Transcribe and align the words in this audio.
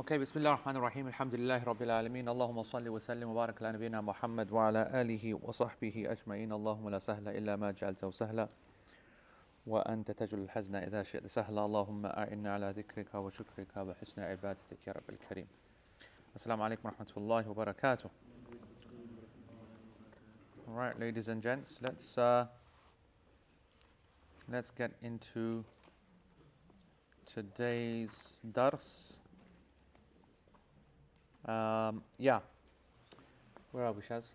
Okay, 0.00 0.16
بسم 0.16 0.38
الله 0.38 0.50
الرحمن 0.50 0.76
الرحيم 0.76 1.08
الحمد 1.08 1.34
لله 1.34 1.64
رب 1.64 1.82
العالمين 1.82 2.28
اللهم 2.28 2.62
صل 2.62 2.88
وسلم 2.88 3.28
وبارك 3.28 3.62
على 3.62 3.72
نبينا 3.72 4.00
محمد 4.00 4.52
وعلى 4.52 4.90
آله 5.00 5.34
وصحبه 5.44 6.06
أجمعين 6.08 6.52
اللهم 6.52 6.88
لا 6.88 6.98
سهل 6.98 7.28
إلا 7.28 7.56
ما 7.56 7.70
جعلته 7.70 8.10
سهلا 8.10 8.48
وأنت 9.66 10.10
تجعل 10.10 10.40
الحزن 10.40 10.74
إذا 10.74 11.02
شئت 11.02 11.26
سهلا 11.26 11.64
اللهم 11.64 12.06
أعنا 12.06 12.54
على 12.54 12.70
ذكرك 12.70 13.14
وشكرك 13.14 13.76
وحسن 13.76 14.22
عبادتك 14.22 14.86
يا 14.86 14.92
رب 14.92 15.10
الكريم 15.10 15.46
السلام 16.36 16.62
عليكم 16.62 16.88
ورحمة 16.88 17.12
الله 17.16 17.48
وبركاته 17.48 18.10
All 20.66 20.76
right, 20.76 20.98
ladies 20.98 21.28
and 21.28 21.42
gents, 21.42 21.78
let's 21.82 22.16
uh, 22.16 22.46
let's 24.48 24.70
get 24.70 24.92
into 25.02 25.64
today's 27.26 28.40
dars. 28.52 29.20
Um, 31.45 32.01
yeah. 32.17 32.39
Where 33.71 33.85
are 33.85 33.91
we, 33.91 34.01
Shaz? 34.01 34.31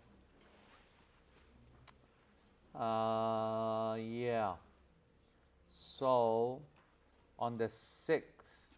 Uh, 2.75 3.95
yeah. 3.99 4.53
So, 5.69 6.61
on 7.37 7.57
the 7.57 7.67
sixth, 7.69 8.77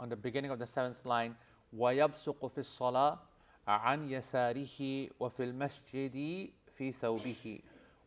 on 0.00 0.08
the 0.08 0.16
beginning 0.16 0.50
of 0.50 0.58
the 0.58 0.66
seventh 0.66 1.04
line, 1.04 1.36
ويبصق 1.76 2.46
في 2.46 2.58
الصلاة 2.58 3.18
عن 3.66 4.10
يساره 4.10 5.08
وفي 5.20 5.44
المسجد 5.44 6.48
في 6.74 6.92
ثوبه 6.92 7.60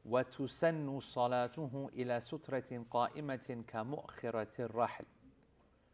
وتسن 0.05 0.99
صلاته 0.99 1.89
إلى 1.93 2.19
سترة 2.19 2.85
قائمة 2.91 3.63
كمؤخرة 3.67 4.61
الرحل 4.61 5.05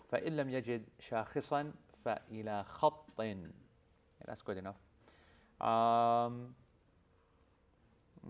فإن 0.10 0.36
لم 0.38 0.50
يجد 0.50 0.86
شاخصا 1.00 1.74
فإلى 2.06 2.64
خط 2.64 3.22
that's 4.29 4.43
good 4.43 4.59
enough. 4.59 4.77
Um, 5.61 6.55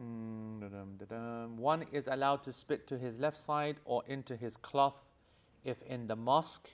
mm, 0.00 1.56
one 1.56 1.84
is 1.92 2.06
allowed 2.06 2.44
to 2.44 2.52
spit 2.52 2.86
to 2.86 2.96
his 2.96 3.18
left 3.18 3.36
side 3.36 3.80
or 3.84 4.04
into 4.06 4.36
his 4.36 4.56
cloth 4.56 5.04
if 5.64 5.82
in 5.82 6.06
the 6.06 6.16
mosque. 6.16 6.70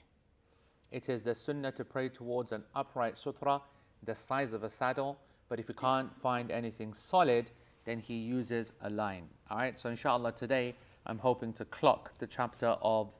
It 0.91 1.09
is 1.09 1.23
the 1.23 1.33
sunnah 1.33 1.71
to 1.73 1.83
pray 1.83 2.07
towards 2.07 2.51
an 2.51 2.63
upright 2.75 3.17
sutra 3.17 3.61
the 4.03 4.13
size 4.13 4.53
of 4.53 4.63
a 4.63 4.69
saddle. 4.69 5.17
But 5.49 5.59
if 5.59 5.67
you 5.67 5.75
can't 5.75 6.15
find 6.21 6.51
anything 6.51 6.93
solid 6.93 7.51
then 7.85 7.99
he 7.99 8.15
uses 8.15 8.73
a 8.81 8.89
line. 8.89 9.27
All 9.49 9.57
right? 9.57 9.77
So 9.77 9.89
inshallah 9.89 10.33
today 10.33 10.75
i'm 11.07 11.19
hoping 11.19 11.53
to 11.53 11.65
clock 11.65 12.11
the 12.17 12.27
chapter 12.27 12.75
of 12.81 13.13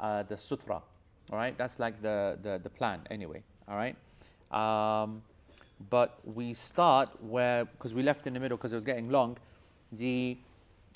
uh, 0.00 0.24
the 0.24 0.36
sutra. 0.36 0.82
All 1.30 1.38
right? 1.38 1.56
That's 1.56 1.78
like 1.78 2.02
the, 2.02 2.38
the, 2.42 2.60
the 2.62 2.70
plan 2.70 3.00
anyway. 3.10 3.42
All 3.68 3.76
right? 3.76 3.96
Um, 4.50 5.22
but 5.90 6.18
we 6.24 6.54
start 6.54 7.10
where, 7.22 7.64
because 7.64 7.94
we 7.94 8.02
left 8.02 8.26
in 8.26 8.34
the 8.34 8.40
middle 8.40 8.56
because 8.56 8.72
it 8.72 8.76
was 8.76 8.84
getting 8.84 9.10
long, 9.10 9.36
the 9.92 10.36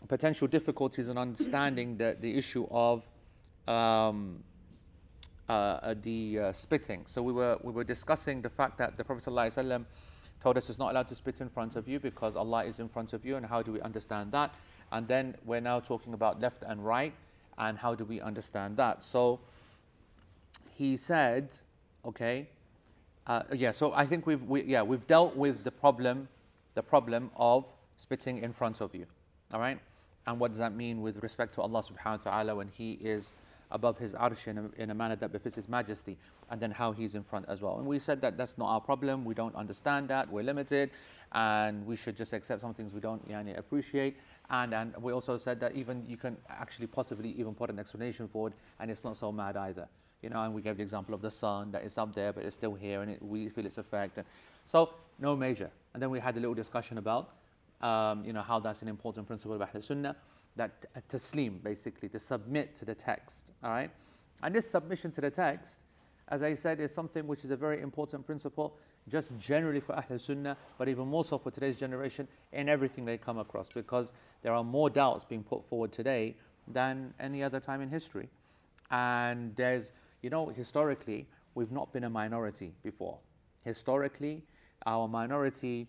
potential 0.08 0.46
difficulties 0.46 1.08
in 1.08 1.18
understanding 1.18 1.96
the, 1.96 2.16
the 2.20 2.36
issue 2.36 2.66
of 2.70 3.02
um, 3.66 4.42
uh, 5.48 5.52
uh, 5.52 5.94
the 6.02 6.40
uh, 6.40 6.52
spitting. 6.52 7.02
So 7.06 7.22
we 7.22 7.32
were, 7.32 7.58
we 7.62 7.72
were 7.72 7.84
discussing 7.84 8.42
the 8.42 8.50
fact 8.50 8.78
that 8.78 8.96
the 8.96 9.04
Prophet 9.04 9.24
ﷺ 9.24 9.84
told 10.40 10.56
us 10.56 10.68
it's 10.68 10.78
not 10.78 10.90
allowed 10.90 11.08
to 11.08 11.14
spit 11.14 11.40
in 11.40 11.48
front 11.48 11.76
of 11.76 11.88
you 11.88 11.98
because 12.00 12.36
Allah 12.36 12.64
is 12.64 12.78
in 12.78 12.88
front 12.88 13.12
of 13.12 13.24
you, 13.24 13.36
and 13.36 13.46
how 13.46 13.62
do 13.62 13.72
we 13.72 13.80
understand 13.80 14.32
that? 14.32 14.54
And 14.92 15.08
then 15.08 15.34
we're 15.44 15.60
now 15.60 15.80
talking 15.80 16.14
about 16.14 16.40
left 16.40 16.62
and 16.66 16.84
right, 16.84 17.12
and 17.58 17.78
how 17.78 17.94
do 17.94 18.04
we 18.04 18.20
understand 18.20 18.76
that? 18.76 19.02
So 19.02 19.40
he 20.74 20.96
said, 20.96 21.56
okay, 22.04 22.48
uh, 23.26 23.42
yeah, 23.52 23.72
so 23.72 23.92
I 23.92 24.06
think 24.06 24.26
we've 24.26 24.42
we, 24.42 24.62
yeah 24.64 24.82
we've 24.82 25.06
dealt 25.06 25.34
with 25.36 25.64
the 25.64 25.70
problem, 25.70 26.28
the 26.74 26.82
problem 26.82 27.30
of 27.36 27.64
spitting 27.96 28.38
in 28.38 28.52
front 28.52 28.80
of 28.80 28.94
you, 28.94 29.06
all 29.52 29.60
right. 29.60 29.78
And 30.26 30.40
what 30.40 30.50
does 30.50 30.58
that 30.58 30.74
mean 30.74 31.02
with 31.02 31.22
respect 31.22 31.54
to 31.54 31.62
Allah 31.62 31.82
Subhanahu 31.82 32.24
wa 32.24 32.32
Taala 32.32 32.56
when 32.56 32.68
He 32.68 32.92
is 32.94 33.34
above 33.70 33.98
His 33.98 34.14
arsh 34.14 34.46
in 34.46 34.58
a, 34.58 34.82
in 34.82 34.90
a 34.90 34.94
manner 34.94 35.16
that 35.16 35.32
befits 35.32 35.56
His 35.56 35.68
Majesty, 35.68 36.16
and 36.50 36.60
then 36.60 36.70
how 36.70 36.92
He's 36.92 37.14
in 37.14 37.22
front 37.24 37.46
as 37.48 37.62
well. 37.62 37.78
And 37.78 37.86
we 37.86 37.98
said 37.98 38.20
that 38.20 38.36
that's 38.36 38.58
not 38.58 38.68
our 38.68 38.80
problem. 38.80 39.24
We 39.24 39.34
don't 39.34 39.54
understand 39.56 40.08
that. 40.08 40.30
We're 40.30 40.42
limited, 40.44 40.90
and 41.32 41.84
we 41.84 41.96
should 41.96 42.16
just 42.16 42.32
accept 42.32 42.60
some 42.60 42.74
things 42.74 42.92
we 42.92 43.00
don't 43.00 43.28
yani, 43.28 43.58
appreciate. 43.58 44.16
And 44.50 44.72
and 44.72 44.96
we 45.02 45.12
also 45.12 45.36
said 45.36 45.58
that 45.60 45.74
even 45.74 46.04
you 46.06 46.16
can 46.16 46.36
actually 46.48 46.86
possibly 46.86 47.30
even 47.30 47.54
put 47.54 47.70
an 47.70 47.80
explanation 47.80 48.28
forward, 48.28 48.52
and 48.78 48.88
it's 48.88 49.02
not 49.02 49.16
so 49.16 49.32
mad 49.32 49.56
either 49.56 49.88
you 50.22 50.30
know, 50.30 50.42
and 50.42 50.54
we 50.54 50.62
gave 50.62 50.76
the 50.76 50.82
example 50.82 51.14
of 51.14 51.22
the 51.22 51.30
sun 51.30 51.70
that 51.72 51.84
is 51.84 51.98
up 51.98 52.14
there, 52.14 52.32
but 52.32 52.44
it's 52.44 52.56
still 52.56 52.74
here, 52.74 53.02
and 53.02 53.10
it, 53.12 53.22
we 53.22 53.48
feel 53.48 53.66
its 53.66 53.78
effect. 53.78 54.18
And 54.18 54.26
so, 54.64 54.94
no 55.18 55.36
major. 55.36 55.70
And 55.94 56.02
then 56.02 56.10
we 56.10 56.20
had 56.20 56.36
a 56.36 56.40
little 56.40 56.54
discussion 56.54 56.98
about, 56.98 57.30
um, 57.80 58.24
you 58.24 58.32
know, 58.32 58.42
how 58.42 58.58
that's 58.58 58.82
an 58.82 58.88
important 58.88 59.26
principle 59.26 59.54
of 59.54 59.62
Ahl 59.62 59.80
Sunnah, 59.80 60.16
that 60.56 60.72
uh, 60.96 61.00
taslim, 61.10 61.62
basically, 61.62 62.08
to 62.08 62.18
submit 62.18 62.74
to 62.76 62.84
the 62.84 62.94
text, 62.94 63.52
all 63.62 63.70
right? 63.70 63.90
And 64.42 64.54
this 64.54 64.70
submission 64.70 65.10
to 65.12 65.20
the 65.20 65.30
text, 65.30 65.82
as 66.28 66.42
I 66.42 66.54
said, 66.54 66.80
is 66.80 66.92
something 66.92 67.26
which 67.26 67.44
is 67.44 67.50
a 67.50 67.56
very 67.56 67.80
important 67.80 68.26
principle, 68.26 68.76
just 69.08 69.38
generally 69.38 69.80
for 69.80 69.94
Ahl 69.94 70.18
Sunnah, 70.18 70.56
but 70.78 70.88
even 70.88 71.06
more 71.06 71.24
so 71.24 71.38
for 71.38 71.50
today's 71.50 71.78
generation 71.78 72.26
in 72.52 72.68
everything 72.68 73.04
they 73.04 73.18
come 73.18 73.38
across, 73.38 73.68
because 73.68 74.12
there 74.42 74.52
are 74.52 74.64
more 74.64 74.90
doubts 74.90 75.24
being 75.24 75.44
put 75.44 75.64
forward 75.68 75.92
today 75.92 76.34
than 76.66 77.14
any 77.20 77.42
other 77.42 77.60
time 77.60 77.80
in 77.80 77.88
history. 77.88 78.28
And 78.90 79.54
there's 79.56 79.92
you 80.26 80.30
know, 80.30 80.48
historically, 80.48 81.24
we've 81.54 81.70
not 81.70 81.92
been 81.92 82.02
a 82.02 82.10
minority 82.10 82.72
before. 82.82 83.16
Historically, 83.62 84.42
our 84.84 85.06
minority 85.06 85.86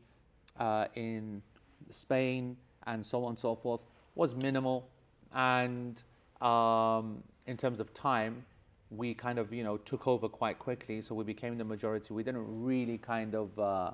uh, 0.60 0.86
in 0.94 1.42
Spain 1.90 2.56
and 2.86 3.04
so 3.04 3.24
on 3.26 3.32
and 3.32 3.40
so 3.40 3.56
forth 3.56 3.82
was 4.14 4.36
minimal. 4.36 4.88
And 5.34 6.00
um, 6.40 7.24
in 7.48 7.58
terms 7.58 7.80
of 7.80 7.92
time, 7.96 8.46
we 8.92 9.16
kind 9.16 9.40
of, 9.40 9.52
you 9.52 9.64
know, 9.64 9.78
took 9.78 10.08
over 10.08 10.30
quite 10.30 10.60
quickly. 10.60 11.02
So 11.02 11.16
we 11.16 11.24
became 11.24 11.58
the 11.58 11.66
majority. 11.66 12.14
We 12.14 12.22
didn't 12.22 12.46
really 12.64 13.00
kind 13.00 13.34
of 13.34 13.58
uh, 13.58 13.92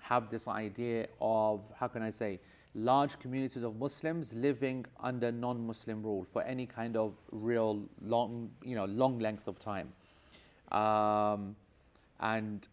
have 0.00 0.28
this 0.28 0.48
idea 0.48 1.06
of, 1.20 1.60
how 1.78 1.86
can 1.86 2.02
I 2.02 2.10
say, 2.10 2.40
large 2.74 3.18
communities 3.18 3.62
of 3.62 3.76
Muslims 3.76 4.32
living 4.32 4.84
under 5.00 5.32
non-Muslim 5.32 6.02
rule 6.02 6.26
for 6.32 6.42
any 6.42 6.66
kind 6.66 6.96
of 6.96 7.14
real 7.32 7.82
long, 8.02 8.50
you 8.62 8.74
know, 8.74 8.84
long 8.84 9.18
length 9.18 9.48
of 9.48 9.58
time. 9.58 9.92
Um, 10.70 11.56
and 12.20 12.66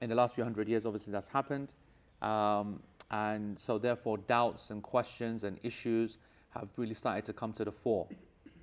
in 0.00 0.08
the 0.08 0.14
last 0.14 0.34
few 0.34 0.44
hundred 0.44 0.68
years, 0.68 0.86
obviously 0.86 1.12
that's 1.12 1.26
happened. 1.26 1.72
Um, 2.22 2.80
and 3.10 3.58
so 3.58 3.78
therefore 3.78 4.18
doubts 4.18 4.70
and 4.70 4.82
questions 4.82 5.44
and 5.44 5.58
issues 5.62 6.18
have 6.50 6.68
really 6.76 6.94
started 6.94 7.24
to 7.24 7.32
come 7.32 7.52
to 7.54 7.64
the 7.64 7.72
fore. 7.72 8.06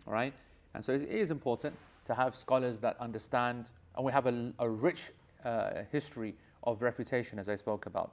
All 0.06 0.14
right? 0.14 0.34
And 0.74 0.84
so 0.84 0.94
it 0.94 1.04
is 1.04 1.32
important 1.32 1.76
to 2.06 2.14
have 2.14 2.36
scholars 2.36 2.80
that 2.80 2.96
understand, 3.00 3.70
and 3.96 4.06
we 4.06 4.12
have 4.12 4.28
a, 4.28 4.54
a 4.60 4.70
rich 4.70 5.12
uh, 5.44 5.84
history 5.92 6.34
of 6.64 6.82
refutation, 6.82 7.40
as 7.40 7.50
I 7.50 7.56
spoke 7.56 7.86
about. 7.86 8.12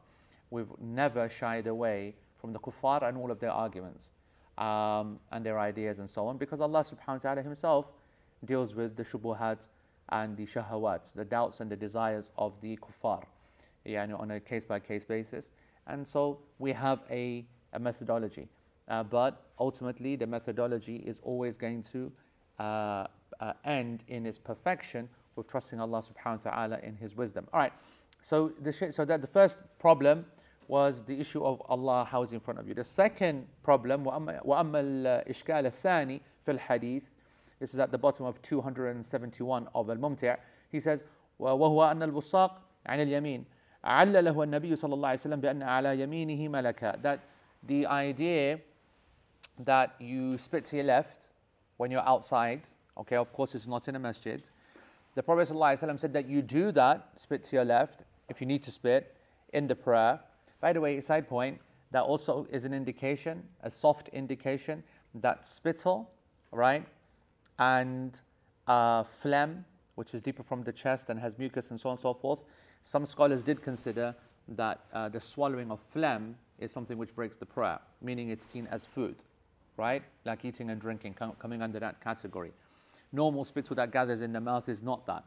We've 0.51 0.71
never 0.81 1.29
shied 1.29 1.67
away 1.67 2.15
from 2.45 2.53
the 2.53 2.59
kuffar 2.59 3.03
and 3.09 3.17
all 3.17 3.31
of 3.31 3.41
their 3.41 3.51
arguments 3.51 4.11
um, 4.59 5.19
and 5.33 5.47
their 5.47 5.59
ideas 5.59 5.99
and 5.99 6.11
so 6.11 6.27
on, 6.27 6.37
because 6.37 6.61
Allah 6.61 6.85
subhanahu 6.85 7.25
wa 7.25 7.31
ta'ala 7.31 7.43
Himself 7.43 7.87
deals 8.45 8.75
with 8.75 8.97
the 8.97 9.03
shubuhat 9.03 9.69
and 10.11 10.37
the 10.37 10.45
shahawat, 10.45 11.15
the 11.15 11.25
doubts 11.25 11.61
and 11.61 11.71
the 11.71 11.77
desires 11.77 12.33
of 12.37 12.53
the 12.61 12.77
kuffar, 12.77 13.23
yani 13.87 14.21
on 14.21 14.33
a 14.33 14.41
case 14.41 14.67
by 14.67 14.79
case 14.79 15.07
basis. 15.07 15.53
And 15.87 16.07
so 16.07 16.39
we 16.59 16.73
have 16.73 17.01
a, 17.11 17.47
a 17.73 17.79
methodology. 17.79 18.47
Uh, 18.89 19.03
but 19.03 19.47
ultimately, 19.59 20.15
the 20.15 20.27
methodology 20.27 20.97
is 20.97 21.21
always 21.23 21.57
going 21.57 21.83
to 21.95 22.13
uh, 22.59 23.07
uh, 23.41 23.55
end 23.65 24.05
in 24.09 24.27
its 24.27 24.37
perfection 24.37 25.09
with 25.35 25.49
trusting 25.49 25.81
Allah 25.81 26.03
subhanahu 26.03 26.45
wa 26.45 26.51
ta'ala 26.51 26.79
in 26.83 26.95
His 26.95 27.17
wisdom. 27.17 27.49
All 27.55 27.61
right, 27.61 27.73
so, 28.21 28.53
the, 28.61 28.71
so 28.71 29.07
that 29.07 29.23
the 29.23 29.27
first 29.27 29.57
problem 29.79 30.27
was 30.68 31.04
the 31.04 31.20
issue 31.20 31.44
of 31.44 31.62
Allah 31.68 32.08
how 32.10 32.22
is 32.22 32.32
in 32.32 32.40
front 32.40 32.60
of 32.60 32.68
you. 32.68 32.74
The 32.74 32.84
second 32.84 33.48
problem, 33.64 34.06
وأما 34.06 34.80
الإشكال 34.80 35.66
الثاني 35.66 36.22
في 36.46 36.60
الحديث, 36.60 37.04
this 37.60 37.74
is 37.74 37.80
at 37.80 37.92
the 37.92 37.98
bottom 37.98 38.26
of 38.26 38.42
271 38.42 39.68
of 39.76 39.90
Al-Mumti' 39.90 40.36
he 40.72 40.80
says 40.80 41.04
وهو 41.40 41.92
أن 41.92 42.04
البصاق 42.04 42.62
عن 42.86 43.00
اليمين 43.00 43.46
علله 43.84 44.44
النبي 44.44 44.76
صلى 44.76 44.94
الله 44.94 45.08
عليه 45.08 45.20
وسلم 45.20 45.42
بأن 45.42 45.64
على 45.64 46.00
يمينه 46.00 46.48
ملكا 46.48 47.02
that 47.02 47.20
the 47.68 47.86
idea 47.88 48.60
that 49.60 49.96
you 50.00 50.38
spit 50.38 50.66
to 50.66 50.76
your 50.78 50.86
left 50.86 51.34
when 51.78 51.92
you're 51.92 52.08
outside 52.08 52.68
okay 52.98 53.16
of 53.16 53.32
course 53.34 53.56
it's 53.56 53.68
not 53.68 53.88
in 53.88 53.96
a 53.96 54.00
masjid 54.00 54.42
the 55.16 55.24
Prophet 55.24 55.50
ﷺ 55.50 56.00
said 56.00 56.14
that 56.14 56.30
you 56.30 56.42
do 56.42 56.72
that 56.72 57.10
spit 57.16 57.44
to 57.44 57.56
your 57.56 57.66
left 57.66 58.04
if 58.30 58.40
you 58.40 58.48
need 58.48 58.64
to 58.64 58.72
spit 58.72 59.16
in 59.54 59.68
the 59.68 59.76
prayer 59.76 60.20
by 60.65 60.73
the 60.73 60.81
way, 60.81 60.99
side 61.03 61.29
point, 61.29 61.61
that 61.91 62.05
also 62.05 62.47
is 62.51 62.65
an 62.65 62.73
indication, 62.73 63.43
a 63.65 63.71
soft 63.71 64.09
indication 64.15 64.83
that 65.17 65.45
spittle, 65.45 66.11
right, 66.53 66.87
and 67.59 68.23
uh, 68.67 69.03
phlegm 69.03 69.67
which 69.97 70.15
is 70.15 70.23
deeper 70.23 70.43
from 70.43 70.63
the 70.63 70.73
chest 70.73 71.11
and 71.11 71.21
has 71.21 71.39
mucus 71.39 71.71
and 71.71 71.79
so 71.79 71.91
on 71.91 71.93
and 71.93 72.01
so 72.01 72.15
forth, 72.15 72.39
some 72.81 73.05
scholars 73.05 73.45
did 73.45 73.61
consider 73.61 74.15
that 74.49 74.81
uh, 74.95 75.07
the 75.11 75.21
swallowing 75.21 75.71
of 75.71 75.81
phlegm 75.93 76.35
is 76.59 76.73
something 76.73 76.97
which 76.97 77.15
breaks 77.15 77.37
the 77.37 77.45
prayer, 77.45 77.79
meaning 78.01 78.31
it's 78.31 78.47
seen 78.47 78.67
as 78.71 78.87
food, 78.87 79.23
right? 79.77 80.03
Like 80.25 80.47
eating 80.47 80.71
and 80.71 80.81
drinking, 80.81 81.13
com- 81.13 81.37
coming 81.39 81.61
under 81.61 81.79
that 81.79 82.01
category. 82.01 82.53
Normal 83.13 83.45
spittle 83.45 83.77
that 83.77 83.93
gathers 83.93 84.23
in 84.23 84.33
the 84.33 84.41
mouth 84.41 84.71
is 84.71 84.83
not 84.83 85.05
that. 85.05 85.25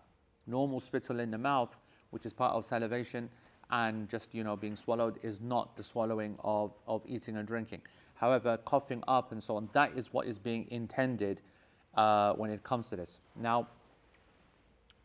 Normal 0.48 0.80
spittle 0.80 1.20
in 1.20 1.30
the 1.30 1.38
mouth, 1.38 1.80
which 2.10 2.26
is 2.26 2.34
part 2.34 2.56
of 2.56 2.66
salivation 2.66 3.30
and 3.72 4.10
just 4.10 4.34
you 4.34 4.44
know 4.44 4.56
being 4.56 4.76
swallowed, 4.76 5.20
is 5.24 5.42
not 5.42 5.76
the 5.78 5.84
swallowing 5.84 6.38
of, 6.44 6.72
of 6.88 7.02
eating 7.08 7.38
and 7.38 7.48
drinking. 7.48 7.82
However, 8.16 8.58
coughing 8.66 9.04
up 9.08 9.32
and 9.32 9.44
so 9.44 9.58
on, 9.58 9.70
that 9.74 9.92
is 9.96 10.12
what 10.12 10.26
is 10.26 10.40
being 10.40 10.68
intended 10.72 11.42
uh, 11.96 12.34
when 12.34 12.50
it 12.50 12.64
comes 12.64 12.90
to 12.90 12.96
this. 12.96 13.20
Now, 13.36 13.68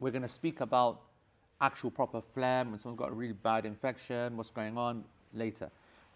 we're 0.01 0.11
going 0.11 0.23
to 0.23 0.29
speak 0.29 0.61
about 0.61 1.01
actual 1.61 1.91
proper 1.91 2.21
phlegm, 2.21 2.71
when 2.71 2.79
someone's 2.79 2.99
got 2.99 3.11
a 3.11 3.15
really 3.15 3.35
bad 3.35 3.65
infection, 3.67 4.37
what's 4.37 4.51
going 4.51 4.77
on 4.77 5.05
later. 5.33 5.71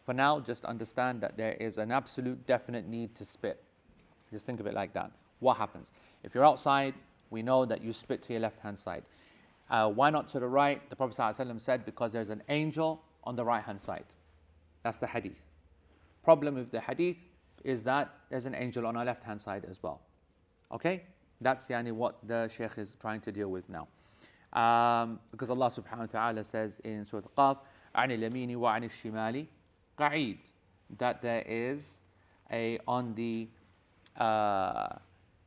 For 0.04 0.12
now, 0.12 0.40
just 0.40 0.64
understand 0.64 1.20
that 1.20 1.37
there 1.37 1.52
is 1.54 1.78
an 1.78 1.92
absolute 1.92 2.46
definite 2.46 2.87
need 2.87 3.14
to 3.16 3.25
spit. 3.25 3.62
Just 4.31 4.46
think 4.46 4.60
of 4.60 4.66
it 4.66 4.75
like 4.75 4.92
that. 4.94 5.10
What 5.40 5.56
happens? 5.56 5.92
If 6.22 6.34
you're 6.34 6.44
outside, 6.44 6.94
we 7.31 7.42
know 7.42 7.64
that 7.64 7.82
you 7.82 7.92
spit 7.92 8.22
to 8.22 8.32
your 8.32 8.40
left 8.40 8.60
hand 8.60 8.78
side. 8.78 9.02
Uh, 9.69 9.89
why 9.89 10.09
not 10.09 10.27
to 10.29 10.39
the 10.39 10.47
right? 10.47 10.89
The 10.89 10.95
Prophet 10.95 11.15
ﷺ 11.15 11.61
said, 11.61 11.85
because 11.85 12.11
there's 12.11 12.29
an 12.29 12.43
angel 12.49 13.01
on 13.23 13.35
the 13.35 13.45
right 13.45 13.63
hand 13.63 13.79
side. 13.79 14.05
That's 14.83 14.97
the 14.97 15.07
hadith. 15.07 15.39
Problem 16.23 16.55
with 16.55 16.71
the 16.71 16.81
hadith 16.81 17.17
is 17.63 17.83
that 17.83 18.09
there's 18.29 18.45
an 18.45 18.55
angel 18.55 18.85
on 18.85 18.97
our 18.97 19.05
left 19.05 19.23
hand 19.23 19.39
side 19.39 19.65
as 19.69 19.81
well. 19.81 20.01
Okay? 20.71 21.03
That's 21.39 21.67
yani 21.67 21.91
what 21.91 22.17
the 22.27 22.47
Shaykh 22.47 22.77
is 22.77 22.93
trying 22.99 23.21
to 23.21 23.31
deal 23.31 23.49
with 23.49 23.63
now. 23.69 23.88
Um, 24.53 25.19
because 25.31 25.49
Allah 25.49 25.71
subhanahu 25.71 25.99
wa 25.99 26.05
ta'ala 26.05 26.43
says 26.43 26.79
in 26.83 27.05
Surah 27.05 27.27
Qaf, 27.38 27.57
عن 27.95 28.11
اليمين 28.11 28.55
وعن 28.55 28.83
الشمال 28.83 29.45
قعيد 29.97 30.38
that 30.97 31.21
there 31.21 31.43
is 31.47 31.99
a 32.51 32.79
on 32.88 33.13
the, 33.15 33.47
uh, 34.17 34.88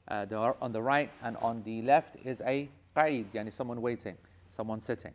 uh, 0.08 0.24
the 0.26 0.36
on 0.60 0.72
the 0.72 0.80
right 0.80 1.10
and 1.22 1.36
on 1.38 1.62
the 1.64 1.82
left 1.82 2.16
is 2.24 2.42
a 2.46 2.68
قعيد 2.98 3.26
يعني 3.34 3.50
someone 3.50 3.80
waiting 3.80 4.16
someone 4.50 4.80
sitting 4.80 5.12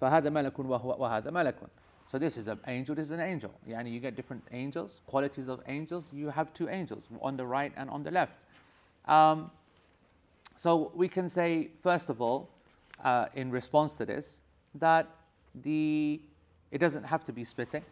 فهذا 0.00 0.30
ملك 0.30 0.58
وهذا 0.58 1.30
ملك 1.30 1.56
so 2.06 2.18
this 2.18 2.36
is 2.36 2.48
an 2.48 2.58
angel 2.66 2.94
this 2.94 3.06
is 3.06 3.10
an 3.10 3.20
angel 3.20 3.50
يعني 3.68 3.90
you 3.92 4.00
get 4.00 4.14
different 4.16 4.42
angels 4.52 5.02
qualities 5.06 5.48
of 5.48 5.60
angels 5.66 6.12
you 6.12 6.28
have 6.28 6.52
two 6.52 6.68
angels 6.68 7.08
on 7.20 7.36
the 7.36 7.46
right 7.46 7.72
and 7.76 7.90
on 7.90 8.02
the 8.02 8.10
left 8.10 8.44
um, 9.06 9.50
so 10.56 10.90
we 10.94 11.08
can 11.08 11.28
say 11.28 11.68
first 11.82 12.08
of 12.08 12.20
all 12.20 12.48
uh, 13.04 13.26
in 13.34 13.50
response 13.50 13.92
to 13.92 14.04
this 14.04 14.40
that 14.74 15.06
the 15.62 16.20
it 16.70 16.78
doesn't 16.78 17.04
have 17.04 17.24
to 17.24 17.32
be 17.32 17.44
spitting, 17.44 17.84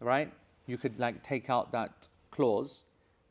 right? 0.00 0.30
You 0.66 0.78
could 0.78 0.98
like 0.98 1.22
take 1.22 1.50
out 1.50 1.72
that 1.72 2.08
clause, 2.30 2.82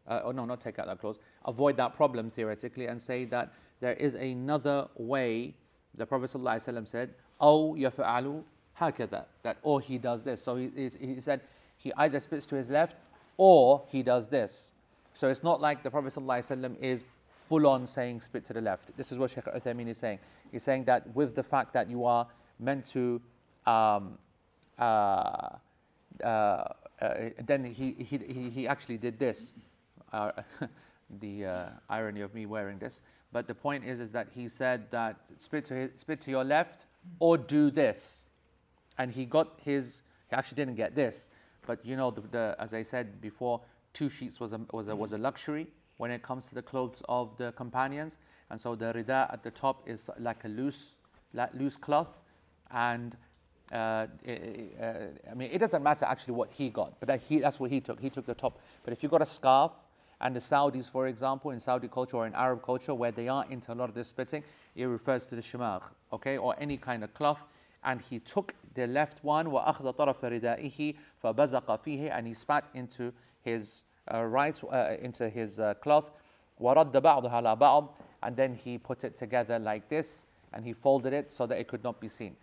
uh, 0.07 0.21
or 0.25 0.33
no, 0.33 0.45
not 0.45 0.61
take 0.61 0.79
out 0.79 0.87
that 0.87 0.99
clause, 0.99 1.19
avoid 1.45 1.77
that 1.77 1.95
problem 1.95 2.29
theoretically, 2.29 2.87
and 2.87 3.01
say 3.01 3.25
that 3.25 3.53
there 3.80 3.94
is 3.94 4.14
another 4.14 4.88
way. 4.96 5.54
The 5.94 6.06
Prophet 6.06 6.30
ﷺ 6.30 6.86
said, 6.88 7.14
"Oh, 7.40 7.74
yafa'alu 7.74 8.42
hakada," 8.78 9.24
that 9.42 9.58
or 9.62 9.80
he 9.80 9.98
does 9.98 10.24
this. 10.24 10.42
So 10.42 10.56
he, 10.56 10.70
he 11.00 11.20
said 11.20 11.40
he 11.76 11.92
either 11.96 12.20
spits 12.20 12.46
to 12.46 12.56
his 12.56 12.70
left 12.70 12.96
or 13.36 13.84
he 13.88 14.02
does 14.02 14.28
this. 14.28 14.72
So 15.14 15.28
it's 15.28 15.42
not 15.42 15.60
like 15.60 15.82
the 15.82 15.90
Prophet 15.90 16.12
ﷺ 16.12 16.78
is 16.80 17.04
full 17.30 17.66
on 17.66 17.86
saying 17.86 18.20
spit 18.20 18.44
to 18.44 18.52
the 18.52 18.60
left. 18.60 18.96
This 18.96 19.12
is 19.12 19.18
what 19.18 19.30
Sheikh 19.30 19.44
Uthaymeen 19.44 19.88
is 19.88 19.98
saying. 19.98 20.18
He's 20.52 20.62
saying 20.62 20.84
that 20.84 21.14
with 21.14 21.34
the 21.34 21.42
fact 21.42 21.72
that 21.74 21.88
you 21.88 22.04
are 22.04 22.26
meant 22.58 22.86
to, 22.90 23.20
um, 23.66 24.18
uh, 24.78 25.48
uh, 26.22 26.26
uh, 26.26 26.64
then 27.46 27.64
he, 27.64 27.92
he, 27.98 28.50
he 28.50 28.68
actually 28.68 28.98
did 28.98 29.18
this. 29.18 29.54
Uh, 30.12 30.32
the 31.20 31.44
uh, 31.44 31.66
irony 31.88 32.20
of 32.20 32.34
me 32.34 32.46
wearing 32.46 32.78
this. 32.78 33.00
But 33.32 33.46
the 33.46 33.54
point 33.54 33.84
is, 33.84 34.00
is 34.00 34.12
that 34.12 34.28
he 34.34 34.48
said 34.48 34.90
that 34.90 35.16
spit 35.38 35.64
to, 35.66 35.74
his, 35.74 35.90
spit 35.96 36.20
to 36.22 36.30
your 36.30 36.44
left 36.44 36.86
or 37.18 37.36
do 37.36 37.70
this. 37.70 38.24
And 38.98 39.10
he 39.10 39.24
got 39.26 39.58
his, 39.62 40.02
he 40.30 40.36
actually 40.36 40.56
didn't 40.56 40.76
get 40.76 40.94
this. 40.94 41.28
But 41.66 41.84
you 41.84 41.96
know, 41.96 42.10
the, 42.10 42.22
the, 42.22 42.56
as 42.58 42.72
I 42.72 42.82
said 42.82 43.20
before, 43.20 43.60
two 43.92 44.08
sheets 44.08 44.40
was 44.40 44.52
a, 44.52 44.60
was, 44.72 44.88
a, 44.88 44.96
was 44.96 45.12
a 45.12 45.18
luxury 45.18 45.66
when 45.98 46.10
it 46.10 46.22
comes 46.22 46.46
to 46.46 46.54
the 46.54 46.62
clothes 46.62 47.02
of 47.08 47.36
the 47.36 47.52
companions. 47.52 48.18
And 48.50 48.60
so 48.60 48.74
the 48.74 48.92
rida 48.92 49.32
at 49.32 49.42
the 49.42 49.50
top 49.50 49.88
is 49.88 50.08
like 50.18 50.44
a 50.44 50.48
loose, 50.48 50.94
like 51.34 51.52
loose 51.54 51.76
cloth. 51.76 52.18
And 52.70 53.16
uh, 53.72 54.06
it, 54.24 54.76
uh, 54.80 55.30
I 55.30 55.34
mean, 55.34 55.50
it 55.52 55.58
doesn't 55.58 55.82
matter 55.82 56.04
actually 56.04 56.34
what 56.34 56.50
he 56.52 56.70
got, 56.70 56.98
but 57.00 57.08
that 57.08 57.20
he, 57.20 57.38
that's 57.38 57.58
what 57.58 57.70
he 57.70 57.80
took. 57.80 58.00
He 58.00 58.10
took 58.10 58.26
the 58.26 58.34
top. 58.34 58.60
But 58.84 58.92
if 58.92 59.02
you 59.02 59.08
got 59.08 59.22
a 59.22 59.26
scarf, 59.26 59.72
and 60.21 60.35
the 60.35 60.39
Saudis, 60.39 60.89
for 60.89 61.07
example, 61.07 61.49
in 61.49 61.59
Saudi 61.59 61.87
culture 61.87 62.17
or 62.17 62.27
in 62.27 62.35
Arab 62.35 62.63
culture, 62.63 62.93
where 62.93 63.11
they 63.11 63.27
are 63.27 63.45
into 63.49 63.73
a 63.73 63.75
lot 63.75 63.89
of 63.89 63.95
this 63.95 64.09
spitting, 64.09 64.43
it 64.75 64.85
refers 64.85 65.25
to 65.25 65.35
the 65.35 65.41
shimagh, 65.41 65.81
okay, 66.13 66.37
or 66.37 66.55
any 66.59 66.77
kind 66.77 67.03
of 67.03 67.13
cloth. 67.15 67.47
And 67.83 67.99
he 67.99 68.19
took 68.19 68.53
the 68.75 68.85
left 68.85 69.23
one, 69.23 69.47
وَأَخْذَ 69.47 69.95
طَرَفَ 69.95 70.19
رِدَائِهِ 70.19 70.95
فَبَزَقَ 71.23 71.65
فِيهِ 71.83 72.15
And 72.15 72.27
he 72.27 72.35
spat 72.35 72.65
into 72.75 73.11
his 73.41 73.85
uh, 74.13 74.23
right, 74.23 74.59
uh, 74.71 74.95
into 75.01 75.27
his 75.27 75.59
uh, 75.59 75.73
cloth. 75.75 76.11
وَرَدَّ 76.61 76.91
بَعْضُهَا 76.91 77.31
عَلَى 77.31 77.59
بَعْض 77.59 77.89
And 78.21 78.35
then 78.35 78.53
he 78.53 78.77
put 78.77 79.03
it 79.03 79.15
together 79.15 79.57
like 79.57 79.89
this, 79.89 80.25
and 80.53 80.63
he 80.63 80.73
folded 80.73 81.13
it 81.13 81.31
so 81.31 81.47
that 81.47 81.57
it 81.57 81.67
could 81.67 81.83
not 81.83 81.99
be 81.99 82.09
seen. 82.09 82.35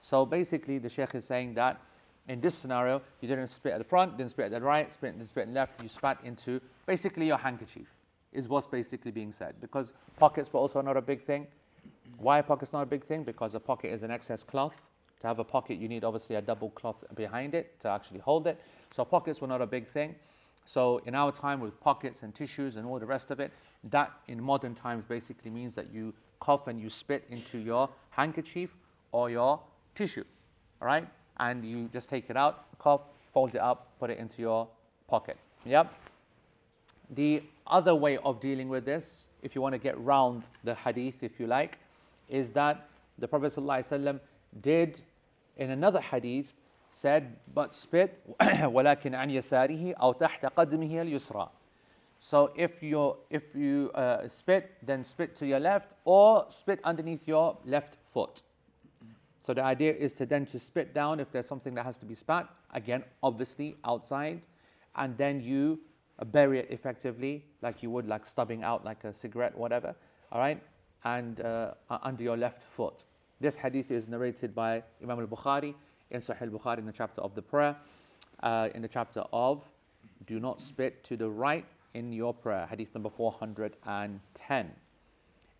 So 0.00 0.24
basically, 0.24 0.78
the 0.78 0.88
Sheikh 0.88 1.14
is 1.14 1.26
saying 1.26 1.52
that 1.54 1.78
in 2.27 2.39
this 2.39 2.55
scenario, 2.55 3.01
you 3.19 3.27
didn't 3.27 3.49
spit 3.49 3.73
at 3.73 3.79
the 3.79 3.83
front, 3.83 4.17
didn't 4.17 4.31
spit 4.31 4.45
at 4.45 4.51
the 4.51 4.61
right, 4.61 4.91
spit, 4.91 5.17
didn't 5.17 5.29
spit 5.29 5.43
at 5.43 5.47
the 5.49 5.53
left, 5.53 5.81
you 5.81 5.89
spat 5.89 6.19
into 6.23 6.61
basically 6.85 7.27
your 7.27 7.37
handkerchief, 7.37 7.87
is 8.31 8.47
what's 8.47 8.67
basically 8.67 9.11
being 9.11 9.31
said. 9.31 9.55
Because 9.59 9.91
pockets 10.17 10.51
were 10.53 10.59
also 10.59 10.81
not 10.81 10.97
a 10.97 11.01
big 11.01 11.23
thing. 11.23 11.47
Why 12.17 12.39
a 12.39 12.43
pocket's 12.43 12.73
not 12.73 12.81
a 12.81 12.85
big 12.85 13.03
thing? 13.03 13.23
Because 13.23 13.55
a 13.55 13.59
pocket 13.59 13.91
is 13.91 14.03
an 14.03 14.11
excess 14.11 14.43
cloth. 14.43 14.85
To 15.21 15.27
have 15.27 15.39
a 15.39 15.43
pocket, 15.43 15.77
you 15.77 15.87
need 15.87 16.03
obviously 16.03 16.35
a 16.35 16.41
double 16.41 16.69
cloth 16.71 17.03
behind 17.15 17.53
it 17.53 17.79
to 17.81 17.89
actually 17.89 18.19
hold 18.19 18.47
it. 18.47 18.59
So 18.91 19.05
pockets 19.05 19.41
were 19.41 19.47
not 19.47 19.61
a 19.61 19.67
big 19.67 19.87
thing. 19.87 20.15
So 20.65 21.01
in 21.05 21.15
our 21.15 21.31
time 21.31 21.59
with 21.59 21.79
pockets 21.79 22.23
and 22.23 22.33
tissues 22.33 22.75
and 22.75 22.85
all 22.85 22.99
the 22.99 23.05
rest 23.05 23.31
of 23.31 23.39
it, 23.39 23.51
that 23.85 24.11
in 24.27 24.41
modern 24.41 24.75
times 24.75 25.05
basically 25.05 25.51
means 25.51 25.73
that 25.75 25.91
you 25.91 26.13
cough 26.39 26.67
and 26.67 26.79
you 26.79 26.89
spit 26.89 27.25
into 27.29 27.57
your 27.57 27.89
handkerchief 28.11 28.75
or 29.11 29.29
your 29.29 29.59
tissue, 29.95 30.23
all 30.81 30.87
right? 30.87 31.07
And 31.38 31.64
you 31.64 31.88
just 31.92 32.08
take 32.08 32.30
it 32.30 32.36
out, 32.36 32.64
cough, 32.78 33.02
fold 33.32 33.54
it 33.54 33.60
up, 33.60 33.88
put 34.00 34.10
it 34.10 34.18
into 34.18 34.40
your 34.40 34.68
pocket. 35.08 35.36
Yep. 35.64 35.94
The 37.10 37.42
other 37.66 37.94
way 37.94 38.16
of 38.18 38.40
dealing 38.40 38.68
with 38.68 38.84
this, 38.84 39.28
if 39.42 39.54
you 39.54 39.60
want 39.60 39.74
to 39.74 39.78
get 39.78 39.98
round 40.00 40.44
the 40.64 40.74
hadith, 40.74 41.22
if 41.22 41.38
you 41.38 41.46
like, 41.46 41.78
is 42.28 42.52
that 42.52 42.88
the 43.18 43.28
Prophet 43.28 43.52
ﷺ 43.52 44.20
did 44.60 45.00
in 45.56 45.70
another 45.70 46.00
hadith 46.00 46.52
said, 46.90 47.36
but 47.54 47.74
spit 47.74 48.22
ولكن 48.40 49.14
عن 49.14 49.30
يساره 49.30 49.94
أو 49.94 50.12
تحت 50.12 50.46
قدمه 50.46 51.02
اليسرى. 51.02 51.48
So 52.20 52.50
if 52.56 52.82
you 52.82 53.16
if 53.30 53.54
you 53.54 53.90
uh, 53.94 54.26
spit, 54.28 54.72
then 54.82 55.04
spit 55.04 55.36
to 55.36 55.46
your 55.46 55.60
left 55.60 55.94
or 56.04 56.46
spit 56.48 56.80
underneath 56.82 57.28
your 57.28 57.58
left 57.64 57.98
foot. 58.12 58.42
So 59.41 59.55
the 59.55 59.63
idea 59.63 59.93
is 59.93 60.13
to 60.13 60.25
then 60.27 60.45
to 60.45 60.59
spit 60.59 60.93
down 60.93 61.19
if 61.19 61.31
there's 61.31 61.47
something 61.47 61.73
that 61.73 61.83
has 61.83 61.97
to 61.97 62.05
be 62.05 62.13
spat. 62.13 62.47
Again, 62.73 63.03
obviously 63.23 63.75
outside, 63.83 64.41
and 64.95 65.17
then 65.17 65.41
you 65.41 65.79
bury 66.27 66.59
it 66.59 66.67
effectively, 66.69 67.43
like 67.63 67.81
you 67.81 67.89
would 67.89 68.07
like 68.07 68.27
stubbing 68.27 68.63
out 68.63 68.85
like 68.85 69.03
a 69.03 69.11
cigarette, 69.11 69.57
whatever. 69.57 69.95
All 70.31 70.39
right, 70.39 70.61
and 71.03 71.41
uh, 71.41 71.73
under 71.89 72.23
your 72.23 72.37
left 72.37 72.61
foot. 72.61 73.03
This 73.39 73.55
hadith 73.55 73.89
is 73.89 74.07
narrated 74.07 74.53
by 74.53 74.83
Imam 75.01 75.19
al-Bukhari 75.19 75.73
in 76.11 76.21
Sahih 76.21 76.51
Bukhari 76.51 76.77
in 76.77 76.85
the 76.85 76.91
chapter 76.91 77.21
of 77.21 77.33
the 77.33 77.41
prayer, 77.41 77.75
uh, 78.43 78.69
in 78.75 78.83
the 78.83 78.87
chapter 78.87 79.23
of 79.33 79.63
do 80.27 80.39
not 80.39 80.61
spit 80.61 81.03
to 81.05 81.17
the 81.17 81.27
right 81.27 81.65
in 81.95 82.13
your 82.13 82.31
prayer, 82.31 82.67
hadith 82.69 82.93
number 82.93 83.09
410. 83.09 84.71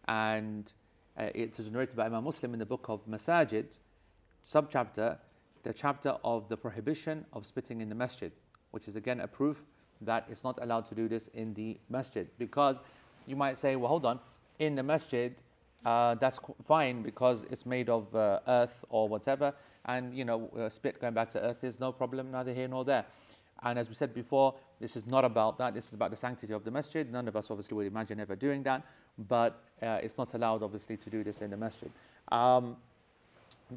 And 0.07 0.71
uh, 1.17 1.29
it 1.35 1.59
is 1.59 1.69
narrated 1.69 1.95
by 1.95 2.05
Imam 2.05 2.23
Muslim 2.23 2.53
in 2.53 2.59
the 2.59 2.65
book 2.65 2.85
of 2.87 3.05
Masajid, 3.07 3.65
subchapter, 4.45 5.17
the 5.63 5.73
chapter 5.73 6.15
of 6.23 6.49
the 6.49 6.57
prohibition 6.57 7.25
of 7.33 7.45
spitting 7.45 7.81
in 7.81 7.89
the 7.89 7.95
masjid, 7.95 8.31
which 8.71 8.87
is 8.87 8.95
again 8.95 9.19
a 9.19 9.27
proof 9.27 9.63
that 10.01 10.25
it's 10.29 10.43
not 10.43 10.57
allowed 10.61 10.85
to 10.85 10.95
do 10.95 11.07
this 11.07 11.27
in 11.33 11.53
the 11.53 11.77
masjid. 11.89 12.27
Because 12.37 12.79
you 13.27 13.35
might 13.35 13.57
say, 13.57 13.75
well, 13.75 13.89
hold 13.89 14.05
on, 14.05 14.19
in 14.59 14.75
the 14.75 14.83
masjid, 14.83 15.33
uh, 15.85 16.15
that's 16.15 16.39
fine 16.67 17.01
because 17.01 17.43
it's 17.51 17.65
made 17.65 17.89
of 17.89 18.13
uh, 18.15 18.39
earth 18.47 18.83
or 18.89 19.07
whatever, 19.07 19.53
and 19.85 20.15
you 20.15 20.25
know, 20.25 20.49
uh, 20.57 20.69
spit 20.69 20.99
going 20.99 21.13
back 21.13 21.29
to 21.31 21.41
earth 21.41 21.63
is 21.63 21.79
no 21.79 21.91
problem, 21.91 22.31
neither 22.31 22.53
here 22.53 22.67
nor 22.67 22.85
there. 22.85 23.05
And 23.63 23.77
as 23.77 23.89
we 23.89 23.95
said 23.95 24.13
before, 24.13 24.55
this 24.79 24.95
is 24.95 25.05
not 25.05 25.23
about 25.23 25.57
that. 25.59 25.73
This 25.73 25.87
is 25.87 25.93
about 25.93 26.09
the 26.09 26.17
sanctity 26.17 26.53
of 26.53 26.63
the 26.63 26.71
masjid. 26.71 27.11
None 27.11 27.27
of 27.27 27.35
us 27.35 27.51
obviously 27.51 27.77
would 27.77 27.87
imagine 27.87 28.19
ever 28.19 28.35
doing 28.35 28.63
that. 28.63 28.83
But 29.17 29.63
uh, 29.81 29.99
it's 30.01 30.17
not 30.17 30.33
allowed, 30.33 30.63
obviously, 30.63 30.97
to 30.97 31.09
do 31.09 31.23
this 31.23 31.41
in 31.41 31.51
the 31.51 31.57
masjid. 31.57 31.91
Um, 32.31 32.77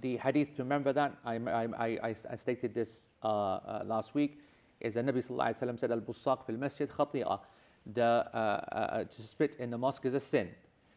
the 0.00 0.17
hadith, 0.17 0.57
to 0.57 0.62
remember 0.62 0.93
that, 0.93 1.17
I, 1.25 1.37
I, 1.37 1.69
I, 1.79 2.14
I 2.31 2.37
stated 2.37 2.75
this 2.75 3.09
uh, 3.23 3.26
uh, 3.26 3.83
last 3.87 4.14
week, 4.14 4.41
is 4.81 4.95
the 4.95 5.03
Nabi 5.03 5.26
Sallallahu 5.26 5.79
said, 5.79 5.91
Al-Busaq 5.91 6.45
fil 6.47 6.57
masjid 6.57 6.88
khati'ah. 6.88 7.41
The, 7.93 8.03
uh, 8.03 8.37
uh, 8.37 9.05
to 9.05 9.23
spit 9.23 9.57
in 9.57 9.71
the 9.71 9.79
mosque 9.79 10.07
is 10.07 10.14
a 10.14 10.21
sin. 10.21 10.49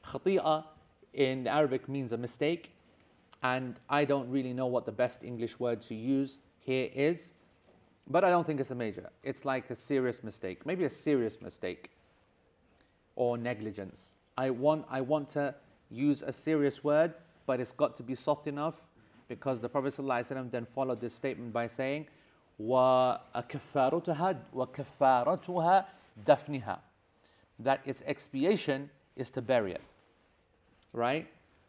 Khati'ah 0.06 0.64
in 1.14 1.48
Arabic 1.48 1.90
means 1.90 2.12
a 2.12 2.18
mistake, 2.18 2.74
and 3.44 3.80
I 3.90 4.06
don't 4.06 4.30
really 4.30 4.54
know 4.54 4.68
what 4.68 4.86
the 4.86 4.92
best 4.92 5.24
English 5.24 5.60
word 5.60 5.82
to 5.84 5.96
use 5.96 6.40
here 6.60 6.90
is, 6.94 7.34
but 8.08 8.24
I 8.24 8.30
don't 8.30 8.46
think 8.46 8.60
it's 8.60 8.72
a 8.72 8.76
major. 8.76 9.10
It's 9.24 9.46
like 9.46 9.70
a 9.70 9.76
serious 9.76 10.24
mistake, 10.24 10.66
maybe 10.66 10.86
a 10.86 10.90
serious 10.90 11.42
mistake 11.42 11.92
or 13.16 13.38
negligence. 13.38 14.16
I 14.37 14.51
want, 14.51 14.87
I 14.91 15.01
want 15.01 15.29
to 15.31 15.55
use 15.91 16.23
a 16.23 16.33
serious 16.33 16.83
word, 16.83 17.15
but 17.47 17.61
it's 17.61 17.73
got 17.73 17.97
to 17.97 18.03
be 18.03 18.15
soft 18.15 18.47
enough 18.47 18.75
because 19.29 19.61
the 19.61 19.69
Prophet 19.69 19.95
ﷺ 19.95 20.51
then 20.51 20.67
followed 20.75 21.01
this 21.01 21.15
statement 21.15 21.53
by 21.53 21.67
saying, 21.67 22.07
وَكَفَّارَتُهَا 22.61 24.37
وَكَفَّارَتُهَا 24.55 25.85
دَفْنِهَا 26.27 26.79
That 27.59 27.81
its 27.85 28.03
expiation 28.07 28.91
is 29.17 29.31
to 29.31 29.43
bury 29.43 29.73
it, 29.73 29.83
right? 30.93 31.29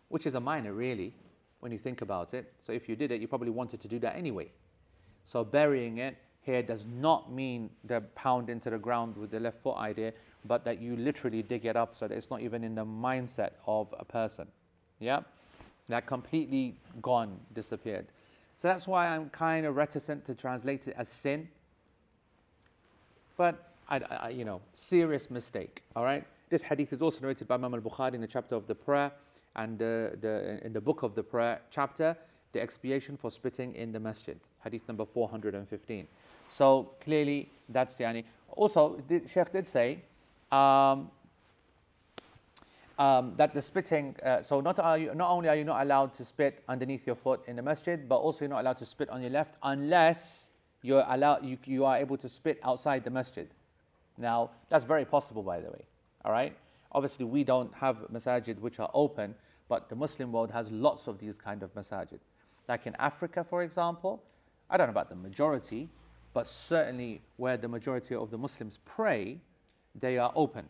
Which 0.09 0.25
is 0.25 0.35
a 0.35 0.39
minor, 0.39 0.73
really, 0.73 1.13
when 1.59 1.71
you 1.71 1.77
think 1.77 2.01
about 2.01 2.33
it. 2.33 2.51
So 2.59 2.73
if 2.73 2.89
you 2.89 2.95
did 2.95 3.12
it, 3.12 3.21
you 3.21 3.27
probably 3.27 3.50
wanted 3.50 3.79
to 3.81 3.88
do 3.88 4.00
that 4.00 4.15
anyway. 4.15 4.50
So 5.25 5.43
burying 5.43 6.00
it 6.00 6.17
here 6.41 6.62
does 6.62 6.85
not 6.85 7.31
mean 7.31 7.69
the 7.85 8.01
pound 8.15 8.50
into 8.50 8.69
the 8.69 8.77
ground 8.77 9.15
with 9.15 9.31
the 9.31 9.39
left 9.39 9.63
foot 9.63 9.77
idea, 9.77 10.12
but 10.45 10.64
that 10.64 10.80
you 10.80 10.97
literally 10.97 11.42
dig 11.42 11.64
it 11.64 11.76
up 11.76 11.95
so 11.95 12.09
that 12.09 12.14
it's 12.14 12.30
not 12.30 12.40
even 12.40 12.64
in 12.64 12.75
the 12.75 12.85
mindset 12.85 13.50
of 13.66 13.95
a 13.99 14.04
person. 14.04 14.47
Yeah? 15.00 15.21
That 15.88 16.07
completely 16.07 16.76
gone, 17.02 17.38
disappeared. 17.54 18.07
So 18.57 18.68
that's 18.68 18.87
why 18.87 19.09
I'm 19.09 19.30
kind 19.30 19.66
of 19.66 19.76
reticent 19.76 20.25
to 20.26 20.35
translate 20.35 20.88
it 20.88 20.95
as 20.99 21.09
sin. 21.09 21.49
But, 23.37 23.73
I, 23.88 23.99
I, 23.99 24.28
you 24.30 24.45
know, 24.45 24.61
serious 24.73 25.30
mistake, 25.30 25.83
all 25.95 26.04
right? 26.04 26.25
This 26.50 26.62
hadith 26.62 26.92
is 26.92 27.02
also 27.02 27.21
narrated 27.21 27.47
by 27.47 27.54
Imam 27.54 27.75
al-Bukhari 27.75 28.14
in 28.14 28.21
the 28.21 28.26
chapter 28.26 28.57
of 28.57 28.66
the 28.66 28.75
prayer 28.75 29.12
and 29.54 29.78
the, 29.78 30.61
in 30.64 30.73
the 30.73 30.80
book 30.80 31.02
of 31.02 31.14
the 31.14 31.23
prayer 31.23 31.61
chapter, 31.71 32.16
the 32.52 32.61
expiation 32.61 33.16
for 33.16 33.30
spitting 33.30 33.75
in 33.75 33.92
the 33.92 34.00
masjid, 34.00 34.38
hadith 34.64 34.88
number 34.88 35.04
415. 35.04 36.07
So 36.49 36.90
clearly 37.00 37.50
that's 37.68 37.97
the 37.97 38.04
yani. 38.04 38.25
Also, 38.57 39.00
the 39.09 39.23
Sheikh 39.28 39.52
did 39.52 39.68
say 39.68 39.99
um, 40.50 41.10
um, 42.98 43.34
that 43.36 43.54
the 43.54 43.62
spitting, 43.62 44.16
uh, 44.24 44.42
so 44.42 44.60
not, 44.60 44.78
are 44.78 44.98
you, 44.98 45.14
not 45.14 45.30
only 45.30 45.48
are 45.48 45.56
you 45.56 45.64
not 45.64 45.82
allowed 45.82 46.12
to 46.14 46.24
spit 46.24 46.62
underneath 46.68 47.06
your 47.06 47.16
foot 47.16 47.40
in 47.46 47.56
the 47.56 47.62
masjid, 47.62 48.08
but 48.08 48.16
also 48.16 48.40
you're 48.40 48.50
not 48.50 48.60
allowed 48.60 48.78
to 48.78 48.86
spit 48.86 49.08
on 49.08 49.20
your 49.20 49.30
left 49.30 49.54
unless 49.62 50.50
you're 50.82 51.04
allowed, 51.08 51.44
you, 51.44 51.58
you 51.64 51.84
are 51.84 51.96
able 51.96 52.16
to 52.16 52.28
spit 52.28 52.58
outside 52.64 53.04
the 53.04 53.10
masjid. 53.10 53.48
Now, 54.16 54.50
that's 54.68 54.84
very 54.84 55.04
possible, 55.04 55.42
by 55.42 55.60
the 55.60 55.70
way. 55.70 55.84
All 56.24 56.32
right? 56.32 56.56
Obviously, 56.90 57.24
we 57.24 57.44
don't 57.44 57.72
have 57.74 57.98
masajid 58.12 58.58
which 58.58 58.80
are 58.80 58.90
open, 58.94 59.34
but 59.68 59.88
the 59.88 59.94
Muslim 59.94 60.32
world 60.32 60.50
has 60.50 60.70
lots 60.72 61.06
of 61.06 61.18
these 61.18 61.36
kind 61.36 61.62
of 61.62 61.72
masajid. 61.74 62.18
Like 62.68 62.86
in 62.86 62.96
Africa, 62.98 63.44
for 63.48 63.62
example, 63.62 64.22
I 64.68 64.76
don't 64.76 64.88
know 64.88 64.92
about 64.92 65.08
the 65.08 65.14
majority, 65.14 65.88
but 66.34 66.46
certainly 66.46 67.22
where 67.36 67.56
the 67.56 67.68
majority 67.68 68.14
of 68.14 68.30
the 68.30 68.38
Muslims 68.38 68.80
pray, 68.84 69.38
they 70.00 70.17
are 70.17 70.31
open. 70.35 70.67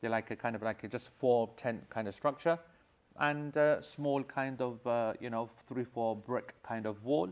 They're 0.00 0.10
like 0.10 0.30
a 0.30 0.36
kind 0.36 0.54
of 0.54 0.62
like 0.62 0.84
a 0.84 0.88
just 0.88 1.08
four 1.18 1.50
tent 1.56 1.88
kind 1.90 2.08
of 2.08 2.14
structure 2.14 2.58
and 3.18 3.56
a 3.56 3.82
small 3.82 4.22
kind 4.22 4.60
of, 4.60 4.86
uh, 4.86 5.14
you 5.20 5.30
know, 5.30 5.48
three, 5.68 5.84
four 5.84 6.16
brick 6.16 6.54
kind 6.62 6.86
of 6.86 7.02
wall. 7.04 7.30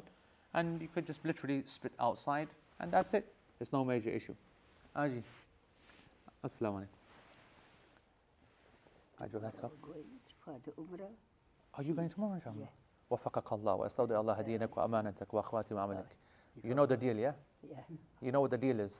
And 0.54 0.80
you 0.80 0.88
could 0.88 1.06
just 1.06 1.24
literally 1.24 1.62
spit 1.66 1.92
outside 2.00 2.48
and 2.80 2.90
that's 2.90 3.14
it. 3.14 3.26
There's 3.58 3.72
no 3.72 3.84
major 3.84 4.10
issue. 4.10 4.34
Aji. 4.96 5.22
Assalamu 6.44 6.86
alaikum. 6.86 6.86
Are 11.74 11.82
you 11.82 11.94
going 11.94 12.08
tomorrow, 12.08 12.34
inshallah? 12.34 12.56
Yeah. 12.60 12.66
وفقك 13.10 13.52
الله 13.52 13.74
واستودع 13.74 14.20
الله 14.20 14.40
دينك 14.40 14.76
وامانتك 14.76 15.34
واخواتي 15.34 15.74
وعملك. 15.74 16.06
You 16.64 16.74
know 16.74 16.86
the 16.86 16.96
deal, 16.96 17.16
yeah? 17.16 17.32
Yeah. 17.68 17.80
You 18.20 18.32
know 18.32 18.40
what 18.40 18.50
the 18.50 18.58
deal 18.58 18.80
is? 18.80 18.98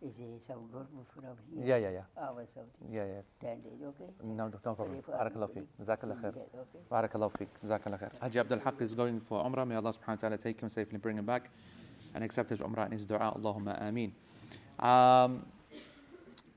Is 0.00 0.20
it 0.20 0.42
some 0.46 0.68
good 0.72 0.86
from 1.12 1.24
here? 1.52 1.64
Yeah, 1.66 1.76
yeah, 1.76 1.90
yeah. 1.90 2.22
Our 2.22 2.46
Saudi. 2.54 2.68
Yeah, 2.88 3.04
yeah. 3.04 3.22
Ten 3.40 3.60
days, 3.62 3.82
okay? 3.82 4.10
No, 4.22 4.46
no 4.46 4.74
problem. 4.74 5.02
Barakallahu 5.02 5.50
feek. 5.50 5.66
Jazakallah 5.80 6.22
khair. 6.22 6.34
Barakallahu 6.88 7.32
feek. 7.36 7.48
Jazakallah 7.64 7.98
khair. 8.00 8.10
Haji 8.20 8.38
Abdul 8.38 8.60
Haq 8.60 8.80
is 8.80 8.94
going 8.94 9.20
for 9.20 9.44
Umrah. 9.44 9.66
May 9.66 9.74
Allah 9.74 9.92
subhanahu 9.92 10.22
wa 10.22 10.28
ta'ala 10.28 10.38
take 10.38 10.60
him 10.60 10.68
safely, 10.68 10.98
bring 10.98 11.18
him 11.18 11.26
back, 11.26 11.50
and 12.14 12.22
accept 12.22 12.50
his 12.50 12.60
Umrah 12.60 12.84
and 12.84 12.92
his 12.92 13.04
dua. 13.04 13.34
Allahumma 13.36 13.82
ameen. 13.82 14.12
Um, 14.78 15.44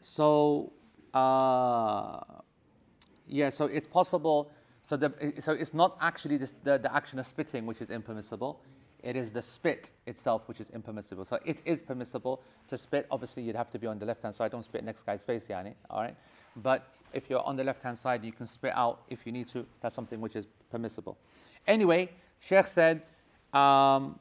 so, 0.01 0.71
uh, 1.15 2.19
yeah, 3.27 3.50
so 3.50 3.65
it's 3.65 3.88
possible. 3.88 4.51
So, 4.83 4.98
the, 4.98 5.33
so 5.39 5.53
it's 5.53 5.74
not 5.74 5.98
actually 6.00 6.38
this, 6.38 6.51
the, 6.63 6.77
the 6.77 6.93
action 6.93 7.17
of 7.17 7.25
spitting 7.25 7.65
which 7.65 7.81
is 7.81 7.89
impermissible. 7.89 8.62
It 9.03 9.15
is 9.15 9.31
the 9.31 9.41
spit 9.41 9.91
itself 10.05 10.48
which 10.48 10.60
is 10.60 10.70
impermissible. 10.70 11.25
So 11.25 11.39
it 11.46 11.62
is 11.65 11.81
permissible 11.81 12.41
to 12.67 12.77
spit. 12.77 13.08
Obviously, 13.10 13.43
you'd 13.43 13.55
have 13.55 13.72
to 13.72 13.79
be 13.79 13.88
on 13.88 14.00
the 14.00 14.05
left 14.05 14.24
hand 14.24 14.36
side. 14.36 14.51
Don't 14.51 14.63
spit 14.63 14.84
next 14.84 15.05
guy's 15.05 15.24
face, 15.24 15.48
yani. 15.48 15.74
All 15.89 16.01
right. 16.01 16.15
But 16.55 16.88
if 17.13 17.29
you're 17.29 17.43
on 17.46 17.55
the 17.55 17.63
left 17.63 17.81
hand 17.81 17.98
side, 17.98 18.24
you 18.24 18.31
can 18.31 18.48
spit 18.48 18.74
out 18.75 19.01
if 19.10 19.25
you 19.25 19.31
need 19.31 19.48
to. 19.50 19.65
That's 19.81 19.96
something 19.96 20.22
which 20.22 20.36
is 20.36 20.48
permissible. 20.70 21.17
Anyway, 21.67 22.10
Sheikh 22.39 22.67
said, 22.67 23.10
um, 23.53 24.20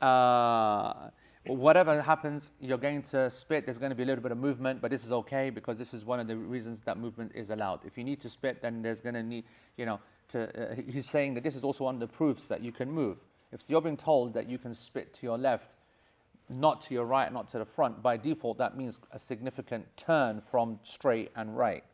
uh, 0.00 1.10
whatever 1.46 2.00
happens, 2.02 2.52
you're 2.60 2.78
going 2.78 3.02
to 3.02 3.30
spit. 3.30 3.64
There's 3.64 3.78
going 3.78 3.90
to 3.90 3.96
be 3.96 4.02
a 4.02 4.06
little 4.06 4.22
bit 4.22 4.32
of 4.32 4.38
movement, 4.38 4.80
but 4.80 4.90
this 4.90 5.04
is 5.04 5.12
okay 5.12 5.50
because 5.50 5.78
this 5.78 5.92
is 5.94 6.04
one 6.04 6.20
of 6.20 6.28
the 6.28 6.36
reasons 6.36 6.80
that 6.80 6.98
movement 6.98 7.32
is 7.34 7.50
allowed. 7.50 7.84
If 7.84 7.98
you 7.98 8.04
need 8.04 8.20
to 8.20 8.28
spit, 8.28 8.62
then 8.62 8.82
there's 8.82 9.00
going 9.00 9.14
to 9.14 9.22
need, 9.22 9.44
you 9.76 9.86
know, 9.86 10.00
to, 10.28 10.72
uh, 10.72 10.74
he's 10.88 11.08
saying 11.08 11.34
that 11.34 11.42
this 11.42 11.56
is 11.56 11.64
also 11.64 11.84
one 11.84 11.94
of 11.94 12.00
the 12.00 12.06
proofs 12.06 12.48
that 12.48 12.62
you 12.62 12.72
can 12.72 12.90
move. 12.90 13.18
If 13.52 13.64
you're 13.68 13.82
being 13.82 13.96
told 13.96 14.34
that 14.34 14.48
you 14.48 14.58
can 14.58 14.74
spit 14.74 15.12
to 15.14 15.26
your 15.26 15.38
left, 15.38 15.76
not 16.48 16.80
to 16.82 16.94
your 16.94 17.04
right, 17.04 17.32
not 17.32 17.48
to 17.48 17.58
the 17.58 17.64
front, 17.64 18.02
by 18.02 18.16
default, 18.16 18.58
that 18.58 18.76
means 18.76 18.98
a 19.12 19.18
significant 19.18 19.86
turn 19.96 20.40
from 20.40 20.78
straight 20.82 21.30
and 21.36 21.56
right. 21.56 21.84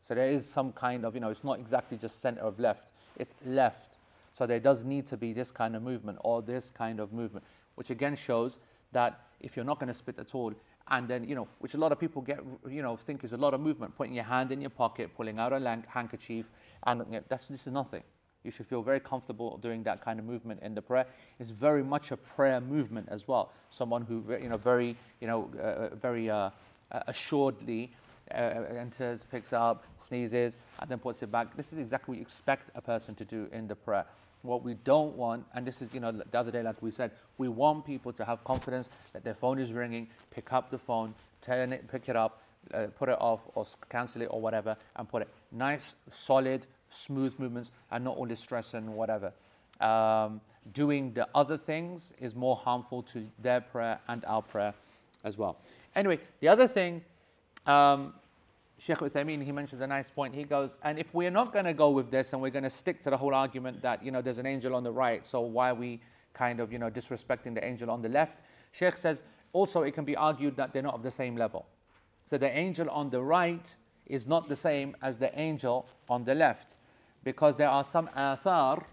So 0.00 0.14
there 0.14 0.28
is 0.28 0.48
some 0.48 0.72
kind 0.72 1.04
of, 1.04 1.14
you 1.14 1.20
know, 1.20 1.30
it's 1.30 1.44
not 1.44 1.58
exactly 1.58 1.96
just 1.96 2.20
center 2.20 2.42
of 2.42 2.60
left, 2.60 2.92
it's 3.16 3.34
left. 3.44 3.96
So 4.32 4.46
there 4.46 4.60
does 4.60 4.84
need 4.84 5.06
to 5.06 5.16
be 5.16 5.32
this 5.32 5.50
kind 5.50 5.74
of 5.74 5.82
movement 5.82 6.18
or 6.22 6.42
this 6.42 6.70
kind 6.70 7.00
of 7.00 7.12
movement, 7.12 7.44
which 7.74 7.90
again 7.90 8.14
shows 8.14 8.58
that 8.92 9.20
if 9.40 9.56
you're 9.56 9.64
not 9.64 9.80
going 9.80 9.88
to 9.88 9.94
spit 9.94 10.18
at 10.18 10.34
all, 10.34 10.52
and 10.88 11.08
then, 11.08 11.24
you 11.24 11.34
know, 11.34 11.48
which 11.58 11.74
a 11.74 11.78
lot 11.78 11.90
of 11.90 11.98
people 11.98 12.22
get, 12.22 12.38
you 12.68 12.82
know, 12.82 12.96
think 12.96 13.24
is 13.24 13.32
a 13.32 13.36
lot 13.36 13.54
of 13.54 13.60
movement, 13.60 13.96
putting 13.96 14.14
your 14.14 14.24
hand 14.24 14.52
in 14.52 14.60
your 14.60 14.70
pocket, 14.70 15.10
pulling 15.16 15.38
out 15.38 15.52
a 15.52 15.82
handkerchief, 15.88 16.46
and 16.84 17.02
you 17.06 17.18
know, 17.18 17.24
that's, 17.28 17.46
this 17.46 17.66
is 17.66 17.72
nothing. 17.72 18.02
You 18.46 18.52
should 18.52 18.66
feel 18.66 18.82
very 18.82 19.00
comfortable 19.00 19.58
doing 19.58 19.82
that 19.82 20.00
kind 20.00 20.18
of 20.18 20.24
movement 20.24 20.60
in 20.62 20.74
the 20.74 20.80
prayer. 20.80 21.06
It's 21.40 21.50
very 21.50 21.82
much 21.82 22.12
a 22.12 22.16
prayer 22.16 22.60
movement 22.60 23.08
as 23.10 23.28
well. 23.28 23.52
Someone 23.68 24.02
who, 24.02 24.24
you 24.40 24.48
know, 24.48 24.56
very, 24.56 24.96
you 25.20 25.26
know, 25.26 25.50
uh, 25.58 25.62
uh 25.62 25.94
very 25.96 26.30
uh, 26.30 26.50
uh, 26.92 27.00
assuredly 27.08 27.90
uh, 28.32 28.62
enters, 28.78 29.24
picks 29.24 29.52
up, 29.52 29.84
sneezes, 29.98 30.58
and 30.80 30.90
then 30.90 30.98
puts 30.98 31.22
it 31.22 31.30
back. 31.30 31.56
This 31.56 31.72
is 31.72 31.78
exactly 31.78 32.12
what 32.12 32.18
you 32.18 32.22
expect 32.22 32.70
a 32.74 32.80
person 32.80 33.14
to 33.16 33.24
do 33.24 33.48
in 33.52 33.66
the 33.66 33.76
prayer. 33.76 34.04
What 34.42 34.62
we 34.62 34.74
don't 34.74 35.16
want, 35.16 35.44
and 35.54 35.66
this 35.66 35.82
is, 35.82 35.92
you 35.92 36.00
know, 36.00 36.12
the 36.12 36.38
other 36.38 36.52
day, 36.52 36.62
like 36.62 36.80
we 36.80 36.92
said, 36.92 37.10
we 37.38 37.48
want 37.48 37.84
people 37.84 38.12
to 38.12 38.24
have 38.24 38.44
confidence 38.44 38.88
that 39.12 39.24
their 39.24 39.34
phone 39.34 39.58
is 39.58 39.72
ringing, 39.72 40.08
pick 40.30 40.52
up 40.52 40.70
the 40.70 40.78
phone, 40.78 41.14
turn 41.40 41.72
it, 41.72 41.88
pick 41.88 42.08
it 42.08 42.14
up, 42.14 42.42
uh, 42.72 42.86
put 42.96 43.08
it 43.08 43.20
off, 43.20 43.40
or 43.54 43.66
cancel 43.88 44.22
it, 44.22 44.26
or 44.26 44.40
whatever, 44.40 44.76
and 44.94 45.08
put 45.08 45.22
it 45.22 45.28
nice, 45.50 45.94
solid, 46.08 46.66
smooth 46.96 47.34
movements 47.38 47.70
and 47.90 48.04
not 48.04 48.16
all 48.16 48.26
this 48.26 48.40
stress 48.40 48.74
and 48.74 48.94
whatever. 48.94 49.32
Um, 49.80 50.40
doing 50.72 51.12
the 51.12 51.28
other 51.34 51.56
things 51.56 52.12
is 52.20 52.34
more 52.34 52.56
harmful 52.56 53.02
to 53.02 53.26
their 53.38 53.60
prayer 53.60 53.98
and 54.08 54.24
our 54.24 54.42
prayer 54.42 54.74
as 55.24 55.36
well. 55.36 55.58
Anyway, 55.94 56.18
the 56.40 56.48
other 56.48 56.66
thing, 56.66 57.02
um, 57.66 58.14
Sheikh 58.78 58.98
Uthaymeen, 58.98 59.42
he 59.42 59.52
mentions 59.52 59.80
a 59.80 59.86
nice 59.86 60.10
point. 60.10 60.34
He 60.34 60.44
goes, 60.44 60.76
and 60.82 60.98
if 60.98 61.12
we're 61.14 61.30
not 61.30 61.52
going 61.52 61.64
to 61.64 61.72
go 61.72 61.90
with 61.90 62.10
this 62.10 62.32
and 62.32 62.42
we're 62.42 62.50
going 62.50 62.64
to 62.64 62.70
stick 62.70 63.02
to 63.02 63.10
the 63.10 63.16
whole 63.16 63.34
argument 63.34 63.80
that, 63.82 64.04
you 64.04 64.10
know, 64.10 64.20
there's 64.20 64.38
an 64.38 64.46
angel 64.46 64.74
on 64.74 64.82
the 64.82 64.92
right, 64.92 65.24
so 65.24 65.40
why 65.40 65.70
are 65.70 65.74
we 65.74 66.00
kind 66.34 66.60
of, 66.60 66.72
you 66.72 66.78
know, 66.78 66.90
disrespecting 66.90 67.54
the 67.54 67.64
angel 67.64 67.90
on 67.90 68.02
the 68.02 68.08
left? 68.08 68.42
Sheikh 68.72 68.96
says, 68.96 69.22
also 69.52 69.82
it 69.82 69.92
can 69.92 70.04
be 70.04 70.16
argued 70.16 70.56
that 70.56 70.72
they're 70.72 70.82
not 70.82 70.94
of 70.94 71.02
the 71.02 71.10
same 71.10 71.36
level. 71.36 71.66
So 72.26 72.36
the 72.36 72.50
angel 72.50 72.90
on 72.90 73.08
the 73.08 73.22
right 73.22 73.74
is 74.06 74.26
not 74.26 74.48
the 74.48 74.56
same 74.56 74.94
as 75.00 75.16
the 75.16 75.36
angel 75.38 75.86
on 76.08 76.24
the 76.24 76.34
left 76.34 76.76
because 77.25 77.55
there 77.55 77.69
are 77.69 77.83
some 77.83 78.09
athar 78.15 78.83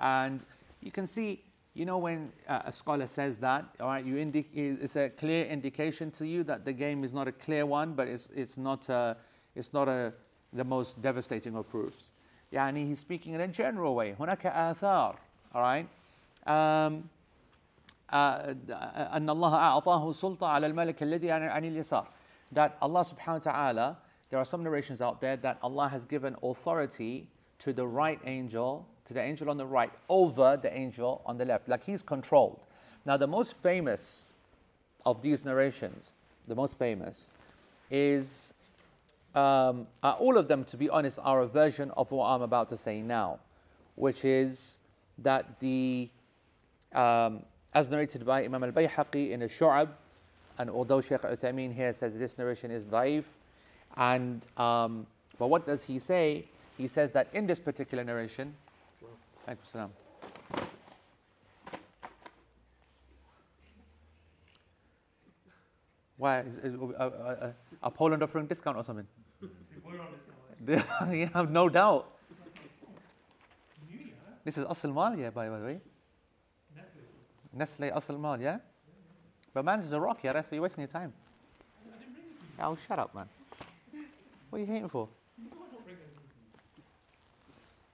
and 0.00 0.44
you 0.80 0.90
can 0.90 1.06
see 1.06 1.42
you 1.74 1.84
know 1.84 1.98
when 1.98 2.32
uh, 2.48 2.62
a 2.66 2.72
scholar 2.72 3.06
says 3.06 3.38
that 3.38 3.64
all 3.80 3.88
right 3.88 4.04
you 4.04 4.16
indi- 4.16 4.46
it's 4.54 4.96
a 4.96 5.08
clear 5.08 5.46
indication 5.46 6.10
to 6.10 6.26
you 6.26 6.44
that 6.44 6.64
the 6.64 6.72
game 6.72 7.04
is 7.04 7.12
not 7.12 7.26
a 7.26 7.32
clear 7.32 7.66
one 7.66 7.94
but 7.94 8.06
it's, 8.08 8.28
it's 8.34 8.56
not 8.56 8.88
a, 8.88 9.16
it's 9.54 9.72
not 9.72 9.88
a, 9.88 10.12
the 10.52 10.64
most 10.64 11.02
devastating 11.02 11.56
of 11.56 11.68
proofs. 11.68 12.12
يعني 12.52 12.86
he's 12.86 13.00
speaking 13.00 13.34
in 13.34 13.40
a 13.40 13.48
general 13.48 13.94
way. 13.94 14.14
هناك 14.18 14.46
آثار. 14.46 15.16
All 15.54 15.62
right. 15.62 15.88
Um, 16.46 17.08
uh, 18.10 18.54
أن 19.12 19.30
الله 19.30 19.54
أعطاه 19.54 20.12
سلطة 20.12 20.46
على 20.46 20.66
الملك 20.66 21.02
الذي 21.02 21.30
عن 21.30 21.64
اليسار. 21.64 22.06
That 22.52 22.76
Allah 22.80 23.04
subhanahu 23.04 23.46
wa 23.46 23.52
ta'ala, 23.52 23.96
there 24.30 24.38
are 24.38 24.44
some 24.44 24.62
narrations 24.62 25.00
out 25.00 25.20
there 25.20 25.36
that 25.38 25.58
Allah 25.62 25.88
has 25.88 26.06
given 26.06 26.36
authority 26.42 27.28
to 27.59 27.73
the 27.73 27.85
right 27.85 28.19
angel, 28.25 28.85
to 29.07 29.13
the 29.13 29.21
angel 29.21 29.49
on 29.49 29.57
the 29.57 29.65
right, 29.65 29.91
over 30.07 30.57
the 30.61 30.75
angel 30.75 31.21
on 31.25 31.37
the 31.37 31.45
left. 31.45 31.67
Like 31.67 31.83
he's 31.83 32.01
controlled. 32.01 32.59
Now, 33.05 33.17
the 33.17 33.27
most 33.27 33.55
famous 33.55 34.33
of 35.05 35.21
these 35.21 35.45
narrations, 35.45 36.13
the 36.47 36.55
most 36.55 36.77
famous, 36.77 37.27
is 37.89 38.53
um, 39.35 39.87
uh, 40.03 40.11
all 40.19 40.37
of 40.37 40.47
them, 40.47 40.63
to 40.65 40.77
be 40.77 40.89
honest, 40.89 41.19
are 41.23 41.41
a 41.41 41.47
version 41.47 41.91
of 41.91 42.11
what 42.11 42.27
I'm 42.27 42.41
about 42.41 42.69
to 42.69 42.77
say 42.77 43.01
now, 43.01 43.39
which 43.95 44.25
is 44.25 44.77
that 45.19 45.59
the, 45.59 46.09
um, 46.93 47.43
as 47.73 47.89
narrated 47.89 48.25
by 48.25 48.43
Imam 48.43 48.63
al 48.63 48.71
Bayhaqi 48.71 49.31
in 49.31 49.43
a 49.43 49.47
Shu'ab, 49.47 49.89
and 50.57 50.69
although 50.69 50.99
Shaykh 50.99 51.21
Uthaymeen 51.21 51.73
here 51.73 51.93
says 51.93 52.13
this 52.17 52.37
narration 52.37 52.71
is 52.71 52.85
daif, 52.85 53.23
and 53.95 54.45
um, 54.57 55.07
but 55.37 55.47
what 55.47 55.65
does 55.65 55.81
he 55.81 55.99
say? 55.99 56.45
He 56.79 56.87
says 56.87 57.11
that 57.11 57.27
in 57.33 57.45
this 57.45 57.59
particular 57.59 58.05
narration, 58.05 58.55
why 66.15 66.39
is, 66.39 66.57
is, 66.59 66.75
uh, 66.79 66.85
uh, 66.97 67.03
uh, 67.03 67.51
a 67.83 67.91
Poland 67.91 68.23
offering 68.23 68.47
discount 68.47 68.77
or 68.77 68.83
something? 68.85 69.05
you 71.11 71.29
have 71.33 71.51
no 71.51 71.67
doubt. 71.67 72.15
This 74.45 74.57
is 74.57 74.63
Asl 74.63 74.93
Mal, 74.93 75.17
yeah, 75.19 75.31
by 75.31 75.49
the 75.49 75.65
way. 75.65 75.81
Nestle 77.51 77.91
Asl 77.91 78.17
Mal, 78.17 78.39
yeah? 78.39 78.59
But 79.53 79.65
man, 79.65 79.79
this 79.79 79.87
is 79.87 79.91
a 79.91 79.99
rock, 79.99 80.19
yeah, 80.23 80.41
so 80.41 80.55
you're 80.55 80.61
wasting 80.61 80.83
your 80.83 80.87
time. 80.87 81.11
Oh, 82.57 82.77
shut 82.87 82.99
up, 82.99 83.13
man. 83.13 83.27
What 84.49 84.59
are 84.59 84.61
you 84.61 84.65
hating 84.65 84.87
for? 84.87 85.09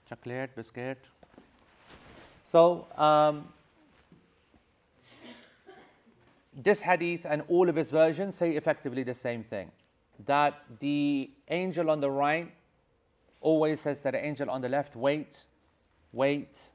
Chocolate, 0.08 0.56
biscuit. 0.56 1.00
So, 2.44 2.86
um, 2.96 3.48
this 6.54 6.82
hadith 6.82 7.26
and 7.26 7.42
all 7.48 7.70
of 7.70 7.78
its 7.78 7.90
versions 7.90 8.36
say 8.36 8.52
effectively 8.52 9.04
the 9.04 9.14
same 9.14 9.44
thing 9.44 9.72
that 10.26 10.62
the 10.80 11.30
angel 11.50 11.90
on 11.90 12.00
the 12.00 12.10
right 12.10 12.52
always 13.42 13.82
says 13.82 14.00
that 14.02 14.12
the 14.12 14.26
angel 14.26 14.50
on 14.50 14.62
the 14.62 14.70
left, 14.70 14.96
wait, 14.96 15.44
wait, 16.14 16.72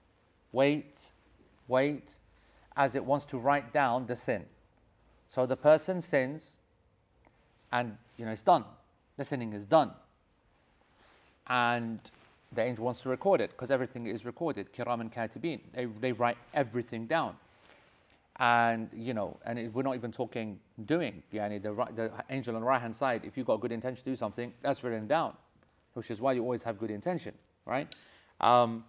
wait, 0.52 1.10
wait, 1.68 2.18
as 2.76 2.94
it 2.94 3.04
wants 3.04 3.24
to 3.26 3.38
write 3.38 3.72
down 3.72 4.06
the 4.06 4.16
sin. 4.16 4.44
So 5.28 5.46
the 5.46 5.56
person 5.56 6.00
sins, 6.00 6.56
and 7.72 7.96
you 8.16 8.24
know 8.24 8.32
it's 8.32 8.42
done. 8.42 8.64
The 9.16 9.24
sinning 9.24 9.52
is 9.52 9.64
done, 9.66 9.92
and 11.46 12.10
the 12.52 12.62
angel 12.62 12.84
wants 12.84 13.00
to 13.02 13.08
record 13.08 13.40
it 13.40 13.50
because 13.50 13.70
everything 13.70 14.06
is 14.06 14.24
recorded. 14.24 14.72
Kiraman 14.72 15.12
Katibin, 15.12 15.60
they, 15.72 15.84
they 15.84 16.12
write 16.12 16.36
everything 16.54 17.06
down. 17.06 17.36
And, 18.38 18.88
you 18.92 19.14
know, 19.14 19.36
and 19.44 19.58
it, 19.58 19.72
we're 19.72 19.82
not 19.82 19.94
even 19.94 20.10
talking 20.10 20.58
doing. 20.86 21.22
Yani 21.32 21.62
the, 21.62 21.72
the 21.94 22.10
angel 22.30 22.54
on 22.56 22.62
the 22.62 22.66
right 22.66 22.80
hand 22.80 22.94
side, 22.94 23.22
if 23.24 23.36
you've 23.36 23.46
got 23.46 23.60
good 23.60 23.72
intention 23.72 24.02
to 24.02 24.10
do 24.10 24.16
something, 24.16 24.52
that's 24.62 24.82
written 24.82 25.06
down, 25.06 25.34
which 25.94 26.10
is 26.10 26.20
why 26.20 26.32
you 26.32 26.42
always 26.42 26.62
have 26.62 26.78
good 26.78 26.90
intention, 26.90 27.34
right? 27.66 27.94
Um, 28.40 28.84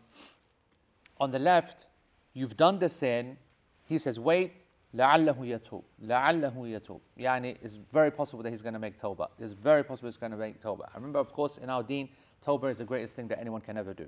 on 1.20 1.32
the 1.32 1.40
left, 1.40 1.86
you've 2.34 2.58
done 2.58 2.80
the 2.80 2.90
sin. 2.90 3.38
He 3.86 3.98
says, 3.98 4.18
wait, 4.18 4.54
لعله 4.94 5.46
يتوب 5.46 5.84
لعله 6.02 6.68
يتوب 6.68 7.02
يعني 7.18 7.58
it's 7.62 7.78
very 7.94 8.12
possible 8.12 8.44
that 8.44 8.50
he's 8.50 8.62
going 8.62 8.74
to 8.74 8.80
make 8.80 8.98
tawbah 9.00 9.30
it's 9.40 9.54
very 9.54 9.84
possible 9.84 10.10
he's 10.10 10.18
going 10.18 10.32
to 10.32 10.38
make 10.38 10.60
tawbah 10.60 10.86
I 10.94 10.96
remember 10.96 11.20
of 11.20 11.32
course 11.32 11.58
in 11.58 11.70
our 11.70 11.82
deen 11.82 12.10
Tawbah 12.46 12.72
is 12.72 12.80
the 12.80 12.86
greatest 12.86 13.16
thing 13.16 13.28
that 13.28 13.40
anyone 13.40 13.62
can 13.62 13.78
ever 13.78 13.94
do. 13.94 14.08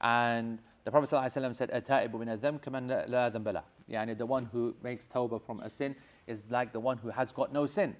And 0.00 0.58
the 0.84 0.90
Prophet 0.90 1.10
ﷺ 1.10 1.54
said, 1.54 1.70
min 2.70 4.18
the 4.18 4.26
one 4.26 4.44
who 4.46 4.74
makes 4.82 5.06
tawbah 5.06 5.42
from 5.42 5.60
a 5.60 5.70
sin 5.70 5.94
is 6.26 6.42
like 6.50 6.72
the 6.72 6.80
one 6.80 6.98
who 6.98 7.10
has 7.10 7.32
got 7.32 7.52
no 7.52 7.66
sin. 7.66 7.94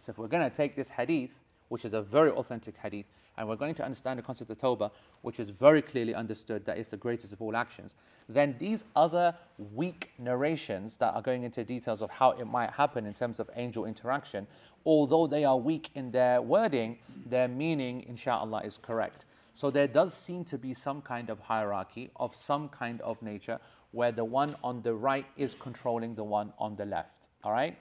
So 0.00 0.10
if 0.10 0.18
we're 0.18 0.28
going 0.28 0.48
to 0.48 0.54
take 0.54 0.76
this 0.76 0.88
hadith, 0.88 1.38
which 1.68 1.84
is 1.84 1.92
a 1.92 2.02
very 2.02 2.30
authentic 2.30 2.76
hadith, 2.76 3.06
and 3.40 3.48
we're 3.48 3.56
going 3.56 3.74
to 3.74 3.82
understand 3.82 4.18
the 4.18 4.22
concept 4.22 4.50
of 4.50 4.58
tawbah, 4.58 4.90
which 5.22 5.40
is 5.40 5.48
very 5.48 5.80
clearly 5.80 6.14
understood 6.14 6.62
that 6.66 6.76
it's 6.76 6.90
the 6.90 6.96
greatest 6.98 7.32
of 7.32 7.40
all 7.40 7.56
actions, 7.56 7.94
then 8.28 8.54
these 8.58 8.84
other 8.94 9.34
weak 9.72 10.10
narrations 10.18 10.98
that 10.98 11.14
are 11.14 11.22
going 11.22 11.42
into 11.42 11.64
details 11.64 12.02
of 12.02 12.10
how 12.10 12.32
it 12.32 12.44
might 12.44 12.68
happen 12.70 13.06
in 13.06 13.14
terms 13.14 13.40
of 13.40 13.48
angel 13.56 13.86
interaction, 13.86 14.46
although 14.84 15.26
they 15.26 15.42
are 15.42 15.56
weak 15.56 15.88
in 15.94 16.10
their 16.10 16.42
wording, 16.42 16.98
their 17.24 17.48
meaning, 17.48 18.04
inshallah, 18.06 18.60
is 18.62 18.76
correct. 18.76 19.24
So 19.54 19.70
there 19.70 19.88
does 19.88 20.12
seem 20.12 20.44
to 20.44 20.58
be 20.58 20.74
some 20.74 21.00
kind 21.00 21.30
of 21.30 21.40
hierarchy 21.40 22.10
of 22.16 22.36
some 22.36 22.68
kind 22.68 23.00
of 23.00 23.22
nature 23.22 23.58
where 23.92 24.12
the 24.12 24.24
one 24.24 24.54
on 24.62 24.82
the 24.82 24.92
right 24.92 25.24
is 25.38 25.56
controlling 25.58 26.14
the 26.14 26.24
one 26.24 26.52
on 26.58 26.76
the 26.76 26.84
left. 26.84 27.28
All 27.42 27.52
right? 27.52 27.74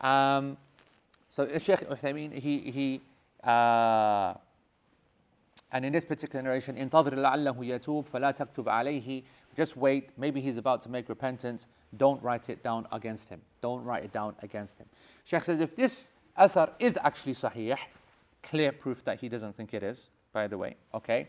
Um, 0.00 0.56
so 1.28 1.48
Sheikh 1.58 1.88
Uthaymeen, 1.90 2.32
he, 2.32 2.70
he 2.70 3.00
uh, 3.42 4.34
and 5.71 5.85
in 5.85 5.91
this 5.91 6.05
particular 6.05 6.41
narration, 6.41 6.77
انتظر 6.77 7.15
لعله 7.15 7.65
يتوب 7.65 8.05
فلا 8.05 8.31
تكتب 8.31 8.69
عليه 8.69 9.23
just 9.57 9.75
wait, 9.75 10.11
maybe 10.17 10.39
he's 10.39 10.57
about 10.57 10.81
to 10.81 10.89
make 10.89 11.09
repentance, 11.09 11.67
don't 11.97 12.21
write 12.21 12.49
it 12.49 12.63
down 12.63 12.87
against 12.91 13.27
him. 13.29 13.41
Don't 13.61 13.83
write 13.83 14.03
it 14.03 14.13
down 14.13 14.35
against 14.43 14.77
him. 14.77 14.85
Sheikh 15.25 15.43
says 15.43 15.59
if 15.59 15.75
this 15.75 16.11
athar 16.37 16.69
is 16.79 16.97
actually 17.03 17.33
sahih, 17.33 17.75
clear 18.43 18.71
proof 18.71 19.03
that 19.05 19.19
he 19.19 19.27
doesn't 19.27 19.53
think 19.53 19.73
it 19.73 19.83
is, 19.83 20.09
by 20.31 20.47
the 20.47 20.57
way, 20.57 20.75
okay, 20.93 21.27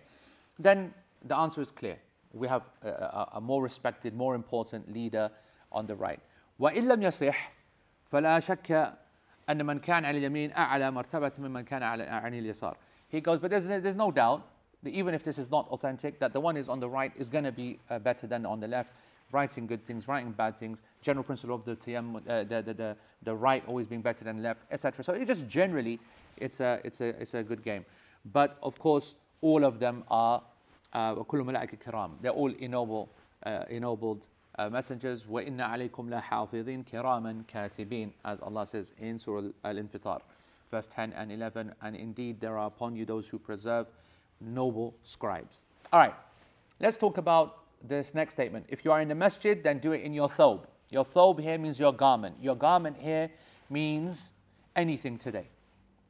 then 0.59 0.93
the 1.25 1.37
answer 1.37 1.63
is 1.63 1.71
clear. 1.71 1.99
We 2.33 2.47
have 2.49 2.63
a, 2.83 2.89
a, 2.89 3.29
a 3.35 3.41
more 3.41 3.63
respected, 3.63 4.15
more 4.15 4.35
important 4.35 4.93
leader 4.93 5.31
on 5.73 5.87
the 5.87 5.95
right. 5.95 6.21
وإن 6.61 6.89
لم 6.89 7.03
يصح 7.03 7.53
فلا 8.13 8.41
شك 8.41 8.95
أن 9.49 9.67
من 9.67 9.79
كان 9.79 10.05
على 10.05 10.19
اليمين 10.19 10.53
أعلى 10.53 10.91
مرتبة 10.91 11.33
ممن 11.39 11.65
كان 11.65 11.83
على 11.83 12.03
عن 12.03 12.35
اليسار. 12.35 12.77
He 13.13 13.21
goes, 13.21 13.39
but 13.39 13.51
there's, 13.51 13.67
there's 13.67 13.97
no 13.97 14.11
doubt 14.11 14.47
that 14.83 14.93
even 14.93 15.15
if 15.15 15.25
this 15.25 15.39
is 15.39 15.51
not 15.51 15.69
authentic, 15.69 16.19
that 16.21 16.33
the 16.33 16.41
one 16.41 16.57
is 16.57 16.69
on 16.69 16.81
the 16.81 16.89
right 16.89 17.13
is 17.17 17.29
going 17.29 17.45
to 17.45 17.53
be 17.53 17.79
uh, 17.91 17.99
better 17.99 18.27
than 18.27 18.47
on 18.47 18.61
the 18.61 18.69
left. 18.69 18.95
Writing 19.33 19.67
good 19.67 19.85
things, 19.85 20.09
writing 20.09 20.33
bad 20.33 20.57
things, 20.57 20.83
general 21.03 21.23
principle 21.23 21.55
of 21.55 21.65
the 21.65 21.77
tayammum, 21.77 22.17
uh, 22.29 22.45
the, 22.45 22.63
the, 22.63 22.75
the, 22.75 22.97
the 23.25 23.35
right 23.35 23.63
always 23.67 23.87
being 23.87 24.01
better 24.01 24.25
than 24.25 24.43
left, 24.43 24.63
etc. 24.71 25.05
So 25.05 25.13
it 25.13 25.27
just 25.27 25.47
generally, 25.49 26.01
it's 26.39 26.61
a, 26.61 26.81
it's, 26.83 27.01
a, 27.03 27.09
it's 27.21 27.35
a 27.35 27.43
good 27.43 27.63
game. 27.63 27.85
But 28.33 28.57
of 28.63 28.79
course, 28.79 29.17
all 29.43 29.65
of 29.65 29.79
them 29.79 30.05
are 30.11 30.43
وكل 30.95 31.45
ملائكة 31.45 31.79
كرام. 31.79 32.23
They're 32.23 32.33
all 32.33 32.53
ennobled, 32.53 33.09
uh, 33.45 33.65
ennobled 33.69 34.27
uh, 34.59 34.71
messengers. 34.71 35.27
وإن 35.27 35.61
عليكم 35.61 36.11
لحافظين 36.11 36.85
كراما 36.85 37.45
كاتبين 37.49 38.13
as 38.25 38.41
Allah 38.41 38.67
says 38.67 38.93
in 38.99 39.19
Surah 39.19 39.51
Al-Infitar 39.65 40.21
verse 40.74 40.88
10 40.88 41.14
and 41.14 41.32
11 41.32 41.72
and 41.84 41.96
indeed 41.96 42.42
there 42.42 42.58
are 42.58 42.66
upon 42.66 42.96
you 42.96 43.06
those 43.06 43.28
who 43.28 43.38
preserve 43.38 43.86
noble 44.42 44.96
scribes. 45.04 45.62
All 45.92 46.00
right, 46.00 46.16
let's 46.80 46.98
talk 46.98 47.20
about 47.20 47.60
this 47.88 48.16
next 48.16 48.34
statement. 48.34 48.66
If 48.70 48.84
you 48.84 48.92
are 48.92 49.00
in 49.00 49.08
the 49.08 49.14
masjid, 49.14 49.64
then 49.64 49.78
do 49.78 49.92
it 49.92 50.02
in 50.02 50.14
your 50.14 50.28
thobe. 50.28 50.66
Your 50.90 51.06
thobe 51.06 51.40
here 51.42 51.60
means 51.60 51.80
your 51.80 51.94
garment. 51.94 52.36
Your 52.42 52.56
garment 52.56 52.98
here 52.98 53.30
means 53.70 54.32
anything 54.76 55.20
today. 55.20 55.46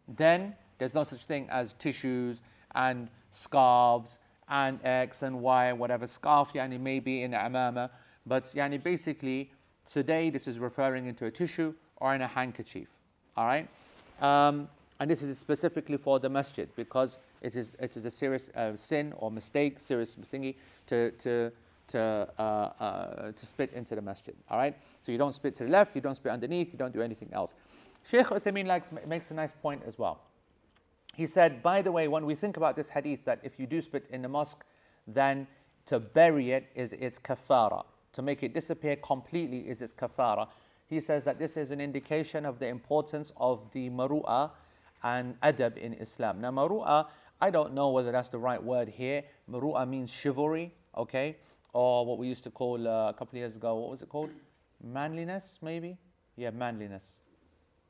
Then 0.07 0.55
there's 0.77 0.93
no 0.93 1.03
such 1.03 1.25
thing 1.25 1.49
as 1.49 1.73
tissues 1.73 2.39
and 2.73 3.09
scarves 3.31 4.19
and 4.47 4.79
X 4.85 5.23
and 5.23 5.41
Y 5.41 5.65
and 5.65 5.77
whatever. 5.77 6.07
Scarf, 6.07 6.53
yani 6.53 6.79
maybe 6.79 7.23
in 7.23 7.31
the 7.31 7.37
amama. 7.37 7.89
But 8.25 8.45
yani 8.55 8.81
basically, 8.81 9.51
today 9.91 10.29
this 10.29 10.47
is 10.47 10.57
referring 10.57 11.07
into 11.07 11.25
a 11.25 11.31
tissue 11.31 11.73
or 11.97 12.15
in 12.15 12.21
a 12.21 12.27
handkerchief. 12.27 12.87
All 13.35 13.45
right? 13.45 13.67
Um, 14.23 14.67
and 14.99 15.11
this 15.11 15.21
is 15.21 15.37
specifically 15.37 15.97
for 15.97 16.19
the 16.19 16.29
masjid 16.29 16.69
because 16.75 17.19
it 17.41 17.55
is, 17.55 17.73
it 17.79 17.95
is 17.97 18.05
a 18.05 18.11
serious 18.11 18.49
uh, 18.55 18.75
sin 18.75 19.13
or 19.17 19.29
mistake, 19.29 19.79
serious 19.79 20.15
thingy 20.15 20.55
to, 20.87 21.11
to, 21.11 21.51
to, 21.89 22.27
uh, 22.39 22.41
uh, 22.41 23.31
to 23.31 23.45
spit 23.45 23.71
into 23.73 23.95
the 23.95 24.01
masjid. 24.01 24.35
All 24.49 24.57
right? 24.57 24.75
So 25.05 25.11
you 25.11 25.17
don't 25.17 25.35
spit 25.35 25.53
to 25.55 25.65
the 25.65 25.69
left, 25.69 25.95
you 25.95 26.01
don't 26.01 26.15
spit 26.15 26.31
underneath, 26.31 26.71
you 26.71 26.79
don't 26.79 26.93
do 26.93 27.01
anything 27.01 27.29
else. 27.33 27.53
Sheikh 28.09 28.27
Uthaymeen 28.27 28.65
likes, 28.65 28.89
makes 29.05 29.29
a 29.29 29.33
nice 29.33 29.53
point 29.61 29.83
as 29.85 29.99
well 29.99 30.21
he 31.15 31.27
said, 31.27 31.61
by 31.61 31.81
the 31.81 31.91
way, 31.91 32.07
when 32.07 32.25
we 32.25 32.35
think 32.35 32.57
about 32.57 32.75
this 32.75 32.89
hadith, 32.89 33.23
that 33.25 33.39
if 33.43 33.59
you 33.59 33.67
do 33.67 33.81
spit 33.81 34.07
in 34.09 34.21
the 34.21 34.27
mosque, 34.27 34.65
then 35.07 35.47
to 35.85 35.99
bury 35.99 36.51
it 36.51 36.69
is 36.75 36.93
its 36.93 37.19
kafara. 37.19 37.85
To 38.13 38.21
make 38.21 38.43
it 38.43 38.53
disappear 38.53 38.95
completely 38.95 39.59
is 39.59 39.81
its 39.81 39.93
kafara. 39.93 40.47
He 40.87 40.99
says 40.99 41.23
that 41.23 41.39
this 41.39 41.57
is 41.57 41.71
an 41.71 41.81
indication 41.81 42.45
of 42.45 42.59
the 42.59 42.67
importance 42.67 43.31
of 43.37 43.71
the 43.71 43.89
maru'ah 43.89 44.51
and 45.03 45.39
adab 45.41 45.77
in 45.77 45.93
Islam. 45.93 46.41
Now, 46.41 46.51
maru'a, 46.51 47.07
I 47.41 47.49
don't 47.49 47.73
know 47.73 47.89
whether 47.89 48.11
that's 48.11 48.29
the 48.29 48.37
right 48.37 48.61
word 48.61 48.87
here. 48.87 49.23
Maru'a 49.49 49.87
means 49.87 50.09
chivalry, 50.09 50.73
okay? 50.97 51.37
Or 51.73 52.05
what 52.05 52.17
we 52.17 52.27
used 52.27 52.43
to 52.43 52.51
call 52.51 52.87
uh, 52.87 53.09
a 53.09 53.13
couple 53.13 53.35
of 53.35 53.37
years 53.37 53.55
ago, 53.55 53.75
what 53.75 53.89
was 53.89 54.01
it 54.01 54.09
called? 54.09 54.29
Manliness, 54.81 55.59
maybe? 55.61 55.97
Yeah, 56.35 56.51
manliness. 56.51 57.21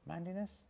Manliness? 0.07 0.63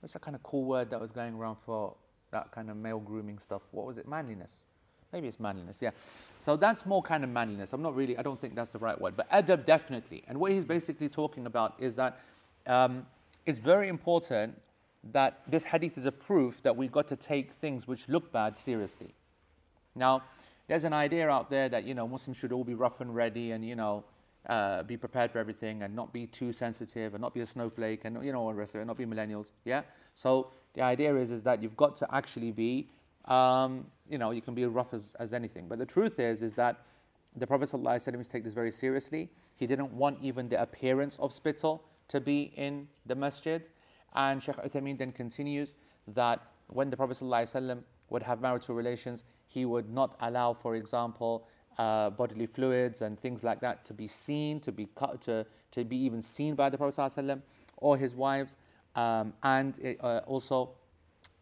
What's 0.00 0.12
that 0.12 0.22
kind 0.22 0.34
of 0.34 0.42
cool 0.42 0.64
word 0.64 0.90
that 0.90 1.00
was 1.00 1.10
going 1.10 1.34
around 1.34 1.56
for 1.64 1.96
that 2.30 2.50
kind 2.52 2.70
of 2.70 2.76
male 2.76 3.00
grooming 3.00 3.38
stuff? 3.38 3.62
What 3.70 3.86
was 3.86 3.98
it? 3.98 4.06
Manliness. 4.06 4.64
Maybe 5.12 5.28
it's 5.28 5.40
manliness, 5.40 5.78
yeah. 5.80 5.90
So 6.38 6.56
that's 6.56 6.84
more 6.84 7.02
kind 7.02 7.24
of 7.24 7.30
manliness. 7.30 7.72
I'm 7.72 7.82
not 7.82 7.94
really, 7.94 8.18
I 8.18 8.22
don't 8.22 8.40
think 8.40 8.54
that's 8.54 8.70
the 8.70 8.78
right 8.78 9.00
word, 9.00 9.14
but 9.16 9.30
adab 9.30 9.64
definitely. 9.64 10.24
And 10.28 10.38
what 10.38 10.52
he's 10.52 10.64
basically 10.64 11.08
talking 11.08 11.46
about 11.46 11.74
is 11.78 11.96
that 11.96 12.20
um, 12.66 13.06
it's 13.46 13.58
very 13.58 13.88
important 13.88 14.60
that 15.12 15.40
this 15.46 15.64
hadith 15.64 15.96
is 15.96 16.06
a 16.06 16.12
proof 16.12 16.62
that 16.62 16.76
we've 16.76 16.92
got 16.92 17.06
to 17.08 17.16
take 17.16 17.52
things 17.52 17.86
which 17.86 18.08
look 18.08 18.32
bad 18.32 18.56
seriously. 18.56 19.14
Now, 19.94 20.22
there's 20.68 20.84
an 20.84 20.92
idea 20.92 21.28
out 21.28 21.48
there 21.48 21.68
that, 21.68 21.84
you 21.84 21.94
know, 21.94 22.08
Muslims 22.08 22.36
should 22.36 22.52
all 22.52 22.64
be 22.64 22.74
rough 22.74 23.00
and 23.00 23.14
ready 23.14 23.52
and, 23.52 23.64
you 23.64 23.76
know, 23.76 24.04
uh, 24.48 24.82
be 24.82 24.96
prepared 24.96 25.30
for 25.30 25.38
everything 25.38 25.82
and 25.82 25.94
not 25.94 26.12
be 26.12 26.26
too 26.26 26.52
sensitive 26.52 27.14
and 27.14 27.22
not 27.22 27.34
be 27.34 27.40
a 27.40 27.46
snowflake 27.46 28.04
and, 28.04 28.24
you 28.24 28.32
know, 28.32 28.40
all 28.40 28.48
the 28.48 28.54
rest 28.54 28.74
of 28.74 28.80
it, 28.80 28.84
not 28.84 28.96
be 28.96 29.06
millennials, 29.06 29.52
yeah? 29.64 29.82
So 30.14 30.50
the 30.74 30.82
idea 30.82 31.14
is, 31.16 31.30
is 31.30 31.42
that 31.44 31.62
you've 31.62 31.76
got 31.76 31.96
to 31.96 32.14
actually 32.14 32.52
be 32.52 32.88
um, 33.26 33.86
you 34.08 34.18
know, 34.18 34.30
you 34.30 34.40
can 34.40 34.54
be 34.54 34.64
rough 34.66 34.92
as, 34.92 35.14
as 35.18 35.32
anything. 35.32 35.66
But 35.68 35.78
the 35.78 35.86
truth 35.86 36.18
is, 36.18 36.42
is 36.42 36.52
that 36.54 36.82
the 37.36 37.46
Prophet 37.46 37.68
ﷺ 37.68 38.16
used 38.16 38.30
to 38.30 38.32
take 38.32 38.44
this 38.44 38.54
very 38.54 38.70
seriously. 38.70 39.30
He 39.56 39.66
didn't 39.66 39.92
want 39.92 40.18
even 40.22 40.48
the 40.48 40.60
appearance 40.60 41.18
of 41.18 41.32
spittle 41.32 41.84
to 42.08 42.20
be 42.20 42.52
in 42.56 42.88
the 43.06 43.14
masjid. 43.14 43.68
And 44.14 44.42
Sheikh 44.42 44.56
Uthaymeen 44.56 44.98
then 44.98 45.12
continues 45.12 45.74
that 46.08 46.40
when 46.68 46.90
the 46.90 46.96
Prophet 46.96 47.18
ﷺ 47.18 47.82
would 48.10 48.22
have 48.22 48.40
marital 48.40 48.74
relations, 48.74 49.24
he 49.48 49.64
would 49.64 49.90
not 49.90 50.16
allow, 50.20 50.54
for 50.54 50.76
example, 50.76 51.46
uh, 51.78 52.10
bodily 52.10 52.46
fluids 52.46 53.02
and 53.02 53.20
things 53.20 53.44
like 53.44 53.60
that 53.60 53.84
to 53.84 53.92
be 53.92 54.08
seen, 54.08 54.60
to 54.60 54.72
be 54.72 54.88
cut, 54.94 55.20
to, 55.22 55.44
to 55.72 55.84
be 55.84 55.96
even 55.96 56.22
seen 56.22 56.54
by 56.54 56.70
the 56.70 56.78
Prophet 56.78 56.96
ﷺ 56.96 57.42
or 57.76 57.98
his 57.98 58.14
wives. 58.14 58.56
Um, 58.94 59.34
and 59.42 59.78
it, 59.80 60.02
uh, 60.02 60.22
also, 60.26 60.70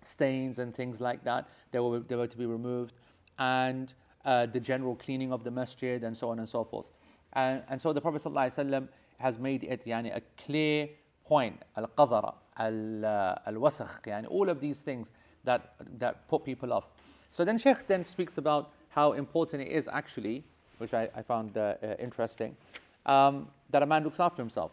stains 0.07 0.59
and 0.59 0.75
things 0.75 1.01
like 1.01 1.25
that. 1.25 1.49
They 1.73 1.81
were, 1.81 2.01
they 2.01 2.17
were 2.17 2.27
to 2.27 2.39
be 2.39 2.47
removed. 2.47 2.95
And 3.39 3.93
uh, 4.25 4.47
the 4.47 4.61
general 4.61 4.97
cleaning 4.97 5.33
of 5.33 5.45
the 5.45 5.51
masjid 5.51 6.03
and 6.05 6.17
so 6.17 6.31
on 6.31 6.39
and 6.39 6.49
so 6.49 6.65
forth. 6.65 6.87
And, 7.35 7.63
and 7.69 7.81
so 7.81 7.93
the 7.93 8.01
Prophet 8.01 8.23
ﷺ 8.23 8.89
has 9.19 9.39
made 9.39 9.65
it 9.65 9.85
yani, 9.85 10.15
a 10.15 10.23
clear 10.37 10.89
point, 11.25 11.63
al-qadara, 11.77 12.35
al-wasakh, 12.59 14.03
yani, 14.03 14.27
all 14.29 14.49
of 14.49 14.61
these 14.61 14.81
things 14.81 15.13
that, 15.45 15.75
that 15.99 16.29
put 16.29 16.45
people 16.45 16.73
off. 16.73 16.93
So 17.31 17.45
then 17.45 17.59
Sheikh 17.59 17.87
then 17.87 18.05
speaks 18.05 18.39
about 18.39 18.71
how 18.89 19.13
important 19.13 19.63
it 19.63 19.69
is 19.69 19.89
actually, 19.93 20.45
which 20.79 20.95
I, 20.95 21.09
I 21.17 21.23
found 21.23 21.57
uh, 21.57 21.75
uh, 21.83 21.95
interesting, 21.99 22.57
um, 23.07 23.49
that 23.71 23.83
a 23.83 23.87
man 23.87 24.05
looks 24.05 24.21
after 24.21 24.41
himself. 24.41 24.73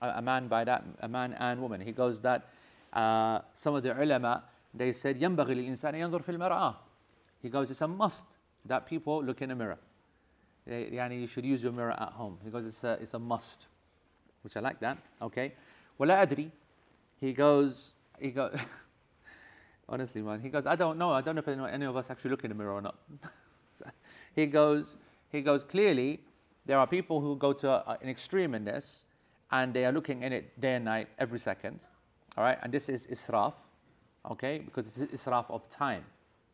A, 0.00 0.10
a, 0.16 0.22
man 0.22 0.46
by 0.46 0.64
that, 0.64 0.84
a 1.00 1.08
man 1.08 1.34
and 1.34 1.60
woman. 1.60 1.80
He 1.80 1.92
goes 1.92 2.20
that 2.20 2.48
uh, 2.92 3.40
some 3.54 3.74
of 3.74 3.82
the 3.82 4.00
ulama, 4.00 4.44
they 4.74 4.92
said, 4.92 5.16
ينبغي 5.16 5.54
للإنسان 5.54 5.94
ينظر 5.94 6.22
في 6.22 6.32
المرأة. 6.32 6.74
He 7.42 7.48
goes, 7.48 7.70
it's 7.70 7.80
a 7.80 7.88
must 7.88 8.24
that 8.64 8.86
people 8.86 9.22
look 9.22 9.42
in 9.42 9.50
a 9.50 9.54
mirror. 9.54 9.78
Yani 10.68 11.20
you 11.20 11.26
should 11.26 11.44
use 11.44 11.62
your 11.62 11.72
mirror 11.72 11.92
at 11.92 12.12
home. 12.12 12.38
He 12.44 12.50
goes, 12.50 12.66
it's 12.66 12.84
a, 12.84 12.98
it's 13.00 13.14
a 13.14 13.18
must. 13.18 13.66
Which 14.42 14.56
I 14.56 14.60
like 14.60 14.80
that. 14.80 14.98
Okay. 15.22 15.52
ولا 15.98 16.22
أدري. 16.22 16.50
He 17.20 17.32
goes, 17.32 17.94
he 18.18 18.30
goes, 18.30 18.56
honestly 19.88 20.22
man, 20.22 20.40
he 20.40 20.48
goes, 20.48 20.66
I 20.66 20.76
don't 20.76 20.98
know. 20.98 21.10
I 21.12 21.20
don't 21.20 21.34
know 21.34 21.42
if 21.44 21.48
any 21.48 21.86
of 21.86 21.96
us 21.96 22.10
actually 22.10 22.30
look 22.30 22.44
in 22.44 22.50
the 22.50 22.54
mirror 22.54 22.72
or 22.72 22.82
not. 22.82 22.96
he 24.36 24.46
goes, 24.46 24.96
he 25.30 25.40
goes, 25.40 25.64
clearly 25.64 26.20
there 26.66 26.78
are 26.78 26.86
people 26.86 27.20
who 27.20 27.36
go 27.36 27.52
to 27.52 27.70
a, 27.70 27.98
an 28.00 28.08
extreme 28.08 28.54
in 28.54 28.64
this 28.64 29.06
and 29.50 29.72
they 29.72 29.86
are 29.86 29.92
looking 29.92 30.22
in 30.22 30.32
it 30.32 30.60
day 30.60 30.74
and 30.74 30.84
night 30.84 31.08
every 31.18 31.38
second. 31.38 31.80
All 32.36 32.44
right. 32.44 32.58
And 32.62 32.72
this 32.72 32.88
is 32.88 33.06
israf 33.06 33.54
okay? 34.30 34.58
Because 34.58 34.98
it's 34.98 35.24
israf 35.24 35.46
of 35.50 35.68
time, 35.70 36.04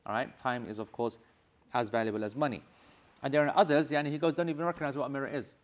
all 0.06 0.14
right? 0.14 0.36
Time 0.38 0.66
is, 0.68 0.78
of 0.78 0.92
course, 0.92 1.18
as 1.72 1.88
valuable 1.88 2.24
as 2.24 2.34
money. 2.34 2.62
And 3.22 3.32
there 3.32 3.46
are 3.46 3.56
others, 3.56 3.90
yani, 3.90 4.10
he 4.10 4.18
goes, 4.18 4.34
don't 4.34 4.48
even 4.48 4.64
recognize 4.64 4.96
what 4.96 5.06
a 5.06 5.08
mirror 5.08 5.28
is. 5.28 5.56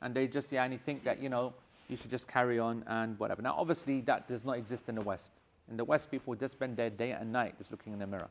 And 0.00 0.14
they 0.14 0.28
just 0.28 0.50
yani, 0.50 0.80
think 0.80 1.04
that, 1.04 1.20
you 1.20 1.28
know, 1.28 1.52
you 1.88 1.96
should 1.96 2.10
just 2.10 2.28
carry 2.28 2.58
on 2.58 2.84
and 2.86 3.18
whatever. 3.18 3.42
Now, 3.42 3.56
obviously, 3.58 4.00
that 4.02 4.28
does 4.28 4.44
not 4.44 4.56
exist 4.56 4.88
in 4.88 4.94
the 4.94 5.02
West. 5.02 5.32
In 5.70 5.76
the 5.76 5.84
West, 5.84 6.10
people 6.10 6.34
just 6.34 6.52
spend 6.52 6.76
their 6.76 6.90
day 6.90 7.10
and 7.10 7.32
night 7.32 7.58
just 7.58 7.70
looking 7.70 7.92
in 7.92 7.98
the 7.98 8.06
mirror. 8.06 8.28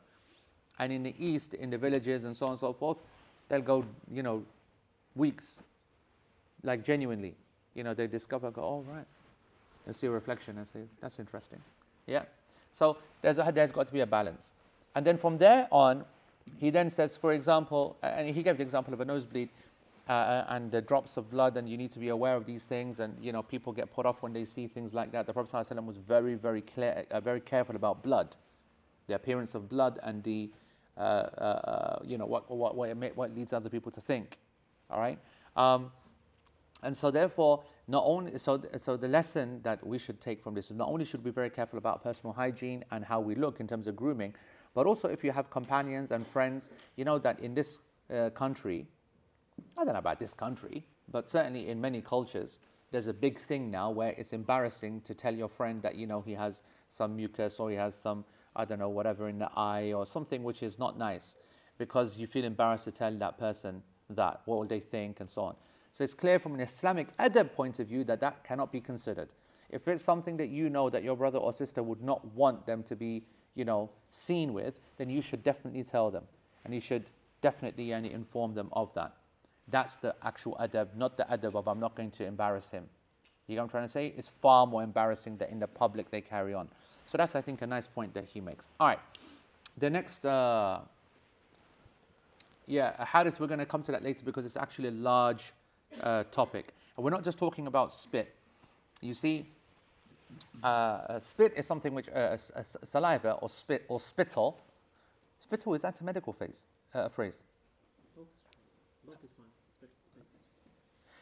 And 0.78 0.92
in 0.92 1.02
the 1.02 1.14
East, 1.18 1.54
in 1.54 1.68
the 1.70 1.78
villages 1.78 2.24
and 2.24 2.34
so 2.34 2.46
on 2.46 2.52
and 2.52 2.60
so 2.60 2.72
forth, 2.72 2.96
they'll 3.48 3.60
go, 3.60 3.84
you 4.10 4.22
know, 4.22 4.42
weeks, 5.14 5.58
like 6.62 6.84
genuinely. 6.84 7.34
You 7.74 7.84
know, 7.84 7.92
they 7.92 8.06
discover, 8.06 8.50
go, 8.50 8.62
oh, 8.62 8.84
right. 8.90 9.06
They 9.86 9.92
see 9.92 10.06
a 10.06 10.10
reflection 10.10 10.56
and 10.56 10.66
say, 10.66 10.80
that's 11.00 11.18
interesting. 11.18 11.60
Yeah. 12.06 12.22
So 12.70 12.98
there's, 13.22 13.38
a, 13.38 13.50
there's 13.52 13.72
got 13.72 13.86
to 13.86 13.92
be 13.92 14.00
a 14.00 14.06
balance. 14.06 14.54
And 14.94 15.06
then 15.06 15.18
from 15.18 15.38
there 15.38 15.68
on, 15.70 16.04
he 16.58 16.70
then 16.70 16.90
says, 16.90 17.16
for 17.16 17.32
example, 17.32 17.96
and 18.02 18.28
he 18.28 18.42
gave 18.42 18.56
the 18.56 18.62
example 18.62 18.92
of 18.94 19.00
a 19.00 19.04
nosebleed 19.04 19.50
uh, 20.08 20.12
uh, 20.12 20.44
and 20.48 20.72
the 20.72 20.80
drops 20.80 21.16
of 21.16 21.30
blood, 21.30 21.56
and 21.56 21.68
you 21.68 21.76
need 21.76 21.92
to 21.92 22.00
be 22.00 22.08
aware 22.08 22.34
of 22.34 22.44
these 22.44 22.64
things. 22.64 22.98
And 22.98 23.16
you 23.22 23.30
know, 23.30 23.44
people 23.44 23.72
get 23.72 23.92
put 23.92 24.06
off 24.06 24.22
when 24.22 24.32
they 24.32 24.44
see 24.44 24.66
things 24.66 24.92
like 24.92 25.12
that. 25.12 25.26
The 25.26 25.32
Prophet 25.32 25.52
ﷺ 25.52 25.84
was 25.84 25.98
very, 25.98 26.34
very 26.34 26.62
clear, 26.62 27.04
uh, 27.12 27.20
very 27.20 27.40
careful 27.40 27.76
about 27.76 28.02
blood, 28.02 28.34
the 29.06 29.14
appearance 29.14 29.54
of 29.54 29.68
blood, 29.68 30.00
and 30.02 30.24
the 30.24 30.50
uh, 30.96 31.00
uh, 31.00 31.42
uh 31.42 31.98
you 32.04 32.18
know 32.18 32.26
what, 32.26 32.50
what, 32.50 32.74
what, 32.74 32.96
may, 32.96 33.10
what, 33.14 33.34
leads 33.36 33.52
other 33.52 33.68
people 33.68 33.92
to 33.92 34.00
think. 34.00 34.36
All 34.90 34.98
right. 34.98 35.18
Um, 35.54 35.92
and 36.82 36.96
so, 36.96 37.10
therefore, 37.10 37.62
not 37.88 38.04
only 38.06 38.38
so, 38.38 38.62
so 38.78 38.96
the 38.96 39.08
lesson 39.08 39.60
that 39.62 39.84
we 39.86 39.98
should 39.98 40.20
take 40.20 40.42
from 40.42 40.54
this 40.54 40.70
is 40.70 40.76
not 40.76 40.88
only 40.88 41.04
should 41.04 41.24
we 41.24 41.30
be 41.30 41.34
very 41.34 41.50
careful 41.50 41.78
about 41.78 42.02
personal 42.02 42.32
hygiene 42.32 42.84
and 42.90 43.04
how 43.04 43.20
we 43.20 43.34
look 43.34 43.60
in 43.60 43.66
terms 43.66 43.86
of 43.86 43.96
grooming, 43.96 44.34
but 44.74 44.86
also 44.86 45.08
if 45.08 45.24
you 45.24 45.32
have 45.32 45.50
companions 45.50 46.10
and 46.10 46.26
friends, 46.26 46.70
you 46.96 47.04
know 47.04 47.18
that 47.18 47.40
in 47.40 47.54
this 47.54 47.80
uh, 48.14 48.30
country, 48.30 48.86
I 49.76 49.84
don't 49.84 49.94
know 49.94 49.98
about 49.98 50.20
this 50.20 50.32
country, 50.32 50.86
but 51.10 51.28
certainly 51.28 51.68
in 51.68 51.80
many 51.80 52.00
cultures, 52.00 52.60
there's 52.92 53.08
a 53.08 53.14
big 53.14 53.38
thing 53.38 53.70
now 53.70 53.90
where 53.90 54.14
it's 54.16 54.32
embarrassing 54.32 55.00
to 55.02 55.14
tell 55.14 55.34
your 55.34 55.48
friend 55.48 55.82
that 55.82 55.96
you 55.96 56.06
know 56.06 56.20
he 56.20 56.32
has 56.34 56.62
some 56.88 57.16
mucus 57.16 57.58
or 57.60 57.70
he 57.70 57.76
has 57.76 57.94
some 57.94 58.24
I 58.56 58.64
don't 58.64 58.78
know 58.78 58.88
whatever 58.88 59.28
in 59.28 59.38
the 59.38 59.50
eye 59.56 59.92
or 59.92 60.06
something 60.06 60.42
which 60.42 60.62
is 60.62 60.78
not 60.78 60.98
nice, 60.98 61.36
because 61.78 62.16
you 62.16 62.26
feel 62.26 62.44
embarrassed 62.44 62.84
to 62.84 62.92
tell 62.92 63.16
that 63.16 63.38
person 63.38 63.82
that. 64.10 64.40
What 64.44 64.58
will 64.58 64.66
they 64.66 64.80
think 64.80 65.20
and 65.20 65.28
so 65.28 65.42
on. 65.42 65.56
So 65.92 66.04
it's 66.04 66.14
clear 66.14 66.38
from 66.38 66.54
an 66.54 66.60
Islamic 66.60 67.16
adab 67.16 67.52
point 67.52 67.78
of 67.78 67.88
view 67.88 68.04
that 68.04 68.20
that 68.20 68.44
cannot 68.44 68.72
be 68.72 68.80
considered. 68.80 69.28
If 69.70 69.86
it's 69.86 70.02
something 70.02 70.36
that 70.38 70.48
you 70.48 70.68
know 70.68 70.90
that 70.90 71.02
your 71.02 71.16
brother 71.16 71.38
or 71.38 71.52
sister 71.52 71.82
would 71.82 72.02
not 72.02 72.24
want 72.34 72.66
them 72.66 72.82
to 72.84 72.96
be, 72.96 73.22
you 73.54 73.64
know, 73.64 73.90
seen 74.10 74.52
with, 74.52 74.74
then 74.98 75.10
you 75.10 75.20
should 75.20 75.42
definitely 75.42 75.84
tell 75.84 76.10
them. 76.10 76.24
And 76.64 76.74
you 76.74 76.80
should 76.80 77.04
definitely 77.40 77.88
yani, 77.88 78.12
inform 78.12 78.54
them 78.54 78.68
of 78.72 78.92
that. 78.94 79.14
That's 79.68 79.96
the 79.96 80.14
actual 80.22 80.56
adab, 80.60 80.96
not 80.96 81.16
the 81.16 81.24
adab 81.24 81.54
of 81.54 81.68
I'm 81.68 81.80
not 81.80 81.94
going 81.94 82.10
to 82.12 82.26
embarrass 82.26 82.68
him. 82.70 82.84
You 83.46 83.56
know 83.56 83.62
what 83.62 83.66
I'm 83.66 83.70
trying 83.70 83.84
to 83.84 83.88
say? 83.88 84.12
It's 84.16 84.28
far 84.28 84.66
more 84.66 84.82
embarrassing 84.82 85.38
that 85.38 85.50
in 85.50 85.58
the 85.58 85.66
public 85.66 86.10
they 86.10 86.20
carry 86.20 86.54
on. 86.54 86.68
So 87.06 87.18
that's, 87.18 87.34
I 87.34 87.40
think, 87.40 87.62
a 87.62 87.66
nice 87.66 87.86
point 87.86 88.14
that 88.14 88.24
he 88.24 88.40
makes. 88.40 88.68
All 88.78 88.86
right. 88.88 89.00
The 89.78 89.90
next, 89.90 90.24
uh, 90.24 90.80
yeah, 92.66 93.04
hadith, 93.04 93.40
we're 93.40 93.48
going 93.48 93.58
to 93.58 93.66
come 93.66 93.82
to 93.82 93.92
that 93.92 94.04
later 94.04 94.24
because 94.24 94.44
it's 94.46 94.56
actually 94.56 94.88
a 94.88 94.92
large 94.92 95.52
uh, 96.02 96.24
topic. 96.30 96.72
And 96.96 97.04
we're 97.04 97.10
not 97.10 97.24
just 97.24 97.38
talking 97.38 97.66
about 97.66 97.92
spit. 97.92 98.34
You 99.00 99.14
see, 99.14 99.46
uh, 100.62 101.18
spit 101.18 101.52
is 101.56 101.66
something 101.66 101.94
which, 101.94 102.08
uh, 102.08 102.36
saliva 102.36 103.32
or 103.32 103.48
spit 103.48 103.84
or 103.88 104.00
spittle. 104.00 104.58
Spittle, 105.38 105.74
is 105.74 105.82
that 105.82 106.00
a 106.00 106.04
medical 106.04 106.32
phase, 106.32 106.64
uh, 106.94 107.08
phrase? 107.08 107.44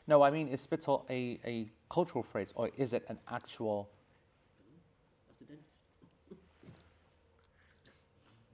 No, 0.07 0.23
I 0.23 0.31
mean, 0.31 0.49
is 0.49 0.63
spittle 0.63 1.05
a, 1.11 1.39
a 1.45 1.69
cultural 1.91 2.23
phrase 2.23 2.53
or 2.57 2.71
is 2.79 2.95
it 2.95 3.05
an 3.09 3.19
actual? 3.31 3.91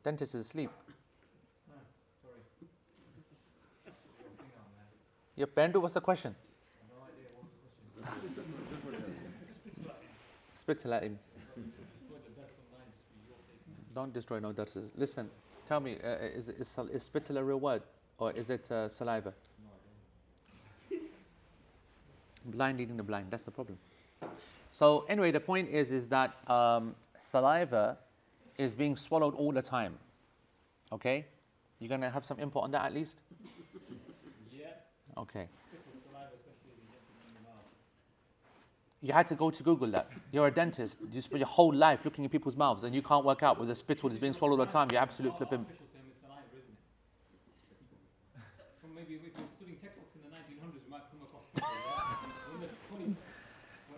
Dentist 0.02 0.34
is 0.34 0.46
asleep. 0.46 0.70
Your 5.36 5.48
Pendu, 5.48 5.80
what's 5.80 5.94
the 5.94 6.00
question? 6.00 6.34
Spit 10.52 10.82
him. 10.82 11.18
Don't 13.94 14.12
destroy 14.12 14.40
no 14.40 14.52
darses. 14.52 14.90
Listen, 14.96 15.30
tell 15.66 15.80
me, 15.80 15.96
uh, 16.02 16.08
is, 16.20 16.48
is, 16.48 16.76
is 16.92 17.02
spit 17.02 17.30
a 17.30 17.44
real 17.44 17.60
word 17.60 17.82
or 18.18 18.32
is 18.32 18.50
it 18.50 18.70
uh, 18.70 18.88
saliva? 18.88 19.32
blind 22.44 22.78
leading 22.78 22.96
the 22.96 23.02
blind, 23.02 23.26
that's 23.30 23.44
the 23.44 23.50
problem. 23.50 23.78
So 24.70 25.04
anyway, 25.08 25.30
the 25.30 25.40
point 25.40 25.70
is, 25.70 25.90
is 25.90 26.08
that 26.08 26.36
um, 26.50 26.94
saliva 27.18 27.96
is 28.58 28.74
being 28.74 28.96
swallowed 28.96 29.34
all 29.34 29.52
the 29.52 29.62
time. 29.62 29.94
Okay? 30.92 31.26
You're 31.78 31.88
going 31.88 32.00
to 32.00 32.10
have 32.10 32.24
some 32.24 32.38
input 32.38 32.64
on 32.64 32.70
that 32.72 32.84
at 32.86 32.94
least? 32.94 33.18
Okay. 35.16 35.46
Spittle 35.68 35.94
saliva, 36.10 36.34
especially 36.34 36.74
if 36.74 36.82
you 36.82 36.88
get 36.90 36.98
it 36.98 37.28
in 37.28 37.34
the 37.34 37.48
mouth. 37.48 37.62
You 39.00 39.12
had 39.12 39.28
to 39.28 39.34
go 39.34 39.50
to 39.50 39.62
Google 39.62 39.90
that. 39.92 40.10
You're 40.32 40.48
a 40.48 40.50
dentist. 40.50 40.98
You 41.12 41.20
spend 41.20 41.38
your 41.38 41.48
whole 41.48 41.72
life 41.72 42.04
looking 42.04 42.24
at 42.24 42.32
people's 42.32 42.56
mouths 42.56 42.82
and 42.84 42.94
you 42.94 43.02
can't 43.02 43.24
work 43.24 43.42
out 43.42 43.60
whether 43.60 43.74
spittle 43.74 44.10
is 44.10 44.18
being 44.18 44.32
swallowed 44.32 44.58
all 44.58 44.66
the 44.66 44.72
time. 44.72 44.88
You're 44.90 45.02
absolute 45.02 45.36
flipping. 45.36 45.60
is 45.60 45.78
saliva, 46.20 46.42
isn't 46.52 46.74
it? 48.34 48.50
so 48.82 48.88
maybe 48.94 49.14
if 49.14 49.22
you're 49.22 49.46
studying 49.56 49.78
textbooks 49.78 50.14
in 50.16 50.22
the 50.26 50.34
1900s, 50.34 50.82
we 50.84 50.90
might 50.90 51.06
come 51.10 51.22
across 51.22 51.46
spittle. 51.46 51.70
Yeah? 51.70 52.18
When 52.50 52.60
the 52.60 52.68
20 52.96 53.16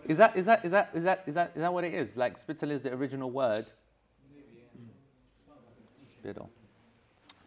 Is 0.07 0.17
that, 0.17 0.37
is, 0.37 0.45
that, 0.45 0.65
is, 0.65 0.71
that, 0.71 0.91
is, 0.93 1.03
that, 1.03 1.23
is, 1.25 1.33
that, 1.33 1.51
is 1.55 1.61
that 1.61 1.73
what 1.73 1.83
it 1.83 1.93
is? 1.95 2.15
Like 2.15 2.37
spittle 2.37 2.69
is 2.69 2.83
the 2.83 2.93
original 2.93 3.31
word? 3.31 3.71
maybe, 4.35 4.45
yeah. 4.55 4.83
Sounds 5.47 6.09
Spittle. 6.09 6.49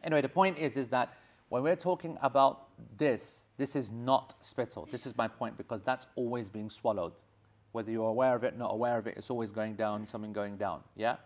Anyway, 0.03 0.23
the 0.23 0.29
point 0.29 0.59
is, 0.59 0.77
is 0.77 0.89
that 0.89 1.15
when 1.51 1.65
we're 1.65 1.77
talking 1.77 2.17
about 2.23 2.69
this, 2.97 3.49
this 3.59 3.75
is 3.75 3.91
not 3.91 4.35
spittle. 4.41 4.89
This 4.91 5.05
is 5.05 5.17
my 5.17 5.27
point 5.27 5.57
because 5.57 5.83
that's 5.83 6.07
always 6.15 6.49
being 6.49 6.71
swallowed. 6.71 7.15
Whether 7.73 7.91
you're 7.91 8.09
aware 8.09 8.37
of 8.37 8.45
it, 8.45 8.57
not 8.57 8.73
aware 8.73 8.99
of 8.99 9.09
it, 9.09 9.17
it's 9.17 9.31
always 9.31 9.51
going 9.51 9.75
down, 9.75 10.07
something 10.07 10.33
going 10.33 10.57
down. 10.57 10.83
Yeah? 10.97 11.17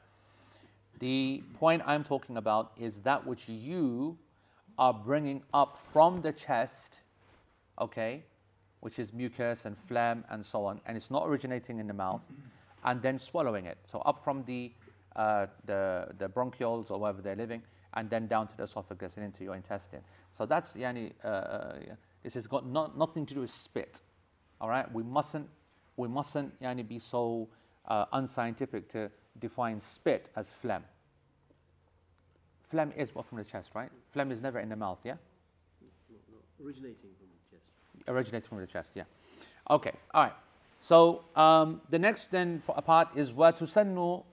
The 0.98 1.42
point 1.60 1.82
I'm 1.84 2.04
talking 2.04 2.38
about 2.38 2.72
is 2.78 3.00
that 3.00 3.26
which 3.26 3.50
you 3.50 4.16
are 4.78 4.94
bringing 4.94 5.42
up 5.52 5.76
from 5.78 6.22
the 6.22 6.32
chest, 6.32 7.02
okay, 7.78 8.24
which 8.80 8.98
is 8.98 9.12
mucus 9.12 9.66
and 9.66 9.76
phlegm 9.76 10.24
and 10.30 10.42
so 10.42 10.64
on, 10.64 10.80
and 10.86 10.96
it's 10.96 11.10
not 11.10 11.28
originating 11.28 11.78
in 11.78 11.86
the 11.86 11.94
mouth, 11.94 12.32
and 12.84 13.02
then 13.02 13.18
swallowing 13.18 13.66
it. 13.66 13.76
So 13.82 13.98
up 14.00 14.24
from 14.24 14.42
the, 14.44 14.72
uh, 15.16 15.46
the, 15.66 16.08
the 16.18 16.30
bronchioles 16.30 16.90
or 16.90 16.98
wherever 16.98 17.20
they're 17.20 17.36
living, 17.36 17.62
and 17.93 18.09
then 18.09 18.27
down 18.27 18.47
to 18.47 18.57
the 18.57 18.63
esophagus 18.63 19.17
and 19.17 19.25
into 19.25 19.43
your 19.43 19.55
intestine. 19.55 20.01
So 20.31 20.45
that's 20.45 20.75
yani, 20.75 21.13
uh, 21.23 21.27
uh, 21.27 21.79
this 22.23 22.35
has 22.35 22.47
got 22.47 22.65
not, 22.65 22.97
nothing 22.97 23.25
to 23.25 23.33
do 23.33 23.41
with 23.41 23.51
spit. 23.51 24.01
All 24.61 24.69
right, 24.69 24.91
we 24.93 25.03
mustn't 25.03 25.47
we 25.99 26.07
mustn't 26.07 26.59
yani, 26.61 26.87
be 26.87 26.97
so 26.97 27.47
uh, 27.87 28.05
unscientific 28.13 28.87
to 28.89 29.11
define 29.39 29.79
spit 29.79 30.29
as 30.35 30.49
phlegm. 30.49 30.83
Phlegm 32.69 32.93
is 32.95 33.13
what 33.13 33.25
from 33.25 33.37
the 33.37 33.43
chest, 33.43 33.71
right? 33.75 33.89
Phlegm 34.13 34.31
is 34.31 34.41
never 34.41 34.59
in 34.59 34.69
the 34.69 34.75
mouth, 34.75 34.99
yeah? 35.03 35.15
No, 35.81 36.17
no, 36.31 36.65
originating 36.65 37.09
from 37.17 37.27
the 37.27 37.57
chest. 37.57 38.07
originates 38.07 38.47
from 38.47 38.59
the 38.59 38.67
chest, 38.67 38.93
yeah. 38.95 39.03
Okay, 39.69 39.91
all 40.13 40.23
right. 40.23 40.33
So 40.79 41.25
um, 41.35 41.81
the 41.89 41.99
next 41.99 42.31
then 42.31 42.63
p- 42.65 42.81
part 42.81 43.09
is 43.15 43.31
وَتُسَنُّ 43.31 44.23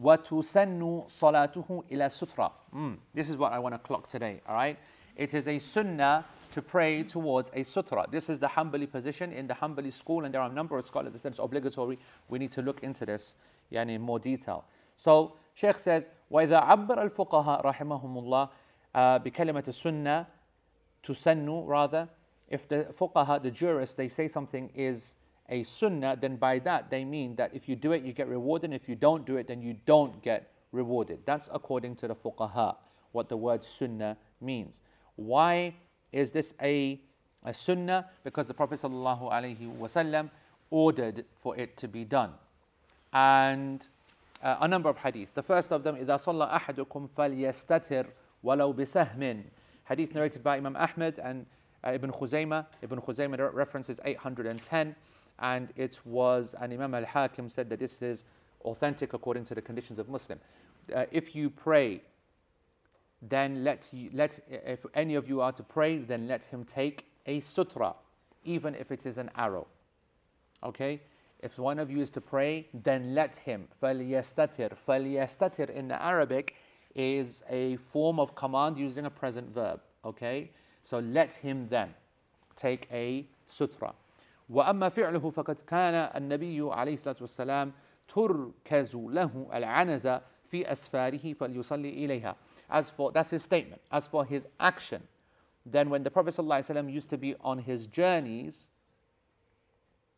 وَتُسَنُّ 0.00 1.06
صَلَاتُهُ 1.06 1.84
إِلَى 1.90 2.10
sutra. 2.10 2.52
Mm, 2.74 2.98
this 3.14 3.28
is 3.28 3.36
what 3.36 3.52
I 3.52 3.58
want 3.58 3.74
to 3.74 3.78
clock 3.78 4.08
today, 4.08 4.40
all 4.48 4.54
right? 4.54 4.78
It 5.16 5.34
is 5.34 5.48
a 5.48 5.58
sunnah 5.58 6.24
to 6.52 6.62
pray 6.62 7.02
towards 7.02 7.50
a 7.52 7.64
sutra. 7.64 8.06
This 8.08 8.28
is 8.28 8.38
the 8.38 8.46
Hanbali 8.46 8.90
position 8.90 9.32
in 9.32 9.48
the 9.48 9.54
Hanbali 9.54 9.92
school, 9.92 10.24
and 10.24 10.32
there 10.32 10.40
are 10.40 10.48
a 10.48 10.52
number 10.52 10.78
of 10.78 10.86
scholars 10.86 11.14
that 11.14 11.18
said 11.18 11.32
it's 11.32 11.40
obligatory. 11.40 11.98
We 12.28 12.38
need 12.38 12.52
to 12.52 12.62
look 12.62 12.84
into 12.84 13.04
this 13.04 13.34
yani, 13.72 13.96
in 13.96 14.02
more 14.02 14.20
detail. 14.20 14.64
So 14.96 15.34
Sheikh 15.54 15.76
says, 15.76 16.08
وَإِذَا 16.30 16.68
عَبَّرَ 16.68 17.10
الْفُقَهَاء 17.10 17.64
رَحِمَهُمُ 17.64 18.24
اللَّهِ 18.24 18.50
uh, 18.94 19.18
بِكَلِمَةِ 19.18 19.64
السُنَّةِ 19.64 20.26
tusannu 21.02 21.66
rather 21.66 22.08
if 22.48 22.68
the 22.68 22.86
fuqaha 22.98 23.42
the 23.42 23.50
jurists 23.50 23.94
they 23.94 24.08
say 24.08 24.28
something 24.28 24.70
is 24.74 25.16
a 25.48 25.62
sunnah 25.62 26.16
then 26.20 26.36
by 26.36 26.58
that 26.58 26.90
they 26.90 27.04
mean 27.04 27.34
that 27.36 27.50
if 27.54 27.68
you 27.68 27.76
do 27.76 27.92
it 27.92 28.02
you 28.02 28.12
get 28.12 28.28
rewarded 28.28 28.70
and 28.70 28.74
if 28.74 28.88
you 28.88 28.94
don't 28.94 29.26
do 29.26 29.36
it 29.36 29.46
then 29.46 29.62
you 29.62 29.76
don't 29.86 30.22
get 30.22 30.50
rewarded 30.72 31.18
that's 31.24 31.48
according 31.52 31.94
to 31.96 32.06
the 32.06 32.14
fuqaha 32.14 32.76
what 33.12 33.28
the 33.28 33.36
word 33.36 33.64
sunnah 33.64 34.16
means 34.40 34.80
why 35.16 35.74
is 36.12 36.30
this 36.30 36.54
a, 36.62 37.00
a 37.44 37.54
sunnah 37.54 38.06
because 38.24 38.46
the 38.46 38.54
prophet 38.54 38.78
sallallahu 38.78 39.30
alaihi 39.32 39.74
wasallam 39.78 40.30
ordered 40.70 41.24
for 41.42 41.56
it 41.56 41.76
to 41.76 41.88
be 41.88 42.04
done 42.04 42.32
and 43.12 43.88
uh, 44.42 44.56
a 44.60 44.68
number 44.68 44.88
of 44.88 44.96
hadith. 44.98 45.34
The 45.34 45.42
first 45.42 45.72
of 45.72 45.82
them, 45.82 45.96
إذا 45.96 46.16
صلى 46.16 46.50
أحدكم 46.50 47.08
فليستتر 47.16 48.06
ولو 48.44 48.72
بسهم. 48.72 49.42
Hadith 49.84 50.14
narrated 50.14 50.42
by 50.42 50.56
Imam 50.56 50.76
Ahmed 50.76 51.18
and 51.18 51.46
uh, 51.84 51.90
Ibn 51.90 52.12
Khuzaymah. 52.12 52.66
Ibn 52.82 53.00
Khuzaymah 53.00 53.38
re- 53.38 53.50
references 53.52 54.00
810, 54.04 54.94
and 55.42 55.68
it 55.76 55.98
was, 56.04 56.54
and 56.60 56.72
Imam 56.72 56.94
Al 56.94 57.04
Hakim 57.04 57.48
said 57.48 57.68
that 57.70 57.78
this 57.78 58.02
is 58.02 58.24
authentic 58.64 59.12
according 59.12 59.44
to 59.44 59.54
the 59.54 59.62
conditions 59.62 59.98
of 59.98 60.08
Muslim. 60.08 60.38
Uh, 60.94 61.04
if 61.12 61.34
you 61.34 61.50
pray, 61.50 62.02
then 63.22 63.64
let, 63.64 63.88
you, 63.92 64.10
let 64.12 64.40
if 64.48 64.84
any 64.94 65.14
of 65.14 65.28
you 65.28 65.40
are 65.40 65.52
to 65.52 65.62
pray, 65.62 65.98
then 65.98 66.28
let 66.28 66.44
him 66.44 66.64
take 66.64 67.06
a 67.26 67.40
sutra, 67.40 67.94
even 68.44 68.74
if 68.74 68.90
it 68.90 69.06
is 69.06 69.18
an 69.18 69.30
arrow. 69.36 69.66
Okay? 70.62 71.00
If 71.40 71.58
one 71.58 71.78
of 71.78 71.90
you 71.90 72.00
is 72.00 72.10
to 72.10 72.20
pray, 72.20 72.66
then 72.74 73.14
let 73.14 73.36
him. 73.36 73.68
فَلْيَسْتَتِرْ 73.82 74.76
فَلْيَسْتَتِرْ 74.86 75.70
in 75.70 75.88
the 75.88 76.02
Arabic 76.02 76.56
is 76.94 77.44
a 77.48 77.76
form 77.76 78.18
of 78.18 78.34
command 78.34 78.76
using 78.76 79.06
a 79.06 79.10
present 79.10 79.48
verb. 79.54 79.80
Okay? 80.04 80.50
So 80.82 80.98
let 80.98 81.34
him 81.34 81.68
then 81.68 81.94
take 82.56 82.88
a 82.92 83.26
sutra. 83.46 83.94
وأما 84.50 84.88
فعله 84.88 85.30
فقد 85.30 85.60
كان 85.60 85.94
النبي 85.94 86.60
عليه 86.60 86.94
الصلاة 86.94 87.16
والسلام 87.20 87.72
تركز 88.08 88.96
له 88.96 89.48
العنزة 89.54 90.20
في 90.50 90.72
أسفاره 90.72 91.32
فليصلي 91.32 92.06
إليها. 92.06 92.36
As 92.70 92.90
for 92.90 93.12
that's 93.12 93.30
his 93.30 93.42
statement. 93.42 93.80
As 93.90 94.06
for 94.06 94.24
his 94.24 94.46
action, 94.60 95.02
then 95.66 95.90
when 95.90 96.02
the 96.02 96.10
Prophet 96.10 96.34
ﷺ 96.34 96.92
used 96.92 97.10
to 97.10 97.18
be 97.18 97.34
on 97.40 97.58
his 97.58 97.86
journeys, 97.86 98.68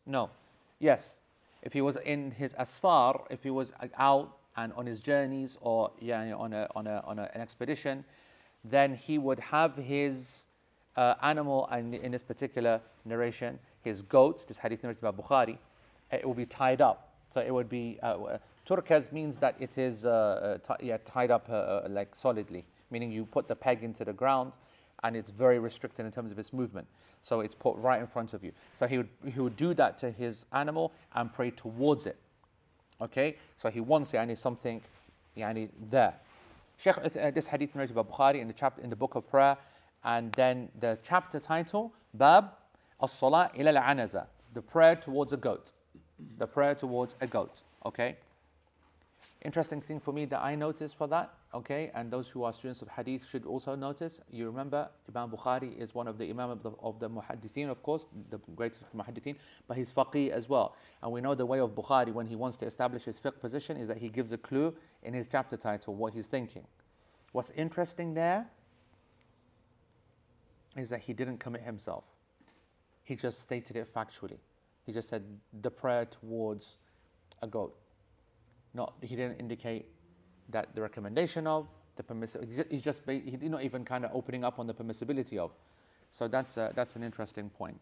no. 0.07 0.31
Yes. 0.79 1.21
If 1.63 1.73
he 1.73 1.81
was 1.81 1.97
in 1.97 2.31
his 2.31 2.55
asfar, 2.55 3.23
if 3.31 3.43
he 3.43 3.51
was 3.51 3.73
out 3.99 4.37
and 4.57 4.73
on 4.75 4.87
his 4.87 5.01
journeys 5.01 5.59
or 5.61 5.91
yeah, 6.01 6.33
on, 6.35 6.53
a, 6.53 6.69
on, 6.75 6.87
a, 6.87 7.03
on 7.05 7.19
a, 7.19 7.31
an 7.35 7.41
expedition, 7.41 8.05
then 8.65 8.95
he 8.95 9.19
would 9.19 9.39
have 9.39 9.77
his 9.77 10.47
uh, 10.97 11.15
animal, 11.23 11.67
and 11.71 11.95
in 11.95 12.13
this 12.13 12.23
particular 12.23 12.81
narration, 13.05 13.59
his 13.86 14.02
goat, 14.02 14.46
this 14.48 14.58
hadith 14.58 14.84
narrated 14.84 15.02
by 15.02 15.12
Bukhari, 15.12 15.58
it 16.12 16.26
will 16.26 16.34
be 16.34 16.46
tied 16.46 16.82
up. 16.82 17.14
So 17.34 17.40
it 17.40 17.54
would 17.54 17.70
be, 17.70 18.00
uh, 18.04 18.06
uh, 18.06 18.38
turkaz 18.68 19.12
means 19.12 19.38
that 19.38 19.56
it 19.60 19.78
is 19.78 20.06
uh, 20.06 20.58
uh, 20.68 20.78
ti- 20.78 20.88
yeah, 20.88 20.98
tied 21.06 21.32
up 21.32 21.48
uh, 21.50 21.54
uh, 21.54 21.88
like 21.90 22.16
solidly, 22.16 22.66
meaning 22.92 23.12
you 23.12 23.26
put 23.26 23.48
the 23.48 23.56
peg 23.56 23.84
into 23.84 24.04
the 24.04 24.14
ground 24.14 24.54
and 25.04 25.16
it's 25.16 25.30
very 25.30 25.60
restricted 25.60 26.06
in 26.06 26.12
terms 26.12 26.32
of 26.32 26.40
its 26.40 26.52
movement. 26.52 26.88
So 27.22 27.42
it's 27.42 27.56
put 27.56 27.78
right 27.78 28.00
in 28.00 28.08
front 28.08 28.34
of 28.34 28.44
you. 28.44 28.52
So 28.74 28.88
he 28.88 28.98
would, 28.98 29.10
he 29.34 29.40
would 29.40 29.56
do 29.56 29.74
that 29.76 29.98
to 30.00 30.12
his 30.12 30.46
animal 30.52 30.92
and 31.14 31.32
pray 31.32 31.52
towards 31.52 32.06
it. 32.06 32.18
Okay? 33.02 33.36
So 33.58 33.70
he 33.70 33.82
wants 33.82 34.14
it 34.14 34.18
it's 34.30 34.42
something 34.42 34.82
yani, 35.38 35.70
there. 35.90 36.14
Sheikh, 36.78 36.98
uh, 36.98 37.32
this 37.32 37.48
hadith 37.48 37.76
narrated 37.76 37.96
by 37.96 38.04
Bukhari 38.04 38.40
in 38.42 38.48
the, 38.48 38.54
chapter, 38.54 38.82
in 38.82 38.90
the 38.90 38.96
book 38.96 39.16
of 39.16 39.30
prayer. 39.30 39.58
And 40.04 40.32
then 40.34 40.70
the 40.80 40.98
chapter 41.04 41.40
title, 41.40 41.94
Bab 42.14 42.52
as-salah 43.02 43.52
ila 43.58 43.74
al-anaza, 43.74 44.28
the 44.54 44.62
prayer 44.62 44.96
towards 44.96 45.34
a 45.34 45.38
goat. 45.38 45.72
The 46.38 46.48
prayer 46.48 46.76
towards 46.76 47.16
a 47.22 47.28
goat. 47.28 47.62
Okay? 47.86 48.16
Interesting 49.46 49.80
thing 49.80 50.00
for 50.00 50.12
me 50.12 50.26
that 50.26 50.42
I 50.42 50.56
noticed 50.56 50.98
for 50.98 51.08
that, 51.10 51.32
okay, 51.54 51.92
and 51.94 52.10
those 52.10 52.28
who 52.30 52.44
are 52.44 52.52
students 52.52 52.82
of 52.82 52.88
hadith 52.88 53.30
should 53.30 53.46
also 53.46 53.76
notice. 53.76 54.20
You 54.32 54.48
remember, 54.48 54.90
Imam 55.16 55.30
Bukhari 55.30 55.78
is 55.78 55.94
one 55.94 56.08
of 56.08 56.18
the 56.18 56.28
Imam 56.28 56.50
of 56.50 56.64
the, 56.64 56.72
of 56.82 57.00
the 57.00 57.08
Muhaddithin, 57.08 57.70
of 57.70 57.84
course, 57.84 58.08
the 58.32 58.40
greatest 58.56 58.82
of 58.82 58.88
the 58.92 59.04
Muhaddithin, 59.04 59.36
but 59.68 59.78
he's 59.78 59.92
faqih 59.92 60.32
as 60.32 60.50
well. 60.50 60.76
And 61.04 61.12
we 61.12 61.22
know 61.22 61.36
the 61.36 61.46
way 61.46 61.60
of 61.60 61.76
Bukhari 61.76 62.12
when 62.12 62.26
he 62.26 62.36
wants 62.36 62.58
to 62.58 62.66
establish 62.66 63.04
his 63.04 63.20
fiqh 63.20 63.40
position 63.40 63.78
is 63.78 63.88
that 63.88 63.98
he 63.98 64.10
gives 64.10 64.32
a 64.32 64.38
clue 64.40 64.74
in 65.04 65.14
his 65.14 65.28
chapter 65.28 65.58
title 65.58 65.94
what 65.94 66.16
he's 66.16 66.26
thinking. 66.26 66.66
What's 67.32 67.52
interesting 67.52 68.16
there 68.16 68.48
is 70.76 70.90
that 70.90 71.02
he 71.02 71.14
didn't 71.14 71.38
commit 71.38 71.62
himself. 71.62 72.06
He 73.06 73.16
just 73.16 73.42
stated 73.42 73.78
it 73.78 73.94
factually. 73.94 74.38
He 74.86 74.92
just 74.92 75.10
said 75.10 75.24
the 75.62 75.72
prayer 75.72 76.06
towards 76.06 76.78
a 77.42 77.48
goat. 77.48 77.76
Not, 78.74 78.96
he 79.02 79.16
didn't 79.16 79.40
indicate 79.40 79.86
that 80.50 80.76
the 80.76 80.82
recommendation 80.82 81.48
of 81.48 81.68
the 81.96 82.04
permissibility. 82.04 82.72
He's 82.72 82.84
just 82.84 83.02
he's 83.08 83.50
not 83.50 83.64
even 83.64 83.86
kind 83.86 84.04
of 84.04 84.12
opening 84.14 84.44
up 84.44 84.60
on 84.60 84.68
the 84.68 84.74
permissibility 84.74 85.38
of. 85.38 85.52
So 86.12 86.28
that's 86.28 86.58
a, 86.58 86.72
that's 86.76 86.96
an 86.96 87.04
interesting 87.04 87.50
point. 87.50 87.80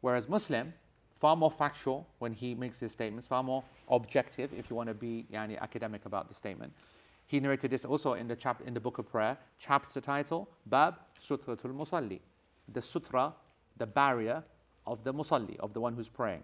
Whereas 0.00 0.28
Muslim, 0.28 0.72
far 1.14 1.36
more 1.36 1.50
factual 1.50 2.06
when 2.18 2.32
he 2.32 2.54
makes 2.54 2.80
his 2.80 2.92
statements, 2.92 3.26
far 3.26 3.42
more 3.42 3.62
objective 3.88 4.52
if 4.52 4.70
you 4.70 4.76
want 4.76 4.88
to 4.88 4.94
be 4.94 5.26
yani, 5.32 5.58
academic 5.60 6.06
about 6.06 6.28
the 6.28 6.34
statement. 6.34 6.72
He 7.26 7.40
narrated 7.40 7.70
this 7.70 7.84
also 7.84 8.12
in 8.12 8.28
the 8.28 8.36
chap 8.36 8.62
in 8.64 8.72
the 8.72 8.80
book 8.80 8.98
of 8.98 9.10
prayer, 9.10 9.36
chapter 9.58 10.00
title, 10.00 10.48
Bab 10.66 10.94
Sutratul 11.20 11.74
Musalli. 11.74 12.20
The 12.72 12.82
sutra, 12.82 13.32
the 13.78 13.86
barrier 13.86 14.42
of 14.86 15.04
the 15.04 15.12
musalli, 15.12 15.58
of 15.58 15.72
the 15.72 15.80
one 15.80 15.94
who's 15.94 16.08
praying. 16.08 16.42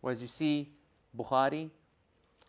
Whereas 0.00 0.20
you 0.20 0.28
see 0.28 0.70
Bukhari, 1.16 1.70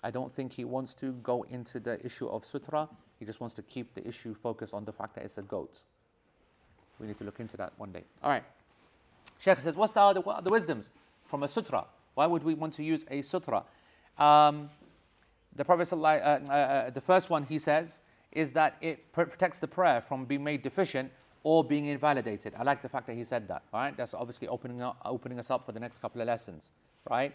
I 0.03 0.11
don't 0.11 0.33
think 0.33 0.53
he 0.53 0.65
wants 0.65 0.93
to 0.95 1.13
go 1.23 1.45
into 1.49 1.79
the 1.79 2.03
issue 2.05 2.27
of 2.27 2.45
sutra. 2.45 2.87
He 3.19 3.25
just 3.25 3.39
wants 3.39 3.55
to 3.55 3.61
keep 3.63 3.93
the 3.93 4.07
issue 4.07 4.33
focused 4.33 4.73
on 4.73 4.85
the 4.85 4.91
fact 4.91 5.15
that 5.15 5.23
it's 5.23 5.37
a 5.37 5.41
goat. 5.41 5.81
We 6.99 7.07
need 7.07 7.17
to 7.17 7.23
look 7.23 7.39
into 7.39 7.57
that 7.57 7.73
one 7.77 7.91
day. 7.91 8.03
All 8.23 8.29
right. 8.29 8.43
Sheikh 9.39 9.57
says, 9.59 9.75
what's 9.75 9.93
the 9.93 10.01
other, 10.01 10.21
the 10.43 10.49
wisdoms 10.49 10.91
from 11.25 11.43
a 11.43 11.47
sutra? 11.47 11.85
Why 12.13 12.25
would 12.25 12.43
we 12.43 12.53
want 12.53 12.73
to 12.75 12.83
use 12.83 13.03
a 13.09 13.21
sutra? 13.21 13.63
Um, 14.17 14.69
the 15.55 15.65
Prophet, 15.65 15.91
uh, 15.91 15.95
uh, 15.95 16.51
uh, 16.51 16.89
the 16.89 17.01
first 17.01 17.29
one 17.29 17.43
he 17.43 17.59
says 17.59 18.01
is 18.31 18.51
that 18.51 18.77
it 18.81 19.11
pr- 19.11 19.23
protects 19.23 19.59
the 19.59 19.67
prayer 19.67 20.01
from 20.01 20.25
being 20.25 20.43
made 20.43 20.61
deficient 20.61 21.11
or 21.45 21.63
being 21.63 21.85
invalidated. 21.85 22.55
I 22.57 22.63
like 22.63 22.81
the 22.81 22.89
fact 22.89 23.05
that 23.05 23.15
he 23.15 23.23
said 23.23 23.47
that. 23.49 23.61
Right, 23.71 23.95
that's 23.95 24.15
obviously 24.15 24.47
opening 24.47 24.81
up, 24.81 24.97
opening 25.05 25.37
us 25.37 25.51
up 25.51 25.63
for 25.63 25.71
the 25.71 25.79
next 25.79 25.99
couple 25.99 26.19
of 26.19 26.27
lessons. 26.27 26.71
Right, 27.09 27.33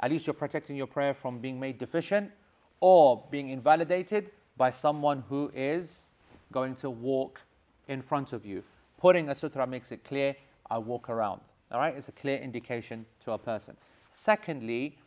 at 0.00 0.10
least 0.10 0.26
you're 0.26 0.34
protecting 0.34 0.76
your 0.76 0.88
prayer 0.88 1.14
from 1.14 1.38
being 1.38 1.58
made 1.60 1.78
deficient 1.78 2.32
or 2.80 3.24
being 3.30 3.50
invalidated 3.50 4.32
by 4.56 4.70
someone 4.70 5.22
who 5.28 5.52
is 5.54 6.10
going 6.50 6.74
to 6.74 6.90
walk 6.90 7.40
in 7.86 8.02
front 8.02 8.32
of 8.32 8.44
you. 8.44 8.64
Putting 8.98 9.28
a 9.28 9.34
sutra 9.34 9.66
makes 9.66 9.92
it 9.92 10.02
clear. 10.04 10.34
I 10.68 10.78
walk 10.78 11.08
around. 11.08 11.40
All 11.70 11.78
right, 11.78 11.94
it's 11.96 12.08
a 12.08 12.12
clear 12.12 12.38
indication 12.38 13.06
to 13.24 13.32
a 13.32 13.38
person. 13.38 13.76
Secondly, 14.08 14.98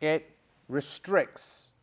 it 0.00 0.30
restricts 0.68 1.74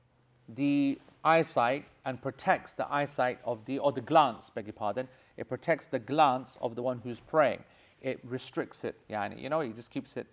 the 0.49 0.99
eyesight 1.23 1.85
and 2.03 2.21
protects 2.21 2.73
the 2.73 2.91
eyesight 2.91 3.39
of 3.45 3.63
the, 3.65 3.79
or 3.79 3.91
the 3.91 4.01
glance, 4.01 4.49
beg 4.49 4.65
your 4.65 4.73
pardon, 4.73 5.07
it 5.41 5.49
protects 5.49 5.87
the 5.87 5.97
glance 5.97 6.55
of 6.61 6.75
the 6.75 6.83
one 6.83 7.01
who's 7.03 7.19
praying. 7.19 7.63
It 7.99 8.19
restricts 8.23 8.83
it, 8.83 8.95
yani, 9.09 9.41
you 9.41 9.49
know, 9.49 9.61
it 9.61 9.75
just 9.75 9.89
keeps 9.89 10.15
it 10.15 10.27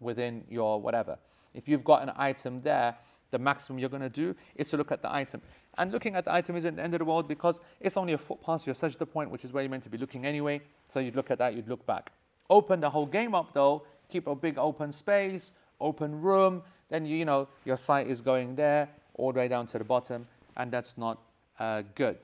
within 0.00 0.42
your 0.50 0.80
whatever. 0.80 1.16
If 1.54 1.68
you've 1.68 1.84
got 1.84 2.02
an 2.02 2.10
item 2.16 2.60
there, 2.60 2.96
the 3.30 3.38
maximum 3.38 3.78
you're 3.78 3.88
going 3.88 4.02
to 4.02 4.08
do 4.08 4.34
is 4.56 4.68
to 4.70 4.76
look 4.76 4.90
at 4.90 5.00
the 5.00 5.14
item. 5.14 5.42
And 5.78 5.92
looking 5.92 6.16
at 6.16 6.24
the 6.24 6.34
item 6.34 6.56
isn't 6.56 6.74
the 6.74 6.82
end 6.82 6.92
of 6.92 6.98
the 6.98 7.04
world 7.04 7.28
because 7.28 7.60
it's 7.80 7.96
only 7.96 8.14
a 8.14 8.18
foot 8.18 8.42
past 8.42 8.66
your 8.66 8.74
sajda 8.74 9.08
point, 9.08 9.30
which 9.30 9.44
is 9.44 9.52
where 9.52 9.62
you're 9.62 9.70
meant 9.70 9.84
to 9.84 9.88
be 9.88 9.96
looking 9.96 10.26
anyway. 10.26 10.60
So 10.88 10.98
you'd 10.98 11.14
look 11.14 11.30
at 11.30 11.38
that, 11.38 11.54
you'd 11.54 11.68
look 11.68 11.86
back. 11.86 12.10
Open 12.50 12.80
the 12.80 12.90
whole 12.90 13.06
game 13.06 13.36
up 13.36 13.54
though, 13.54 13.84
keep 14.08 14.26
a 14.26 14.34
big 14.34 14.58
open 14.58 14.90
space, 14.90 15.52
open 15.80 16.20
room, 16.20 16.62
then 16.90 17.06
you, 17.06 17.16
you 17.16 17.24
know 17.24 17.46
your 17.64 17.76
sight 17.76 18.08
is 18.08 18.20
going 18.20 18.56
there 18.56 18.88
all 19.14 19.32
the 19.32 19.38
way 19.38 19.46
down 19.46 19.68
to 19.68 19.78
the 19.78 19.84
bottom, 19.84 20.26
and 20.56 20.72
that's 20.72 20.98
not 20.98 21.20
uh, 21.60 21.82
good. 21.94 22.18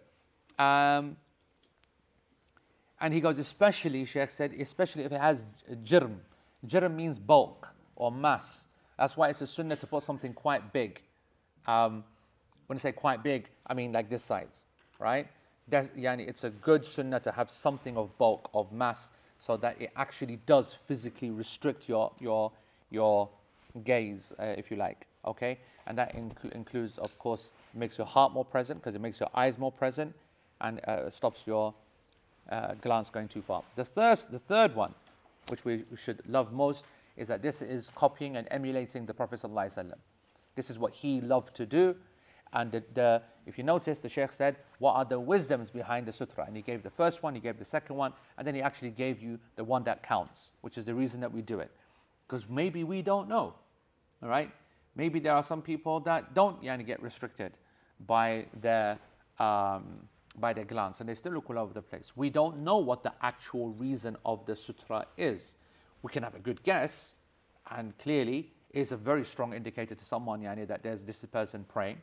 Um, 0.58 1.16
and 3.00 3.14
he 3.14 3.20
goes, 3.20 3.38
especially, 3.38 4.04
Sheikh 4.04 4.30
said, 4.30 4.52
especially 4.58 5.04
if 5.04 5.12
it 5.12 5.20
has 5.20 5.46
jirm. 5.84 6.16
Jirm 6.66 6.94
means 6.94 7.18
bulk 7.18 7.68
or 7.96 8.10
mass. 8.10 8.66
That's 8.98 9.16
why 9.16 9.28
it's 9.28 9.40
a 9.40 9.46
sunnah 9.46 9.76
to 9.76 9.86
put 9.86 10.02
something 10.02 10.32
quite 10.32 10.72
big. 10.72 11.00
Um, 11.66 12.04
when 12.66 12.76
I 12.76 12.80
say 12.80 12.92
quite 12.92 13.22
big, 13.22 13.48
I 13.66 13.74
mean 13.74 13.92
like 13.92 14.10
this 14.10 14.24
size, 14.24 14.64
right? 14.98 15.28
That's, 15.68 15.90
yani, 15.90 16.26
it's 16.28 16.44
a 16.44 16.50
good 16.50 16.84
sunnah 16.84 17.20
to 17.20 17.32
have 17.32 17.50
something 17.50 17.96
of 17.96 18.16
bulk, 18.18 18.50
of 18.54 18.72
mass, 18.72 19.10
so 19.38 19.56
that 19.58 19.80
it 19.80 19.92
actually 19.96 20.40
does 20.46 20.74
physically 20.74 21.30
restrict 21.30 21.88
your, 21.88 22.10
your, 22.18 22.50
your 22.90 23.28
gaze, 23.84 24.32
uh, 24.40 24.54
if 24.56 24.70
you 24.70 24.76
like, 24.76 25.06
okay? 25.24 25.58
And 25.86 25.96
that 25.96 26.16
inc- 26.16 26.52
includes, 26.52 26.98
of 26.98 27.16
course, 27.18 27.52
makes 27.74 27.96
your 27.96 28.06
heart 28.06 28.32
more 28.32 28.44
present 28.44 28.80
because 28.80 28.96
it 28.96 29.00
makes 29.00 29.20
your 29.20 29.30
eyes 29.34 29.58
more 29.58 29.70
present 29.70 30.14
and 30.60 30.80
uh, 30.88 31.08
stops 31.10 31.46
your 31.46 31.72
uh, 32.48 32.74
glance 32.74 33.10
going 33.10 33.28
too 33.28 33.42
far. 33.42 33.62
The 33.76 33.84
third, 33.84 34.18
the 34.30 34.38
third 34.38 34.74
one, 34.74 34.94
which 35.48 35.64
we, 35.64 35.84
should 35.96 36.22
love 36.28 36.52
most, 36.52 36.84
is 37.16 37.28
that 37.28 37.42
this 37.42 37.62
is 37.62 37.90
copying 37.94 38.36
and 38.36 38.46
emulating 38.50 39.06
the 39.06 39.14
Prophet 39.14 39.40
ﷺ. 39.40 39.92
This 40.54 40.70
is 40.70 40.78
what 40.78 40.92
he 40.92 41.20
loved 41.20 41.54
to 41.56 41.66
do. 41.66 41.96
And 42.52 42.72
the, 42.72 42.82
the, 42.94 43.22
if 43.46 43.58
you 43.58 43.64
notice, 43.64 43.98
the 43.98 44.08
Sheikh 44.08 44.32
said, 44.32 44.56
What 44.78 44.94
are 44.94 45.04
the 45.04 45.20
wisdoms 45.20 45.68
behind 45.68 46.06
the 46.06 46.12
sutra? 46.12 46.44
And 46.46 46.56
he 46.56 46.62
gave 46.62 46.82
the 46.82 46.90
first 46.90 47.22
one, 47.22 47.34
he 47.34 47.40
gave 47.40 47.58
the 47.58 47.64
second 47.64 47.96
one, 47.96 48.12
and 48.38 48.46
then 48.46 48.54
he 48.54 48.62
actually 48.62 48.90
gave 48.90 49.20
you 49.22 49.38
the 49.56 49.64
one 49.64 49.84
that 49.84 50.02
counts, 50.02 50.52
which 50.62 50.78
is 50.78 50.84
the 50.84 50.94
reason 50.94 51.20
that 51.20 51.32
we 51.32 51.42
do 51.42 51.60
it. 51.60 51.70
Because 52.26 52.48
maybe 52.48 52.84
we 52.84 53.02
don't 53.02 53.28
know. 53.28 53.54
All 54.22 54.28
right? 54.28 54.50
Maybe 54.96 55.20
there 55.20 55.34
are 55.34 55.42
some 55.42 55.62
people 55.62 56.00
that 56.00 56.34
don't 56.34 56.62
yani, 56.62 56.84
get 56.84 57.02
restricted 57.02 57.52
by 58.06 58.46
their 58.60 58.98
um, 59.38 60.08
by 60.36 60.52
their 60.52 60.64
glance 60.64 61.00
and 61.00 61.08
they 61.08 61.14
still 61.14 61.32
look 61.32 61.50
all 61.50 61.58
over 61.58 61.74
the 61.74 61.82
place. 61.82 62.12
We 62.16 62.30
don't 62.30 62.60
know 62.60 62.78
what 62.78 63.02
the 63.02 63.12
actual 63.22 63.70
reason 63.70 64.16
of 64.24 64.46
the 64.46 64.54
sutra 64.54 65.06
is. 65.16 65.56
We 66.02 66.12
can 66.12 66.22
have 66.22 66.34
a 66.34 66.38
good 66.38 66.62
guess, 66.62 67.16
and 67.70 67.96
clearly 67.98 68.52
is 68.72 68.92
a 68.92 68.96
very 68.96 69.24
strong 69.24 69.52
indicator 69.52 69.94
to 69.94 70.04
someone 70.04 70.42
yani, 70.42 70.66
that 70.66 70.82
there's 70.82 71.04
this 71.04 71.24
person 71.24 71.64
praying. 71.68 72.00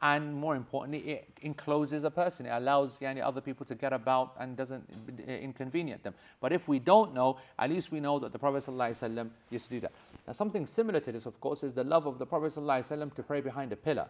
And 0.00 0.34
more 0.34 0.56
importantly, 0.56 0.98
it 0.98 1.28
encloses 1.42 2.02
a 2.02 2.10
person. 2.10 2.46
It 2.46 2.50
allows 2.50 2.96
yani, 2.98 3.24
other 3.24 3.40
people 3.40 3.64
to 3.66 3.74
get 3.76 3.92
about 3.92 4.34
and 4.38 4.56
doesn't 4.56 4.84
inconvenience 5.28 6.02
them. 6.02 6.14
But 6.40 6.52
if 6.52 6.66
we 6.66 6.80
don't 6.80 7.14
know, 7.14 7.38
at 7.56 7.70
least 7.70 7.92
we 7.92 8.00
know 8.00 8.18
that 8.18 8.32
the 8.32 8.38
Prophet 8.38 8.64
ﷺ 8.64 9.30
used 9.50 9.66
to 9.66 9.70
do 9.70 9.80
that. 9.80 9.92
Now, 10.26 10.32
something 10.32 10.66
similar 10.66 10.98
to 10.98 11.12
this, 11.12 11.24
of 11.24 11.40
course, 11.40 11.62
is 11.62 11.72
the 11.72 11.84
love 11.84 12.06
of 12.06 12.18
the 12.18 12.26
Prophet 12.26 12.52
ﷺ 12.52 13.14
to 13.14 13.22
pray 13.22 13.40
behind 13.40 13.72
a 13.72 13.76
pillar. 13.76 14.08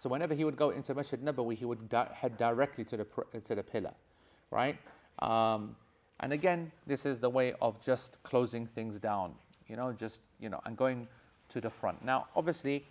So 0.00 0.08
whenever 0.08 0.32
he 0.32 0.46
would 0.46 0.56
go 0.56 0.70
into 0.70 0.94
Masjid 0.94 1.22
Nabawi, 1.22 1.58
he 1.58 1.66
would 1.66 1.90
di- 1.90 2.08
head 2.14 2.38
directly 2.38 2.84
to 2.84 2.96
the, 2.96 3.06
to 3.44 3.54
the 3.54 3.62
pillar, 3.62 3.92
right? 4.50 4.78
Um, 5.18 5.76
and 6.20 6.32
again, 6.32 6.72
this 6.86 7.04
is 7.04 7.20
the 7.20 7.28
way 7.28 7.52
of 7.60 7.78
just 7.84 8.16
closing 8.22 8.64
things 8.64 8.98
down, 8.98 9.34
you 9.68 9.76
know, 9.76 9.92
just, 9.92 10.22
you 10.40 10.48
know, 10.48 10.58
and 10.64 10.74
going 10.74 11.06
to 11.50 11.60
the 11.60 11.68
front. 11.68 12.02
Now, 12.02 12.28
obviously, 12.34 12.86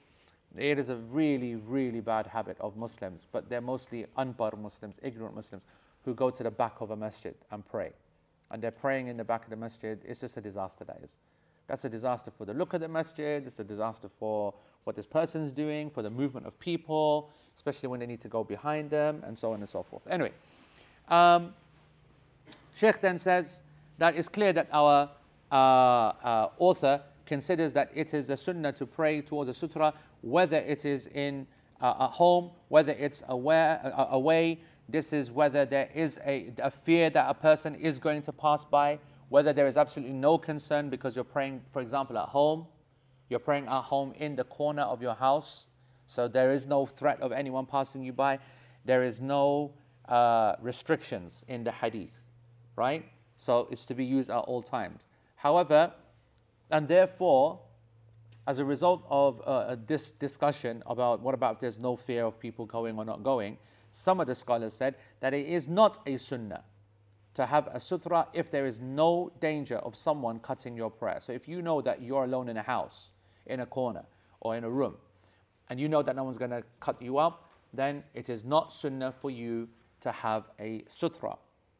it 0.55 0.77
is 0.77 0.89
a 0.89 0.97
really, 0.97 1.55
really 1.55 1.99
bad 1.99 2.27
habit 2.27 2.57
of 2.59 2.77
Muslims, 2.77 3.25
but 3.31 3.49
they're 3.49 3.59
mostly 3.59 4.05
unbar 4.15 4.55
Muslims, 4.55 4.99
ignorant 5.01 5.33
Muslims, 5.33 5.63
who 6.05 6.13
go 6.13 6.29
to 6.29 6.43
the 6.43 6.51
back 6.51 6.79
of 6.79 6.91
a 6.91 6.95
masjid 6.95 7.33
and 7.49 7.65
pray. 7.65 7.91
And 8.51 8.61
they're 8.61 8.69
praying 8.69 9.07
in 9.07 9.17
the 9.17 9.23
back 9.23 9.45
of 9.45 9.49
the 9.49 9.55
masjid. 9.55 9.99
It's 10.05 10.19
just 10.19 10.37
a 10.37 10.41
disaster, 10.41 10.85
that 10.85 11.01
is. 11.03 11.17
That's 11.65 11.85
a 11.85 11.89
disaster 11.89 12.29
for 12.29 12.45
the 12.45 12.53
look 12.53 12.73
of 12.73 12.81
the 12.81 12.87
masjid, 12.87 13.43
it's 13.47 13.57
a 13.57 13.63
disaster 13.63 14.09
for 14.19 14.53
what 14.83 14.95
this 14.95 15.05
person 15.05 15.43
is 15.43 15.51
doing, 15.51 15.89
for 15.89 16.01
the 16.01 16.09
movement 16.09 16.45
of 16.45 16.59
people, 16.59 17.29
especially 17.55 17.89
when 17.89 17.99
they 17.99 18.05
need 18.05 18.21
to 18.21 18.27
go 18.27 18.43
behind 18.43 18.89
them, 18.89 19.21
and 19.25 19.37
so 19.37 19.53
on 19.53 19.59
and 19.59 19.69
so 19.69 19.83
forth. 19.83 20.03
Anyway, 20.09 20.31
um, 21.09 21.53
Sheikh 22.75 23.01
then 23.01 23.17
says 23.17 23.61
that 23.97 24.15
it's 24.15 24.29
clear 24.29 24.53
that 24.53 24.69
our 24.71 25.09
uh, 25.51 25.55
uh, 25.55 26.49
author 26.57 27.01
considers 27.25 27.73
that 27.73 27.91
it 27.93 28.13
is 28.13 28.29
a 28.29 28.37
sunnah 28.37 28.71
to 28.73 28.85
pray 28.85 29.21
towards 29.21 29.49
a 29.49 29.53
sutra, 29.53 29.93
whether 30.21 30.57
it 30.57 30.85
is 30.85 31.07
in 31.07 31.45
uh, 31.81 31.95
a 31.99 32.07
home, 32.07 32.51
whether 32.69 32.93
it's 32.93 33.23
aware, 33.27 33.79
uh, 33.83 34.07
away. 34.11 34.59
This 34.87 35.13
is 35.13 35.29
whether 35.29 35.65
there 35.65 35.89
is 35.93 36.19
a, 36.25 36.51
a 36.57 36.71
fear 36.71 37.09
that 37.11 37.29
a 37.29 37.33
person 37.33 37.75
is 37.75 37.99
going 37.99 38.21
to 38.23 38.31
pass 38.33 38.63
by, 38.63 38.99
whether 39.29 39.53
there 39.53 39.67
is 39.67 39.77
absolutely 39.77 40.15
no 40.15 40.37
concern 40.37 40.89
because 40.89 41.15
you're 41.15 41.23
praying, 41.23 41.61
for 41.71 41.81
example, 41.81 42.17
at 42.17 42.29
home 42.29 42.65
you're 43.29 43.39
praying 43.39 43.67
at 43.67 43.83
home 43.83 44.13
in 44.17 44.35
the 44.35 44.43
corner 44.43 44.81
of 44.81 45.01
your 45.01 45.13
house, 45.13 45.67
so 46.07 46.27
there 46.27 46.51
is 46.51 46.65
no 46.65 46.85
threat 46.87 47.21
of 47.21 47.31
anyone 47.31 47.65
passing 47.65 48.03
you 48.03 48.11
by. 48.11 48.39
There 48.85 49.03
is 49.03 49.21
no 49.21 49.73
uh, 50.07 50.55
restrictions 50.59 51.45
in 51.47 51.63
the 51.63 51.71
hadith, 51.71 52.23
right? 52.75 53.05
So 53.37 53.67
it's 53.69 53.85
to 53.85 53.93
be 53.93 54.03
used 54.03 54.31
at 54.31 54.39
all 54.39 54.63
times. 54.63 55.05
However, 55.35 55.93
and 56.71 56.87
therefore, 56.87 57.59
as 58.47 58.57
a 58.57 58.65
result 58.65 59.05
of 59.09 59.41
uh, 59.45 59.75
this 59.85 60.09
discussion 60.09 60.81
about 60.87 61.21
what 61.21 61.35
about 61.35 61.55
if 61.55 61.59
there's 61.59 61.77
no 61.77 61.95
fear 61.95 62.25
of 62.25 62.39
people 62.39 62.65
going 62.65 62.97
or 62.97 63.05
not 63.05 63.23
going, 63.23 63.57
some 63.91 64.19
of 64.19 64.25
the 64.25 64.35
scholars 64.35 64.73
said 64.73 64.95
that 65.19 65.35
it 65.35 65.47
is 65.47 65.67
not 65.67 65.99
a 66.07 66.17
sunnah 66.17 66.63
to 67.35 67.45
have 67.45 67.67
a 67.67 67.79
sutra 67.79 68.27
if 68.33 68.49
there 68.49 68.65
is 68.65 68.79
no 68.79 69.31
danger 69.39 69.77
of 69.77 69.95
someone 69.95 70.39
cutting 70.39 70.75
your 70.75 70.89
prayer. 70.89 71.19
So 71.21 71.31
if 71.31 71.47
you 71.47 71.61
know 71.61 71.81
that 71.81 72.01
you're 72.01 72.23
alone 72.23 72.49
in 72.49 72.57
a 72.57 72.63
house 72.63 73.11
in 73.49 73.59
a 73.59 73.65
corner 73.65 74.03
or 74.41 74.55
in 74.55 74.63
a 74.63 74.69
room, 74.69 74.95
and 75.69 75.79
you 75.79 75.89
know 75.89 76.01
that 76.01 76.15
no 76.15 76.23
one's 76.23 76.37
going 76.37 76.51
to 76.51 76.63
cut 76.79 77.01
you 77.01 77.17
up, 77.17 77.49
then 77.73 78.03
it 78.13 78.29
is 78.29 78.43
not 78.43 78.71
sunnah 78.71 79.11
for 79.11 79.29
you 79.29 79.67
to 80.01 80.11
have 80.11 80.45
a 80.59 80.83
sutra. 80.87 81.35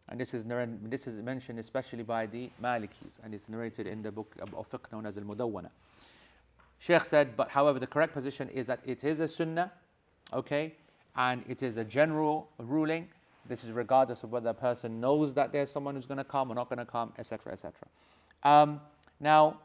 And 0.09 0.19
this 0.19 0.33
is, 0.33 0.43
this 0.83 1.07
is 1.07 1.21
mentioned 1.21 1.59
especially 1.59 2.03
by 2.03 2.25
the 2.25 2.49
Malikis, 2.61 3.19
and 3.23 3.33
it's 3.33 3.47
narrated 3.47 3.87
in 3.87 4.01
the 4.01 4.11
book 4.11 4.35
of 4.41 4.69
fiqh 4.69 4.91
known 4.91 5.05
as 5.05 5.17
Al 5.17 5.23
Mudawwana. 5.23 5.69
Sheikh 6.79 7.03
said, 7.05 7.35
but 7.35 7.49
however, 7.49 7.77
the 7.77 7.87
correct 7.87 8.13
position 8.13 8.49
is 8.49 8.65
that 8.67 8.79
it 8.85 9.03
is 9.03 9.19
a 9.19 9.27
sunnah, 9.27 9.71
okay, 10.33 10.75
and 11.15 11.43
it 11.47 11.61
is 11.61 11.77
a 11.77 11.83
general 11.83 12.49
ruling. 12.57 13.07
This 13.47 13.63
is 13.63 13.71
regardless 13.71 14.23
of 14.23 14.31
whether 14.31 14.49
a 14.49 14.53
person 14.53 14.99
knows 14.99 15.33
that 15.33 15.51
there's 15.51 15.69
someone 15.69 15.95
who's 15.95 16.05
going 16.05 16.19
to 16.19 16.23
come 16.23 16.51
or 16.51 16.55
not 16.55 16.69
going 16.69 16.79
to 16.79 16.85
come, 16.85 17.13
etc., 17.17 17.53
etc. 17.53 17.73
Um, 18.43 18.79
now, 19.19 19.59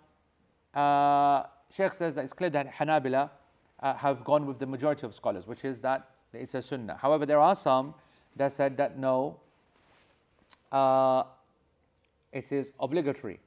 uh, 0.75 1.45
Sheikh 1.75 1.93
says 1.93 2.15
that 2.15 2.25
it's 2.25 2.33
clear 2.33 2.51
that 2.51 2.73
Hanabila 2.75 3.31
uh, 3.81 3.95
have 3.95 4.25
gone 4.25 4.47
with 4.47 4.59
the 4.59 4.67
majority 4.67 5.07
of 5.07 5.15
scholars, 5.15 5.47
which 5.47 5.65
is 5.65 5.81
that 5.81 6.11
it's 6.33 6.55
a 6.55 6.63
sunnah. 6.63 6.97
However, 7.01 7.27
there 7.27 7.41
are 7.41 7.57
some 7.57 7.95
that 8.37 8.53
said 8.53 8.77
that 8.77 8.99
no, 8.99 9.41
uh, 10.71 11.25
it 12.33 12.53
is 12.53 12.73
obligatory. 12.79 13.41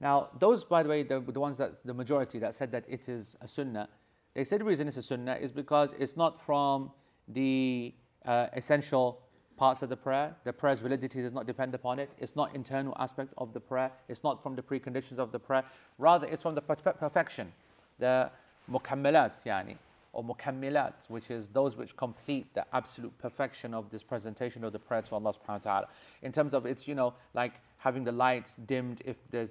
Now, 0.00 0.30
those, 0.38 0.64
by 0.64 0.82
the 0.82 0.88
way, 0.88 1.04
the, 1.04 1.20
the 1.20 1.38
ones 1.38 1.58
that 1.58 1.84
the 1.84 1.94
majority 1.94 2.40
that 2.40 2.54
said 2.54 2.72
that 2.72 2.84
it 2.88 3.08
is 3.08 3.36
a 3.40 3.46
sunnah, 3.46 3.88
they 4.34 4.42
said 4.42 4.60
the 4.60 4.64
reason 4.64 4.88
it's 4.88 4.96
a 4.96 5.02
sunnah 5.02 5.36
is 5.36 5.52
because 5.52 5.94
it's 5.98 6.16
not 6.16 6.40
from 6.44 6.90
the 7.28 7.94
uh, 8.24 8.46
essential 8.54 9.20
parts 9.56 9.82
of 9.82 9.88
the 9.88 9.96
prayer. 9.96 10.34
The 10.44 10.52
prayer's 10.52 10.80
validity 10.80 11.22
does 11.22 11.32
not 11.32 11.46
depend 11.46 11.74
upon 11.74 11.98
it. 11.98 12.10
It's 12.18 12.36
not 12.36 12.54
internal 12.54 12.96
aspect 12.98 13.32
of 13.38 13.52
the 13.52 13.60
prayer. 13.60 13.90
It's 14.08 14.24
not 14.24 14.42
from 14.42 14.56
the 14.56 14.62
preconditions 14.62 15.18
of 15.18 15.32
the 15.32 15.38
prayer. 15.38 15.64
Rather, 15.98 16.26
it's 16.26 16.42
from 16.42 16.54
the 16.54 16.62
perfe- 16.62 16.98
perfection, 16.98 17.52
the 17.98 18.30
mukammilat, 18.70 19.42
yani, 19.44 19.76
or 20.12 20.22
mukammilat, 20.24 21.08
which 21.08 21.30
is 21.30 21.48
those 21.48 21.76
which 21.76 21.96
complete 21.96 22.52
the 22.54 22.64
absolute 22.74 23.16
perfection 23.18 23.74
of 23.74 23.90
this 23.90 24.02
presentation 24.02 24.64
of 24.64 24.72
the 24.72 24.78
prayer 24.78 25.02
to 25.02 25.14
Allah 25.14 25.32
subhanahu 25.32 25.64
wa 25.64 25.72
ta'ala. 25.72 25.88
In 26.22 26.32
terms 26.32 26.54
of 26.54 26.66
it's, 26.66 26.86
you 26.86 26.94
know, 26.94 27.14
like 27.34 27.54
having 27.78 28.04
the 28.04 28.12
lights 28.12 28.56
dimmed 28.56 29.02
if 29.04 29.16
they're 29.30 29.48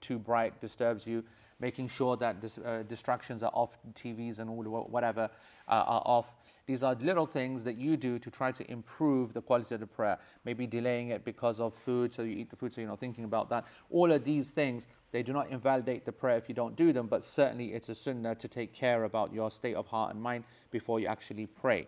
too 0.00 0.18
bright 0.18 0.60
disturbs 0.60 1.06
you, 1.06 1.24
making 1.58 1.88
sure 1.88 2.16
that 2.16 2.40
dis- 2.40 2.58
uh, 2.58 2.84
distractions 2.88 3.42
are 3.42 3.50
off, 3.54 3.78
TVs 3.94 4.38
and 4.38 4.50
all 4.50 4.62
wha- 4.62 4.82
whatever 4.82 5.30
uh, 5.68 5.84
are 5.86 6.02
off. 6.04 6.34
These 6.66 6.82
are 6.82 6.94
little 6.96 7.26
things 7.26 7.62
that 7.62 7.76
you 7.76 7.96
do 7.96 8.18
to 8.18 8.28
try 8.28 8.50
to 8.50 8.68
improve 8.70 9.32
the 9.32 9.40
quality 9.40 9.74
of 9.76 9.80
the 9.80 9.86
prayer. 9.86 10.18
Maybe 10.44 10.66
delaying 10.66 11.10
it 11.10 11.24
because 11.24 11.60
of 11.60 11.74
food, 11.74 12.12
so 12.12 12.22
you 12.22 12.36
eat 12.36 12.50
the 12.50 12.56
food, 12.56 12.74
so 12.74 12.80
you're 12.80 12.90
not 12.90 12.98
thinking 12.98 13.22
about 13.22 13.48
that. 13.50 13.66
All 13.88 14.10
of 14.10 14.24
these 14.24 14.50
things, 14.50 14.88
they 15.12 15.22
do 15.22 15.32
not 15.32 15.48
invalidate 15.50 16.04
the 16.04 16.10
prayer 16.10 16.36
if 16.36 16.48
you 16.48 16.56
don't 16.56 16.74
do 16.74 16.92
them, 16.92 17.06
but 17.06 17.24
certainly 17.24 17.72
it's 17.72 17.88
a 17.88 17.94
sunnah 17.94 18.34
to 18.34 18.48
take 18.48 18.72
care 18.72 19.04
about 19.04 19.32
your 19.32 19.48
state 19.48 19.76
of 19.76 19.86
heart 19.86 20.12
and 20.12 20.20
mind 20.20 20.42
before 20.72 20.98
you 20.98 21.06
actually 21.06 21.46
pray. 21.46 21.86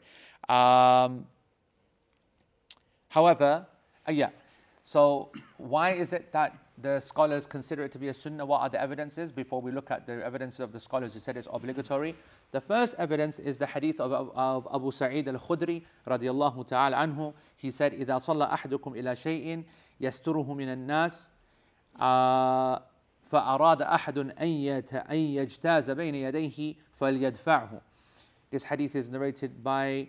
Um, 0.48 1.26
however, 3.08 3.66
uh, 4.08 4.12
yeah, 4.12 4.30
so 4.84 5.30
why 5.56 5.90
is 5.90 6.12
it 6.12 6.30
that 6.32 6.56
the 6.80 7.00
scholars 7.00 7.46
consider 7.46 7.84
it 7.84 7.92
to 7.92 7.98
be 7.98 8.08
a 8.08 8.14
sunnah? 8.14 8.46
What 8.46 8.60
are 8.60 8.68
the 8.68 8.80
evidences 8.80 9.32
before 9.32 9.60
we 9.60 9.72
look 9.72 9.90
at 9.90 10.06
the 10.06 10.24
evidences 10.24 10.60
of 10.60 10.72
the 10.72 10.78
scholars 10.78 11.14
who 11.14 11.20
said 11.20 11.36
it's 11.36 11.48
obligatory? 11.52 12.14
The 12.51 12.61
first 12.61 12.93
evidence 12.99 13.39
is 13.39 13.57
the 13.57 13.65
hadith 13.65 13.99
of, 13.99 14.11
of 14.35 14.67
Abu 14.73 14.91
Sa'id 14.91 15.27
al-Khudri 15.27 15.83
radiyallahu 16.07 16.67
ta'ala 16.67 16.97
anhu. 16.97 17.33
He 17.57 17.71
said, 17.71 17.93
إِذَا 17.93 18.19
صَلَّى 18.19 18.47
أَحْدُكُمْ 18.51 18.93
إِلَى 18.95 19.15
شَيْءٍ 19.15 19.63
يَسْتُرُهُ 20.01 20.55
مِنَ 20.55 20.67
النَّاسِ 20.77 21.29
آه، 21.99 22.81
فأراد 23.31 23.81
أحد 23.81 24.17
أن 24.17 24.47
يت- 24.47 24.93
أن 24.93 25.15
يجتاز 25.15 25.89
بين 25.91 26.15
يديه 26.15 26.75
فليدفعه. 26.99 27.81
This 28.51 28.63
hadith 28.63 28.95
is 28.95 29.09
narrated 29.09 29.63
by, 29.63 30.07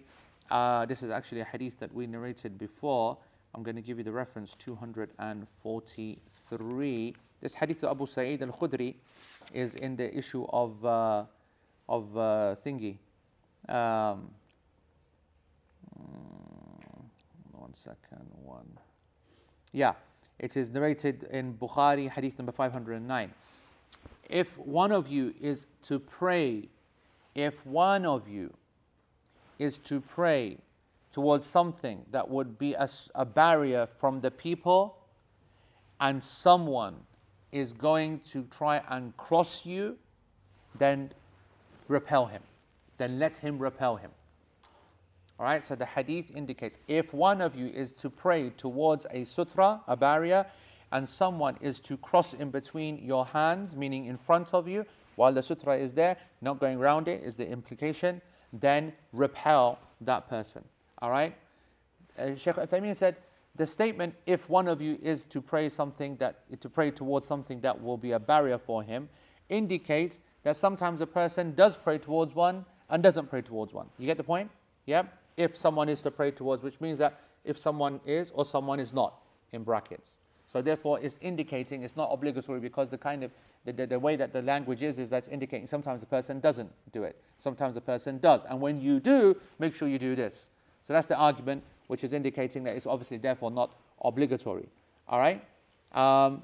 uh, 0.50 0.84
this 0.86 1.02
is 1.02 1.10
actually 1.10 1.40
a 1.40 1.44
hadith 1.44 1.78
that 1.80 1.92
we 1.94 2.06
narrated 2.06 2.58
before. 2.58 3.16
I'm 3.54 3.62
going 3.62 3.76
to 3.76 3.82
give 3.82 3.98
you 3.98 4.04
the 4.04 4.12
reference 4.12 4.54
243. 4.56 7.14
This 7.40 7.54
hadith 7.54 7.82
of 7.84 7.90
Abu 7.90 8.06
Sa'id 8.06 8.42
al 8.42 8.48
Khudri 8.48 8.94
is 9.52 9.74
in 9.74 9.96
the 9.96 10.16
issue 10.16 10.46
of, 10.50 10.84
uh, 10.84 11.24
of 11.89 12.15
uh, 12.15 12.55
thingy. 12.65 12.97
Um, 13.67 14.29
mm, 15.99 17.03
one 17.51 17.73
second, 17.73 18.25
one. 18.43 18.77
Yeah, 19.73 19.93
it 20.37 20.55
is 20.55 20.69
narrated 20.69 21.27
in 21.31 21.55
Bukhari, 21.55 22.09
hadith 22.09 22.37
number 22.37 22.51
509. 22.51 23.33
If 24.29 24.57
one 24.59 24.91
of 24.91 25.09
you 25.09 25.33
is 25.41 25.65
to 25.83 25.99
pray, 25.99 26.69
if 27.33 27.65
one 27.65 28.05
of 28.05 28.29
you 28.29 28.53
is 29.57 29.79
to 29.79 29.99
pray 29.99 30.57
towards 31.11 31.47
something 31.47 32.05
that 32.11 32.29
would 32.29 32.59
be 32.59 32.75
a, 32.75 32.87
a 33.15 33.25
barrier 33.25 33.87
from 33.99 34.21
the 34.21 34.29
people, 34.29 34.95
and 35.99 36.23
someone 36.23 36.95
is 37.51 37.73
going 37.73 38.19
to 38.19 38.43
try 38.55 38.81
and 38.89 39.17
cross 39.17 39.65
you, 39.65 39.97
then 40.77 41.11
repel 41.89 42.27
him. 42.27 42.41
Then 42.97 43.19
let 43.19 43.35
him 43.35 43.59
repel 43.59 43.97
him. 43.97 44.11
All 45.37 45.45
right, 45.45 45.63
so 45.63 45.75
the 45.75 45.85
hadith 45.85 46.35
indicates 46.35 46.77
if 46.87 47.13
one 47.13 47.41
of 47.41 47.55
you 47.55 47.67
is 47.67 47.91
to 47.93 48.09
pray 48.09 48.51
towards 48.51 49.05
a 49.11 49.23
sutra, 49.23 49.81
a 49.87 49.97
barrier, 49.97 50.45
and 50.91 51.07
someone 51.07 51.57
is 51.61 51.79
to 51.81 51.97
cross 51.97 52.33
in 52.33 52.49
between 52.51 52.97
your 53.05 53.25
hands, 53.25 53.75
meaning 53.75 54.05
in 54.05 54.17
front 54.17 54.53
of 54.53 54.67
you, 54.67 54.85
while 55.15 55.31
the 55.31 55.43
sutra 55.43 55.77
is 55.77 55.93
there, 55.93 56.17
not 56.41 56.59
going 56.59 56.77
around 56.79 57.07
it 57.07 57.23
is 57.23 57.35
the 57.35 57.47
implication, 57.47 58.21
then 58.53 58.91
repel 59.13 59.79
that 60.01 60.29
person. 60.29 60.63
All 61.01 61.09
right? 61.09 61.35
Uh, 62.17 62.35
Sheikh 62.35 62.55
Uthaymeen 62.55 62.95
said, 62.95 63.15
the 63.55 63.65
statement, 63.65 64.15
if 64.25 64.49
one 64.49 64.67
of 64.67 64.81
you 64.81 64.97
is 65.01 65.25
to 65.25 65.41
pray 65.41 65.69
something 65.69 66.15
that, 66.17 66.43
to 66.61 66.69
pray 66.69 66.91
towards 66.91 67.27
something 67.27 67.59
that 67.61 67.81
will 67.81 67.97
be 67.97 68.11
a 68.11 68.19
barrier 68.19 68.57
for 68.57 68.83
him, 68.83 69.09
indicates 69.49 70.21
that 70.49 70.55
sometimes 70.55 70.99
a 70.99 71.05
person 71.05 71.53
does 71.53 71.77
pray 71.77 71.99
towards 71.99 72.33
one 72.33 72.65
and 72.89 73.03
doesn't 73.03 73.29
pray 73.29 73.39
towards 73.39 73.71
one. 73.71 73.85
You 73.99 74.07
get 74.07 74.17
the 74.17 74.23
point? 74.23 74.49
Yeah? 74.87 75.03
If 75.37 75.55
someone 75.55 75.89
is 75.89 76.01
to 76.01 76.09
pray 76.09 76.31
towards, 76.31 76.63
which 76.63 76.81
means 76.81 76.97
that 76.97 77.19
if 77.45 77.55
someone 77.55 77.99
is 78.03 78.31
or 78.31 78.43
someone 78.43 78.79
is 78.79 78.91
not, 78.91 79.13
in 79.51 79.63
brackets. 79.63 80.17
So 80.47 80.63
therefore, 80.63 80.99
it's 81.01 81.19
indicating 81.21 81.83
it's 81.83 81.95
not 81.95 82.09
obligatory 82.11 82.59
because 82.59 82.89
the 82.89 82.97
kind 82.97 83.23
of 83.23 83.29
the, 83.63 83.73
the, 83.73 83.85
the 83.85 83.99
way 83.99 84.15
that 84.15 84.33
the 84.33 84.41
language 84.41 84.81
is 84.81 84.97
is 84.97 85.07
that's 85.07 85.27
indicating 85.27 85.67
sometimes 85.67 85.99
the 85.99 86.07
person 86.07 86.39
doesn't 86.39 86.71
do 86.93 87.03
it, 87.03 87.15
sometimes 87.37 87.75
the 87.75 87.81
person 87.81 88.17
does, 88.17 88.43
and 88.45 88.59
when 88.59 88.81
you 88.81 88.99
do, 88.99 89.37
make 89.59 89.75
sure 89.75 89.87
you 89.87 89.99
do 89.99 90.15
this. 90.15 90.49
So 90.83 90.93
that's 90.93 91.05
the 91.05 91.15
argument, 91.15 91.61
which 91.85 92.03
is 92.03 92.11
indicating 92.11 92.63
that 92.63 92.75
it's 92.75 92.87
obviously 92.87 93.17
therefore 93.17 93.51
not 93.51 93.75
obligatory. 94.03 94.67
All 95.07 95.19
right. 95.19 95.45
Um, 95.91 96.41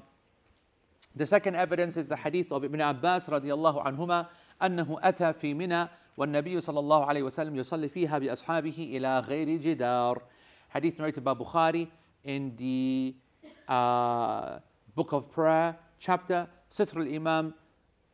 the 1.15 1.25
second 1.25 1.55
evidence 1.55 1.97
is 1.97 2.07
the 2.07 2.15
hadith 2.15 2.51
of 2.51 2.63
Ibn 2.63 2.81
Abbas 2.81 3.27
radiallahu 3.27 3.85
anhuma 3.85 4.27
أنه 4.61 4.99
أتى 5.01 5.33
في 5.33 5.53
منى 5.53 5.89
والنبي 6.17 6.61
صلى 6.61 6.79
الله 6.79 7.05
عليه 7.05 7.23
وسلم 7.23 7.55
يصلي 7.55 7.89
فيها 7.89 8.17
بأصحابه 8.19 8.97
إلى 8.97 9.19
غير 9.19 9.57
جدار 9.57 10.21
Hadith 10.69 10.99
narrated 10.99 11.23
by 11.23 11.33
Bukhari 11.33 11.87
in 12.23 12.55
the 12.55 13.15
uh, 13.67 14.59
book 14.95 15.11
of 15.11 15.31
prayer 15.31 15.75
chapter 15.99 16.47
Sitr 16.71 16.97
al-Imam 16.97 17.53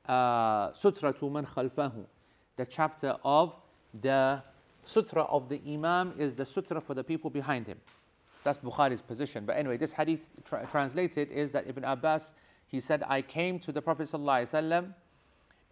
uh, 0.08 0.70
Sutratu 0.70 1.30
man 1.32 1.46
khalfahu 1.46 2.06
the 2.56 2.66
chapter 2.66 3.16
of 3.24 3.56
the 4.02 4.42
sutra 4.84 5.24
of 5.24 5.50
the 5.50 5.62
Imam 5.68 6.14
is 6.18 6.34
the 6.34 6.46
sutra 6.46 6.80
for 6.80 6.94
the 6.94 7.04
people 7.04 7.30
behind 7.30 7.68
him 7.68 7.78
that's 8.48 8.60
Bukhari's 8.60 9.02
position. 9.02 9.44
But 9.46 9.58
anyway, 9.58 9.76
this 9.76 9.92
hadith 9.92 10.30
tra- 10.46 10.66
translated 10.72 11.30
is 11.32 11.52
that 11.52 11.68
Ibn 11.68 11.84
Abbas, 11.84 12.32
he 12.67 12.81
said, 12.81 13.03
I 13.07 13.23
came 13.23 13.59
to 13.61 13.73
the 13.73 13.83
Prophet 13.83 14.09
ﷺ, 14.09 14.95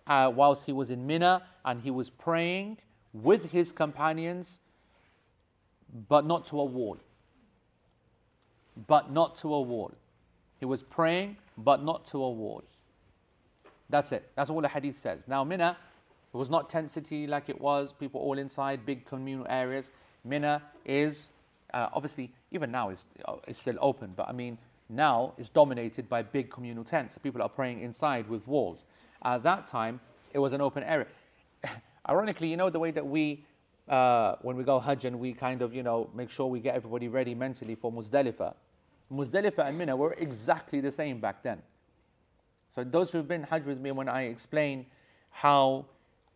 uh, 0.07 0.33
whilst 0.35 0.67
he 0.67 0.73
was 0.73 0.91
in 0.91 1.07
Mina 1.07 1.43
and 1.65 1.81
he 1.81 1.91
was 1.91 2.11
praying 2.11 2.79
with 3.13 3.51
his 3.53 3.73
companions, 3.73 4.61
but 6.09 6.27
not 6.27 6.47
to 6.47 6.61
a 6.61 6.65
wall. 6.65 6.99
But 8.87 9.11
not 9.11 9.37
to 9.39 9.55
a 9.55 9.61
wall. 9.61 9.93
He 10.59 10.65
was 10.65 10.83
praying, 10.83 11.37
but 11.57 11.83
not 11.83 12.07
to 12.07 12.23
a 12.23 12.31
wall. 12.31 12.63
That's 13.89 14.13
it. 14.13 14.31
That's 14.37 14.51
all 14.51 14.61
the 14.61 14.69
hadith 14.69 14.99
says. 14.99 15.27
Now, 15.27 15.43
Mina, 15.43 15.77
it 16.33 16.37
was 16.37 16.49
not 16.49 16.71
tent 16.71 16.91
city 16.91 17.27
like 17.27 17.49
it 17.49 17.61
was, 17.61 17.93
people 17.93 18.21
all 18.21 18.39
inside, 18.39 18.87
big 18.87 19.05
communal 19.05 19.47
areas. 19.49 19.91
Mina 20.25 20.63
is 20.85 21.31
uh, 21.73 21.89
obviously, 21.93 22.33
even 22.51 22.71
now, 22.71 22.91
is 22.91 23.05
uh, 23.25 23.37
it's 23.47 23.61
still 23.61 23.77
open, 23.81 24.13
but 24.17 24.29
I 24.29 24.33
mean, 24.33 24.59
now 24.91 25.35
it's 25.39 25.49
dominated 25.49 26.09
by 26.09 26.23
big 26.23 26.51
communal 26.51 26.85
tents. 26.85 27.17
People 27.17 27.43
are 27.43 27.49
praying 27.49 27.81
inside 27.81 28.29
with 28.29 28.47
walls. 28.49 28.85
At 29.23 29.43
that 29.45 29.67
time, 29.67 30.01
it 30.33 30.39
was 30.39 30.53
an 30.53 30.61
open 30.61 30.83
area. 30.83 31.07
Ironically, 32.09 32.49
you 32.49 32.57
know 32.57 32.71
the 32.71 32.79
way 32.79 32.91
that 32.91 33.07
we, 33.07 33.45
uh, 33.89 34.37
when 34.43 34.57
we 34.57 34.65
go 34.65 34.81
Hajj 34.81 35.05
and 35.05 35.21
we 35.21 35.33
kind 35.33 35.63
of, 35.63 35.75
you 35.75 35.83
know, 35.83 36.11
make 36.15 36.31
sure 36.31 36.47
we 36.47 36.61
get 36.61 36.75
everybody 36.75 37.09
ready 37.09 37.35
mentally 37.35 37.75
for 37.75 37.93
Muzdalifah. 37.93 38.55
Muzdalifah 39.13 39.69
and 39.69 39.79
Mina 39.79 39.97
were 39.97 40.15
exactly 40.15 40.81
the 40.81 40.91
same 40.91 41.21
back 41.21 41.43
then. 41.43 41.63
So 42.71 42.85
those 42.85 43.11
who've 43.11 43.27
been 43.27 43.43
Hajj 43.43 43.67
with 43.67 43.81
me, 43.81 43.91
when 43.91 44.09
I 44.09 44.23
explain 44.23 44.87
how 45.31 45.87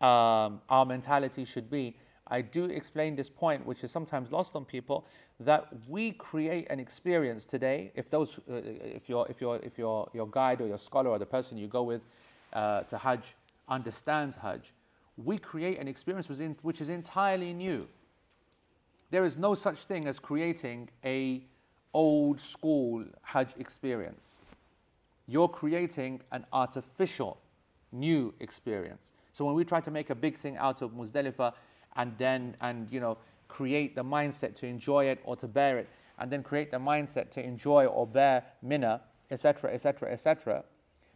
um, 0.01 0.61
our 0.69 0.85
mentality 0.85 1.45
should 1.45 1.69
be, 1.69 1.95
I 2.27 2.41
do 2.41 2.65
explain 2.65 3.15
this 3.15 3.29
point, 3.29 3.65
which 3.65 3.83
is 3.83 3.91
sometimes 3.91 4.31
lost 4.31 4.55
on 4.55 4.65
people, 4.65 5.05
that 5.39 5.67
we 5.87 6.11
create 6.11 6.67
an 6.69 6.79
experience 6.79 7.45
today. 7.45 7.91
If 7.95 8.09
those, 8.09 8.37
uh, 8.49 8.61
if 8.63 9.09
your, 9.09 9.27
if 9.29 9.41
your, 9.41 9.57
if 9.57 9.77
your, 9.77 10.09
your 10.13 10.27
guide 10.27 10.61
or 10.61 10.67
your 10.67 10.77
scholar 10.77 11.09
or 11.09 11.19
the 11.19 11.25
person 11.25 11.57
you 11.57 11.67
go 11.67 11.83
with 11.83 12.01
uh, 12.53 12.81
to 12.83 12.97
Hajj 12.97 13.35
understands 13.67 14.37
Hajj, 14.37 14.73
we 15.17 15.37
create 15.37 15.79
an 15.79 15.87
experience 15.87 16.29
which 16.61 16.81
is 16.81 16.89
entirely 16.89 17.53
new. 17.53 17.87
There 19.11 19.25
is 19.25 19.37
no 19.37 19.55
such 19.55 19.85
thing 19.85 20.07
as 20.07 20.19
creating 20.19 20.89
a 21.03 21.43
old 21.93 22.39
school 22.39 23.05
Hajj 23.21 23.53
experience. 23.57 24.37
You're 25.27 25.47
creating 25.47 26.21
an 26.31 26.45
artificial 26.53 27.37
new 27.91 28.33
experience. 28.39 29.13
So 29.31 29.45
when 29.45 29.55
we 29.55 29.65
try 29.65 29.79
to 29.81 29.91
make 29.91 30.09
a 30.09 30.15
big 30.15 30.37
thing 30.37 30.57
out 30.57 30.81
of 30.81 30.91
Muzdalifah 30.91 31.53
and 31.95 32.13
then 32.17 32.55
and 32.61 32.91
you 32.91 32.99
know 32.99 33.17
create 33.47 33.95
the 33.95 34.03
mindset 34.03 34.55
to 34.55 34.67
enjoy 34.67 35.05
it 35.05 35.19
or 35.23 35.35
to 35.37 35.47
bear 35.47 35.77
it, 35.77 35.89
and 36.19 36.31
then 36.31 36.43
create 36.43 36.71
the 36.71 36.77
mindset 36.77 37.29
to 37.31 37.43
enjoy 37.43 37.85
or 37.85 38.07
bear 38.07 38.43
Mina, 38.61 39.01
etc., 39.31 39.73
etc., 39.73 40.11
etc., 40.11 40.63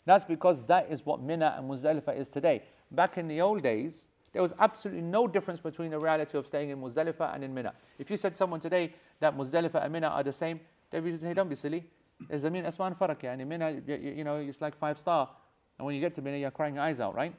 That's 0.05 0.25
because 0.25 0.65
that 0.65 0.88
is 0.89 1.05
what 1.05 1.21
Mina 1.21 1.55
and 1.57 1.69
Muzdalifah 1.69 2.17
is 2.17 2.30
today. 2.30 2.63
Back 2.91 3.17
in 3.17 3.27
the 3.27 3.41
old 3.41 3.61
days, 3.61 4.07
there 4.32 4.41
was 4.41 4.53
absolutely 4.59 5.01
no 5.01 5.27
difference 5.27 5.59
between 5.59 5.91
the 5.91 5.99
reality 5.99 6.38
of 6.38 6.45
staying 6.47 6.69
in 6.69 6.80
Muzdalifah 6.80 7.34
and 7.34 7.43
in 7.43 7.53
Mina. 7.53 7.73
If 7.97 8.09
you 8.11 8.17
said 8.17 8.34
to 8.34 8.38
someone 8.38 8.59
today 8.59 8.93
that 9.19 9.38
Muzdalifah 9.38 9.84
and 9.84 9.93
Mina 9.93 10.07
are 10.07 10.23
the 10.23 10.34
same, 10.34 10.59
they 10.91 10.99
would 10.99 11.19
say, 11.19 11.34
don't 11.34 11.49
be 11.49 11.55
silly. 11.55 11.86
There's 12.27 12.43
a 12.43 12.49
Mina 12.49 12.67
Asman 12.67 12.97
Farak, 12.97 13.23
and 13.23 13.41
in 13.41 13.47
Mina, 13.47 13.82
you 13.88 14.23
know, 14.23 14.38
it's 14.38 14.61
like 14.61 14.75
five 14.77 14.97
star. 14.97 15.30
And 15.77 15.86
when 15.86 15.95
you 15.95 16.01
get 16.01 16.13
to 16.15 16.21
Mina, 16.21 16.38
you're 16.38 16.51
crying 16.51 16.75
your 16.75 16.84
eyes 16.84 16.99
out, 16.99 17.15
right? 17.15 17.34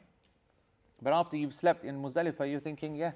But 1.03 1.13
after 1.13 1.37
you've 1.37 1.55
slept 1.55 1.85
in 1.85 2.01
Muzdalifah, 2.01 2.51
you're 2.51 2.61
thinking, 2.61 2.95
yeah. 2.95 3.13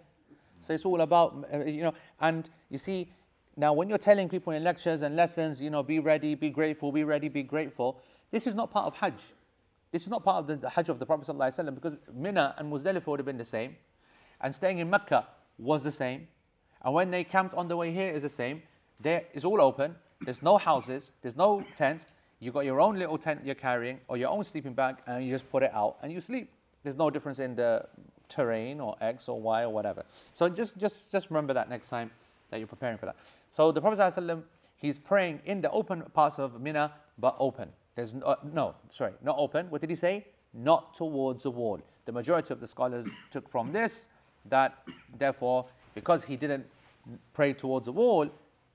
So 0.67 0.73
it's 0.73 0.85
all 0.85 1.01
about, 1.03 1.47
uh, 1.53 1.65
you 1.65 1.83
know, 1.83 1.95
and 2.21 2.49
you 2.71 2.79
see, 2.79 3.09
now 3.57 3.73
when 3.73 3.89
you're 3.89 3.99
telling 3.99 4.29
people 4.29 4.53
in 4.53 4.65
lectures 4.65 5.03
and 5.03 5.15
lessons, 5.15 5.61
you 5.61 5.71
know, 5.71 5.83
be 5.83 5.99
ready, 5.99 6.35
be 6.35 6.51
grateful, 6.51 6.91
be 6.91 7.05
ready, 7.05 7.29
be 7.29 7.43
grateful, 7.43 8.01
this 8.31 8.47
is 8.47 8.55
not 8.55 8.71
part 8.71 8.87
of 8.87 8.97
Hajj. 8.97 9.23
This 9.93 10.03
is 10.03 10.09
not 10.09 10.25
part 10.25 10.39
of 10.39 10.47
the, 10.47 10.57
the 10.57 10.71
Hajj 10.71 10.89
of 10.89 10.99
the 10.99 11.07
Prophet 11.07 11.29
ﷺ 11.29 11.75
because 11.75 11.99
Mina 12.13 12.55
and 12.59 12.73
Muzdalifah 12.73 13.07
would 13.07 13.21
have 13.21 13.27
been 13.27 13.37
the 13.37 13.45
same. 13.45 13.77
And 14.41 14.53
staying 14.55 14.79
in 14.79 14.91
Mecca 14.91 15.27
was 15.59 15.85
the 15.85 15.93
same. 15.93 16.27
And 16.83 16.93
when 16.93 17.11
they 17.11 17.23
camped 17.25 17.55
on 17.55 17.69
the 17.69 17.77
way 17.77 17.93
here 17.93 18.11
is 18.11 18.23
the 18.23 18.29
same. 18.29 18.63
There 19.01 19.25
is 19.33 19.45
all 19.45 19.61
open. 19.61 19.95
There's 20.23 20.43
no 20.43 20.59
houses. 20.59 21.11
There's 21.23 21.37
no 21.37 21.65
tents. 21.77 22.07
You 22.41 22.51
got 22.51 22.65
your 22.65 22.81
own 22.81 22.99
little 22.99 23.19
tent 23.19 23.43
you're 23.45 23.55
carrying 23.55 24.01
or 24.09 24.17
your 24.17 24.31
own 24.31 24.45
sleeping 24.45 24.75
bag 24.75 24.97
and 25.07 25.25
you 25.25 25.33
just 25.33 25.49
put 25.51 25.63
it 25.63 25.73
out 25.73 25.99
and 26.03 26.13
you 26.13 26.21
sleep. 26.21 26.51
There's 26.83 26.97
no 26.97 27.09
difference 27.09 27.39
in 27.39 27.55
the 27.55 27.87
terrain 28.29 28.81
or 28.81 28.97
X 29.01 29.29
or 29.29 29.41
Y 29.41 29.63
or 29.63 29.71
whatever. 29.71 30.05
So 30.33 30.49
just, 30.49 30.79
just, 30.79 31.13
just 31.13 31.31
remember 31.31 31.55
that 31.55 31.69
next 31.69 31.89
time 31.89 32.11
that 32.51 32.59
you're 32.59 32.67
preparing 32.67 32.99
for 32.99 33.07
that. 33.07 33.17
So 33.51 33.73
the 33.73 33.81
Prophet 33.81 33.99
ﷺ, 33.99 34.43
he's 34.77 34.99
praying 34.99 35.41
in 35.45 35.61
the 35.61 35.71
open 35.71 36.03
parts 36.13 36.39
of 36.39 36.61
Mina, 36.61 36.93
but 37.19 37.37
open. 37.39 37.71
There's 37.95 38.15
no, 38.15 38.27
uh, 38.27 38.37
no, 38.53 38.75
sorry, 38.91 39.13
not 39.23 39.37
open. 39.39 39.71
What 39.71 39.81
did 39.81 39.91
he 39.91 39.97
say? 39.97 40.27
Not 40.53 40.95
towards 40.95 41.45
the 41.45 41.51
wall. 41.51 41.81
The 42.07 42.13
majority 42.13 42.53
of 42.53 42.61
the 42.61 42.67
scholars 42.67 43.09
took 43.31 43.49
from 43.49 43.73
this 43.73 44.09
that, 44.47 44.79
therefore, 45.19 45.67
because 45.95 46.25
he 46.25 46.37
didn't 46.37 46.67
pray 47.33 47.53
towards 47.53 47.87
the 47.87 47.93
wall, 47.93 48.29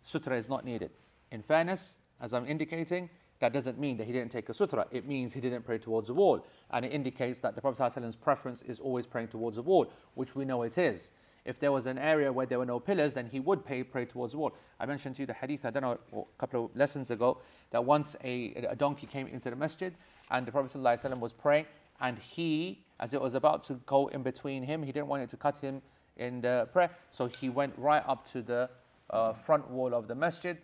sutra 0.04 0.36
is 0.36 0.50
not 0.50 0.66
needed. 0.66 0.92
In 1.32 1.44
fairness, 1.44 1.98
as 2.22 2.34
I'm 2.34 2.46
indicating, 2.46 3.10
that 3.40 3.54
doesn't 3.54 3.80
mean 3.80 3.98
that 3.98 4.06
he 4.06 4.14
didn't 4.14 4.32
take 4.32 4.50
a 4.50 4.54
sutra. 4.54 4.86
It 4.92 5.08
means 5.08 5.34
he 5.34 5.40
didn't 5.40 5.64
pray 5.64 5.78
towards 5.78 6.08
the 6.08 6.14
wall. 6.14 6.46
And 6.72 6.86
it 6.86 6.94
indicates 6.94 7.40
that 7.40 7.56
the 7.56 7.62
Prophet 7.62 7.82
ﷺ's 7.82 8.16
preference 8.16 8.62
is 8.64 8.80
always 8.80 9.08
praying 9.08 9.30
towards 9.30 9.56
the 9.56 9.62
wall, 9.62 9.92
which 10.16 10.36
we 10.36 10.46
know 10.46 10.64
it 10.64 10.78
is. 10.78 11.12
If 11.46 11.58
there 11.60 11.72
was 11.72 11.86
an 11.86 11.98
area 11.98 12.32
where 12.32 12.46
there 12.46 12.60
were 12.60 12.66
no 12.66 12.80
pillars, 12.80 13.14
then 13.14 13.28
he 13.28 13.40
would 13.40 13.66
pray, 13.66 13.82
pray 13.84 14.06
towards 14.06 14.34
the 14.34 14.40
wall. 14.40 14.54
I 14.80 14.86
mentioned 14.86 15.16
to 15.16 15.22
you 15.22 15.26
the 15.26 15.34
hadith, 15.34 15.66
I 15.66 15.70
don't 15.70 15.84
know, 15.84 15.98
a 16.14 16.24
couple 16.38 16.66
of 16.66 16.76
lessons 16.76 17.12
ago, 17.12 17.40
that 17.72 17.84
once 17.84 18.16
a, 18.24 18.54
a 18.70 18.76
donkey 18.76 19.08
came 19.08 19.28
into 19.28 19.50
the 19.50 19.56
masjid 19.56 19.94
and 20.30 20.46
the 20.46 20.52
Prophet 20.52 20.78
ﷺ 20.78 21.18
was 21.20 21.34
praying, 21.34 21.66
and 22.02 22.20
he, 22.20 22.84
as 23.00 23.14
it 23.14 23.22
was 23.22 23.34
about 23.36 23.64
to 23.64 23.76
go 23.86 24.08
in 24.08 24.22
between 24.22 24.64
him, 24.64 24.84
he 24.84 24.92
didn't 24.92 25.08
want 25.08 25.24
it 25.24 25.30
to 25.30 25.38
cut 25.38 25.58
him 25.58 25.82
in 26.18 26.42
the 26.42 26.68
prayer, 26.74 26.92
so 27.10 27.28
he 27.40 27.50
went 27.50 27.74
right 27.78 28.04
up 28.06 28.30
to 28.32 28.42
the 28.42 28.70
uh, 29.10 29.34
front 29.34 29.70
wall 29.70 29.94
of 29.94 30.08
the 30.08 30.16
masjid, 30.16 30.58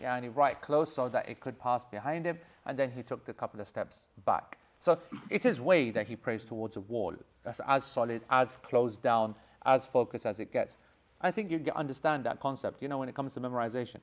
yani 0.00 0.34
right 0.34 0.60
close 0.60 0.92
so 0.92 1.08
that 1.08 1.28
it 1.28 1.40
could 1.40 1.58
pass 1.58 1.84
behind 1.84 2.24
him, 2.24 2.38
and 2.66 2.78
then 2.78 2.90
he 2.90 3.02
took 3.02 3.24
the 3.24 3.32
couple 3.32 3.60
of 3.60 3.68
steps 3.68 4.06
back. 4.24 4.58
So 4.78 4.98
it 5.28 5.44
is 5.44 5.60
way 5.60 5.90
that 5.90 6.06
he 6.06 6.16
prays 6.16 6.44
towards 6.44 6.76
a 6.76 6.80
wall, 6.80 7.14
as, 7.44 7.60
as 7.66 7.84
solid, 7.84 8.22
as 8.30 8.56
closed 8.58 9.02
down, 9.02 9.34
as 9.66 9.86
focused 9.86 10.26
as 10.26 10.40
it 10.40 10.52
gets. 10.52 10.76
I 11.20 11.30
think 11.30 11.50
you 11.50 11.62
understand 11.74 12.24
that 12.24 12.40
concept, 12.40 12.80
you 12.80 12.88
know, 12.88 12.98
when 12.98 13.08
it 13.08 13.14
comes 13.14 13.34
to 13.34 13.40
memorization. 13.40 13.98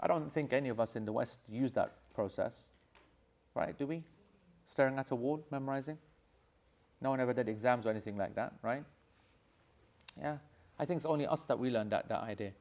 I 0.00 0.06
don't 0.06 0.32
think 0.32 0.52
any 0.52 0.70
of 0.70 0.80
us 0.80 0.96
in 0.96 1.04
the 1.04 1.12
West 1.12 1.38
use 1.48 1.72
that 1.72 1.92
process, 2.14 2.68
right? 3.54 3.76
Do 3.78 3.86
we? 3.86 4.02
Staring 4.64 4.98
at 4.98 5.10
a 5.10 5.14
wall, 5.14 5.44
memorizing? 5.50 5.98
No 7.02 7.10
one 7.10 7.20
ever 7.20 7.34
did 7.34 7.48
exams 7.48 7.86
or 7.86 7.90
anything 7.90 8.16
like 8.16 8.34
that, 8.36 8.54
right? 8.62 8.84
Yeah. 10.18 10.38
I 10.78 10.86
think 10.86 10.98
it's 10.98 11.06
only 11.06 11.26
us 11.26 11.44
that 11.44 11.58
we 11.58 11.70
learned 11.70 11.90
that, 11.90 12.08
that 12.08 12.22
idea 12.22 12.52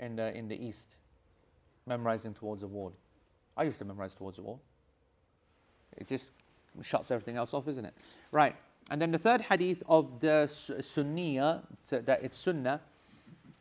in 0.00 0.16
the, 0.16 0.36
in 0.36 0.48
the 0.48 0.62
East, 0.62 0.96
memorizing 1.86 2.34
towards 2.34 2.62
the 2.62 2.66
wall. 2.66 2.92
I 3.56 3.64
used 3.64 3.78
to 3.78 3.84
memorize 3.84 4.14
towards 4.14 4.36
the 4.36 4.42
wall. 4.42 4.60
It 5.96 6.06
just 6.06 6.32
shuts 6.82 7.10
everything 7.10 7.36
else 7.36 7.54
off, 7.54 7.66
isn't 7.68 7.84
it? 7.84 7.94
Right. 8.30 8.54
And 8.90 9.02
then 9.02 9.10
the 9.10 9.18
third 9.18 9.40
hadith 9.40 9.82
of 9.88 10.20
the 10.20 10.46
Sunniya, 10.48 11.62
that 11.90 12.22
it's 12.22 12.36
Sunnah, 12.36 12.80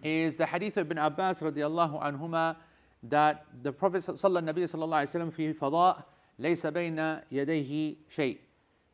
is 0.03 0.37
the 0.37 0.45
hadith 0.45 0.77
of 0.77 0.91
Ibn 0.91 0.99
Abbas 0.99 1.41
radiallahu 1.41 2.01
anhuma 2.01 2.55
that 3.03 3.45
the 3.63 3.71
Prophet 3.71 4.03
sallallahu 4.03 4.53
wasallam 4.53 5.33
fi 7.59 7.97
shay. 8.09 8.39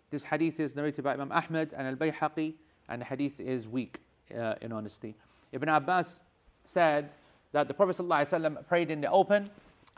This 0.09 0.23
hadith 0.23 0.59
is 0.59 0.75
narrated 0.75 1.03
by 1.03 1.13
Imam 1.13 1.31
Ahmad 1.31 1.73
and 1.75 1.87
Al-Bayhaqi 1.87 2.53
and 2.89 3.01
the 3.01 3.05
hadith 3.05 3.39
is 3.39 3.67
weak 3.67 3.99
uh, 4.35 4.55
in 4.61 4.71
honesty. 4.71 5.15
Ibn 5.51 5.69
Abbas 5.69 6.21
said 6.65 7.13
that 7.52 7.68
the 7.68 7.74
Prophet 7.74 7.96
ﷺ 7.96 8.66
prayed 8.66 8.90
in 8.90 9.00
the 9.00 9.10
open 9.10 9.50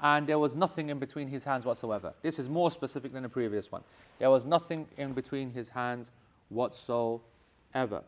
and 0.02 0.26
there 0.26 0.38
was 0.38 0.54
nothing 0.54 0.88
in 0.88 0.98
between 0.98 1.28
his 1.28 1.44
hands 1.44 1.64
whatsoever. 1.64 2.14
This 2.22 2.38
is 2.38 2.48
more 2.48 2.70
specific 2.70 3.12
than 3.12 3.22
the 3.22 3.28
previous 3.28 3.70
one. 3.70 3.82
There 4.18 4.30
was 4.30 4.44
nothing 4.44 4.86
in 4.96 5.12
between 5.12 5.50
his 5.50 5.68
hands 5.68 6.10
whatsoever. 6.48 8.02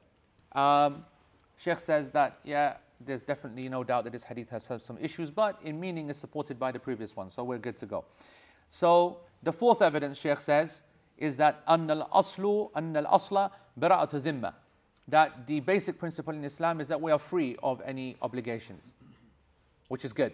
Um, 0.52 1.04
Sheikh 1.58 1.80
says 1.80 2.10
that, 2.10 2.38
yeah, 2.44 2.76
there's 3.00 3.22
definitely 3.22 3.68
no 3.68 3.84
doubt 3.84 4.04
that 4.04 4.12
this 4.12 4.22
hadith 4.22 4.48
has 4.50 4.64
some 4.64 4.98
issues, 5.00 5.30
but 5.30 5.58
in 5.64 5.78
meaning 5.78 6.08
is 6.08 6.16
supported 6.16 6.58
by 6.58 6.72
the 6.72 6.78
previous 6.78 7.16
one, 7.16 7.30
so 7.30 7.44
we're 7.44 7.58
good 7.58 7.76
to 7.78 7.86
go. 7.86 8.04
So 8.68 9.18
the 9.42 9.52
fourth 9.52 9.82
evidence, 9.82 10.18
Sheikh 10.18 10.40
says, 10.40 10.82
is 11.18 11.36
that 11.36 11.64
أن 11.66 11.88
الأصل 11.88 12.72
أن 12.74 13.06
الأصل 13.06 13.50
براءة 13.78 14.20
ذمة 14.20 14.54
that 15.08 15.46
the 15.46 15.60
basic 15.60 15.98
principle 15.98 16.32
in 16.32 16.44
Islam 16.44 16.80
is 16.80 16.88
that 16.88 17.00
we 17.00 17.10
are 17.10 17.18
free 17.18 17.56
of 17.62 17.82
any 17.84 18.16
obligations, 18.22 18.94
which 19.87 20.05
is 20.05 20.13
good. 20.13 20.33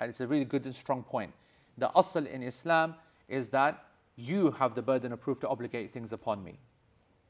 And 0.00 0.08
it's 0.08 0.20
a 0.20 0.26
really 0.26 0.44
good 0.44 0.64
and 0.64 0.74
strong 0.74 1.02
point. 1.02 1.32
The 1.76 1.88
asl 1.88 2.26
in 2.26 2.42
Islam 2.42 2.94
is 3.28 3.48
that 3.48 3.84
you 4.16 4.50
have 4.52 4.74
the 4.74 4.82
burden 4.82 5.12
of 5.12 5.20
proof 5.20 5.38
to 5.40 5.48
obligate 5.48 5.90
things 5.90 6.12
upon 6.12 6.42
me. 6.42 6.58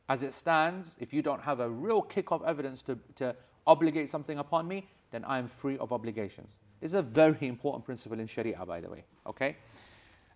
As 0.09 0.23
it 0.23 0.33
stands, 0.33 0.97
if 1.01 1.13
you 1.13 1.21
don't 1.21 1.43
have 1.43 1.61
a 1.61 1.69
real 1.69 2.01
kick 2.01 2.31
of 2.31 2.43
evidence 2.45 2.81
to, 2.83 2.99
to 3.17 3.37
obligate 3.67 4.09
something 4.09 4.39
upon 4.39 4.67
me, 4.67 4.89
then 5.11 5.25
I 5.25 5.39
am 5.39 5.49
free 5.49 5.77
of 5.79 5.93
obligations. 5.93 6.59
This 6.81 6.93
is 6.93 6.95
a 6.95 7.03
very 7.03 7.47
important 7.47 7.85
principle 7.85 8.19
in 8.19 8.27
Sharia, 8.27 8.65
by 8.67 8.81
the 8.81 8.89
way. 8.89 9.05
Okay? 9.27 9.57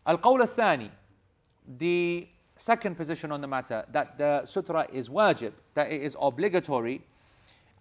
Al-Qawl 0.07 0.41
al-Thani, 0.41 0.91
the 1.79 2.29
second 2.57 2.97
position 2.97 3.33
on 3.33 3.41
the 3.41 3.47
matter, 3.47 3.85
that 3.93 4.19
the 4.19 4.45
sutra 4.45 4.87
is 4.93 5.09
wajib, 5.09 5.53
that 5.75 5.91
it 5.91 6.03
is 6.03 6.17
obligatory, 6.21 7.03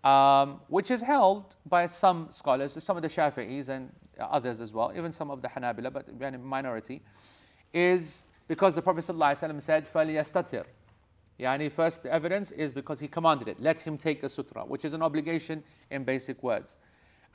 um, 0.04 0.60
which 0.68 0.90
is 0.90 1.02
held 1.02 1.56
by 1.66 1.86
some 1.86 2.28
scholars, 2.30 2.82
some 2.82 2.96
of 2.96 3.02
the 3.02 3.08
Shafi'is 3.08 3.68
and 3.68 3.90
others 4.20 4.60
as 4.60 4.72
well, 4.72 4.92
even 4.96 5.12
some 5.12 5.30
of 5.30 5.42
the 5.42 5.48
Hanabila, 5.48 5.92
but 5.92 6.08
in 6.08 6.44
minority, 6.44 7.02
is 7.72 8.24
because 8.48 8.74
the 8.74 8.82
Prophet 8.82 9.04
ﷺ 9.04 9.60
said, 9.60 9.92
فَلْيَسْتَتِرْ 9.92 10.64
Yani 11.38 11.70
first 11.70 12.02
the 12.02 12.12
evidence 12.12 12.50
is 12.50 12.72
because 12.72 12.98
he 12.98 13.08
commanded 13.08 13.48
it. 13.48 13.60
Let 13.60 13.80
him 13.80 13.98
take 13.98 14.22
a 14.22 14.28
sutra, 14.28 14.64
which 14.64 14.84
is 14.84 14.94
an 14.94 15.02
obligation 15.02 15.62
in 15.90 16.04
basic 16.04 16.42
words. 16.42 16.76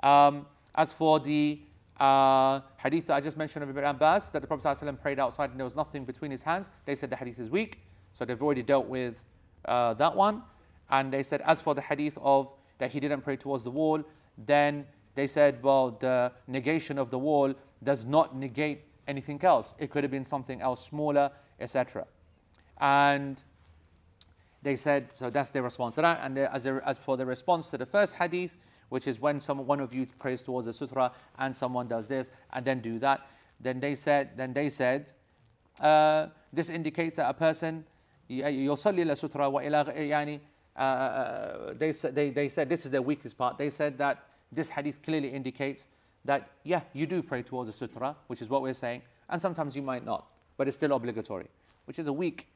Um, 0.02 0.48
as 0.74 0.92
for 0.92 1.20
the 1.20 1.60
uh, 2.00 2.62
hadith 2.78 3.06
that 3.08 3.16
I 3.16 3.22
just 3.22 3.38
mentioned 3.38 3.64
of 3.64 3.70
Ibn 3.70 3.84
Abbas, 3.84 4.30
that 4.30 4.42
the 4.42 4.48
Prophet 4.48 4.66
ﷺ 4.66 5.00
prayed 5.02 5.20
outside 5.20 5.52
and 5.52 5.60
there 5.60 5.66
was 5.66 5.76
nothing 5.76 6.04
between 6.04 6.32
his 6.32 6.42
hands, 6.42 6.72
they 6.86 6.96
said 6.96 7.12
the 7.12 7.16
hadith 7.16 7.38
is 7.38 7.50
weak. 7.50 7.80
So 8.14 8.26
they've 8.26 8.42
already 8.42 8.64
dealt 8.64 8.88
with 8.88 9.24
uh, 9.66 9.94
that 9.96 10.16
one. 10.16 10.42
And 10.90 11.14
they 11.14 11.24
said, 11.24 11.42
as 11.42 11.62
for 11.62 11.76
the 11.76 11.82
hadith 11.82 12.18
of 12.22 12.52
that 12.78 12.92
he 12.92 13.00
didn't 13.00 13.22
pray 13.22 13.36
towards 13.36 13.64
the 13.64 13.72
wall, 13.72 14.04
then 14.38 14.86
they 15.16 15.28
said, 15.28 15.62
well, 15.62 15.92
the 15.92 16.32
negation 16.48 16.98
of 16.98 17.10
the 17.10 17.20
wall 17.20 17.54
does 17.84 18.06
not 18.06 18.36
negate 18.36 18.84
anything 19.08 19.44
else. 19.44 19.76
It 19.78 19.92
could 19.92 20.04
have 20.04 20.12
been 20.12 20.26
something 20.26 20.62
else 20.62 20.86
smaller, 20.86 21.32
etc. 21.60 22.06
And 22.80 23.42
they 24.64 24.76
said, 24.76 25.10
so 25.14 25.30
that's 25.30 25.50
their 25.50 25.64
response 25.64 25.96
to 25.96 26.02
that. 26.02 26.20
And 26.24 26.38
as, 26.38 26.66
a, 26.66 26.82
as 26.86 26.98
for 26.98 27.18
the 27.18 27.26
response 27.26 27.68
to 27.70 27.78
the 27.78 27.86
first 27.86 28.16
hadith, 28.16 28.58
which 28.90 29.08
is 29.08 29.20
when 29.20 29.40
some, 29.40 29.66
one 29.66 29.80
of 29.80 29.94
you 29.94 30.06
prays 30.20 30.42
towards 30.42 30.66
the 30.68 30.74
sutra 30.74 31.12
and 31.40 31.56
someone 31.56 31.88
does 31.88 32.08
this 32.08 32.30
and 32.54 32.66
then 32.66 32.80
do 32.80 33.00
that, 33.00 33.28
then 33.60 33.80
they 33.80 33.96
said, 33.96 34.32
then 34.36 34.54
they 34.54 34.70
said, 34.70 35.12
uh, 35.80 36.28
this 36.52 36.70
indicates 36.70 37.16
that 37.16 37.30
a 37.30 37.34
person 37.34 37.86
يصلي 38.30 39.04
إلى 39.04 39.18
sutra 39.18 39.50
وإلى 39.50 40.10
يعني 40.10 40.40
uh, 40.77 41.73
they, 41.79 41.91
they, 41.91 42.31
they 42.31 42.49
said 42.49 42.69
this 42.69 42.85
is 42.85 42.93
the 42.93 43.03
weakest 43.03 43.39
part. 43.39 43.59
They 43.59 43.71
said 43.71 43.99
that 43.99 44.25
this 44.53 44.69
hadith 44.69 45.03
clearly 45.03 45.29
indicates 45.29 45.87
that 46.25 46.51
yeah, 46.65 46.81
you 46.93 47.07
do 47.07 47.23
pray 47.23 47.43
towards 47.43 47.69
the 47.69 47.73
sutra, 47.73 48.15
which 48.27 48.43
is 48.43 48.49
what 48.49 48.63
we're 48.63 48.75
saying, 48.75 49.03
and 49.31 49.41
sometimes 49.41 49.75
you 49.75 49.83
might 49.83 50.05
not, 50.05 50.27
but 50.57 50.69
it's 50.69 50.77
still 50.77 50.93
obligatory, 50.93 51.47
which 51.87 51.99
is 51.99 52.07
a 52.07 52.13
weak 52.13 52.47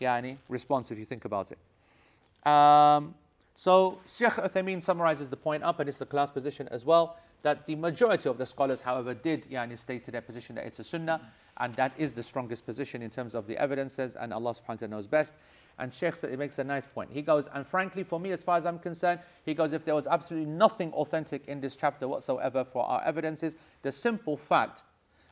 yani, 0.00 0.36
response 0.48 0.90
if 0.90 0.98
you 0.98 1.04
think 1.04 1.24
about 1.24 1.52
it. 1.52 2.48
Um, 2.50 3.14
so 3.54 3.98
Sheikh 4.06 4.30
Uthaymeen 4.30 4.82
summarizes 4.82 5.28
the 5.28 5.36
point 5.36 5.62
up, 5.62 5.80
and 5.80 5.88
it's 5.88 5.98
the 5.98 6.06
class 6.06 6.30
position 6.30 6.68
as 6.70 6.84
well, 6.84 7.18
that 7.42 7.66
the 7.66 7.74
majority 7.76 8.28
of 8.28 8.38
the 8.38 8.46
scholars, 8.46 8.80
however, 8.80 9.14
did 9.14 9.48
yani, 9.50 9.78
state 9.78 10.04
to 10.04 10.10
their 10.10 10.20
position 10.20 10.56
that 10.56 10.66
it's 10.66 10.78
a 10.78 10.84
sunnah, 10.84 11.20
and 11.58 11.74
that 11.76 11.92
is 11.98 12.12
the 12.12 12.22
strongest 12.22 12.64
position 12.64 13.02
in 13.02 13.10
terms 13.10 13.34
of 13.34 13.46
the 13.46 13.56
evidences, 13.58 14.16
and 14.16 14.32
Allah 14.32 14.54
subhanahu 14.54 14.68
wa 14.68 14.74
ta'ala 14.76 14.90
knows 14.90 15.06
best. 15.06 15.34
And 15.80 15.92
Sheikh 15.92 16.14
said, 16.14 16.30
he 16.30 16.36
makes 16.36 16.58
a 16.58 16.64
nice 16.64 16.86
point. 16.86 17.10
He 17.10 17.22
goes, 17.22 17.48
and 17.54 17.66
frankly, 17.66 18.02
for 18.04 18.20
me, 18.20 18.32
as 18.32 18.42
far 18.42 18.58
as 18.58 18.66
I'm 18.66 18.78
concerned, 18.78 19.20
he 19.44 19.54
goes, 19.54 19.72
if 19.72 19.84
there 19.84 19.94
was 19.94 20.06
absolutely 20.06 20.50
nothing 20.50 20.92
authentic 20.92 21.48
in 21.48 21.60
this 21.60 21.74
chapter 21.74 22.06
whatsoever 22.06 22.64
for 22.64 22.84
our 22.84 23.02
evidences, 23.04 23.56
the 23.82 23.90
simple 23.90 24.36
fact 24.36 24.82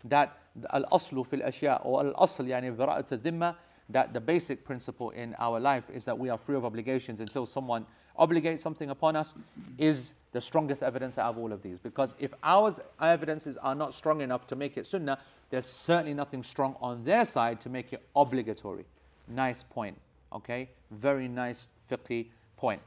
that 0.05 0.39
al-aslu 0.73 1.27
fil 1.27 1.41
ashya 1.41 1.85
or 1.85 2.07
al-asl 2.07 2.47
yani 2.47 2.75
bara'at 2.75 3.41
al 3.43 3.57
that 3.91 4.13
the 4.13 4.21
basic 4.21 4.65
principle 4.65 5.11
in 5.11 5.35
our 5.39 5.61
life 5.61 5.85
is 5.93 6.05
that 6.05 6.19
we 6.19 6.29
are 6.29 6.39
free 6.39 6.57
of 6.57 6.65
obligations 6.65 7.21
until 7.21 7.47
someone 7.47 7.87
obligates 8.19 8.59
something 8.59 8.91
upon 8.91 9.17
us 9.17 9.35
is 9.79 10.15
the 10.33 10.41
strongest 10.41 10.83
evidence 10.83 11.17
out 11.17 11.31
of 11.31 11.39
all 11.39 11.53
of 11.53 11.63
these. 11.63 11.79
Because 11.79 12.15
if 12.19 12.35
our 12.43 12.73
evidences 13.01 13.57
are 13.59 13.75
not 13.75 13.95
strong 13.95 14.21
enough 14.21 14.47
to 14.49 14.57
make 14.57 14.77
it 14.77 14.87
sunnah, 14.87 15.19
there's 15.51 15.67
certainly 15.67 16.15
nothing 16.15 16.43
strong 16.43 16.77
on 16.81 17.05
their 17.05 17.25
side 17.25 17.61
to 17.61 17.71
make 17.71 17.93
it 17.93 18.03
obligatory. 18.15 18.85
Nice 19.27 19.63
point. 19.63 19.97
Okay? 20.33 20.69
Very 20.91 21.29
nice 21.29 21.69
fiqh 21.91 22.27
point. 22.57 22.81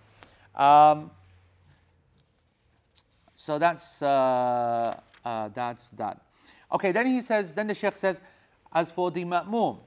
Um, 0.55 1.11
so 3.35 3.57
that's, 3.57 4.01
uh, 4.01 4.99
uh, 5.25 5.49
that's 5.49 5.89
that. 5.89 6.21
Okay, 6.71 6.91
then 6.91 7.07
he 7.07 7.21
says, 7.21 7.53
then 7.53 7.67
the 7.67 7.73
Sheikh 7.73 7.95
says, 7.95 8.21
as 8.73 8.91
for 8.91 9.11
the 9.11 9.25
ma'mum, 9.25 9.79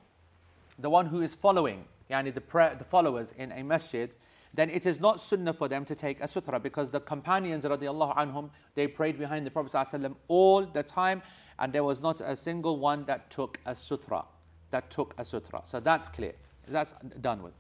the 0.78 0.90
one 0.90 1.06
who 1.06 1.22
is 1.22 1.34
following, 1.34 1.84
yani 2.10 2.34
the, 2.34 2.40
prayer, 2.40 2.74
the 2.76 2.84
followers 2.84 3.32
in 3.38 3.52
a 3.52 3.62
masjid, 3.62 4.14
then 4.52 4.70
it 4.70 4.86
is 4.86 5.00
not 5.00 5.20
sunnah 5.20 5.52
for 5.52 5.68
them 5.68 5.84
to 5.84 5.94
take 5.94 6.20
a 6.20 6.28
sutra 6.28 6.60
because 6.60 6.90
the 6.90 7.00
companions 7.00 7.64
radiallahu 7.64 8.16
anhum, 8.16 8.50
they 8.74 8.86
prayed 8.86 9.18
behind 9.18 9.46
the 9.46 9.50
Prophet 9.50 9.72
ﷺ 9.72 10.14
all 10.28 10.64
the 10.64 10.82
time 10.82 11.22
and 11.58 11.72
there 11.72 11.84
was 11.84 12.00
not 12.00 12.20
a 12.20 12.36
single 12.36 12.78
one 12.78 13.04
that 13.04 13.30
took 13.30 13.58
a 13.66 13.74
sutra, 13.74 14.24
that 14.70 14.90
took 14.90 15.14
a 15.18 15.24
sutra. 15.24 15.60
So 15.64 15.80
that's 15.80 16.08
clear. 16.08 16.34
That's 16.68 16.94
done 17.20 17.42
with. 17.42 17.54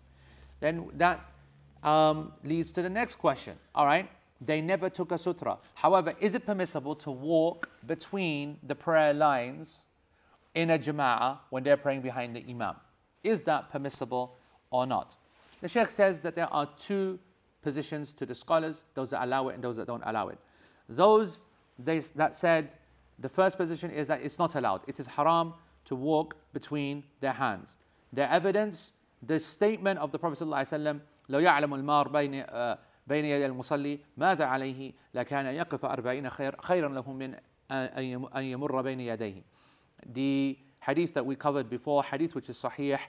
Then 0.60 0.88
that 0.94 1.20
um, 1.82 2.32
leads 2.42 2.72
to 2.72 2.82
the 2.82 2.88
next 2.88 3.16
question. 3.16 3.56
All 3.74 3.86
right, 3.86 4.08
they 4.40 4.60
never 4.60 4.88
took 4.88 5.12
a 5.12 5.18
sutra. 5.18 5.58
However, 5.74 6.12
is 6.20 6.34
it 6.34 6.46
permissible 6.46 6.94
to 6.96 7.10
walk 7.10 7.68
between 7.86 8.58
the 8.62 8.74
prayer 8.74 9.12
lines 9.12 9.86
in 10.54 10.70
a 10.70 10.78
jama'ah 10.78 11.38
when 11.50 11.62
they're 11.62 11.76
praying 11.76 12.00
behind 12.00 12.34
the 12.34 12.44
imam? 12.48 12.76
Is 13.22 13.42
that 13.42 13.70
permissible 13.70 14.36
or 14.70 14.86
not? 14.86 15.16
The 15.60 15.68
Sheikh 15.68 15.90
says 15.90 16.20
that 16.20 16.34
there 16.36 16.52
are 16.52 16.68
two 16.78 17.18
positions 17.62 18.12
to 18.12 18.26
the 18.26 18.34
scholars, 18.34 18.84
those 18.94 19.10
that 19.10 19.24
allow 19.24 19.48
it 19.48 19.54
and 19.54 19.64
those 19.64 19.76
that 19.76 19.86
don't 19.86 20.02
allow 20.04 20.28
it. 20.28 20.38
Those 20.88 21.44
they, 21.78 21.98
that 22.00 22.34
said, 22.34 22.74
the 23.18 23.28
first 23.28 23.56
position 23.56 23.90
is 23.90 24.06
that 24.08 24.22
it's 24.22 24.38
not 24.38 24.54
allowed. 24.54 24.82
It 24.86 25.00
is 25.00 25.06
haram 25.06 25.54
to 25.86 25.94
walk 25.94 26.36
between 26.52 27.04
their 27.20 27.32
hands 27.32 27.76
Their 28.13 28.29
evidence, 28.29 28.93
the 29.21 29.39
statement 29.39 29.99
of 29.99 30.11
the 30.11 30.19
Prophet 30.19 30.39
ﷺ, 30.39 30.99
لو 31.29 31.39
يعلم 31.39 31.73
المار 31.73 32.07
بين 32.07 32.45
بين 33.07 33.25
يدي 33.25 33.45
المصلي 33.45 33.99
ماذا 34.17 34.45
عليه 34.45 34.93
لكان 35.13 35.45
يقف 35.45 35.85
أربعين 35.85 36.29
خير 36.29 36.55
خيرا 36.61 36.89
له 36.89 37.11
من 37.11 37.35
أن 37.71 38.43
يمر 38.43 38.81
بين 38.81 38.99
يديه. 38.99 39.43
The 40.13 40.57
hadith 40.79 41.13
that 41.13 41.25
we 41.25 41.35
covered 41.35 41.69
before, 41.69 42.03
hadith 42.03 42.35
which 42.35 42.49
is 42.49 42.57
sahih, 42.61 42.99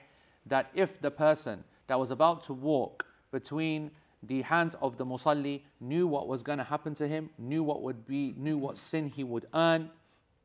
that 0.45 0.71
if 0.73 0.99
the 1.01 1.11
person 1.11 1.63
that 1.87 1.99
was 1.99 2.11
about 2.11 2.43
to 2.43 2.53
walk 2.53 3.05
between 3.31 3.91
the 4.23 4.41
hands 4.41 4.75
of 4.81 4.97
the 4.97 5.05
musalli 5.05 5.61
knew 5.79 6.07
what 6.07 6.27
was 6.27 6.43
going 6.43 6.57
to 6.57 6.63
happen 6.63 6.93
to 6.95 7.07
him, 7.07 7.29
knew 7.37 7.63
what 7.63 7.81
would 7.81 8.05
be, 8.05 8.33
knew 8.37 8.57
what 8.57 8.77
sin 8.77 9.07
he 9.07 9.23
would 9.23 9.47
earn, 9.53 9.89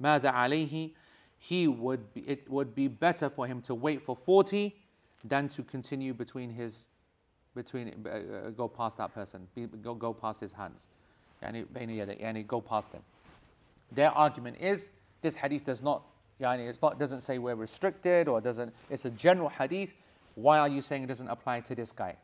ماذا 0.01 0.31
عليه, 0.31 0.93
he 1.44 1.68
would 1.68 2.14
be, 2.14 2.22
it 2.22 2.50
would 2.50 2.74
be 2.76 2.88
better 2.88 3.30
for 3.30 3.48
him 3.48 3.62
to 3.64 3.76
wait 3.76 4.02
for 4.02 4.16
40 4.16 4.76
than 5.26 5.50
to 5.50 5.64
continue 5.64 6.14
between 6.14 6.50
his, 6.50 6.88
between, 7.56 8.06
uh, 8.06 8.10
uh 8.10 8.50
go 8.52 8.68
past 8.68 8.98
that 8.98 9.14
person, 9.14 9.48
be, 9.56 9.66
go, 9.66 9.94
go 9.94 10.14
past 10.14 10.39
his 10.39 10.54
hands, 10.54 10.88
and 11.42 12.48
go 12.48 12.62
past 12.62 12.94
him. 12.94 13.02
Their 13.92 14.12
argument 14.12 14.58
is 14.60 14.89
this 15.22 15.36
hadith 15.36 15.66
does 15.66 15.82
not, 15.82 16.04
yani, 16.39 16.70
it's 16.70 16.82
not, 16.82 17.00
doesn't 17.00 17.22
say 17.22 17.39
we're 17.39 17.56
restricted 17.56 18.28
or 18.28 18.39
doesn't, 18.39 18.74
it's 18.89 19.06
a 19.06 19.12
general 19.12 19.50
hadith 19.50 19.96
why 20.36 20.60
are 20.60 20.68
you 20.68 20.82
saying 20.82 21.04
it 21.04 21.08
doesn't 21.08 21.28
apply 21.28 21.62
to 21.62 21.76
this 21.76 21.92
guy? 21.92 22.16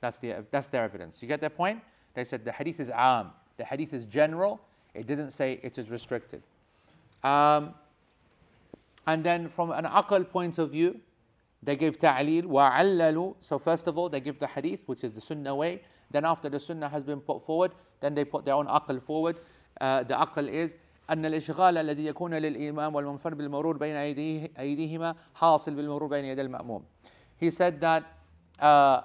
That's, 0.00 0.18
the, 0.18 0.44
that's 0.50 0.68
their 0.68 0.84
evidence. 0.84 1.22
You 1.22 1.28
get 1.28 1.40
their 1.40 1.50
point? 1.50 1.80
They 2.14 2.24
said 2.24 2.44
the 2.44 2.52
hadith 2.52 2.80
is 2.80 2.90
am, 2.94 3.30
the 3.56 3.64
hadith 3.64 3.92
is 3.92 4.06
general, 4.06 4.60
it 4.94 5.06
didn't 5.06 5.30
say 5.30 5.60
it 5.62 5.78
is 5.78 5.90
restricted. 5.90 6.42
Um, 7.22 7.74
and 9.07 9.23
then 9.23 9.49
from 9.49 9.71
an 9.71 9.85
aql 9.85 10.29
point 10.29 10.57
of 10.57 10.71
view, 10.71 10.99
they 11.63 11.75
give 11.75 11.99
ta'leel 11.99 12.43
wa'allalu. 12.43 13.35
So 13.39 13.59
first 13.59 13.87
of 13.87 13.97
all, 13.97 14.09
they 14.09 14.19
give 14.19 14.39
the 14.39 14.47
hadith, 14.47 14.83
which 14.87 15.03
is 15.03 15.13
the 15.13 15.21
sunnah 15.21 15.55
way. 15.55 15.81
Then 16.11 16.25
after 16.25 16.49
the 16.49 16.59
sunnah 16.59 16.89
has 16.89 17.03
been 17.03 17.21
put 17.21 17.45
forward, 17.45 17.71
then 17.99 18.15
they 18.15 18.25
put 18.25 18.45
their 18.45 18.55
own 18.55 18.67
aql 18.67 19.01
forward. 19.01 19.39
Uh, 19.79 20.03
the 20.03 20.15
aql 20.15 20.49
is 20.49 20.75
أن 21.09 21.25
الإشغال 21.25 21.77
الذي 21.77 22.05
يكون 22.05 22.33
للإمام 22.33 22.95
والمنفرد 22.95 23.37
بالمرور 23.37 23.77
بين 23.77 23.95
أيديهما 24.59 25.15
حاصل 25.33 25.75
بالمرور 25.75 26.07
بين 26.07 26.25
يدي 26.25 26.41
المأموم. 26.41 26.83
He 27.37 27.49
said 27.49 27.81
that, 27.81 28.03
uh, 28.59 29.01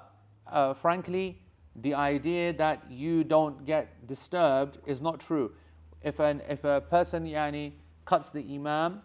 uh, 0.46 0.74
frankly, 0.74 1.40
the 1.74 1.94
idea 1.94 2.52
that 2.52 2.84
you 2.90 3.24
don't 3.24 3.64
get 3.66 4.06
disturbed 4.06 4.78
is 4.86 5.00
not 5.00 5.18
true. 5.18 5.52
If, 6.02 6.20
an, 6.20 6.42
if 6.48 6.62
a 6.64 6.80
person 6.80 7.26
yani, 7.26 7.72
cuts 8.04 8.30
the 8.30 8.44
imam, 8.54 9.02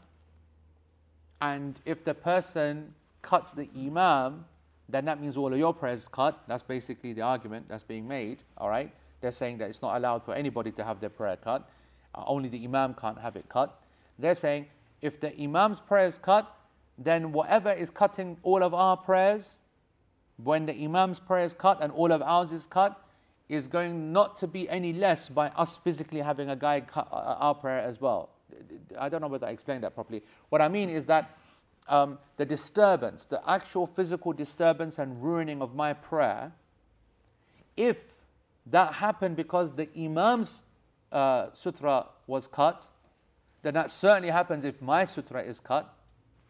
and 1.40 1.78
if 1.84 2.04
the 2.04 2.14
person 2.14 2.94
cuts 3.22 3.52
the 3.52 3.68
imam, 3.76 4.44
then 4.88 5.04
that 5.04 5.20
means 5.20 5.36
all 5.36 5.52
of 5.52 5.58
your 5.58 5.74
prayers 5.74 6.08
cut. 6.08 6.42
That's 6.46 6.62
basically 6.62 7.12
the 7.12 7.22
argument 7.22 7.66
that's 7.68 7.82
being 7.82 8.06
made. 8.06 8.44
All 8.58 8.68
right, 8.68 8.94
they're 9.20 9.32
saying 9.32 9.58
that 9.58 9.68
it's 9.68 9.82
not 9.82 9.96
allowed 9.96 10.22
for 10.22 10.34
anybody 10.34 10.70
to 10.72 10.84
have 10.84 11.00
their 11.00 11.10
prayer 11.10 11.36
cut. 11.36 11.68
Uh, 12.14 12.22
only 12.26 12.48
the 12.48 12.62
imam 12.64 12.94
can't 12.94 13.18
have 13.18 13.36
it 13.36 13.48
cut. 13.48 13.80
They're 14.18 14.34
saying 14.34 14.66
if 15.02 15.20
the 15.20 15.36
imam's 15.36 15.80
prayer 15.80 16.06
is 16.06 16.18
cut, 16.18 16.52
then 16.98 17.32
whatever 17.32 17.72
is 17.72 17.90
cutting 17.90 18.36
all 18.42 18.62
of 18.62 18.72
our 18.72 18.96
prayers, 18.96 19.60
when 20.42 20.66
the 20.66 20.74
Imam's 20.84 21.20
prayer 21.20 21.44
is 21.44 21.54
cut 21.54 21.78
and 21.80 21.92
all 21.92 22.12
of 22.12 22.22
ours 22.22 22.52
is 22.52 22.66
cut, 22.66 23.02
is 23.48 23.68
going 23.68 24.12
not 24.12 24.36
to 24.36 24.46
be 24.46 24.68
any 24.68 24.92
less 24.92 25.28
by 25.28 25.48
us 25.50 25.76
physically 25.78 26.20
having 26.20 26.50
a 26.50 26.56
guy 26.56 26.80
cut 26.80 27.08
uh, 27.12 27.16
uh, 27.16 27.36
our 27.38 27.54
prayer 27.54 27.80
as 27.80 28.00
well. 28.00 28.30
I 28.98 29.08
don't 29.08 29.20
know 29.20 29.28
whether 29.28 29.46
I 29.46 29.50
explained 29.50 29.84
that 29.84 29.94
properly. 29.94 30.22
What 30.48 30.60
I 30.62 30.68
mean 30.68 30.90
is 30.90 31.06
that 31.06 31.36
um, 31.88 32.18
the 32.36 32.44
disturbance, 32.44 33.24
the 33.26 33.40
actual 33.48 33.86
physical 33.86 34.32
disturbance 34.32 34.98
and 34.98 35.22
ruining 35.22 35.62
of 35.62 35.74
my 35.74 35.92
prayer, 35.92 36.52
if 37.76 37.98
that 38.66 38.94
happened 38.94 39.36
because 39.36 39.72
the 39.72 39.88
Imam's 39.96 40.62
uh, 41.12 41.48
sutra 41.52 42.06
was 42.26 42.46
cut, 42.46 42.88
then 43.62 43.74
that 43.74 43.90
certainly 43.90 44.30
happens 44.30 44.64
if 44.64 44.80
my 44.82 45.04
sutra 45.04 45.42
is 45.42 45.60
cut. 45.60 45.92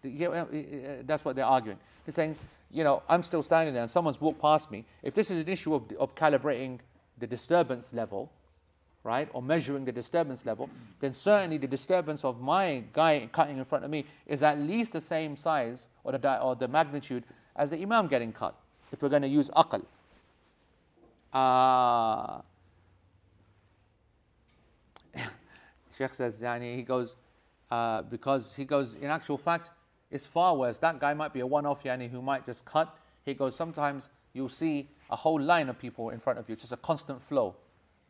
That's 0.02 1.24
what 1.24 1.36
they're 1.36 1.44
arguing. 1.44 1.78
They're 2.04 2.12
saying, 2.12 2.36
you 2.70 2.84
know, 2.84 3.02
I'm 3.09 3.22
still 3.22 3.42
standing 3.42 3.74
there 3.74 3.82
and 3.82 3.90
someone's 3.90 4.20
walked 4.20 4.40
past 4.40 4.70
me. 4.70 4.84
If 5.02 5.14
this 5.14 5.30
is 5.30 5.42
an 5.42 5.48
issue 5.48 5.74
of, 5.74 5.90
of 5.98 6.14
calibrating 6.14 6.78
the 7.18 7.26
disturbance 7.26 7.92
level, 7.92 8.30
right, 9.07 9.28
or 9.32 9.40
measuring 9.40 9.84
the 9.84 9.92
disturbance 9.92 10.44
level, 10.44 10.68
then 11.00 11.14
certainly 11.14 11.57
the 11.57 11.66
disturbance 11.66 12.24
of 12.24 12.40
my 12.40 12.82
guy 12.92 13.28
cutting 13.32 13.57
in 13.57 13.64
front 13.64 13.84
of 13.84 13.90
me 13.90 14.04
is 14.26 14.42
at 14.42 14.59
least 14.59 14.92
the 14.92 15.00
same 15.00 15.36
size 15.36 15.88
or 16.04 16.12
the, 16.12 16.42
or 16.42 16.57
the 16.57 16.68
magnitude 16.68 17.24
as 17.54 17.70
the 17.70 17.80
imam 17.80 18.09
getting 18.09 18.32
cut, 18.32 18.54
if 18.92 19.00
we're 19.00 19.09
going 19.09 19.22
to 19.22 19.28
use 19.28 19.48
aql. 19.50 19.82
Uh, 21.32 22.40
Sheikh 25.96 26.14
says, 26.14 26.40
yani, 26.40 26.76
he 26.76 26.82
goes, 26.82 27.14
uh, 27.70 28.02
because 28.02 28.52
he 28.54 28.64
goes, 28.64 28.94
in 28.94 29.07
actual 29.07 29.38
fact, 29.38 29.70
it's 30.11 30.26
far 30.26 30.57
worse. 30.57 30.78
That 30.78 31.00
guy 31.00 31.14
might 31.14 31.32
be 31.32 31.40
a 31.40 31.46
one 31.46 31.66
off 31.66 31.82
yani 31.84 32.11
who 32.11 32.22
might 32.22 32.46
just 32.46 32.64
cut. 32.64 32.94
He 33.24 33.34
goes, 33.34 33.57
sometimes 33.57 34.11
you'll 34.32 34.48
see 34.48 34.88
a 35.11 35.16
whole 35.16 35.40
line 35.40 35.68
of 35.68 35.78
people 35.78 36.11
in 36.11 36.20
front 36.20 36.38
of 36.38 36.48
you. 36.48 36.52
It's 36.52 36.62
just 36.62 36.72
a 36.72 36.76
constant 36.76 37.22
flow 37.22 37.57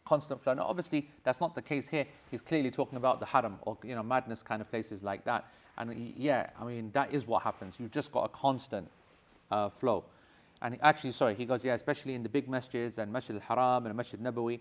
Constant 0.06 0.42
flow. 0.44 0.54
Now, 0.54 0.64
obviously, 0.64 1.10
that's 1.24 1.40
not 1.40 1.56
the 1.56 1.62
case 1.62 1.88
here. 1.88 2.06
He's 2.30 2.42
clearly 2.42 2.72
talking 2.72 2.98
about 2.98 3.20
the 3.20 3.26
haram 3.26 3.60
or 3.62 3.78
you 3.84 3.96
know 3.96 4.04
madness 4.04 4.42
kind 4.42 4.62
of 4.62 4.70
places 4.70 5.04
like 5.04 5.24
that. 5.26 5.46
And 5.78 6.14
yeah, 6.18 6.50
I 6.60 6.66
mean 6.66 6.92
that 6.94 7.14
is 7.14 7.28
what 7.28 7.44
happens. 7.44 7.78
You've 7.80 7.92
just 7.92 8.12
got 8.12 8.26
a 8.26 8.30
constant 8.30 8.90
uh, 9.52 9.70
flow. 9.70 10.04
And 10.62 10.78
actually, 10.82 11.12
sorry, 11.12 11.34
he 11.36 11.46
goes, 11.46 11.64
yeah, 11.64 11.74
especially 11.74 12.14
in 12.14 12.24
the 12.24 12.30
big 12.30 12.48
masjids 12.48 13.00
and 13.00 13.12
Masjid 13.12 13.36
al-Haram 13.36 13.86
and 13.88 13.96
Masjid 13.96 14.22
Nabawi. 14.22 14.60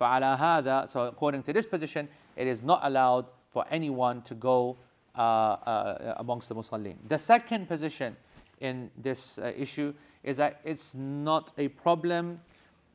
فعلى 0.00 0.38
هذا, 0.38 0.88
so 0.88 1.06
according 1.06 1.42
to 1.42 1.52
this 1.52 1.66
position, 1.66 2.08
it 2.36 2.46
is 2.46 2.62
not 2.62 2.80
allowed 2.82 3.30
for 3.50 3.64
anyone 3.70 4.22
to 4.22 4.34
go 4.34 4.76
uh, 5.16 5.20
uh, 5.20 6.14
amongst 6.16 6.48
the 6.48 6.54
Muslims. 6.54 6.96
The 7.08 7.18
second 7.18 7.68
position 7.68 8.16
in 8.60 8.90
this 8.96 9.38
uh, 9.38 9.52
issue 9.56 9.92
is 10.24 10.38
that 10.38 10.60
it's 10.64 10.94
not 10.94 11.52
a 11.58 11.68
problem 11.68 12.40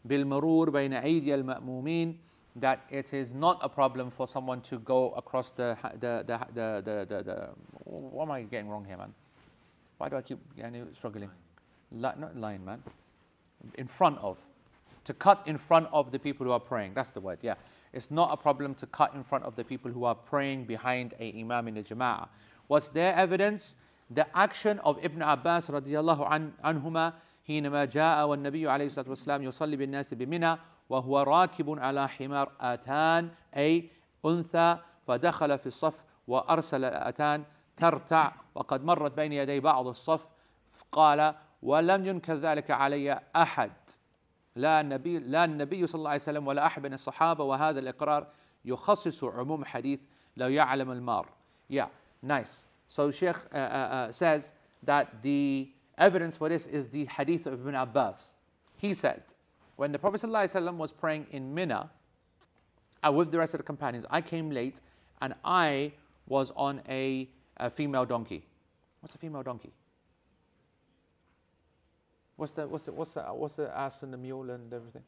بالمرور 0.06 0.70
بين 0.70 0.94
أيدي 0.94 1.36
المأمومين 1.36 2.18
that 2.60 2.80
it 2.90 3.14
is 3.14 3.34
not 3.34 3.60
a 3.62 3.70
problem 3.70 4.10
for 4.10 4.28
someone 4.28 4.62
to 4.62 4.80
go 4.80 5.12
across 5.12 5.52
the 5.52 5.76
ha- 5.76 5.92
the 6.00 6.24
the 6.26 6.40
the 6.54 6.82
the, 6.86 7.06
the, 7.06 7.24
the 7.24 7.50
what 7.84 8.24
am 8.24 8.32
I 8.32 8.44
getting 8.44 8.70
wrong 8.70 8.86
here, 8.86 8.98
man? 8.98 9.14
Why 9.98 10.10
do 10.10 10.16
I 10.16 10.22
keep 10.22 10.40
yani, 10.58 10.96
struggling? 10.96 11.30
Li- 11.92 12.18
not 12.18 12.36
line, 12.36 12.64
man. 12.66 12.84
In 13.76 13.88
front 13.88 14.18
of, 14.20 14.38
to 15.06 15.14
cut 15.14 15.42
in 15.46 15.58
front 15.58 15.88
of 15.92 16.12
the 16.12 16.20
people 16.20 16.46
who 16.46 16.52
are 16.52 16.60
praying. 16.60 16.94
That's 16.94 17.10
the 17.12 17.22
word. 17.22 17.40
Yeah, 17.42 17.56
it's 17.94 18.12
not 18.12 18.32
a 18.32 18.38
problem 18.38 18.76
to 18.76 18.86
cut 18.88 19.14
in 19.14 19.24
front 19.24 19.44
of 19.44 19.56
the 19.56 19.64
people 19.64 19.92
who 19.92 20.04
are 20.06 20.16
praying 20.16 20.66
behind 20.66 21.14
a 21.20 21.40
imam 21.40 21.68
in 21.68 21.76
the 21.76 21.84
jama'ah. 21.84 22.28
What's 22.68 22.90
their 22.90 23.14
evidence? 23.16 23.76
The 24.10 24.26
action 24.38 24.80
of 24.80 25.04
Ibn 25.04 25.22
Abbas 25.22 25.68
radiallahu 25.68 26.28
an, 26.32 26.54
عنهما 26.64 27.14
حينما 27.47 27.85
جاء 27.85 28.27
والنبي 28.27 28.69
عليه 28.69 28.87
الصلاة 28.87 29.09
والسلام 29.09 29.43
يصلي 29.43 29.77
بالناس 29.77 30.15
بمنى 30.15 30.57
وهو 30.89 31.23
راكب 31.23 31.79
على 31.79 32.09
حمار 32.09 32.53
آتان 32.61 33.31
أي 33.57 33.91
أنثى 34.27 34.79
فدخل 35.07 35.59
في 35.59 35.67
الصف 35.67 35.95
وأرسل 36.29 36.85
الآتان 36.85 37.45
ترتع 37.77 38.33
وقد 38.55 38.85
مرت 38.85 39.13
بين 39.13 39.33
يدي 39.33 39.61
بعض 39.61 39.87
الصف 39.87 40.29
قال 40.93 41.35
ولم 41.63 42.07
ينكر 42.07 42.35
ذلك 42.35 42.71
علي 42.71 43.21
أحد 43.37 43.73
لا 44.57 44.81
النبي 44.81 45.19
لا 45.19 45.45
النبي 45.45 45.87
صلى 45.87 45.99
الله 45.99 46.11
عليه 46.11 46.21
وسلم 46.21 46.47
ولا 46.47 46.67
أحد 46.67 46.83
من 46.83 46.95
الصحابة 46.95 47.45
وهذا 47.45 47.81
الإقرار 47.81 48.27
يخصص 48.65 49.25
عموم 49.25 49.65
حديث 49.65 50.01
لو 50.37 50.49
يعلم 50.49 50.91
المار 50.91 51.29
Yeah, 51.69 51.89
nice. 52.23 52.67
So 52.87 53.11
Sheikh 53.11 53.37
uh, 53.55 53.57
uh, 53.57 53.59
uh, 53.59 54.13
says 54.13 54.53
that 54.83 55.23
the 55.23 55.71
evidence 56.03 56.37
for 56.37 56.49
this 56.49 56.67
is 56.67 56.89
the 56.89 57.05
hadith 57.07 57.47
of 57.47 57.55
Ibn 57.55 57.75
Abbas. 57.75 58.35
He 58.77 58.93
said, 58.93 59.23
when 59.77 59.93
the 59.93 59.99
Prophet 59.99 60.21
ﷺ 60.21 60.75
was 60.77 60.93
praying 60.93 61.27
in 61.31 61.55
Mina 61.55 61.91
uh, 63.07 63.13
with 63.13 63.31
the 63.31 63.39
rest 63.39 63.55
of 63.55 63.59
the 63.59 63.65
companions, 63.65 64.05
I 64.11 64.21
came 64.21 64.51
late 64.51 64.81
and 65.21 65.35
I 65.45 65.93
was 66.27 66.53
on 66.57 66.83
a, 66.89 67.29
a 67.57 67.71
female 67.71 68.05
donkey. 68.05 68.45
What's 69.01 69.15
a 69.15 69.19
female 69.19 69.43
donkey? 69.43 69.73
What's 72.37 72.53
the, 72.53 72.67
what's, 72.67 72.85
the, 72.85 72.93
what's, 72.93 73.13
the, 73.15 73.23
what's 73.23 73.55
the 73.55 73.77
ass 73.77 74.03
and 74.03 74.13
the 74.13 74.19
mule 74.19 74.51
and 74.51 74.73
everything? 74.73 75.03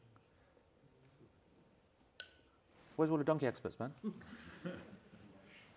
Where's 2.95 3.11
all 3.11 3.17
the 3.17 3.25
donkey 3.25 3.47
experts, 3.47 3.77
man? 3.77 3.91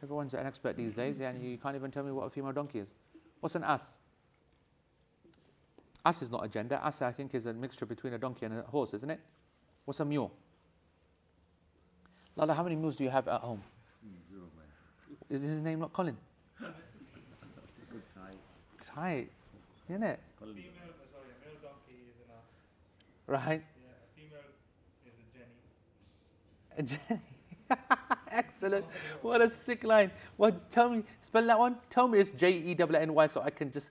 Everyone's 0.03 0.35
an 0.35 0.47
expert 0.47 0.77
these 0.77 0.95
days, 0.95 1.21
and 1.21 1.43
you 1.43 1.59
can't 1.59 1.75
even 1.75 1.91
tell 1.91 2.05
me 2.05 2.13
what 2.13 2.27
a 2.27 2.31
female 2.31 2.53
donkey 2.53 2.79
is. 2.79 2.95
What's 3.41 3.57
an 3.57 3.65
ass? 3.65 3.99
Ass 6.09 6.23
is 6.23 6.31
not 6.31 6.43
a 6.43 6.49
gender. 6.49 6.81
Ass, 6.83 7.03
I 7.03 7.13
think, 7.13 7.35
is 7.35 7.45
a 7.45 7.53
mixture 7.53 7.85
between 7.85 8.15
a 8.15 8.19
donkey 8.19 8.47
and 8.47 8.61
a 8.61 8.63
horse, 8.63 8.95
isn't 8.95 9.11
it? 9.11 9.21
What's 9.85 10.01
a 10.01 10.07
mule? 10.07 10.33
Lala, 12.35 12.55
how 12.55 12.63
many 12.63 12.77
mules 12.77 12.97
do 12.97 13.05
you 13.05 13.11
have 13.11 13.29
at 13.29 13.43
home? 13.43 13.63
Is 15.29 15.43
his 15.43 15.61
name 15.61 15.81
not 15.81 15.93
Colin? 15.93 16.17
Tie. 16.59 16.71
Tight, 18.81 19.29
isn't 19.91 20.03
it? 20.03 20.19
Colin. 20.39 20.55
Female, 20.55 20.73
a. 23.29 23.31
Right? 23.31 23.63
Yeah, 23.63 23.91
a 23.93 24.09
female 24.19 24.49
is 25.05 25.13
a 26.79 26.87
Jenny. 26.87 27.01
Jenny. 27.07 27.21
Excellent. 28.31 28.87
What 29.21 29.43
a 29.43 29.51
sick 29.51 29.85
line. 29.85 30.11
What? 30.39 30.71
Tell 30.71 30.89
me, 30.89 31.03
spell 31.21 31.47
that 31.47 31.59
one. 31.59 31.77
Tell 31.91 32.09
me 32.09 32.19
it's 32.19 32.31
J 32.31 32.53
E 32.53 32.75
W 32.75 32.99
N 32.99 33.13
Y 33.13 33.27
so 33.27 33.43
I 33.43 33.51
can 33.51 33.71
just. 33.71 33.91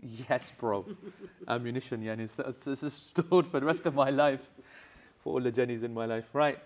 Yes, 0.00 0.50
bro. 0.50 0.84
Ammunition, 1.48 2.02
yeah. 2.02 2.14
This 2.14 2.38
it's 2.66 2.92
stored 2.92 3.46
for 3.46 3.60
the 3.60 3.66
rest 3.66 3.86
of 3.86 3.94
my 3.94 4.10
life. 4.10 4.50
For 5.18 5.34
all 5.34 5.40
the 5.40 5.50
Jennies 5.50 5.82
in 5.82 5.94
my 5.94 6.06
life. 6.06 6.28
Right. 6.32 6.58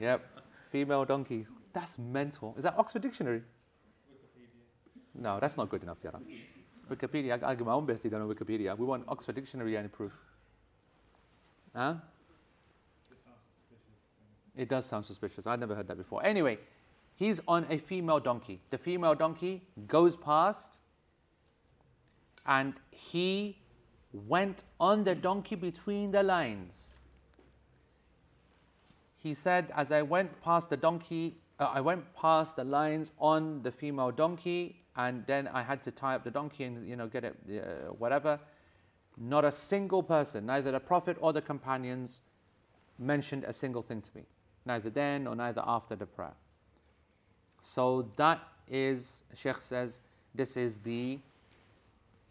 Yep. 0.00 0.24
Female 0.70 1.04
donkey. 1.04 1.46
That's 1.72 1.98
mental. 1.98 2.54
Is 2.56 2.64
that 2.64 2.74
Oxford 2.76 3.02
Dictionary? 3.02 3.42
Wikipedia. 4.10 5.22
No, 5.22 5.38
that's 5.40 5.56
not 5.56 5.68
good 5.68 5.82
enough, 5.82 5.98
Yara. 6.02 6.20
Wikipedia, 6.90 7.42
I, 7.42 7.50
I 7.50 7.54
give 7.54 7.66
my 7.66 7.72
own 7.72 7.86
bestie 7.86 8.10
done 8.10 8.22
on 8.22 8.28
Wikipedia. 8.28 8.76
We 8.76 8.84
want 8.84 9.04
Oxford 9.08 9.34
Dictionary 9.34 9.76
any 9.76 9.88
proof. 9.88 10.12
Huh? 11.74 11.94
It 14.56 14.68
does 14.68 14.86
sound 14.86 15.04
suspicious. 15.04 15.46
I'd 15.46 15.60
never 15.60 15.74
heard 15.74 15.86
that 15.86 15.96
before. 15.96 16.24
Anyway, 16.24 16.58
he's 17.14 17.40
on 17.46 17.64
a 17.70 17.78
female 17.78 18.18
donkey. 18.18 18.60
The 18.70 18.78
female 18.78 19.14
donkey 19.14 19.62
goes 19.86 20.16
past 20.16 20.78
and 22.48 22.74
he 22.90 23.58
went 24.12 24.64
on 24.80 25.04
the 25.04 25.14
donkey 25.14 25.54
between 25.54 26.10
the 26.10 26.22
lines. 26.22 26.96
He 29.18 29.34
said, 29.34 29.70
As 29.76 29.92
I 29.92 30.02
went 30.02 30.40
past 30.40 30.70
the 30.70 30.76
donkey, 30.76 31.36
uh, 31.60 31.70
I 31.74 31.80
went 31.80 32.12
past 32.14 32.56
the 32.56 32.64
lines 32.64 33.12
on 33.18 33.62
the 33.62 33.70
female 33.70 34.10
donkey, 34.10 34.82
and 34.96 35.24
then 35.26 35.46
I 35.48 35.62
had 35.62 35.82
to 35.82 35.90
tie 35.90 36.14
up 36.14 36.24
the 36.24 36.30
donkey 36.30 36.64
and 36.64 36.88
you 36.88 36.96
know 36.96 37.06
get 37.06 37.24
it, 37.24 37.36
uh, 37.50 37.92
whatever. 37.92 38.40
Not 39.16 39.44
a 39.44 39.52
single 39.52 40.02
person, 40.02 40.46
neither 40.46 40.70
the 40.70 40.80
Prophet 40.80 41.16
or 41.20 41.32
the 41.32 41.42
companions, 41.42 42.22
mentioned 42.98 43.44
a 43.44 43.52
single 43.52 43.82
thing 43.82 44.00
to 44.00 44.10
me, 44.14 44.22
neither 44.64 44.90
then 44.90 45.26
or 45.26 45.36
neither 45.36 45.62
after 45.66 45.96
the 45.96 46.06
prayer. 46.06 46.34
So 47.60 48.08
that 48.16 48.40
is, 48.68 49.24
Sheikh 49.34 49.60
says, 49.60 49.98
this 50.34 50.56
is 50.56 50.78
the, 50.78 51.18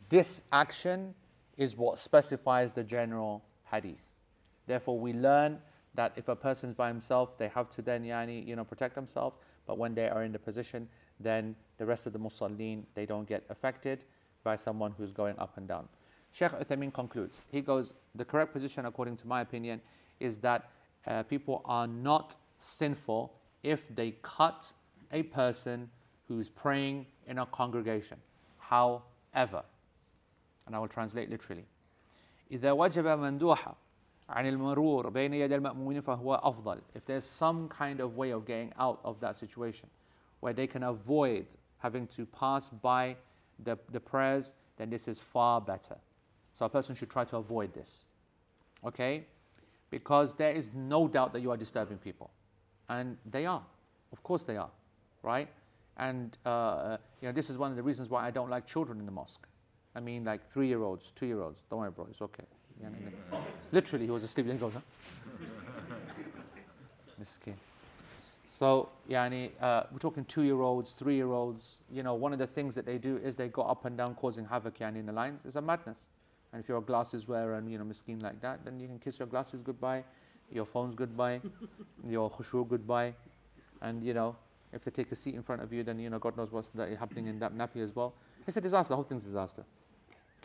this 0.09 0.43
action 0.51 1.13
is 1.57 1.75
what 1.75 1.97
specifies 1.97 2.71
the 2.71 2.83
general 2.83 3.43
hadith. 3.69 4.01
Therefore, 4.67 4.99
we 4.99 5.13
learn 5.13 5.59
that 5.95 6.13
if 6.15 6.27
a 6.27 6.35
person 6.35 6.69
is 6.69 6.75
by 6.75 6.87
himself, 6.87 7.37
they 7.37 7.47
have 7.49 7.69
to 7.71 7.81
then 7.81 8.03
yani, 8.03 8.45
you 8.45 8.55
know, 8.55 8.63
protect 8.63 8.95
themselves. 8.95 9.37
But 9.65 9.77
when 9.77 9.95
they 9.95 10.07
are 10.07 10.23
in 10.23 10.31
the 10.31 10.39
position, 10.39 10.87
then 11.19 11.55
the 11.77 11.85
rest 11.85 12.05
of 12.05 12.13
the 12.13 12.19
musallin, 12.19 12.83
they 12.93 13.05
don't 13.05 13.27
get 13.27 13.43
affected 13.49 14.03
by 14.43 14.55
someone 14.55 14.93
who's 14.97 15.11
going 15.11 15.37
up 15.39 15.57
and 15.57 15.67
down. 15.67 15.87
Sheikh 16.31 16.51
Uthaymeen 16.51 16.93
concludes. 16.93 17.41
He 17.51 17.61
goes, 17.61 17.93
the 18.15 18.23
correct 18.23 18.53
position, 18.53 18.85
according 18.85 19.17
to 19.17 19.27
my 19.27 19.41
opinion, 19.41 19.81
is 20.19 20.37
that 20.39 20.69
uh, 21.07 21.23
people 21.23 21.61
are 21.65 21.87
not 21.87 22.35
sinful 22.59 23.33
if 23.63 23.83
they 23.95 24.15
cut 24.21 24.71
a 25.11 25.23
person 25.23 25.89
who's 26.27 26.49
praying 26.49 27.05
in 27.27 27.39
a 27.39 27.45
congregation. 27.47 28.17
However, 28.59 29.63
and 30.66 30.74
I 30.76 30.78
will 30.78 30.88
translate 30.88 31.30
literally. 31.30 31.64
إذا 32.50 32.72
وجب 32.72 33.06
مندوحة 33.06 33.74
عن 34.28 34.46
المرور 34.46 35.08
بين 35.08 35.34
يدي 35.34 35.56
المأمومين 35.56 36.00
فهو 36.02 36.40
أفضل. 36.44 36.80
If 36.94 37.04
there's 37.06 37.24
some 37.24 37.68
kind 37.68 38.00
of 38.00 38.16
way 38.16 38.30
of 38.30 38.44
getting 38.44 38.72
out 38.78 39.00
of 39.04 39.20
that 39.20 39.36
situation 39.36 39.88
where 40.40 40.52
they 40.52 40.66
can 40.66 40.82
avoid 40.82 41.46
having 41.78 42.06
to 42.08 42.26
pass 42.26 42.68
by 42.68 43.16
the, 43.64 43.78
the 43.90 44.00
prayers, 44.00 44.52
then 44.76 44.90
this 44.90 45.08
is 45.08 45.18
far 45.18 45.60
better. 45.60 45.96
So 46.54 46.66
a 46.66 46.68
person 46.68 46.94
should 46.94 47.10
try 47.10 47.24
to 47.24 47.36
avoid 47.36 47.72
this. 47.74 48.06
Okay? 48.84 49.24
Because 49.90 50.34
there 50.34 50.52
is 50.52 50.68
no 50.74 51.08
doubt 51.08 51.32
that 51.32 51.40
you 51.40 51.50
are 51.50 51.56
disturbing 51.56 51.98
people. 51.98 52.30
And 52.88 53.16
they 53.30 53.46
are. 53.46 53.62
Of 54.12 54.22
course 54.22 54.42
they 54.42 54.56
are. 54.56 54.70
Right? 55.22 55.48
And 55.96 56.36
uh, 56.44 56.96
you 57.20 57.28
know, 57.28 57.32
this 57.32 57.50
is 57.50 57.56
one 57.58 57.70
of 57.70 57.76
the 57.76 57.82
reasons 57.82 58.08
why 58.08 58.26
I 58.26 58.30
don't 58.30 58.50
like 58.50 58.66
children 58.66 58.98
in 58.98 59.06
the 59.06 59.12
mosque. 59.12 59.46
I 59.97 59.99
mean, 59.99 60.23
like 60.23 60.47
three 60.51 60.67
year 60.67 60.83
olds, 60.83 61.11
two 61.15 61.25
year 61.25 61.41
olds. 61.41 61.63
Don't 61.71 61.79
worry, 61.79 61.89
bro, 61.89 62.05
it's 62.07 62.21
okay. 62.21 62.43
Yeah. 62.79 62.89
Literally, 63.71 64.05
he 64.05 64.11
was 64.11 64.23
asleep. 64.23 64.45
Then 64.45 64.57
he 64.57 64.59
goes, 64.59 64.73
huh? 64.73 64.79
Miskin. 67.19 67.55
So, 68.47 68.89
yani, 69.09 69.49
uh, 69.59 69.83
we're 69.91 69.97
talking 69.97 70.23
two 70.25 70.43
year 70.43 70.61
olds, 70.61 70.91
three 70.91 71.15
year 71.15 71.31
olds. 71.31 71.77
You 71.91 72.03
know, 72.03 72.13
one 72.13 72.31
of 72.31 72.37
the 72.37 72.45
things 72.45 72.75
that 72.75 72.85
they 72.85 72.99
do 72.99 73.17
is 73.17 73.35
they 73.35 73.47
go 73.47 73.63
up 73.63 73.85
and 73.85 73.97
down 73.97 74.13
causing 74.13 74.45
havoc 74.45 74.77
yani, 74.77 74.97
in 74.97 75.07
the 75.07 75.11
lines. 75.11 75.41
It's 75.45 75.55
a 75.55 75.61
madness. 75.61 76.05
And 76.53 76.61
if 76.61 76.69
you're 76.69 76.77
a 76.77 76.81
glasses 76.81 77.27
wearer 77.27 77.55
and, 77.55 77.69
you 77.69 77.79
know, 77.79 77.83
miskin 77.83 78.19
like 78.19 78.39
that, 78.41 78.63
then 78.63 78.79
you 78.79 78.87
can 78.87 78.99
kiss 78.99 79.17
your 79.17 79.27
glasses 79.27 79.61
goodbye, 79.61 80.03
your 80.51 80.65
phones 80.65 80.93
goodbye, 80.93 81.41
your 82.07 82.29
khushu 82.29 82.67
goodbye. 82.69 83.15
And, 83.81 84.03
you 84.03 84.13
know, 84.13 84.35
if 84.73 84.85
they 84.85 84.91
take 84.91 85.11
a 85.11 85.15
seat 85.15 85.33
in 85.33 85.41
front 85.41 85.63
of 85.63 85.73
you, 85.73 85.83
then, 85.83 85.99
you 85.99 86.11
know, 86.11 86.19
God 86.19 86.37
knows 86.37 86.51
what's 86.51 86.69
happening 86.99 87.25
in 87.25 87.39
that 87.39 87.55
nappy 87.55 87.83
as 87.83 87.95
well. 87.95 88.13
It's 88.47 88.57
a 88.57 88.61
disaster. 88.61 88.89
The 88.89 88.95
whole 88.95 89.03
thing's 89.03 89.23
a 89.25 89.27
disaster. 89.27 89.65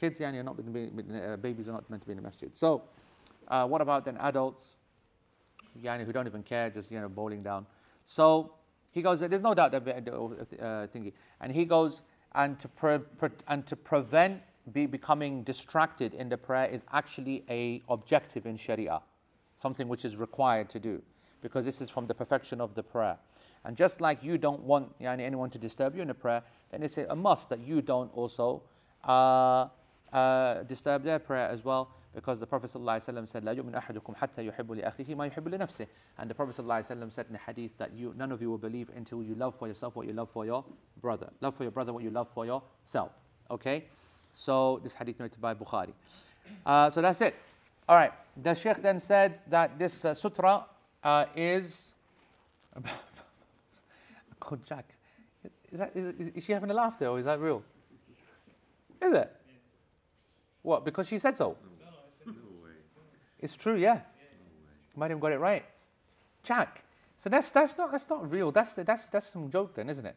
Kids, 0.02 0.18
yani, 0.18 0.40
are 0.40 0.42
not 0.42 0.56
be, 0.72 0.90
uh, 1.14 1.36
babies 1.36 1.68
are 1.68 1.72
not 1.72 1.88
meant 1.88 2.02
to 2.02 2.06
be 2.08 2.10
in 2.10 2.16
the 2.16 2.22
masjid. 2.22 2.50
So, 2.56 2.82
uh, 3.46 3.68
what 3.68 3.80
about 3.80 4.04
then 4.04 4.16
adults, 4.16 4.74
yani, 5.80 6.04
who 6.04 6.12
don't 6.12 6.26
even 6.26 6.42
care, 6.42 6.70
just 6.70 6.90
you 6.90 6.98
know, 6.98 7.08
bowling 7.08 7.44
down? 7.44 7.66
So 8.04 8.52
he 8.90 9.00
goes. 9.00 9.20
There's 9.20 9.42
no 9.42 9.54
doubt 9.54 9.70
that 9.70 9.86
uh, 9.86 10.88
thingy, 10.92 11.12
and 11.40 11.52
he 11.52 11.64
goes 11.64 12.02
and 12.32 12.58
to 12.58 12.66
pre- 12.66 12.98
pre- 12.98 13.28
and 13.46 13.64
to 13.68 13.76
prevent 13.76 14.42
be 14.72 14.86
becoming 14.86 15.44
distracted 15.44 16.14
in 16.14 16.28
the 16.28 16.36
prayer 16.36 16.66
is 16.66 16.84
actually 16.92 17.44
a 17.48 17.80
objective 17.88 18.44
in 18.44 18.56
Sharia, 18.56 19.00
something 19.54 19.86
which 19.86 20.04
is 20.04 20.16
required 20.16 20.68
to 20.70 20.80
do, 20.80 21.00
because 21.42 21.64
this 21.64 21.80
is 21.80 21.90
from 21.90 22.08
the 22.08 22.14
perfection 22.14 22.60
of 22.60 22.74
the 22.74 22.82
prayer. 22.82 23.18
And 23.64 23.76
just 23.76 24.00
like 24.00 24.24
you 24.24 24.36
don't 24.36 24.62
want 24.62 24.98
yani, 25.00 25.20
anyone 25.20 25.50
to 25.50 25.58
disturb 25.58 25.94
you 25.94 26.02
in 26.02 26.08
the 26.08 26.14
prayer, 26.14 26.42
then 26.72 26.82
it's 26.82 26.98
a 26.98 27.14
must 27.14 27.50
that 27.50 27.60
you 27.60 27.82
don't 27.82 28.12
also 28.16 28.62
uh, 29.04 29.68
uh, 30.13 30.63
disturb 30.63 31.03
their 31.03 31.19
prayer 31.19 31.47
as 31.49 31.63
well 31.63 31.89
Because 32.17 32.39
the 32.39 32.47
Prophet 32.47 32.71
ﷺ 32.71 33.27
said, 33.27 33.43
لا 33.43 33.53
يؤمن 33.53 33.75
أحدكم 33.75 34.15
حتى 34.15 34.45
يحب 34.47 34.71
لأخيه 34.71 35.15
ما 35.15 35.27
يحب 35.27 35.49
لنفسه. 35.49 35.85
And 36.17 36.27
the 36.27 36.33
Prophet 36.33 36.55
ﷺ 36.55 37.11
said 37.11 37.27
in 37.27 37.33
the 37.33 37.37
hadith 37.37 37.77
that 37.77 37.93
you, 37.93 38.11
none 38.17 38.31
of 38.31 38.41
you 38.41 38.49
will 38.49 38.57
believe 38.57 38.89
until 38.95 39.21
you 39.21 39.35
love 39.35 39.53
for 39.53 39.67
yourself 39.67 39.95
what 39.95 40.07
you 40.07 40.13
love 40.13 40.27
for 40.31 40.43
your 40.43 40.65
brother. 40.99 41.29
Love 41.41 41.55
for 41.55 41.61
your 41.61 41.71
brother 41.71 41.93
what 41.93 42.01
you 42.01 42.09
love 42.09 42.27
for 42.33 42.43
yourself. 42.43 43.11
Okay? 43.51 43.85
So 44.33 44.79
this 44.83 44.95
hadith 44.95 45.19
narrated 45.19 45.39
by 45.39 45.53
Bukhari. 45.53 45.93
Uh, 46.65 46.89
so 46.89 47.03
that's 47.03 47.21
it. 47.21 47.35
All 47.87 47.95
right. 47.95 48.13
The 48.41 48.55
Sheikh 48.55 48.81
then 48.81 48.99
said 48.99 49.39
that 49.51 49.77
this 49.77 50.03
uh, 50.03 50.15
sutra 50.15 50.65
uh, 51.03 51.25
is. 51.35 51.93
Good 54.39 54.65
Jack. 54.65 54.89
Is, 55.71 55.77
that, 55.77 55.91
is, 55.95 56.31
is 56.33 56.45
she 56.45 56.51
having 56.51 56.71
a 56.71 56.73
laugh 56.73 56.97
there 56.97 57.09
or 57.09 57.19
is 57.19 57.25
that 57.25 57.39
real? 57.39 57.61
Is 59.03 59.13
it? 59.13 59.35
What? 60.62 60.84
Because 60.84 61.08
she 61.08 61.18
said 61.18 61.36
so? 61.36 61.56
No 62.24 62.32
way. 62.32 62.70
It's 63.40 63.56
true, 63.56 63.76
yeah. 63.76 64.00
Might 64.96 65.10
have 65.10 65.20
got 65.20 65.32
it 65.32 65.38
right. 65.40 65.64
Jack. 66.42 66.84
So 67.16 67.30
that's 67.30 67.50
that's 67.50 67.76
not 67.78 67.90
that's 67.92 68.08
not 68.08 68.30
real. 68.30 68.50
That's 68.52 68.74
that's 68.74 69.06
that's 69.06 69.26
some 69.26 69.50
joke 69.50 69.74
then, 69.74 69.88
isn't 69.88 70.04
it? 70.06 70.16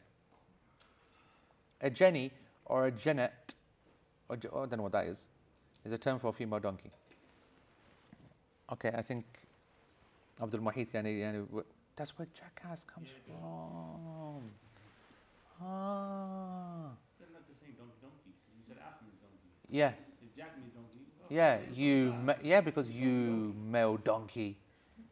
A 1.82 1.90
Jenny 1.90 2.32
or 2.66 2.88
a 2.88 2.92
Janet, 2.92 3.54
or, 4.28 4.38
Je- 4.38 4.48
oh, 4.52 4.64
I 4.64 4.66
don't 4.66 4.78
know 4.78 4.84
what 4.84 4.92
that 4.94 5.06
is, 5.06 5.28
is 5.84 5.92
a 5.92 5.98
term 6.00 6.18
for 6.20 6.30
a 6.30 6.34
female 6.34 6.60
donkey. 6.60 6.90
Okay, 8.74 8.92
I 8.96 9.04
think 9.04 9.24
Abdul 10.42 10.62
Muhit, 10.62 10.92
yani, 10.94 11.20
yani, 11.22 11.64
that's 11.96 12.18
where 12.18 12.28
jackass 12.34 12.84
comes 12.84 13.10
from. 13.24 14.50
Ah, 15.62 16.90
They're 17.20 17.30
not 17.32 17.46
the 17.48 17.54
same 17.62 17.76
donkey, 17.78 17.96
donkey. 18.02 18.34
You 18.58 18.64
said 18.68 18.78
African 18.82 19.14
donkey. 19.22 19.50
yeah. 19.70 19.92
The 20.20 20.28
Jack 20.36 20.58
means 20.58 20.74
donkey. 20.74 21.06
Oh, 21.15 21.15
Yeah, 21.30 21.58
you, 21.74 22.14
ma- 22.24 22.36
yeah, 22.44 22.62
because 22.62 22.90
you 22.90 23.56
male 23.70 23.98
donkey. 23.98 24.58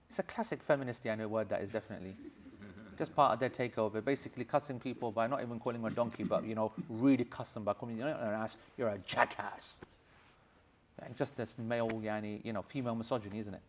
It's 0.09 0.19
a 0.19 0.23
classic 0.23 0.61
feminist 0.61 1.03
yani, 1.03 1.25
word 1.27 1.49
that 1.49 1.61
is 1.61 1.71
definitely. 1.71 2.15
Just 2.97 3.15
part 3.15 3.33
of 3.33 3.39
their 3.39 3.49
takeover, 3.49 4.03
basically 4.03 4.43
cussing 4.43 4.79
people 4.79 5.11
by 5.11 5.25
not 5.25 5.41
even 5.41 5.59
calling 5.59 5.81
them 5.81 5.91
a 5.91 5.95
donkey, 5.95 6.23
but 6.23 6.45
you 6.45 6.53
know, 6.53 6.71
really 6.87 7.25
cussing 7.25 7.63
by 7.63 7.73
calling 7.73 7.97
you 7.97 8.03
an 8.03 8.09
ass, 8.09 8.57
you're 8.77 8.89
a 8.89 8.99
jackass. 8.99 9.81
And 11.01 11.15
just 11.17 11.35
this 11.35 11.57
male, 11.57 11.89
yani, 11.89 12.45
you 12.45 12.53
know, 12.53 12.61
female 12.61 12.93
misogyny, 12.93 13.39
isn't 13.39 13.53
it? 13.53 13.61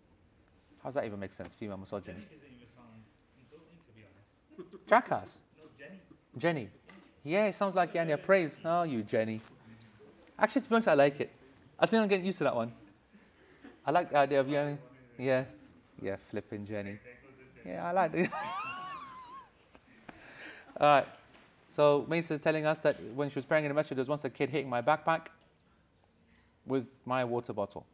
How 0.83 0.89
does 0.89 0.95
that 0.97 1.07
even 1.07 1.19
make 1.19 1.33
sense, 1.33 1.55
female 1.55 1.79
misogyny? 1.79 2.19
Jenny 2.19 2.27
doesn't 2.37 2.55
even 2.55 2.69
sound 2.77 2.89
insulting, 3.41 3.79
to 3.89 3.95
be 3.95 4.03
honest. 4.77 4.87
Jackass. 4.87 5.41
No, 5.57 5.65
Jenny. 5.79 6.01
Jenny. 6.37 6.69
Yeah, 7.25 7.47
it 7.47 7.55
sounds 7.55 7.75
like 7.75 7.95
yani, 7.95 8.13
a 8.13 8.19
praise. 8.19 8.61
Oh, 8.63 8.83
you 8.83 9.03
Jenny. 9.03 9.41
Actually, 10.39 10.63
to 10.63 10.69
be 10.69 10.75
honest, 10.75 10.89
I 10.89 10.95
like 10.95 11.21
it. 11.21 11.31
I 11.85 11.87
think 11.87 12.01
I'm 12.03 12.09
getting 12.09 12.25
used 12.25 12.39
to 12.39 12.45
that 12.45 12.57
one. 12.57 12.73
I 13.85 13.91
like 13.91 14.09
the 14.09 14.17
idea 14.17 14.41
of 14.41 14.47
yani. 14.47 14.79
Yeah, 15.19 15.45
yeah, 16.01 16.17
flipping 16.31 16.65
Jenny. 16.65 16.99
Yeah, 17.63 17.87
I 17.87 17.93
like 17.93 18.15
it. 18.15 18.31
All 20.81 20.89
right. 20.89 21.07
So 21.69 22.07
Mace 22.09 22.31
is 22.31 22.41
telling 22.41 22.65
us 22.65 22.79
that 22.79 22.97
when 23.15 23.29
she 23.29 23.35
was 23.35 23.45
praying 23.45 23.67
in 23.67 23.69
the 23.69 23.75
masjid, 23.75 23.95
there 23.95 24.01
was 24.01 24.09
once 24.09 24.25
a 24.25 24.31
kid 24.31 24.49
hitting 24.49 24.71
my 24.71 24.81
backpack 24.81 25.27
with 26.65 26.87
my 27.05 27.23
water 27.23 27.53
bottle. 27.53 27.85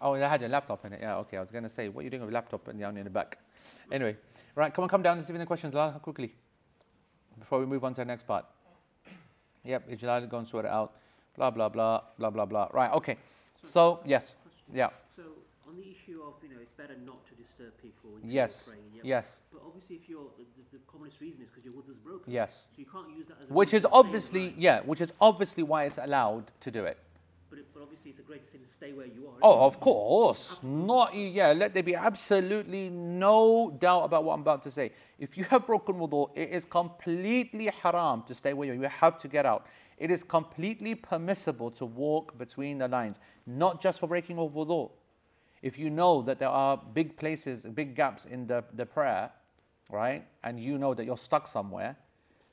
Oh, 0.00 0.14
I 0.14 0.18
had 0.26 0.42
a 0.42 0.48
laptop 0.48 0.84
in 0.86 0.94
it. 0.94 1.00
Yeah, 1.00 1.18
okay. 1.18 1.36
I 1.36 1.40
was 1.40 1.50
going 1.50 1.62
to 1.62 1.70
say, 1.70 1.88
what 1.88 2.00
are 2.00 2.04
you 2.04 2.10
doing 2.10 2.22
with 2.22 2.30
a 2.30 2.34
laptop 2.34 2.66
and 2.66 2.80
down 2.80 2.96
in 2.96 3.04
the 3.04 3.10
back? 3.10 3.38
Anyway, 3.92 4.16
right, 4.56 4.74
come 4.74 4.82
on, 4.82 4.88
come 4.88 5.02
down 5.02 5.18
and 5.18 5.24
see 5.24 5.32
if 5.32 5.36
any 5.36 5.46
questions 5.46 5.72
quickly 6.02 6.34
before 7.38 7.60
we 7.60 7.66
move 7.66 7.84
on 7.84 7.94
to 7.94 8.00
the 8.00 8.06
next 8.06 8.26
part. 8.26 8.44
Yep, 9.62 9.88
Ijlal, 9.88 10.28
go 10.28 10.38
and 10.38 10.48
sort 10.48 10.64
it 10.64 10.72
out. 10.72 10.94
Blah, 11.40 11.48
blah, 11.50 11.70
blah, 11.70 12.02
blah, 12.18 12.28
blah, 12.28 12.44
blah. 12.44 12.68
Right, 12.70 12.92
okay. 12.92 13.16
So, 13.62 14.00
yes, 14.04 14.36
yeah, 14.74 14.90
So 15.16 15.22
on 15.66 15.74
the 15.74 15.80
issue 15.88 16.20
of, 16.22 16.34
you 16.42 16.50
know, 16.50 16.60
it's 16.60 16.72
better 16.76 16.94
not 17.06 17.16
to 17.28 17.34
disturb 17.34 17.72
people 17.80 18.10
when 18.12 18.30
yes, 18.30 18.66
you're 18.66 18.74
praying. 18.74 18.90
Yeah? 18.96 19.16
yes, 19.16 19.40
But 19.50 19.62
obviously, 19.66 19.96
if 19.96 20.06
you're 20.06 20.26
the, 20.36 20.44
the, 20.58 20.76
the 20.76 20.84
commonest 20.86 21.18
reason 21.18 21.40
is 21.42 21.48
because 21.48 21.64
your 21.64 21.72
wudu's 21.72 21.96
broken. 21.96 22.30
yes. 22.30 22.68
So 22.76 22.78
you 22.80 22.84
can't 22.84 23.08
use 23.16 23.26
that 23.28 23.38
as 23.42 23.48
a 23.48 23.54
Which 23.54 23.72
is 23.72 23.86
obviously, 23.90 24.48
behind. 24.48 24.62
yeah, 24.62 24.80
which 24.80 25.00
is 25.00 25.12
obviously 25.18 25.62
why 25.62 25.84
it's 25.84 25.96
allowed 25.96 26.52
to 26.60 26.70
do 26.70 26.84
it. 26.84 26.98
But, 27.48 27.58
it, 27.60 27.66
but 27.72 27.82
obviously, 27.84 28.10
it's 28.10 28.20
a 28.20 28.22
great 28.22 28.46
thing 28.46 28.60
to 28.60 28.70
stay 28.70 28.92
where 28.92 29.06
you 29.06 29.26
are. 29.28 29.38
Oh, 29.42 29.64
of 29.64 29.80
course. 29.80 30.60
Not, 30.62 31.14
yeah, 31.14 31.52
let 31.52 31.72
there 31.72 31.82
be 31.82 31.94
absolutely 31.94 32.90
no 32.90 33.70
doubt 33.80 34.02
about 34.04 34.24
what 34.24 34.34
I'm 34.34 34.42
about 34.42 34.62
to 34.64 34.70
say. 34.70 34.92
If 35.18 35.38
you 35.38 35.44
have 35.44 35.66
broken 35.66 35.94
wudu, 35.94 36.28
it 36.36 36.50
is 36.50 36.66
completely 36.66 37.70
haram 37.82 38.24
to 38.28 38.34
stay 38.34 38.52
where 38.52 38.66
you 38.66 38.72
are. 38.74 38.82
You 38.82 38.90
have 38.90 39.16
to 39.20 39.28
get 39.28 39.46
out. 39.46 39.66
It 40.00 40.10
is 40.10 40.22
completely 40.22 40.94
permissible 40.94 41.70
to 41.72 41.84
walk 41.84 42.36
between 42.38 42.78
the 42.78 42.88
lines, 42.88 43.20
not 43.46 43.82
just 43.82 44.00
for 44.00 44.06
breaking 44.06 44.38
of 44.38 44.52
wudu. 44.52 44.90
If 45.60 45.78
you 45.78 45.90
know 45.90 46.22
that 46.22 46.38
there 46.38 46.48
are 46.48 46.80
big 46.94 47.18
places, 47.18 47.64
big 47.64 47.94
gaps 47.94 48.24
in 48.24 48.46
the, 48.46 48.64
the 48.74 48.86
prayer, 48.86 49.30
right, 49.90 50.24
and 50.42 50.58
you 50.58 50.78
know 50.78 50.94
that 50.94 51.04
you're 51.04 51.18
stuck 51.18 51.46
somewhere, 51.46 51.96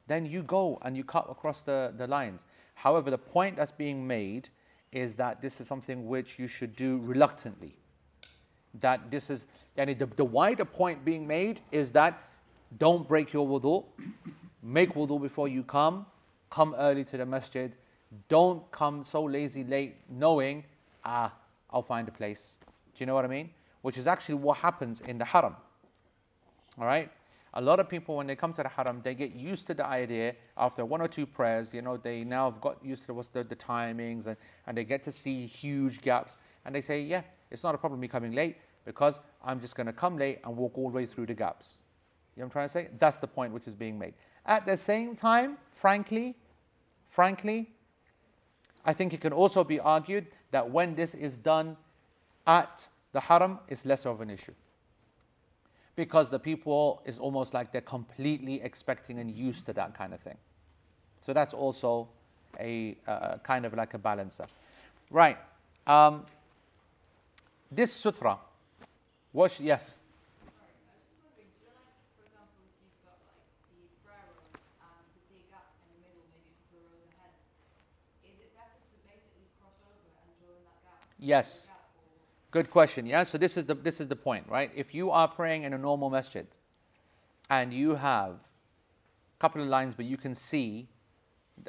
then 0.08 0.26
you 0.26 0.44
go 0.44 0.78
and 0.82 0.98
you 0.98 1.06
cut 1.06 1.26
across 1.30 1.62
the, 1.62 1.94
the 1.98 2.06
lines. 2.06 2.46
However, 2.76 3.10
the 3.10 3.18
point 3.18 3.56
that's 3.56 3.72
being 3.72 4.06
made 4.06 4.50
is 4.92 5.16
that 5.16 5.42
this 5.42 5.62
is 5.62 5.68
something 5.68 6.06
which 6.06 6.38
you 6.38 6.48
should 6.48 6.76
do 6.76 7.00
reluctantly. 7.04 7.78
That 8.82 9.10
this 9.10 9.30
is, 9.30 9.48
yani 9.78 9.98
the, 9.98 10.06
the 10.06 10.26
wider 10.26 10.66
point 10.66 11.06
being 11.06 11.26
made 11.26 11.62
is 11.72 11.92
that 11.92 12.22
don't 12.78 13.08
break 13.08 13.32
your 13.32 13.48
wudu, 13.48 13.86
make 14.62 14.94
wudu 14.96 15.22
before 15.22 15.48
you 15.48 15.64
come, 15.64 16.06
come 16.50 16.76
early 16.78 17.04
to 17.06 17.18
the 17.18 17.26
masjid, 17.26 17.72
don't 18.30 18.70
come 18.72 19.04
so 19.04 19.24
lazy 19.24 19.64
late 19.64 19.96
knowing, 20.10 20.64
ah, 21.04 21.34
I'll 21.70 21.82
find 21.82 22.08
a 22.08 22.12
place. 22.12 22.58
Do 22.66 23.02
you 23.02 23.06
know 23.06 23.14
what 23.14 23.26
I 23.26 23.28
mean? 23.28 23.50
Which 23.82 23.98
is 23.98 24.08
actually 24.08 24.36
what 24.36 24.58
happens 24.58 25.02
in 25.02 25.18
the 25.18 25.26
haram. 25.26 25.56
All 26.80 26.86
right? 26.86 27.12
A 27.54 27.62
lot 27.62 27.80
of 27.80 27.90
people, 27.90 28.18
when 28.18 28.28
they 28.28 28.36
come 28.36 28.54
to 28.54 28.64
the 28.64 28.70
haram, 28.70 29.02
they 29.04 29.16
get 29.16 29.34
used 29.34 29.66
to 29.68 29.74
the 29.74 29.86
idea 29.86 30.36
after 30.58 30.86
one 30.86 31.02
or 31.02 31.08
two 31.08 31.26
prayers, 31.26 31.74
you 31.74 31.82
know, 31.82 31.98
they 31.98 32.24
now 32.24 32.52
have 32.52 32.62
got 32.62 32.84
used 32.84 33.06
to 33.08 33.14
what's 33.14 33.30
the, 33.30 33.44
the 33.44 33.56
timings 33.56 34.28
and, 34.28 34.38
and 34.68 34.78
they 34.78 34.84
get 34.84 35.04
to 35.04 35.12
see 35.12 35.46
huge 35.48 36.02
gaps. 36.02 36.38
And 36.66 36.76
they 36.76 36.82
say, 36.82 37.02
yeah, 37.02 37.22
it's 37.50 37.64
not 37.64 37.74
a 37.74 37.78
problem 37.78 38.00
me 38.00 38.08
coming 38.08 38.34
late 38.34 38.58
because 38.86 39.20
I'm 39.44 39.60
just 39.60 39.76
going 39.76 39.88
to 39.88 39.94
come 39.94 40.18
late 40.18 40.40
and 40.44 40.56
walk 40.56 40.78
all 40.78 40.90
the 40.90 40.96
way 40.96 41.06
through 41.06 41.28
the 41.28 41.34
gaps. 41.34 41.80
You 42.36 42.42
know 42.42 42.46
what 42.46 42.48
I'm 42.48 42.52
trying 42.52 42.68
to 42.68 42.74
say? 42.74 42.88
That's 43.00 43.18
the 43.18 43.28
point 43.28 43.54
which 43.54 43.68
is 43.68 43.74
being 43.74 43.98
made. 43.98 44.14
At 44.48 44.66
the 44.66 44.78
same 44.78 45.16
time, 45.16 45.58
frankly, 45.74 46.36
frankly, 47.10 47.70
I 48.86 48.94
think 48.94 49.14
it 49.14 49.22
can 49.22 49.34
also 49.34 49.64
be 49.64 49.80
argued 49.80 50.28
that 50.52 50.70
when 50.70 50.96
this 50.96 51.14
is 51.14 51.36
done 51.36 51.76
at 52.46 52.88
the 53.12 53.20
haram, 53.20 53.60
it's 53.68 53.86
less 53.86 54.06
of 54.06 54.22
an 54.22 54.30
issue 54.30 54.54
because 55.98 56.30
the 56.30 56.40
people 56.40 57.02
is 57.06 57.18
almost 57.18 57.54
like 57.54 57.72
they're 57.72 57.82
completely 57.82 58.62
expecting 58.62 59.18
and 59.20 59.32
used 59.32 59.66
to 59.66 59.74
that 59.74 59.98
kind 59.98 60.14
of 60.14 60.22
thing. 60.22 60.38
So 61.20 61.34
that's 61.34 61.54
also 61.54 62.08
a 62.60 62.96
uh, 63.08 63.38
kind 63.44 63.66
of 63.66 63.74
like 63.74 63.96
a 63.96 63.98
balancer. 63.98 64.46
Right. 65.10 65.38
Um, 65.88 66.26
this 67.72 67.92
sutra, 67.92 68.38
what? 69.32 69.60
yes. 69.60 69.98
Sorry, 70.54 70.70
I 70.86 70.94
was 70.94 71.04
just 71.10 71.18
wondering, 71.26 71.50
do 71.50 71.66
you 71.66 71.74
know, 71.74 71.82
like, 71.82 71.98
for 72.14 72.24
example, 72.30 72.62
if 72.62 72.78
you've 72.78 73.02
got 73.02 73.18
like 73.26 73.44
the 73.74 73.90
prayer 74.06 74.28
rows 74.38 74.54
and 74.54 75.02
you 75.18 75.22
see 75.26 75.42
a 75.42 75.46
gap 75.50 75.66
in 75.82 75.98
the 75.98 76.00
middle, 76.06 76.30
maybe 76.30 76.54
a 76.54 76.58
couple 76.62 76.78
of 76.78 76.94
rows 76.94 77.10
ahead, 77.18 77.34
is 78.22 78.38
it 78.38 78.54
better 78.54 78.78
to 78.78 78.96
basically 79.10 79.50
cross 79.58 79.76
over 79.82 79.98
and 79.98 80.30
join 80.38 80.62
that 80.62 80.78
gap? 80.86 81.07
Yes. 81.20 81.70
Good 82.52 82.70
question. 82.70 83.06
Yeah. 83.06 83.24
So 83.24 83.38
this 83.38 83.58
is 83.58 83.66
the 83.66 83.76
this 83.76 84.00
is 84.00 84.08
the 84.08 84.16
point, 84.16 84.46
right? 84.48 84.72
If 84.76 84.94
you 84.94 85.12
are 85.12 85.28
praying 85.28 85.64
in 85.64 85.74
a 85.74 85.78
normal 85.78 86.10
masjid, 86.10 86.48
and 87.50 87.74
you 87.74 87.96
have 87.96 88.32
a 88.32 89.40
couple 89.40 89.62
of 89.62 89.68
lines, 89.68 89.94
but 89.94 90.06
you 90.06 90.18
can 90.18 90.36
see, 90.36 90.88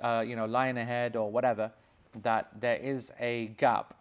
uh, 0.02 0.24
you 0.26 0.36
know, 0.36 0.46
line 0.46 0.76
ahead 0.76 1.16
or 1.16 1.30
whatever, 1.30 1.72
that 2.22 2.48
there 2.60 2.76
is 2.76 3.12
a 3.20 3.48
gap, 3.58 3.94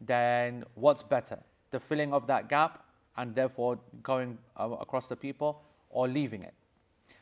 then 0.00 0.64
what's 0.74 1.02
better, 1.02 1.38
the 1.70 1.80
filling 1.80 2.12
of 2.12 2.26
that 2.26 2.48
gap 2.48 2.84
and 3.16 3.34
therefore 3.34 3.78
going 4.02 4.38
uh, 4.56 4.70
across 4.80 5.08
the 5.08 5.16
people, 5.16 5.62
or 5.90 6.06
leaving 6.06 6.42
it? 6.42 6.54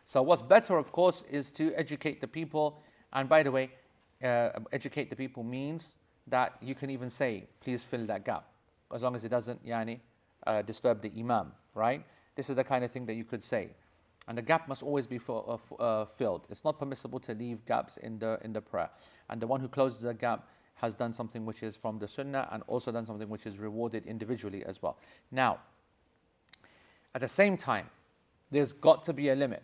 So 0.04 0.22
what's 0.22 0.42
better, 0.42 0.76
of 0.76 0.92
course, 0.92 1.24
is 1.30 1.50
to 1.52 1.72
educate 1.74 2.20
the 2.20 2.28
people. 2.28 2.82
And 3.12 3.28
by 3.28 3.42
the 3.42 3.50
way, 3.50 3.70
uh, 4.22 4.50
educate 4.72 5.10
the 5.10 5.16
people 5.16 5.42
means 5.42 5.96
that 6.28 6.56
you 6.60 6.74
can 6.74 6.90
even 6.90 7.10
say, 7.10 7.44
please 7.60 7.82
fill 7.82 8.06
that 8.06 8.24
gap, 8.24 8.46
as 8.94 9.02
long 9.02 9.14
as 9.14 9.24
it 9.24 9.28
doesn't 9.28 9.64
yani, 9.66 10.00
uh, 10.46 10.62
disturb 10.62 11.02
the 11.02 11.12
imam, 11.18 11.52
right? 11.74 12.04
This 12.34 12.50
is 12.50 12.56
the 12.56 12.64
kind 12.64 12.84
of 12.84 12.90
thing 12.90 13.06
that 13.06 13.14
you 13.14 13.24
could 13.24 13.42
say. 13.42 13.70
And 14.28 14.36
the 14.36 14.42
gap 14.42 14.68
must 14.68 14.82
always 14.82 15.06
be 15.06 15.18
fill, 15.18 15.60
uh, 15.78 15.82
uh, 15.82 16.04
filled. 16.04 16.46
It's 16.50 16.64
not 16.64 16.78
permissible 16.78 17.20
to 17.20 17.34
leave 17.34 17.64
gaps 17.64 17.96
in 17.96 18.18
the, 18.18 18.38
in 18.42 18.52
the 18.52 18.60
prayer. 18.60 18.90
And 19.30 19.40
the 19.40 19.46
one 19.46 19.60
who 19.60 19.68
closes 19.68 20.00
the 20.00 20.14
gap 20.14 20.48
has 20.76 20.94
done 20.94 21.12
something 21.12 21.46
which 21.46 21.62
is 21.62 21.76
from 21.76 21.98
the 21.98 22.08
sunnah 22.08 22.48
and 22.52 22.62
also 22.66 22.92
done 22.92 23.06
something 23.06 23.28
which 23.28 23.46
is 23.46 23.58
rewarded 23.58 24.04
individually 24.04 24.64
as 24.64 24.82
well. 24.82 24.98
Now, 25.30 25.58
at 27.14 27.22
the 27.22 27.28
same 27.28 27.56
time, 27.56 27.86
there's 28.50 28.72
got 28.72 29.04
to 29.04 29.12
be 29.12 29.30
a 29.30 29.34
limit. 29.34 29.62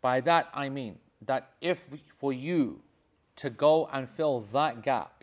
By 0.00 0.20
that 0.22 0.48
I 0.52 0.68
mean 0.68 0.98
that 1.26 1.50
if 1.60 1.86
for 2.16 2.32
you 2.32 2.82
to 3.42 3.50
go 3.50 3.88
and 3.92 4.08
fill 4.08 4.40
that 4.52 4.82
gap 4.82 5.22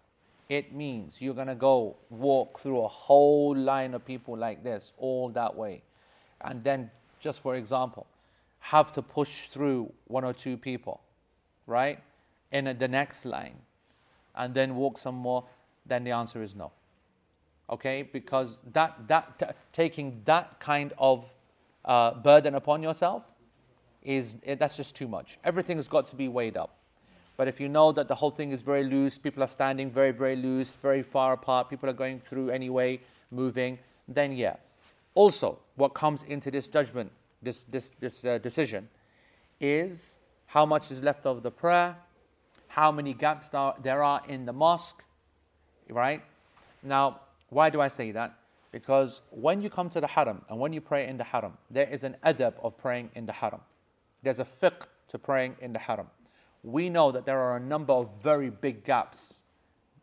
it 0.49 0.73
means 0.73 1.21
you're 1.21 1.35
going 1.35 1.47
to 1.47 1.55
go 1.55 1.95
walk 2.09 2.59
through 2.59 2.81
a 2.81 2.87
whole 2.87 3.55
line 3.55 3.93
of 3.93 4.03
people 4.03 4.35
like 4.35 4.63
this, 4.63 4.93
all 4.97 5.29
that 5.29 5.55
way. 5.55 5.83
And 6.41 6.63
then, 6.63 6.89
just 7.19 7.39
for 7.39 7.55
example, 7.55 8.07
have 8.59 8.91
to 8.93 9.03
push 9.03 9.45
through 9.47 9.93
one 10.07 10.23
or 10.23 10.33
two 10.33 10.57
people, 10.57 11.01
right? 11.67 11.99
In 12.51 12.65
a, 12.65 12.73
the 12.73 12.87
next 12.87 13.25
line, 13.25 13.57
and 14.35 14.55
then 14.55 14.75
walk 14.75 14.97
some 14.97 15.15
more, 15.15 15.45
then 15.85 16.03
the 16.03 16.11
answer 16.11 16.41
is 16.41 16.55
no. 16.55 16.71
Okay? 17.69 18.01
Because 18.01 18.57
that, 18.73 19.07
that 19.07 19.37
t- 19.37 19.45
taking 19.71 20.21
that 20.25 20.59
kind 20.59 20.93
of 20.97 21.31
uh, 21.85 22.15
burden 22.15 22.55
upon 22.55 22.81
yourself 22.81 23.31
is 24.01 24.37
that's 24.57 24.75
just 24.75 24.95
too 24.95 25.07
much. 25.07 25.37
Everything 25.43 25.77
has 25.77 25.87
got 25.87 26.07
to 26.07 26.15
be 26.15 26.27
weighed 26.27 26.57
up. 26.57 26.78
But 27.39 27.47
if 27.47 27.61
you 27.61 27.69
know 27.69 27.93
that 27.93 28.09
the 28.09 28.15
whole 28.15 28.31
thing 28.31 28.51
is 28.51 28.61
very 28.61 28.83
loose, 28.83 29.17
people 29.17 29.41
are 29.41 29.47
standing 29.47 29.89
very, 29.89 30.11
very 30.11 30.35
loose, 30.35 30.75
very 30.75 31.01
far 31.01 31.31
apart, 31.31 31.69
people 31.69 31.89
are 31.89 31.93
going 31.93 32.19
through 32.19 32.49
anyway, 32.49 32.99
moving, 33.31 33.79
then 34.09 34.33
yeah. 34.33 34.57
Also, 35.15 35.57
what 35.77 35.93
comes 35.93 36.23
into 36.23 36.51
this 36.51 36.67
judgment, 36.67 37.09
this, 37.41 37.63
this, 37.63 37.91
this 38.01 38.25
uh, 38.25 38.39
decision, 38.39 38.89
is 39.61 40.19
how 40.47 40.65
much 40.65 40.91
is 40.91 41.01
left 41.01 41.25
of 41.25 41.41
the 41.41 41.49
prayer, 41.49 41.95
how 42.67 42.91
many 42.91 43.13
gaps 43.13 43.47
there- 43.47 44.03
are 44.03 44.21
in 44.27 44.45
the 44.45 44.51
mosque, 44.51 45.01
right? 45.89 46.21
Now, 46.83 47.21
why 47.47 47.69
do 47.69 47.79
I 47.79 47.87
say 47.87 48.11
that? 48.11 48.33
Because 48.73 49.21
when 49.31 49.61
you 49.61 49.69
come 49.69 49.89
to 49.91 50.01
the 50.01 50.07
haram 50.07 50.41
and 50.49 50.59
when 50.59 50.73
you 50.73 50.81
pray 50.81 51.07
in 51.07 51.15
the 51.15 51.23
haram, 51.23 51.53
there 51.71 51.87
is 51.87 52.03
an 52.03 52.17
adab 52.25 52.55
of 52.61 52.77
praying 52.77 53.11
in 53.15 53.25
the 53.27 53.31
haram. 53.31 53.61
There's 54.23 54.41
a 54.41 54.45
fiqh 54.45 54.87
to 55.07 55.17
praying 55.17 55.55
in 55.61 55.71
the 55.71 55.79
haram. 55.79 56.07
We 56.63 56.89
know 56.89 57.11
that 57.11 57.25
there 57.25 57.39
are 57.39 57.57
a 57.57 57.59
number 57.59 57.93
of 57.93 58.09
very 58.21 58.49
big 58.49 58.83
gaps, 58.83 59.39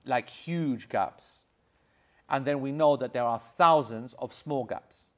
like 0.04 0.28
huge 0.28 0.88
gaps. 0.88 1.44
And 2.28 2.44
then 2.44 2.61
we 2.61 2.72
know 2.72 2.96
that 2.96 3.12
there 3.12 3.24
are 3.24 3.38
thousands 3.38 4.14
of 4.18 4.32
small 4.32 4.64
gaps. 4.64 5.11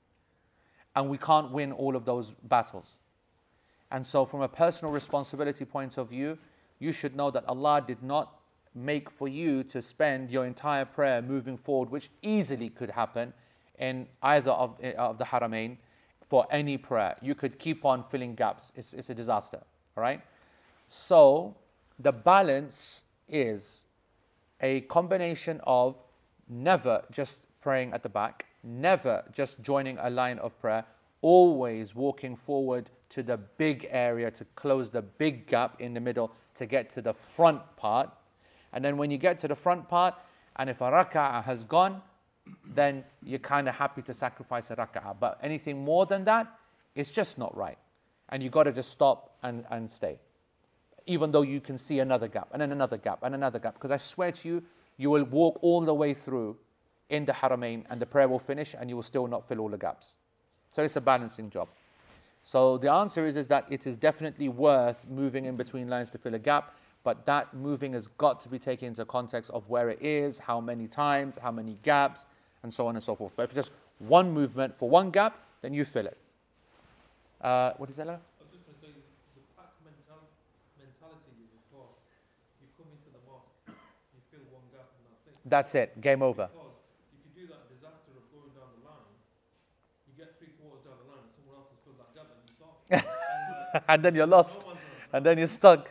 And 0.95 1.09
we 1.09 1.19
can't 1.19 1.53
win 1.53 1.73
all 1.73 1.97
of 1.97 2.05
those 2.05 2.35
battles. 2.43 2.99
And 3.91 4.05
so, 4.05 4.27
from 4.27 4.43
a 4.43 4.49
personal 4.49 4.93
responsibility 4.93 5.65
point 5.65 5.97
of 5.97 6.11
view, 6.11 6.39
you 6.79 6.93
should 6.93 7.17
know 7.17 7.31
that 7.31 7.45
Allah 7.49 7.83
did 7.87 8.03
not 8.03 8.39
make 8.75 9.11
for 9.11 9.29
you 9.29 9.65
to 9.65 9.81
spend 9.81 10.31
your 10.31 10.45
entire 10.45 10.85
prayer 10.85 11.23
moving 11.23 11.57
forward, 11.57 11.91
which 11.91 12.11
easily 12.23 12.69
could 12.69 12.91
happen 12.91 13.33
in 13.79 14.07
either 14.23 14.51
of, 14.51 14.77
eh, 14.83 14.93
of 14.93 15.19
the 15.19 15.25
Haramain 15.25 15.77
for 16.29 16.47
any 16.51 16.77
prayer. 16.77 17.17
You 17.23 17.35
could 17.35 17.59
keep 17.59 17.85
on 17.85 18.05
filling 18.11 18.35
gaps, 18.35 18.73
it's, 18.77 18.93
it's 18.93 19.09
a 19.09 19.15
disaster. 19.15 19.61
All 19.97 20.03
right? 20.03 20.21
So, 20.89 21.57
the 21.99 22.13
balance 22.13 23.05
is 23.29 23.87
a 24.61 24.81
combination 24.83 25.61
of 25.65 25.97
never 26.49 27.05
just 27.13 27.47
praying 27.61 27.93
at 27.93 28.03
the 28.03 28.09
back, 28.09 28.47
never 28.63 29.25
just 29.33 29.61
joining 29.61 29.99
a 29.99 30.09
line 30.09 30.39
of 30.39 30.59
prayer, 30.61 30.85
always 31.21 31.95
walking 31.95 32.37
forward 32.37 32.91
to 33.11 33.23
the 33.23 33.37
big 33.37 33.87
area 33.91 34.31
to 34.31 34.45
close 34.55 34.91
the 34.91 35.03
big 35.03 35.47
gap 35.47 35.81
in 35.81 35.93
the 35.95 36.01
middle 36.01 36.31
to 36.55 36.67
get 36.67 36.91
to 36.91 37.03
the 37.03 37.13
front 37.13 37.61
part. 37.77 38.11
And 38.73 38.85
then 38.85 38.97
when 38.97 39.11
you 39.11 39.19
get 39.19 39.39
to 39.41 39.49
the 39.49 39.57
front 39.57 39.89
part, 39.89 40.15
and 40.57 40.71
if 40.71 40.81
a 40.81 40.85
rak'ah 40.85 41.45
has 41.45 41.65
gone, 41.65 42.03
then 42.65 43.05
you're 43.23 43.39
kind 43.39 43.69
of 43.69 43.75
happy 43.75 44.03
to 44.03 44.15
sacrifice 44.15 44.71
a 44.71 44.77
rak'ah. 44.77 45.17
But 45.19 45.39
anything 45.43 45.85
more 45.85 46.07
than 46.07 46.25
that, 46.25 46.47
it's 46.95 47.11
just 47.11 47.39
not 47.39 47.57
right. 47.57 47.79
And 48.31 48.43
you've 48.43 48.53
got 48.53 48.65
to 48.65 48.73
just 48.73 48.91
stop 48.91 49.37
and, 49.43 49.65
and 49.71 49.91
stay 49.91 50.19
even 51.09 51.33
though 51.33 51.43
you 51.43 51.61
can 51.61 51.77
see 51.77 51.99
another 51.99 52.29
gap 52.29 52.49
and 52.53 52.63
then 52.63 52.71
another 52.71 52.97
gap 52.97 53.19
and 53.23 53.35
another 53.35 53.59
gap. 53.59 53.75
Because 53.75 53.91
I 53.91 53.97
swear 53.97 54.31
to 54.31 54.49
you, 54.49 54.63
you 54.97 55.11
will 55.11 55.25
walk 55.25 55.59
all 55.63 55.81
the 55.81 55.95
way 55.95 56.15
through 56.15 56.57
in 57.09 57.25
the 57.25 57.33
Haramain 57.33 57.85
and 57.91 58.01
the 58.01 58.07
prayer 58.07 58.29
will 58.29 58.39
finish 58.39 58.75
and 58.79 58.89
you 58.89 58.97
will 58.97 59.03
still 59.03 59.27
not 59.27 59.49
fill 59.49 59.61
all 59.61 59.69
the 59.69 59.79
gaps. 59.79 60.17
So 60.71 60.83
it's 60.83 60.97
a 60.97 61.01
balancing 61.01 61.51
job. 61.51 61.69
So 62.43 62.79
the 62.79 62.91
answer 62.93 63.27
is, 63.27 63.37
is 63.37 63.49
that 63.49 63.67
it 63.71 63.87
is 63.87 63.97
definitely 63.97 64.49
worth 64.49 65.07
moving 65.09 65.47
in 65.47 65.57
between 65.57 65.89
lines 65.89 66.11
to 66.11 66.19
fill 66.19 66.35
a 66.35 66.39
gap, 66.39 66.77
but 67.05 67.27
that 67.27 67.55
moving 67.55 67.95
has 67.95 68.09
got 68.09 68.41
to 68.41 68.49
be 68.49 68.59
taken 68.59 68.89
into 68.89 69.05
context 69.05 69.51
of 69.51 69.69
where 69.69 69.91
it 69.91 70.03
is, 70.03 70.39
how 70.39 70.61
many 70.61 70.87
times, 70.87 71.39
how 71.43 71.51
many 71.51 71.79
gaps, 71.83 72.27
and 72.63 72.73
so 72.73 72.87
on 72.87 72.97
and 72.97 73.03
so 73.03 73.15
forth. 73.15 73.35
But 73.37 73.45
if 73.45 73.51
it's 73.51 73.69
just 73.69 73.71
one 73.99 74.31
movement 74.31 74.77
for 74.77 74.89
one 74.89 75.11
gap, 75.11 75.39
then 75.63 75.73
you 75.73 75.85
fill 75.85 76.07
it. 76.07 76.19
Uh, 77.41 77.73
what 77.77 77.89
is 77.89 77.97
that? 77.97 78.07
Lara? 78.07 78.19
I 78.19 78.43
was 78.43 78.51
just 78.51 78.67
going 78.67 78.75
to 78.75 78.83
say, 78.83 78.93
the 79.39 79.45
pack 79.55 79.71
mental, 79.87 80.27
mentality 80.75 81.39
is, 81.39 81.55
of 81.55 81.63
course, 81.71 82.03
you 82.59 82.67
come 82.75 82.91
into 82.91 83.15
the 83.15 83.23
mosque, 83.31 83.47
you 83.71 84.21
fill 84.35 84.43
one 84.51 84.67
gap 84.75 84.91
and 84.91 85.07
that's 85.07 85.23
it. 85.31 85.38
That's 85.38 85.38
it. 85.38 85.38
Game 85.38 85.38
over. 85.38 85.38
Because 85.38 85.38
if 85.38 85.38
you 85.38 85.38
do 85.38 85.38
that 85.38 85.38
disaster 85.38 85.38
of 85.38 85.38
going 85.38 85.38
down 85.38 85.38
the 85.38 85.38
line, 85.38 85.38
you 85.38 85.38
get 85.38 85.38
three 85.38 85.38
quarters 85.38 85.38
down 85.38 85.38
the 85.38 85.38
line 85.38 85.38
and 85.38 85.38
someone 85.38 85.38
else 85.38 85.38
has 85.38 85.38
filled 85.38 85.38
that 85.38 85.38
gap 85.38 85.38
and 85.38 85.38
you 85.53 85.81
it. 85.81 86.01
Game 86.01 86.23
over. 86.23 86.49
and 93.89 94.03
then 94.03 94.15
you're 94.15 94.27
lost. 94.27 94.65
and 95.13 95.25
then 95.25 95.39
you're 95.39 95.47
stuck 95.47 95.91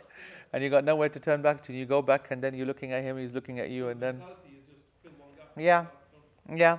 and 0.52 0.62
you 0.62 0.70
got 0.70 0.84
nowhere 0.84 1.08
to 1.08 1.20
turn 1.20 1.42
back 1.42 1.62
to 1.62 1.72
you 1.72 1.84
go 1.84 2.02
back 2.02 2.30
and 2.30 2.42
then 2.42 2.54
you're 2.54 2.66
looking 2.66 2.92
at 2.92 3.02
him 3.02 3.18
he's 3.18 3.32
looking 3.32 3.58
at 3.60 3.70
you 3.70 3.88
and 3.88 4.00
then 4.00 4.18
mentality 4.18 4.58
is 4.58 4.64
just 4.66 4.82
fill 5.02 5.12
one 5.18 5.28
gap. 5.36 5.50
Yeah. 5.56 5.86
yeah 6.56 6.78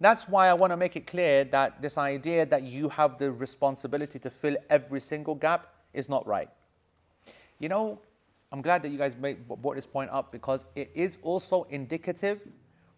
that's 0.00 0.28
why 0.28 0.48
i 0.48 0.54
want 0.54 0.72
to 0.72 0.76
make 0.76 0.96
it 0.96 1.06
clear 1.06 1.44
that 1.44 1.80
this 1.80 1.96
idea 1.98 2.44
that 2.46 2.62
you 2.62 2.88
have 2.88 3.18
the 3.18 3.30
responsibility 3.30 4.18
to 4.18 4.30
fill 4.30 4.56
every 4.70 5.00
single 5.00 5.34
gap 5.34 5.68
is 5.94 6.08
not 6.08 6.26
right 6.26 6.48
you 7.58 7.68
know 7.68 7.98
i'm 8.52 8.62
glad 8.62 8.82
that 8.82 8.90
you 8.90 8.98
guys 8.98 9.16
made, 9.16 9.46
brought 9.48 9.76
this 9.76 9.86
point 9.86 10.10
up 10.10 10.32
because 10.32 10.64
it 10.74 10.90
is 10.94 11.18
also 11.22 11.66
indicative 11.70 12.40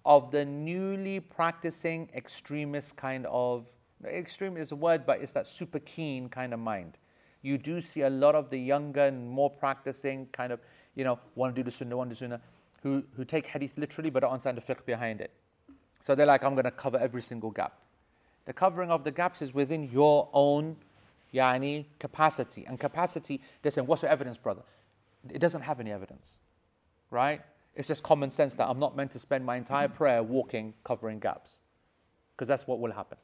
of 0.04 0.30
the 0.30 0.44
newly 0.44 1.20
practicing 1.20 2.08
extremist 2.14 2.96
kind 2.96 3.26
of 3.26 3.66
extreme 4.04 4.56
is 4.56 4.72
a 4.72 4.76
word 4.76 5.04
but 5.04 5.20
it's 5.20 5.32
that 5.32 5.46
super 5.46 5.78
keen 5.80 6.28
kind 6.28 6.54
of 6.54 6.60
mind 6.60 6.96
you 7.42 7.58
do 7.58 7.80
see 7.80 8.02
a 8.02 8.10
lot 8.10 8.34
of 8.34 8.50
the 8.50 8.58
younger 8.58 9.04
and 9.06 9.28
more 9.28 9.50
practicing 9.50 10.26
kind 10.32 10.52
of, 10.52 10.60
you 10.94 11.04
know, 11.04 11.18
want 11.34 11.54
to 11.54 11.62
do 11.62 11.64
the 11.64 11.70
sunnah, 11.70 11.96
want 11.96 12.10
to 12.10 12.14
do 12.14 12.18
sunnah, 12.18 12.40
who, 12.82 13.02
who 13.16 13.24
take 13.24 13.46
hadith 13.46 13.74
literally 13.76 14.10
but 14.10 14.20
don't 14.20 14.32
understand 14.32 14.58
the 14.58 14.62
fiqh 14.62 14.84
behind 14.84 15.20
it. 15.20 15.30
So 16.00 16.14
they're 16.14 16.26
like, 16.26 16.42
I'm 16.44 16.54
going 16.54 16.64
to 16.64 16.70
cover 16.70 16.98
every 16.98 17.22
single 17.22 17.50
gap. 17.50 17.78
The 18.46 18.52
covering 18.52 18.90
of 18.90 19.04
the 19.04 19.10
gaps 19.10 19.42
is 19.42 19.52
within 19.52 19.90
your 19.90 20.28
own 20.32 20.76
yani, 21.34 21.84
capacity. 21.98 22.64
And 22.66 22.80
capacity, 22.80 23.40
they're 23.62 23.72
saying, 23.72 23.86
what's 23.86 24.02
your 24.02 24.10
evidence, 24.10 24.38
brother? 24.38 24.62
It 25.30 25.38
doesn't 25.38 25.62
have 25.62 25.80
any 25.80 25.92
evidence, 25.92 26.38
right? 27.10 27.40
It's 27.74 27.88
just 27.88 28.02
common 28.02 28.30
sense 28.30 28.54
that 28.54 28.68
I'm 28.68 28.78
not 28.78 28.96
meant 28.96 29.12
to 29.12 29.18
spend 29.18 29.44
my 29.44 29.56
entire 29.56 29.88
prayer 29.88 30.22
walking, 30.22 30.74
covering 30.84 31.18
gaps, 31.18 31.60
because 32.34 32.48
that's 32.48 32.66
what 32.66 32.80
will 32.80 32.92
happen. 32.92 33.18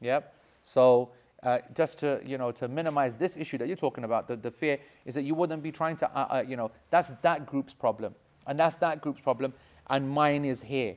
Yep. 0.00 0.34
So 0.62 1.10
uh, 1.42 1.58
just 1.74 1.98
to 1.98 2.20
you 2.24 2.38
know 2.38 2.50
to 2.52 2.68
minimize 2.68 3.16
this 3.16 3.36
issue 3.36 3.58
that 3.58 3.68
you're 3.68 3.76
talking 3.76 4.04
about, 4.04 4.28
the, 4.28 4.36
the 4.36 4.50
fear 4.50 4.78
is 5.04 5.14
that 5.14 5.22
you 5.22 5.34
wouldn't 5.34 5.62
be 5.62 5.70
trying 5.70 5.96
to 5.96 6.10
uh, 6.16 6.26
uh, 6.30 6.44
you 6.46 6.56
know 6.56 6.70
that's 6.90 7.12
that 7.22 7.46
group's 7.46 7.74
problem, 7.74 8.14
and 8.46 8.58
that's 8.58 8.76
that 8.76 9.00
group's 9.00 9.20
problem, 9.20 9.52
and 9.90 10.08
mine 10.08 10.44
is 10.44 10.62
here, 10.62 10.96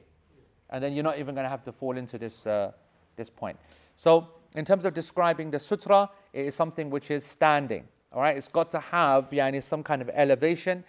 and 0.69 0.83
then 0.83 0.93
you're 0.93 1.03
not 1.03 1.19
even 1.19 1.35
going 1.35 1.45
to 1.45 1.49
have 1.49 1.63
to 1.63 1.71
fall 1.71 1.97
into 1.97 2.17
this 2.17 2.45
uh, 2.47 2.71
this 3.15 3.29
point. 3.29 3.57
So 3.95 4.29
in 4.55 4.65
terms 4.65 4.85
of 4.85 4.93
describing 4.93 5.51
the 5.51 5.59
sutra, 5.59 6.09
it 6.33 6.45
is 6.45 6.55
something 6.55 6.89
which 6.89 7.11
is 7.11 7.25
standing. 7.25 7.87
All 8.13 8.21
right, 8.21 8.37
it's 8.37 8.47
got 8.47 8.71
to 8.71 8.79
have 8.79 9.29
yani, 9.31 9.61
some 9.61 9.83
kind 9.83 10.01
of 10.01 10.09
elevation, 10.13 10.83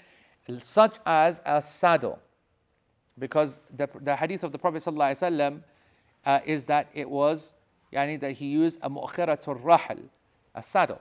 such 0.61 0.97
as 1.05 1.41
a 1.45 1.61
saddle, 1.61 2.19
because 3.19 3.61
the, 3.77 3.89
the 4.01 4.14
hadith 4.14 4.45
of 4.45 4.53
the 4.53 4.59
Prophet 4.59 4.83
wasallam 4.83 5.61
uh, 6.25 6.41
is 6.47 6.64
that 6.66 6.89
it 6.95 7.09
was 7.09 7.53
yani 7.93 8.21
that 8.21 8.33
he 8.33 8.47
used 8.47 8.79
a 8.83 8.89
mu'khiratul 8.89 9.62
rahl, 9.62 9.99
a 10.55 10.62
saddle, 10.62 11.01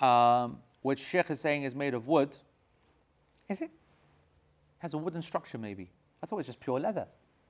um, 0.00 0.58
which 0.82 1.00
Sheikh 1.00 1.30
is 1.30 1.40
saying 1.40 1.62
is 1.62 1.74
made 1.74 1.94
of 1.94 2.08
wood. 2.08 2.36
Is 3.48 3.60
it? 3.60 3.70
Has 4.78 4.94
a 4.94 4.98
wooden 4.98 5.22
structure 5.22 5.58
maybe. 5.58 5.88
I 6.22 6.26
thought 6.26 6.36
it 6.36 6.38
was 6.38 6.46
just 6.46 6.60
pure 6.60 6.80
leather. 6.80 7.06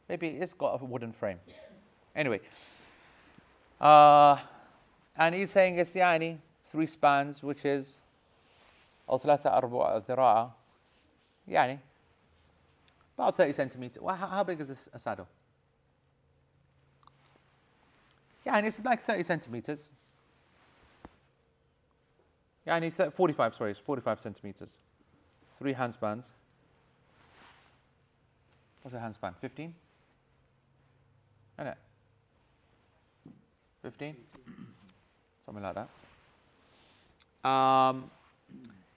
Maybe 0.08 0.28
it's 0.28 0.52
got 0.52 0.80
a 0.80 0.84
wooden 0.84 1.12
frame. 1.12 1.38
Anyway, 2.14 2.40
uh, 3.80 4.36
and 5.16 5.34
he's 5.34 5.50
saying 5.50 5.78
it's 5.78 5.94
yani 5.94 6.38
three 6.67 6.87
spans, 6.87 7.43
which 7.43 7.65
is 7.65 8.03
أو 9.09 9.17
ثلاثة 9.17 9.57
أربع 9.57 9.97
ذراع 9.97 10.51
يعني 11.47 11.79
about 13.17 13.35
30 13.35 13.53
centimeters. 13.53 14.01
Well, 14.01 14.15
how, 14.15 14.27
how 14.27 14.43
big 14.43 14.59
is 14.59 14.69
this 14.69 14.89
a 14.93 14.99
saddle? 14.99 15.27
Yeah, 18.45 18.57
and 18.57 18.65
it's 18.65 18.79
like 18.83 19.01
30 19.01 19.23
centimeters. 19.23 19.93
Yeah, 22.65 22.75
and 22.75 22.85
it's 22.85 22.95
45, 22.95 23.55
sorry, 23.55 23.71
it's 23.71 23.79
45 23.79 24.19
centimeters. 24.19 24.79
Three 25.59 25.73
handspans. 25.73 26.31
What's 28.81 28.95
a 28.95 28.99
handspan? 28.99 29.35
15? 29.39 29.73
Isn't 31.59 31.67
it? 31.67 31.77
15? 33.83 34.15
Something 35.45 35.63
like 35.63 35.75
that. 35.75 35.89
Um, 37.47 38.09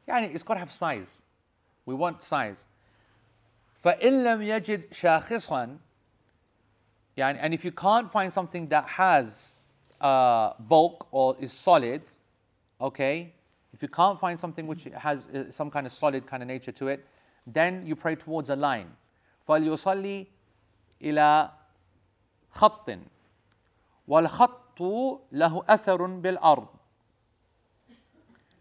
yeah, 0.07 0.19
and 0.19 0.27
it's 0.27 0.43
got 0.43 0.55
to 0.55 0.61
have 0.61 0.73
size. 0.73 1.23
We 1.85 1.95
want 1.95 2.23
size. 2.23 2.67
فإن 3.85 4.25
لم 4.25 4.43
يجد 4.43 4.93
شاخصا 4.93 5.79
يعني 7.17 7.41
and 7.41 7.55
if 7.55 7.64
you 7.64 7.73
can't 7.73 8.11
find 8.11 8.33
something 8.33 8.67
that 8.69 8.89
has 8.89 9.61
uh, 10.01 10.53
bulk 10.59 11.07
or 11.12 11.37
is 11.39 11.53
solid 11.53 12.03
okay 12.81 13.33
if 13.73 13.83
you 13.83 13.89
can't 13.89 14.19
find 14.19 14.39
something 14.41 14.67
which 14.67 14.85
has 14.95 15.27
uh, 15.27 15.51
some 15.51 15.71
kind 15.71 15.87
of 15.87 15.93
solid 15.93 16.27
kind 16.27 16.43
of 16.43 16.49
nature 16.49 16.73
to 16.73 16.89
it 16.89 17.07
then 17.47 17.87
you 17.87 17.95
pray 17.95 18.17
towards 18.17 18.51
a 18.51 18.57
line 18.57 18.91
فليصلي 19.49 20.27
إلى 21.03 21.51
خط 22.55 22.99
والخط 24.09 24.83
له 25.33 25.64
أثر 25.69 26.07
بالأرض 26.07 26.67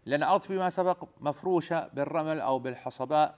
لأن 0.05 0.23
الأرض 0.23 0.41
فيما 0.41 0.69
سبق 0.69 1.03
مفروشة 1.19 1.87
بالرمل 1.93 2.39
أو 2.39 2.59
بالحصباء 2.59 3.35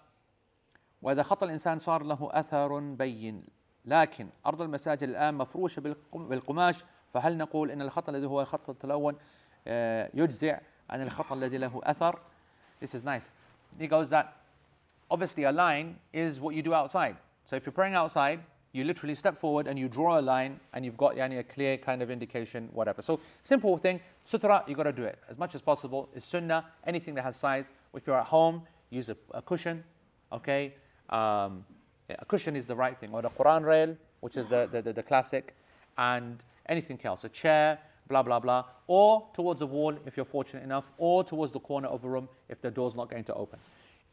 وإذا 1.02 1.24
خط 1.24 1.44
الإنسان 1.44 1.80
صار 1.80 2.04
له 2.04 2.30
أثر 2.32 2.80
بين 2.80 3.44
لكن 3.86 4.30
أرض 4.46 4.62
المساجد 4.62 5.04
الآن 5.04 5.34
مفروشة 5.34 5.80
بالقم- 5.80 6.28
بالقماش 6.30 6.84
فهل 7.14 7.38
نقول 7.38 7.72
إن 7.72 7.82
الخط 7.82 8.10
الذي 8.10 8.26
هو 8.26 8.42
الخط 8.42 8.70
التلون 8.70 9.16
آه، 9.68 10.10
يجزع 10.14 10.60
عن 10.90 11.02
الخط 11.02 11.32
الذي 11.32 11.58
له 11.58 11.82
أثر 11.84 12.20
This 12.84 12.90
is 12.96 13.04
nice. 13.06 13.32
He 13.80 13.88
goes 13.88 14.10
that 14.10 14.26
obviously 15.12 15.44
a 15.46 15.52
line 15.52 15.96
is 16.14 16.40
what 16.42 16.54
you 16.56 16.62
do 16.62 16.74
outside. 16.74 17.16
So 17.46 17.56
if 17.56 17.66
you're 17.66 17.72
praying 17.82 17.96
outside, 17.96 18.40
you 18.74 18.84
literally 18.84 19.14
step 19.14 19.40
forward 19.40 19.68
and 19.68 19.78
you 19.78 19.88
draw 19.88 20.20
a 20.20 20.22
line 20.22 20.60
and 20.74 20.84
you've 20.84 20.98
got 20.98 21.16
yani, 21.16 21.40
a 21.40 21.44
clear 21.44 21.78
kind 21.78 22.02
of 22.02 22.10
indication, 22.10 22.68
whatever. 22.74 23.02
So 23.02 23.20
simple 23.44 23.78
thing, 23.78 24.02
sutra, 24.24 24.64
you 24.68 24.76
got 24.76 24.84
to 24.84 24.92
do 24.92 25.04
it 25.04 25.20
as 25.30 25.38
much 25.38 25.54
as 25.54 25.62
possible. 25.62 26.10
It's 26.16 26.28
sunnah, 26.28 26.66
anything 26.86 27.14
that 27.16 27.24
has 27.24 27.38
size. 27.38 27.70
If 27.94 28.08
you're 28.08 28.20
at 28.20 28.26
home, 28.26 28.64
use 28.90 29.10
a, 29.10 29.18
a 29.32 29.42
cushion, 29.44 29.84
okay? 30.32 30.74
Um, 31.10 31.64
a 32.10 32.26
cushion 32.26 32.56
is 32.56 32.66
the 32.66 32.76
right 32.76 32.98
thing, 32.98 33.14
or 33.14 33.22
the 33.22 33.30
Quran 33.30 33.64
rail, 33.64 33.96
which 34.22 34.36
is 34.38 34.48
the, 34.48 34.68
the, 34.72 34.82
the, 34.82 34.94
the 34.94 35.04
classic, 35.04 35.56
and 36.00 36.44
anything 36.68 37.00
else, 37.04 37.24
a 37.24 37.30
chair, 37.30 37.78
blah, 38.08 38.24
blah, 38.24 38.40
blah, 38.40 38.66
or 38.88 39.28
towards 39.34 39.62
a 39.62 39.66
wall 39.68 39.96
if 40.08 40.18
you're 40.18 40.26
fortunate 40.26 40.64
enough, 40.64 40.86
or 40.98 41.24
towards 41.24 41.54
the 41.54 41.60
corner 41.60 41.88
of 41.88 42.04
a 42.04 42.10
room 42.10 42.28
if 42.50 42.60
the 42.62 42.72
door's 42.72 42.96
not 42.96 43.10
going 43.10 43.24
to 43.24 43.34
open. 43.36 43.60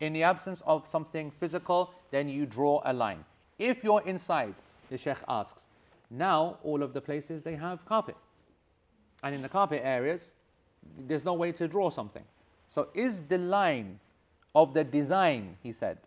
In 0.01 0.13
the 0.13 0.23
absence 0.23 0.63
of 0.67 0.87
something 0.87 1.31
physical, 1.31 1.95
then 2.11 2.29
you 2.29 2.45
draw 2.45 2.83
a 2.85 2.93
line. 2.93 3.25
If 3.61 3.85
you're 3.85 4.03
inside, 4.07 4.55
the 4.89 4.97
Sheikh 4.97 5.19
asks, 5.29 5.67
now 6.11 6.57
all 6.65 6.83
of 6.83 6.95
the 6.95 7.01
places 7.01 7.43
they 7.43 7.55
have 7.57 7.85
carpet. 7.85 8.17
And 9.23 9.35
in 9.35 9.43
the 9.43 9.51
carpet 9.51 9.83
areas, 9.85 10.33
there's 10.99 11.27
no 11.27 11.35
way 11.35 11.53
to 11.53 11.69
draw 11.69 11.91
something. 11.91 12.25
So 12.69 12.89
is 12.95 13.21
the 13.21 13.37
line 13.37 14.01
of 14.55 14.73
the 14.73 14.83
design, 14.83 15.59
he 15.63 15.73
said, 15.73 15.99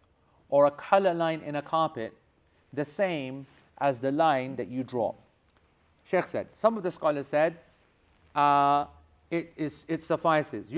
or 0.50 0.66
a 0.66 0.72
color 0.72 1.14
line 1.14 1.42
in 1.46 1.56
a 1.56 1.62
carpet 1.62 2.14
the 2.74 2.84
same 2.84 3.46
as 3.78 4.00
the 4.00 4.12
line 4.12 4.56
that 4.56 4.68
you 4.68 4.84
draw? 4.84 5.14
Sheikh 6.06 6.26
said, 6.26 6.48
some 6.54 6.76
of 6.76 6.82
the 6.82 6.90
scholars 6.90 7.28
said, 7.28 7.56
uh, 8.34 8.86
it, 9.30 9.54
is, 9.56 9.86
it 9.88 10.04
suffices. 10.04 10.72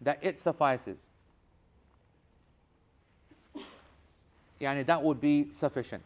That 0.00 0.18
it 0.22 0.38
suffices. 0.38 1.08
yani 4.62 4.86
that 4.86 5.02
would 5.02 5.20
be 5.20 5.48
sufficient. 5.52 6.02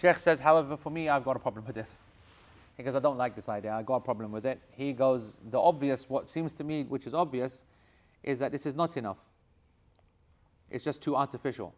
Sheikh 0.00 0.16
says, 0.16 0.40
however, 0.40 0.76
for 0.76 0.90
me, 0.90 1.08
I've 1.08 1.24
got 1.24 1.36
a 1.36 1.38
problem 1.38 1.64
with 1.66 1.76
this. 1.76 1.98
Because 2.76 2.96
I 2.96 2.98
don't 2.98 3.16
like 3.16 3.36
this 3.36 3.48
idea, 3.48 3.72
I've 3.72 3.86
got 3.86 3.96
a 3.96 4.00
problem 4.00 4.32
with 4.32 4.44
it. 4.44 4.60
He 4.72 4.92
goes, 4.92 5.38
the 5.50 5.60
obvious, 5.60 6.10
what 6.10 6.28
seems 6.28 6.52
to 6.54 6.64
me, 6.64 6.82
which 6.82 7.06
is 7.06 7.14
obvious, 7.14 7.62
is 8.24 8.40
that 8.40 8.50
this 8.50 8.66
is 8.66 8.74
not 8.74 8.96
enough. 8.96 9.18
It's 10.70 10.84
just 10.84 11.00
too 11.00 11.14
artificial. 11.14 11.72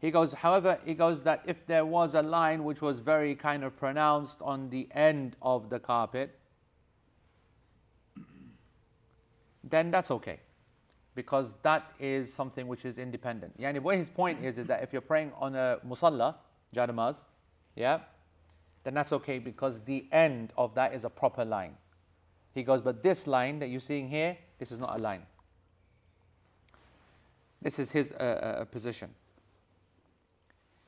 He 0.00 0.10
goes, 0.10 0.32
however, 0.32 0.78
he 0.84 0.94
goes 0.94 1.22
that 1.22 1.42
if 1.46 1.64
there 1.66 1.86
was 1.86 2.14
a 2.14 2.22
line 2.22 2.64
which 2.64 2.82
was 2.82 2.98
very 2.98 3.34
kind 3.34 3.62
of 3.62 3.76
pronounced 3.78 4.42
on 4.42 4.68
the 4.68 4.88
end 4.90 5.36
of 5.40 5.70
the 5.70 5.78
carpet, 5.78 6.36
then 9.63 9.91
that's 9.91 10.11
okay. 10.11 10.39
Because 11.15 11.55
that 11.63 11.91
is 11.99 12.33
something 12.33 12.67
which 12.67 12.85
is 12.85 12.97
independent. 12.97 13.59
Yani, 13.59 13.79
what 13.79 13.97
his 13.97 14.09
point 14.09 14.43
is, 14.43 14.57
is 14.57 14.67
that 14.67 14.83
if 14.83 14.93
you're 14.93 15.01
praying 15.01 15.31
on 15.37 15.55
a 15.55 15.79
musalla, 15.85 16.35
janamaz, 16.73 17.25
yeah, 17.75 17.99
then 18.83 18.93
that's 18.93 19.11
okay 19.11 19.39
because 19.39 19.81
the 19.81 20.05
end 20.11 20.53
of 20.57 20.73
that 20.75 20.93
is 20.93 21.03
a 21.03 21.09
proper 21.09 21.43
line. 21.43 21.75
He 22.53 22.63
goes, 22.63 22.81
but 22.81 23.03
this 23.03 23.27
line 23.27 23.59
that 23.59 23.69
you're 23.69 23.79
seeing 23.79 24.09
here, 24.09 24.37
this 24.57 24.71
is 24.71 24.79
not 24.79 24.97
a 24.97 25.01
line. 25.01 25.23
This 27.61 27.79
is 27.79 27.91
his 27.91 28.11
uh, 28.13 28.59
uh, 28.61 28.65
position. 28.65 29.13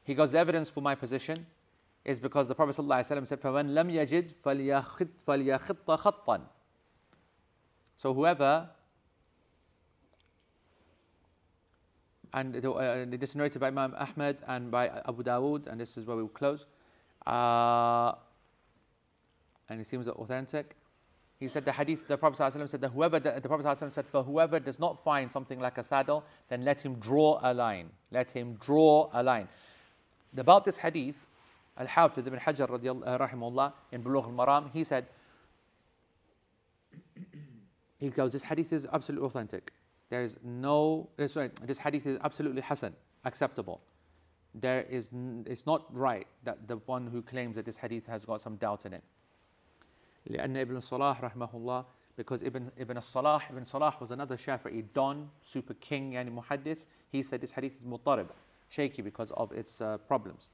He 0.04 0.14
goes, 0.14 0.32
the 0.32 0.40
evidence 0.40 0.70
for 0.70 0.82
my 0.82 0.96
position 0.96 1.46
is 2.04 2.20
because 2.20 2.48
the 2.48 2.56
Prophet 2.56 2.76
ﷺ 2.76 3.28
said, 3.28 3.42
فَمَنْ 3.42 3.74
لَمْ 3.74 3.92
يَجِدْ 3.92 4.34
فَلْيَخِطْ 4.44 5.10
فَلْيَخِطَّ 5.28 5.86
خَطًّا 5.86 6.42
so 7.97 8.13
whoever, 8.13 8.69
and 12.35 12.55
uh, 12.55 13.07
this 13.09 13.31
is 13.31 13.37
narrated 13.37 13.59
by 13.59 13.69
Imam 13.69 13.95
Ahmed 13.99 14.37
and 14.47 14.71
by 14.71 14.89
Abu 15.09 15.23
Dawood, 15.23 15.67
and 15.67 15.81
this 15.81 15.97
is 15.97 16.05
where 16.05 16.17
we 16.17 16.23
will 16.23 16.29
close, 16.29 16.67
uh, 17.27 18.13
and 19.71 19.81
it 19.81 19.87
seems 19.87 20.07
authentic. 20.09 20.77
He 21.41 21.49
said 21.49 21.65
the 21.65 21.73
hadith, 21.73 22.07
the 22.07 22.17
Prophet 22.17 22.39
ﷺ 22.39 22.69
said 22.69 22.81
that 22.83 22.91
whoever, 22.91 23.19
the, 23.19 23.41
the 23.43 23.49
Prophet 23.49 23.67
ﷺ 23.67 23.93
said, 23.93 24.07
for 24.07 24.23
whoever 24.23 24.61
does 24.61 24.79
not 24.79 25.03
find 25.03 25.33
something 25.33 25.59
like 25.59 25.77
a 25.79 25.83
saddle, 25.83 26.25
then 26.49 26.65
let 26.65 26.81
him 26.81 26.95
draw 26.97 27.41
a 27.43 27.53
line. 27.53 27.91
Let 28.11 28.31
him 28.31 28.55
draw 28.55 29.11
a 29.13 29.23
line. 29.23 29.49
About 30.37 30.65
this 30.65 30.79
hadith, 30.79 31.27
Al-Hafiz 31.79 32.27
ibn 32.27 32.39
Hajar 32.39 32.71
uh, 32.71 33.19
rahimahullah 33.19 33.73
in 33.93 34.03
Bulugh 34.03 34.25
al-Maram, 34.25 34.71
he 34.73 34.85
said, 34.85 35.07
he 38.00 38.10
goes, 38.10 38.32
this 38.32 38.44
hadith 38.44 38.74
is 38.74 38.88
absolutely 38.92 39.28
authentic. 39.28 39.72
There 40.10 40.24
is 40.24 40.38
no, 40.44 41.10
uh, 41.20 41.28
sorry, 41.28 41.52
this 41.64 41.78
hadith 41.78 42.06
is 42.06 42.18
absolutely 42.24 42.62
hasan, 42.62 42.94
acceptable. 43.26 43.82
There 44.54 44.82
is, 44.84 45.10
n- 45.14 45.46
it's 45.50 45.66
not 45.66 45.86
right 45.96 46.28
that 46.44 46.68
the 46.68 46.78
one 46.86 47.08
who 47.08 47.22
claims 47.22 47.56
that 47.56 47.66
this 47.66 47.78
hadith 47.78 48.08
has 48.08 48.26
got 48.26 48.42
some 48.42 48.56
doubt 48.58 48.86
in 48.86 48.94
it. 48.94 49.04
لأن 50.30 50.56
ابن 50.56 50.80
صلاح 50.82 51.22
رحمه 51.22 51.54
الله 51.54 51.86
because 52.16 52.44
Ibn, 52.44 52.72
Ibn 52.78 53.02
Salah, 53.02 53.42
Ibn 53.50 53.66
Salah 53.66 53.96
was 54.00 54.12
another 54.12 54.36
Shafi'i 54.36 54.84
don, 54.94 55.30
super 55.42 55.74
king, 55.76 56.14
yani 56.14 56.30
muhaddith. 56.30 56.80
He 57.12 57.24
said 57.24 57.42
this 57.42 57.52
hadith 57.52 57.76
is 57.76 57.82
mutarib, 57.82 58.28
shaky 58.70 59.02
because 59.02 59.32
of 59.32 59.52
its 59.52 59.82
uh, 59.82 59.98
problems. 59.98 60.50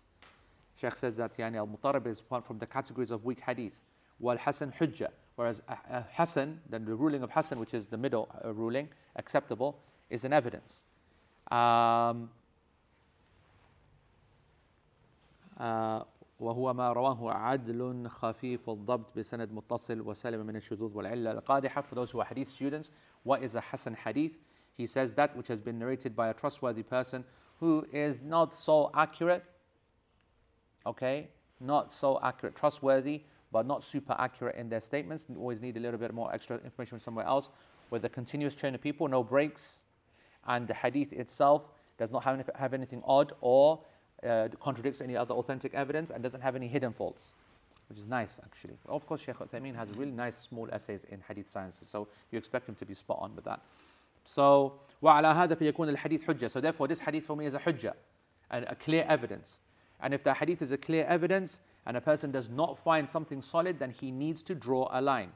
Sheikh 0.79 0.95
says 0.95 1.15
that 1.15 1.35
yani 1.37 1.57
al-mutarib 1.57 2.05
is 2.07 2.21
one 2.29 2.41
from 2.41 2.59
the 2.59 2.67
categories 2.67 3.11
of 3.11 3.25
weak 3.25 3.39
hadith. 3.39 3.79
Wal 4.19 4.37
Hasan 4.37 4.73
hujja, 4.79 5.07
whereas 5.35 5.61
uh, 5.67 5.75
uh, 5.91 6.03
Hasan, 6.11 6.59
then 6.69 6.85
the 6.85 6.95
ruling 6.95 7.23
of 7.23 7.31
Hasan, 7.31 7.59
which 7.59 7.73
is 7.73 7.85
the 7.85 7.97
middle 7.97 8.27
uh, 8.43 8.53
ruling, 8.53 8.89
acceptable, 9.15 9.79
is 10.09 10.25
an 10.25 10.33
evidence. 10.33 10.83
Um, 11.51 12.29
آه، 15.59 16.05
وهو 16.39 16.73
ما 16.73 16.93
رواه 16.93 17.33
عدل 17.33 18.09
خفيف 18.09 18.69
الضبط 18.69 19.17
بسند 19.17 19.51
متصل 19.51 20.01
وسلم 20.01 20.45
من 20.45 20.55
الشذوذ 20.55 20.97
والعلة 20.97 21.31
القادحة 21.31 21.81
for 21.81 21.95
those 21.95 22.11
who 22.11 22.19
are 22.19 22.25
hadith 22.25 22.47
students 22.47 22.91
what 23.23 23.41
is 23.41 23.55
a 23.55 23.61
hasan 23.61 23.95
hadith 23.95 24.39
he 24.75 24.85
says 24.85 25.13
that 25.13 25.35
which 25.35 25.47
has 25.47 25.59
been 25.59 25.79
narrated 25.79 26.15
by 26.15 26.29
a 26.29 26.33
trustworthy 26.33 26.83
person 26.83 27.23
who 27.59 27.87
is 27.91 28.21
not 28.21 28.53
so 28.53 28.91
accurate 28.93 29.43
okay 30.85 31.27
not 31.59 31.91
so 31.91 32.19
accurate 32.21 32.55
trustworthy 32.55 33.23
but 33.51 33.65
not 33.65 33.83
super 33.83 34.15
accurate 34.19 34.55
in 34.55 34.69
their 34.69 34.81
statements 34.81 35.25
you 35.29 35.37
always 35.37 35.61
need 35.61 35.77
a 35.77 35.79
little 35.79 35.99
bit 35.99 36.13
more 36.13 36.33
extra 36.33 36.57
information 36.57 36.91
from 36.91 36.99
somewhere 36.99 37.25
else 37.25 37.49
with 37.89 38.03
a 38.05 38.09
continuous 38.09 38.55
chain 38.55 38.75
of 38.75 38.81
people 38.81 39.07
no 39.07 39.23
breaks 39.23 39.83
and 40.47 40.67
the 40.67 40.73
hadith 40.73 41.13
itself 41.13 41.69
does 41.97 42.11
not 42.11 42.23
have, 42.23 42.35
any- 42.35 42.43
have 42.55 42.73
anything 42.73 43.01
odd 43.05 43.33
or 43.41 43.79
uh, 44.23 44.47
contradicts 44.59 45.01
any 45.01 45.15
other 45.15 45.33
authentic 45.33 45.73
evidence 45.73 46.09
and 46.09 46.23
doesn't 46.23 46.41
have 46.41 46.55
any 46.55 46.67
hidden 46.67 46.93
faults, 46.93 47.33
which 47.89 47.97
is 47.97 48.07
nice 48.07 48.39
actually. 48.43 48.77
Of 48.87 49.05
course, 49.05 49.21
Sheikh 49.21 49.35
Uthaymeen 49.35 49.75
has 49.75 49.89
really 49.91 50.11
nice 50.11 50.37
small 50.37 50.67
essays 50.71 51.05
in 51.05 51.21
hadith 51.27 51.49
sciences, 51.49 51.87
so 51.87 52.07
you 52.31 52.37
expect 52.37 52.67
him 52.67 52.75
to 52.75 52.85
be 52.85 52.93
spot 52.93 53.19
on 53.21 53.35
with 53.35 53.45
that. 53.45 53.61
So, 54.25 54.79
وعلى 55.01 55.27
هذا 55.27 55.55
فيكون 55.55 55.95
الحديث 55.95 56.25
حجة. 56.25 56.49
So 56.49 56.59
therefore, 56.59 56.87
this 56.87 56.99
hadith 56.99 57.25
for 57.25 57.37
me 57.37 57.45
is 57.45 57.53
a 57.53 57.59
hujjah, 57.59 57.93
and 58.51 58.65
a 58.67 58.75
clear 58.75 59.05
evidence. 59.07 59.59
And 60.01 60.13
if 60.13 60.23
the 60.23 60.33
hadith 60.33 60.61
is 60.61 60.71
a 60.71 60.77
clear 60.77 61.05
evidence, 61.05 61.59
and 61.85 61.95
a 61.97 62.01
person 62.01 62.31
does 62.31 62.49
not 62.49 62.77
find 62.77 63.09
something 63.09 63.41
solid, 63.41 63.79
then 63.79 63.91
he 63.91 64.11
needs 64.11 64.43
to 64.43 64.55
draw 64.55 64.89
a 64.91 65.01
line. 65.01 65.31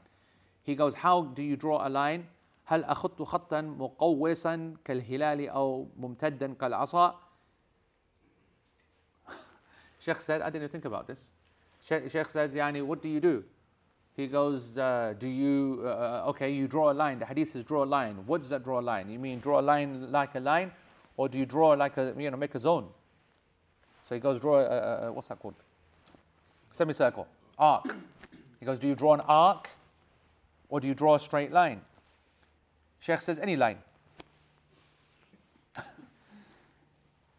He 0.62 0.74
goes, 0.74 0.94
how 0.94 1.22
do 1.22 1.42
you 1.42 1.56
draw 1.56 1.86
a 1.86 1.90
line? 1.90 2.26
هل 2.66 2.84
أخط 2.84 3.22
خطا 3.22 3.60
مقوسا 3.60 4.74
كالهلال 4.84 5.48
أو 5.48 5.88
ممتدا 6.00 6.54
كالعصا 6.54 7.14
Sheikh 9.98 10.20
said, 10.20 10.42
I 10.42 10.50
didn't 10.50 10.70
think 10.70 10.84
about 10.84 11.06
this. 11.06 11.30
Sheikh, 11.80 12.10
Sheikh 12.10 12.28
said, 12.30 12.52
Yani, 12.52 12.82
what 12.82 13.02
do 13.02 13.08
you 13.08 13.20
do? 13.20 13.44
He 14.14 14.26
goes, 14.26 14.76
uh, 14.76 15.14
Do 15.18 15.28
you, 15.28 15.82
uh, 15.84 16.24
okay, 16.30 16.50
you 16.50 16.66
draw 16.66 16.90
a 16.90 16.94
line. 16.94 17.20
The 17.20 17.24
hadith 17.24 17.52
says 17.52 17.64
draw 17.64 17.84
a 17.84 17.86
line. 17.86 18.16
What 18.26 18.40
does 18.40 18.50
that 18.50 18.64
draw 18.64 18.80
a 18.80 18.82
line? 18.82 19.08
You 19.08 19.18
mean 19.18 19.38
draw 19.38 19.60
a 19.60 19.62
line 19.62 20.10
like 20.10 20.34
a 20.34 20.40
line? 20.40 20.72
Or 21.16 21.28
do 21.28 21.38
you 21.38 21.46
draw 21.46 21.70
like 21.70 21.96
a, 21.98 22.14
you 22.18 22.30
know, 22.30 22.36
make 22.36 22.54
a 22.54 22.58
zone? 22.58 22.88
So 24.08 24.16
he 24.16 24.20
goes, 24.20 24.40
Draw 24.40 24.58
a, 24.58 24.64
a, 24.64 25.06
a 25.08 25.12
what's 25.12 25.28
that 25.28 25.38
called? 25.38 25.54
Semicircle, 26.77 27.27
arc. 27.57 27.95
He 28.59 28.65
goes, 28.65 28.79
Do 28.79 28.87
you 28.87 28.95
draw 28.95 29.15
an 29.15 29.21
arc? 29.21 29.69
Or 30.69 30.79
do 30.79 30.87
you 30.87 30.93
draw 30.93 31.15
a 31.15 31.19
straight 31.19 31.51
line? 31.51 31.81
Sheikh 32.99 33.21
says, 33.21 33.39
Any 33.39 33.55
line. 33.55 33.79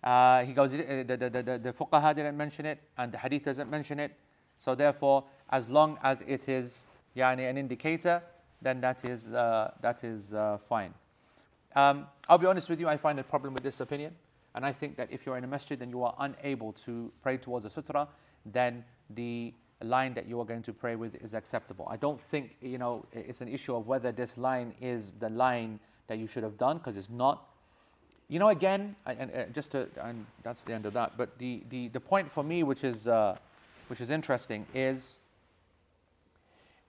Uh, 0.03 0.45
he 0.45 0.53
goes, 0.53 0.71
the, 0.71 1.03
the, 1.03 1.17
the, 1.17 1.29
the, 1.29 1.59
the 1.59 1.73
fuqaha 1.73 2.15
didn't 2.15 2.37
mention 2.37 2.65
it, 2.65 2.79
and 2.97 3.11
the 3.11 3.19
hadith 3.19 3.45
doesn't 3.45 3.69
mention 3.69 3.99
it. 3.99 4.13
So 4.57 4.75
therefore, 4.75 5.25
as 5.51 5.69
long 5.69 5.99
as 6.03 6.23
it 6.23 6.49
is 6.49 6.87
yani, 7.17 7.51
an 7.51 7.59
indicator, 7.59 8.23
then 8.63 8.81
that 8.81 9.05
is, 9.05 9.35
uh, 9.35 9.73
that 9.83 10.05
is 10.05 10.35
uh, 10.35 10.59
fine. 10.69 10.95
Um, 11.75 12.07
I'll 12.29 12.39
be 12.39 12.47
honest 12.47 12.71
with 12.71 12.81
you, 12.81 12.89
I 12.89 12.97
find 12.97 13.19
a 13.19 13.25
problem 13.25 13.55
with 13.55 13.65
this 13.65 13.81
opinion. 13.81 14.15
And 14.55 14.65
I 14.65 14.73
think 14.73 14.97
that 14.97 15.09
if 15.11 15.27
you're 15.27 15.37
in 15.37 15.45
a 15.45 15.49
masjid 15.49 15.81
and 15.83 15.91
you 15.91 16.03
are 16.05 16.15
unable 16.21 16.73
to 16.85 17.13
pray 17.23 17.37
towards 17.37 17.65
a 17.65 17.71
sutra, 17.71 18.09
then 18.47 18.85
the 19.15 19.53
line 19.83 20.13
that 20.15 20.29
you 20.29 20.41
are 20.41 20.45
going 20.45 20.63
to 20.63 20.73
pray 20.73 20.97
with 20.97 21.15
is 21.23 21.35
acceptable. 21.35 21.87
I 21.89 21.97
don't 21.97 22.21
think, 22.21 22.57
you 22.61 22.79
know, 22.79 23.05
it's 23.13 23.41
an 23.41 23.49
issue 23.49 23.77
of 23.77 23.87
whether 23.87 24.13
this 24.13 24.37
line 24.37 24.75
is 24.81 25.13
the 25.13 25.31
line 25.31 25.79
that 26.09 26.19
you 26.19 26.27
should 26.27 26.43
have 26.43 26.59
done, 26.59 26.79
because 26.79 26.97
it's 26.97 27.11
not. 27.11 27.45
You 28.29 28.39
know, 28.39 28.49
again, 28.49 28.97
and, 29.07 29.31
uh, 29.31 29.45
just 29.55 29.71
to, 29.71 29.89
and 30.03 30.27
that's 30.43 30.63
the 30.63 30.75
end 30.75 30.85
of 30.85 30.93
that. 30.95 31.17
But 31.17 31.39
the, 31.39 31.63
the, 31.71 31.89
the 31.89 32.01
point 32.01 32.31
for 32.31 32.43
me, 32.43 32.63
which 32.63 32.85
is, 32.85 33.07
uh, 33.07 33.37
which 33.87 34.01
is 34.01 34.11
interesting, 34.11 34.67
is 34.75 35.19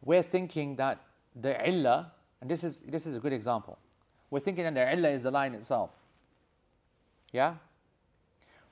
we're 0.03 0.23
thinking 0.23 0.75
that 0.77 0.99
the 1.35 1.65
illah, 1.67 2.11
and 2.41 2.49
this 2.49 2.63
is, 2.63 2.81
this 2.81 3.05
is 3.05 3.15
a 3.15 3.19
good 3.19 3.33
example, 3.33 3.77
we're 4.31 4.39
thinking 4.39 4.63
that 4.65 4.73
the 4.73 4.91
illah 4.91 5.09
is 5.09 5.23
the 5.23 5.31
line 5.31 5.53
itself. 5.53 5.91
Yeah? 7.31 7.55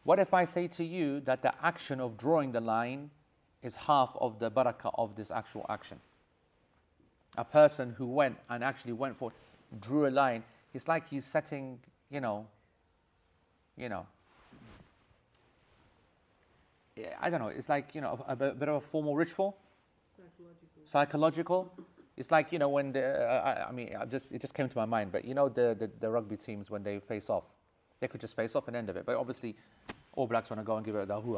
What 0.04 0.20
if 0.20 0.34
I 0.34 0.46
say 0.46 0.68
to 0.70 0.84
you 0.84 1.20
that 1.22 1.42
the 1.42 1.54
action 1.64 2.00
of 2.00 2.18
drawing 2.18 2.52
the 2.52 2.62
line 2.62 3.12
is 3.64 3.76
half 3.76 4.16
of 4.20 4.40
the 4.40 4.52
barakah 4.52 4.92
of 4.98 5.16
this 5.16 5.32
actual 5.32 5.66
action? 5.70 6.00
A 7.38 7.44
person 7.44 7.94
who 7.98 8.08
went 8.08 8.38
and 8.50 8.64
actually 8.64 8.94
went 8.94 9.18
for, 9.18 9.32
drew 9.82 10.08
a 10.08 10.10
line, 10.10 10.44
it's 10.74 10.88
like 10.88 11.10
he's 11.10 11.26
setting, 11.26 11.80
you 12.10 12.22
know, 12.22 12.48
you 13.78 13.90
know, 13.90 14.06
I 17.20 17.30
don't 17.30 17.40
know, 17.40 17.50
it's 17.50 17.70
like, 17.70 17.94
you 17.94 18.02
know, 18.02 18.24
a, 18.28 18.34
a 18.34 18.36
bit 18.36 18.70
of 18.70 18.76
a 18.76 18.82
formal 18.82 19.16
ritual, 19.16 19.56
psychological. 20.86 21.72
It's 22.16 22.32
like, 22.32 22.52
you 22.52 22.58
know, 22.58 22.70
when 22.70 22.92
the, 22.92 23.06
uh, 23.06 23.64
I, 23.66 23.70
I 23.70 23.72
mean, 23.72 23.96
I 24.00 24.06
just, 24.06 24.32
it 24.32 24.42
just 24.42 24.56
came 24.56 24.68
to 24.68 24.78
my 24.78 24.86
mind, 24.86 25.12
but 25.12 25.24
you 25.24 25.36
know, 25.36 25.50
the, 25.50 25.76
the, 25.78 25.92
the 26.00 26.10
rugby 26.10 26.38
teams 26.38 26.72
when 26.72 26.82
they 26.82 27.00
face 27.00 27.30
off, 27.30 27.44
they 28.00 28.08
could 28.08 28.22
just 28.22 28.36
face 28.36 28.56
off 28.56 28.68
and 28.68 28.76
end 28.76 28.90
of 28.90 28.98
it. 28.98 29.06
But 29.06 29.16
obviously, 29.16 29.56
All 30.16 30.26
Blacks 30.26 30.50
want 30.50 30.60
to 30.60 30.64
go 30.64 30.78
and 30.78 30.86
give 30.86 30.96
it 30.96 31.08
the 31.08 31.22
hoo 31.22 31.38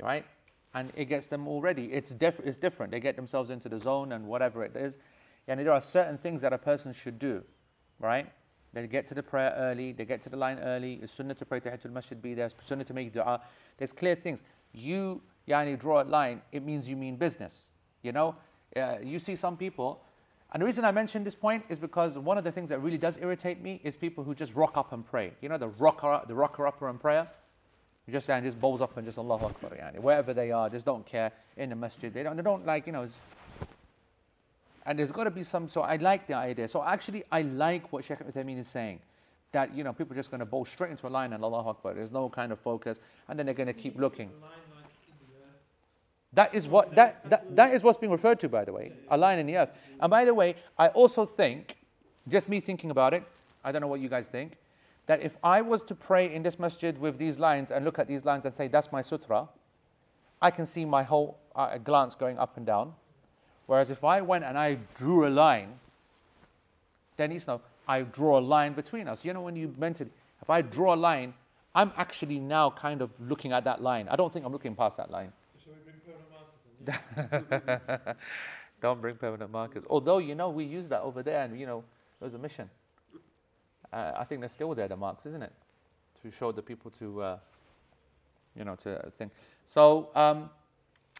right? 0.00 0.24
And 0.74 0.92
it 0.96 1.06
gets 1.06 1.26
them 1.26 1.48
already. 1.48 1.92
It's, 1.92 2.10
diff- 2.10 2.40
it's 2.44 2.58
different. 2.58 2.92
They 2.92 3.00
get 3.00 3.16
themselves 3.16 3.50
into 3.50 3.68
the 3.68 3.78
zone 3.78 4.12
and 4.12 4.26
whatever 4.26 4.64
it 4.64 4.76
is. 4.76 4.98
And 5.48 5.60
there 5.60 5.72
are 5.72 5.80
certain 5.80 6.18
things 6.18 6.42
that 6.42 6.52
a 6.52 6.58
person 6.58 6.92
should 6.92 7.18
do, 7.18 7.42
right? 8.00 8.30
They 8.72 8.86
get 8.86 9.06
to 9.06 9.14
the 9.14 9.22
prayer 9.22 9.54
early, 9.56 9.92
they 9.92 10.04
get 10.04 10.20
to 10.22 10.28
the 10.28 10.36
line 10.36 10.58
early. 10.58 11.00
It's 11.02 11.12
sunnah 11.12 11.34
to 11.34 11.46
pray 11.46 11.60
to 11.60 11.70
Tahiyatul 11.70 11.92
Masjid 11.92 12.20
be 12.20 12.34
there, 12.34 12.46
it's 12.46 12.54
sunnah 12.66 12.84
to 12.84 12.92
make 12.92 13.12
dua. 13.12 13.40
There's 13.78 13.92
clear 13.92 14.14
things. 14.14 14.42
You, 14.72 15.22
yani, 15.48 15.78
draw 15.78 16.02
a 16.02 16.04
line, 16.04 16.42
it 16.52 16.62
means 16.62 16.88
you 16.88 16.96
mean 16.96 17.16
business. 17.16 17.70
You 18.02 18.12
know, 18.12 18.36
uh, 18.76 18.96
you 19.02 19.18
see 19.18 19.34
some 19.34 19.56
people, 19.56 20.02
and 20.52 20.60
the 20.60 20.66
reason 20.66 20.84
I 20.84 20.92
mention 20.92 21.24
this 21.24 21.34
point 21.34 21.64
is 21.68 21.78
because 21.78 22.18
one 22.18 22.38
of 22.38 22.44
the 22.44 22.52
things 22.52 22.68
that 22.68 22.80
really 22.80 22.98
does 22.98 23.18
irritate 23.18 23.62
me 23.62 23.80
is 23.82 23.96
people 23.96 24.22
who 24.24 24.34
just 24.34 24.54
rock 24.54 24.76
up 24.76 24.92
and 24.92 25.04
pray. 25.04 25.32
You 25.40 25.48
know, 25.48 25.58
the 25.58 25.68
rocker, 25.68 26.20
the 26.26 26.34
rocker 26.34 26.66
upper 26.66 26.88
in 26.88 26.98
prayer. 26.98 27.28
You 28.06 28.12
just 28.12 28.30
and 28.30 28.44
just 28.44 28.60
bowls 28.60 28.80
up 28.82 28.96
and 28.96 29.04
just 29.04 29.18
Allahu 29.18 29.46
Akbar, 29.46 29.70
yani. 29.70 29.98
wherever 29.98 30.32
they 30.32 30.52
are, 30.52 30.70
just 30.70 30.86
don't 30.86 31.04
care 31.04 31.32
in 31.56 31.70
the 31.70 31.76
masjid. 31.76 32.14
They 32.14 32.22
don't, 32.22 32.36
they 32.36 32.42
don't 32.42 32.64
like, 32.64 32.86
you 32.86 32.92
know, 32.92 33.08
and 34.86 34.98
there's 34.98 35.10
got 35.10 35.24
to 35.24 35.32
be 35.32 35.42
some, 35.42 35.68
so 35.68 35.82
I 35.82 35.96
like 35.96 36.28
the 36.28 36.34
idea. 36.34 36.68
So 36.68 36.84
actually, 36.84 37.24
I 37.32 37.42
like 37.42 37.92
what 37.92 38.04
Sheikh 38.04 38.20
Uthaymeen 38.20 38.58
is 38.58 38.68
saying. 38.68 39.00
That, 39.50 39.74
you 39.74 39.82
know, 39.82 39.92
people 39.92 40.12
are 40.12 40.16
just 40.16 40.30
going 40.30 40.40
to 40.40 40.46
bowl 40.46 40.64
straight 40.64 40.90
into 40.90 41.06
a 41.06 41.08
line 41.08 41.32
and 41.32 41.42
Allahu 41.42 41.70
Akbar. 41.70 41.94
There's 41.94 42.12
no 42.12 42.28
kind 42.28 42.52
of 42.52 42.60
focus. 42.60 43.00
And 43.28 43.38
then 43.38 43.46
they're 43.46 43.54
going 43.54 43.66
to 43.68 43.72
keep 43.72 43.98
looking. 43.98 44.30
That 46.32 46.54
is 46.54 46.68
what 46.68 46.94
that, 46.94 47.28
that, 47.30 47.56
that 47.56 47.72
is 47.72 47.82
what's 47.82 47.98
being 47.98 48.12
referred 48.12 48.38
to, 48.40 48.48
by 48.48 48.64
the 48.64 48.72
way, 48.72 48.92
a 49.08 49.16
line 49.16 49.38
in 49.38 49.46
the 49.46 49.56
earth. 49.56 49.70
And 49.98 50.10
by 50.10 50.24
the 50.24 50.34
way, 50.34 50.54
I 50.78 50.88
also 50.88 51.24
think, 51.24 51.76
just 52.28 52.48
me 52.48 52.60
thinking 52.60 52.90
about 52.90 53.14
it, 53.14 53.24
I 53.64 53.72
don't 53.72 53.80
know 53.80 53.88
what 53.88 54.00
you 54.00 54.08
guys 54.08 54.28
think, 54.28 54.52
that 55.06 55.22
if 55.22 55.36
I 55.42 55.60
was 55.62 55.82
to 55.84 55.94
pray 55.94 56.32
in 56.32 56.42
this 56.42 56.58
masjid 56.58 56.98
with 56.98 57.18
these 57.18 57.38
lines 57.38 57.70
and 57.70 57.84
look 57.84 57.98
at 57.98 58.08
these 58.08 58.24
lines 58.24 58.44
and 58.44 58.54
say, 58.54 58.68
that's 58.68 58.90
my 58.90 59.00
sutra, 59.00 59.48
I 60.42 60.50
can 60.50 60.66
see 60.66 60.84
my 60.84 61.02
whole 61.02 61.38
uh, 61.54 61.78
glance 61.78 62.14
going 62.14 62.38
up 62.38 62.56
and 62.56 62.66
down. 62.66 62.92
Whereas 63.66 63.90
if 63.90 64.04
I 64.04 64.20
went 64.20 64.44
and 64.44 64.58
I 64.58 64.78
drew 64.96 65.26
a 65.26 65.30
line, 65.30 65.78
then 67.16 67.32
it's 67.32 67.46
no, 67.46 67.60
I 67.88 68.02
draw 68.02 68.38
a 68.38 68.40
line 68.40 68.74
between 68.74 69.08
us. 69.08 69.24
You 69.24 69.32
know, 69.32 69.40
when 69.40 69.56
you 69.56 69.74
it, 69.80 70.10
if 70.42 70.50
I 70.50 70.62
draw 70.62 70.94
a 70.94 70.96
line, 70.96 71.34
I'm 71.74 71.92
actually 71.96 72.38
now 72.38 72.70
kind 72.70 73.00
of 73.02 73.10
looking 73.20 73.52
at 73.52 73.64
that 73.64 73.82
line. 73.82 74.08
I 74.08 74.16
don't 74.16 74.32
think 74.32 74.44
I'm 74.44 74.52
looking 74.52 74.74
past 74.74 74.96
that 74.96 75.10
line. 75.10 75.32
don't 78.80 79.00
bring 79.00 79.16
permanent 79.16 79.50
markers. 79.50 79.84
Although, 79.88 80.18
you 80.18 80.34
know, 80.34 80.50
we 80.50 80.64
use 80.64 80.88
that 80.88 81.00
over 81.02 81.22
there 81.22 81.44
and, 81.44 81.58
you 81.58 81.66
know, 81.66 81.84
it 82.20 82.24
was 82.24 82.34
a 82.34 82.38
mission. 82.38 82.70
Uh, 83.96 84.12
I 84.16 84.24
think 84.24 84.40
they're 84.40 84.50
still 84.50 84.74
there, 84.74 84.88
the 84.88 84.96
marks, 84.96 85.24
isn't 85.24 85.42
it? 85.42 85.52
To 86.22 86.30
show 86.30 86.52
the 86.52 86.62
people 86.62 86.90
to, 86.92 87.22
uh, 87.22 87.38
you 88.54 88.64
know, 88.64 88.74
to 88.76 89.10
think. 89.16 89.32
So, 89.64 90.10
um, 90.14 90.50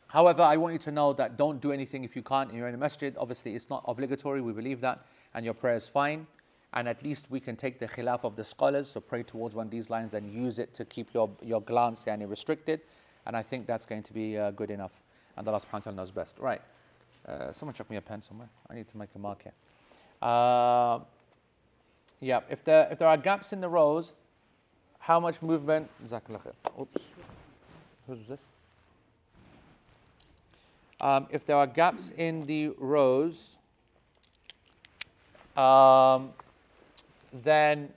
However, 0.09 0.43
I 0.43 0.57
want 0.57 0.73
you 0.73 0.79
to 0.79 0.93
know 0.93 1.13
that 1.15 1.37
don't 1.37 1.61
do 1.61 1.73
anything 1.73 2.05
if 2.05 2.15
you 2.15 2.23
can't 2.23 2.53
you're 2.55 2.69
in 2.69 2.75
a 2.75 2.79
masjid. 2.79 3.15
Obviously, 3.19 3.57
it's 3.57 3.69
not 3.69 3.85
obligatory, 3.89 4.41
we 4.41 4.53
believe 4.53 4.81
that, 4.81 5.05
and 5.35 5.45
your 5.45 5.55
prayer 5.55 5.75
is 5.75 5.89
fine. 5.89 6.27
And 6.75 6.89
at 6.89 7.03
least 7.03 7.27
we 7.29 7.41
can 7.41 7.57
take 7.57 7.79
the 7.79 7.89
khilaf 7.89 8.25
of 8.25 8.37
the 8.37 8.45
scholars, 8.45 8.89
so 8.89 9.01
pray 9.01 9.23
towards 9.23 9.55
one 9.55 9.67
of 9.67 9.71
these 9.71 9.91
lines 9.91 10.15
and 10.15 10.33
use 10.33 10.59
it 10.59 10.75
to 10.75 10.85
keep 10.85 11.13
your, 11.13 11.31
your 11.43 11.61
glance 11.61 12.05
yani, 12.05 12.29
restricted. 12.29 12.81
And 13.27 13.37
I 13.37 13.43
think 13.43 13.67
that's 13.67 13.87
going 13.87 14.05
to 14.05 14.13
be 14.13 14.39
uh, 14.39 14.53
good 14.53 14.71
enough. 14.71 14.93
And 15.37 15.49
Allah 15.49 15.59
subhanahu 15.59 15.73
wa 15.73 15.79
ta'ala 15.81 15.97
knows 15.97 16.11
best. 16.13 16.39
Right. 16.39 16.63
Uh, 17.27 17.51
someone 17.53 17.75
chuck 17.75 17.91
me 17.91 17.97
a 17.97 18.01
pen 18.01 18.23
somewhere. 18.23 18.49
I 18.71 18.75
need 18.75 18.89
to 18.89 18.97
make 18.97 19.09
a 19.15 19.19
mark 19.19 19.43
here. 19.43 19.55
Yeah, 22.21 22.41
if 22.49 22.65
there, 22.65 22.89
if 22.91 22.99
there 22.99 23.09
are 23.09 23.17
gaps 23.17 23.53
in 23.53 23.61
the 23.61 23.69
rows, 23.69 24.15
how 24.99 25.21
much 25.21 25.43
movement? 25.43 25.89
Oops. 26.81 27.03
Who's 28.07 28.27
this? 28.27 28.45
Um, 31.01 31.27
if 31.31 31.45
there 31.45 31.57
are 31.57 31.67
gaps 31.67 32.11
in 32.17 32.47
the 32.47 32.69
rows, 32.79 33.57
um, 35.57 36.31
then 37.33 37.91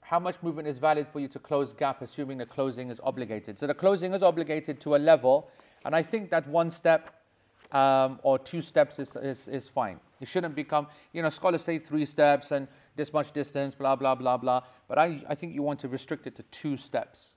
how 0.00 0.18
much 0.18 0.36
movement 0.42 0.66
is 0.66 0.78
valid 0.78 1.06
for 1.08 1.20
you 1.20 1.28
to 1.28 1.38
close 1.38 1.72
gap, 1.72 2.02
assuming 2.02 2.38
the 2.38 2.46
closing 2.46 2.90
is 2.90 3.00
obligated? 3.02 3.58
So 3.58 3.66
the 3.66 3.74
closing 3.74 4.12
is 4.12 4.22
obligated 4.22 4.80
to 4.80 4.96
a 4.96 4.98
level, 4.98 5.48
and 5.84 5.94
I 5.94 6.02
think 6.02 6.30
that 6.30 6.46
one 6.48 6.70
step 6.70 7.22
um, 7.70 8.18
or 8.22 8.38
two 8.38 8.60
steps 8.60 8.98
is, 8.98 9.16
is, 9.16 9.48
is 9.48 9.68
fine. 9.68 10.00
It 10.20 10.28
shouldn't 10.28 10.54
become, 10.54 10.88
you 11.12 11.22
know, 11.22 11.30
scholars 11.30 11.62
say 11.62 11.78
three 11.78 12.04
steps 12.04 12.50
and 12.50 12.68
this 12.96 13.12
much 13.12 13.32
distance, 13.32 13.74
blah, 13.74 13.96
blah, 13.96 14.14
blah, 14.14 14.36
blah. 14.36 14.62
But 14.88 14.98
I, 14.98 15.22
I 15.28 15.34
think 15.34 15.54
you 15.54 15.62
want 15.62 15.80
to 15.80 15.88
restrict 15.88 16.26
it 16.26 16.36
to 16.36 16.42
two 16.44 16.76
steps. 16.76 17.36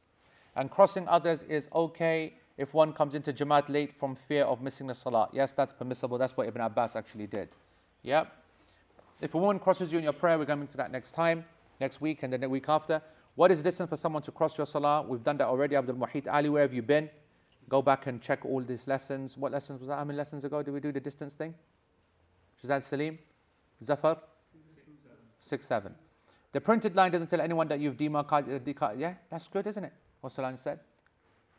And 0.56 0.69
crossing 0.69 1.07
others 1.07 1.44
is 1.44 1.68
okay 1.73 2.36
if 2.57 2.73
one 2.73 2.94
comes 2.94 3.15
into 3.15 3.34
Jamaat 3.34 3.69
late 3.69 3.94
from 3.94 4.15
fear 4.15 4.45
of 4.45 4.61
missing 4.61 4.88
the 4.88 4.95
Salah. 4.95 5.30
Yes, 5.34 5.52
that's 5.52 5.73
permissible. 5.73 6.18
That's 6.18 6.38
what 6.38 6.48
Ibn 6.48 6.61
Abbas 6.61 6.95
actually 6.95 7.27
did. 7.27 7.49
Yep. 8.03 8.32
If 9.22 9.34
a 9.34 9.38
woman 9.38 9.60
crosses 9.60 9.91
you 9.91 9.98
in 9.98 10.03
your 10.03 10.14
prayer, 10.14 10.38
we're 10.38 10.45
coming 10.45 10.68
to 10.68 10.77
that 10.77 10.91
next 10.91 11.11
time, 11.11 11.45
next 11.80 11.99
week, 12.02 12.23
and 12.23 12.32
then 12.32 12.41
the 12.41 12.49
week 12.49 12.65
after. 12.69 13.02
What 13.36 13.52
is 13.52 13.61
distance 13.61 13.90
for 13.90 13.98
someone 13.98 14.22
to 14.23 14.32
cross 14.32 14.57
your 14.57 14.68
Salah? 14.68 15.02
We've 15.02 15.23
done 15.23 15.38
that 15.38 15.48
already. 15.48 15.76
Abdul 15.76 15.95
Muhit 15.95 16.27
Ali, 16.32 16.49
where 16.49 16.61
have 16.61 16.73
you 16.73 16.82
been? 16.82 17.10
Go 17.68 17.82
back 17.82 18.07
and 18.07 18.22
check 18.22 18.45
all 18.45 18.61
these 18.61 18.88
lessons. 18.88 19.38
What 19.38 19.52
lessons 19.52 19.82
was 19.82 19.90
that? 19.90 19.95
How 19.95 20.06
many 20.06 20.18
lessons 20.18 20.45
ago 20.45 20.61
did 20.61 20.73
we 20.73 20.80
do 20.80 20.91
the 20.91 20.99
distance 20.99 21.34
thing? 21.34 21.53
Shazad 22.64 22.84
Salim? 22.84 23.19
Zafar? 23.84 24.18
Six, 25.45 25.67
seven. 25.67 25.93
The 26.53 26.59
printed 26.59 26.95
line 26.95 27.11
doesn't 27.11 27.27
tell 27.27 27.39
anyone 27.39 27.67
that 27.67 27.80
you've 27.80 27.97
demarcated. 27.97 28.67
Yeah, 28.97 29.13
that's 29.30 29.47
good, 29.47 29.67
isn't 29.67 29.84
it? 29.84 29.93
What 30.22 30.34
Salam 30.34 30.57
said. 30.57 30.80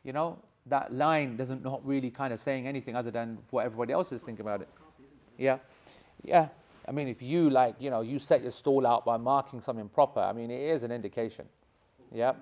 You 0.03 0.13
know, 0.13 0.41
that 0.67 0.93
line 0.93 1.37
doesn't 1.37 1.63
not 1.63 1.87
really 1.87 2.11
kind 2.11 2.33
of 2.33 2.41
saying 2.41 2.67
anything 2.67 2.97
other 2.97 3.13
than 3.13 3.39
what 3.51 3.65
everybody 3.65 3.93
else 3.93 4.11
is 4.11 4.23
thinking 4.23 4.45
about 4.45 4.63
it. 4.63 4.69
Yeah, 5.39 5.59
yeah. 6.25 6.49
I 6.89 6.91
mean, 6.91 7.07
if 7.07 7.23
you 7.23 7.49
like, 7.49 7.77
you 7.79 7.91
know, 7.91 8.01
you 8.01 8.19
set 8.19 8.43
your 8.43 8.51
stall 8.51 8.89
out 8.89 9.05
by 9.05 9.19
marking 9.19 9.61
something 9.61 9.89
proper. 9.89 10.19
I 10.19 10.33
mean, 10.33 10.51
it 10.51 10.63
is 10.63 10.83
an 10.83 10.91
indication. 10.91 11.47
Yeah. 12.13 12.33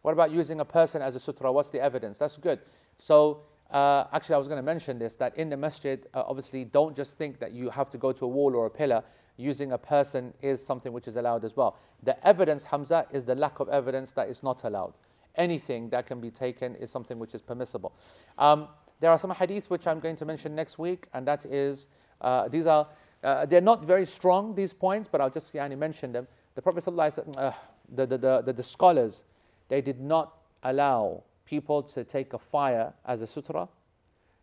What 0.00 0.12
about 0.12 0.30
using 0.30 0.60
a 0.60 0.64
person 0.64 1.02
as 1.02 1.14
a 1.16 1.20
sutra? 1.20 1.52
What's 1.52 1.68
the 1.68 1.82
evidence? 1.82 2.16
That's 2.16 2.38
good. 2.38 2.60
So 2.96 3.42
uh, 3.70 4.04
actually, 4.10 4.36
I 4.36 4.38
was 4.38 4.48
going 4.48 4.58
to 4.58 4.62
mention 4.62 4.98
this 4.98 5.16
that 5.16 5.36
in 5.36 5.50
the 5.50 5.56
masjid, 5.58 6.06
uh, 6.14 6.24
obviously, 6.26 6.64
don't 6.64 6.96
just 6.96 7.18
think 7.18 7.40
that 7.40 7.52
you 7.52 7.68
have 7.68 7.90
to 7.90 7.98
go 7.98 8.12
to 8.12 8.24
a 8.24 8.28
wall 8.28 8.56
or 8.56 8.64
a 8.64 8.70
pillar. 8.70 9.04
Using 9.36 9.72
a 9.72 9.78
person 9.78 10.34
is 10.42 10.64
something 10.64 10.92
which 10.92 11.08
is 11.08 11.16
allowed 11.16 11.44
as 11.44 11.56
well. 11.56 11.76
The 12.02 12.26
evidence, 12.26 12.64
Hamza, 12.64 13.06
is 13.12 13.24
the 13.24 13.34
lack 13.34 13.60
of 13.60 13.68
evidence 13.68 14.12
that 14.12 14.28
is 14.28 14.42
not 14.42 14.64
allowed. 14.64 14.94
Anything 15.36 15.88
that 15.90 16.06
can 16.06 16.20
be 16.20 16.30
taken 16.30 16.74
is 16.76 16.90
something 16.90 17.18
which 17.18 17.34
is 17.34 17.40
permissible. 17.40 17.92
Um, 18.38 18.68
there 19.00 19.10
are 19.10 19.18
some 19.18 19.30
hadith 19.30 19.70
which 19.70 19.86
I'm 19.86 20.00
going 20.00 20.16
to 20.16 20.24
mention 20.24 20.54
next 20.54 20.78
week, 20.78 21.06
and 21.14 21.26
that 21.26 21.44
is, 21.46 21.86
uh, 22.20 22.48
these 22.48 22.66
are, 22.66 22.86
uh, 23.24 23.46
they're 23.46 23.60
not 23.60 23.84
very 23.84 24.06
strong, 24.06 24.54
these 24.54 24.72
points, 24.72 25.08
but 25.08 25.20
I'll 25.20 25.30
just 25.30 25.52
yani, 25.54 25.76
mention 25.76 26.12
them. 26.12 26.28
The 26.54 26.62
Prophet, 26.62 26.86
uh, 26.86 27.52
the, 27.94 28.06
the, 28.06 28.18
the, 28.18 28.42
the, 28.42 28.52
the 28.52 28.62
scholars, 28.62 29.24
they 29.68 29.80
did 29.80 30.00
not 30.00 30.36
allow 30.62 31.22
people 31.46 31.82
to 31.82 32.04
take 32.04 32.34
a 32.34 32.38
fire 32.38 32.92
as 33.06 33.22
a 33.22 33.26
sutra 33.26 33.68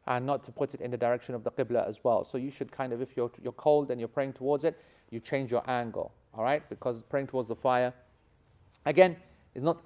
and 0.10 0.26
not 0.26 0.44
to 0.44 0.52
put 0.52 0.74
it 0.74 0.82
in 0.82 0.90
the 0.90 0.98
direction 0.98 1.36
of 1.36 1.44
the 1.44 1.52
qibla 1.52 1.88
as 1.88 2.04
well. 2.04 2.24
So 2.24 2.38
you 2.38 2.50
should 2.50 2.72
kind 2.72 2.92
of, 2.92 3.02
if 3.02 3.16
you're, 3.16 3.32
you're 3.44 3.54
cold 3.54 3.92
and 3.92 4.02
you're 4.02 4.08
praying 4.08 4.34
towards 4.34 4.64
it, 4.64 4.76
you 5.12 5.20
change 5.20 5.52
your 5.52 5.64
angle, 5.70 6.12
all 6.34 6.44
right? 6.44 6.68
Because 6.68 7.04
praying 7.04 7.28
towards 7.28 7.48
the 7.48 7.56
fire, 7.56 7.94
again, 8.88 9.16
is 9.54 9.62
not 9.64 9.82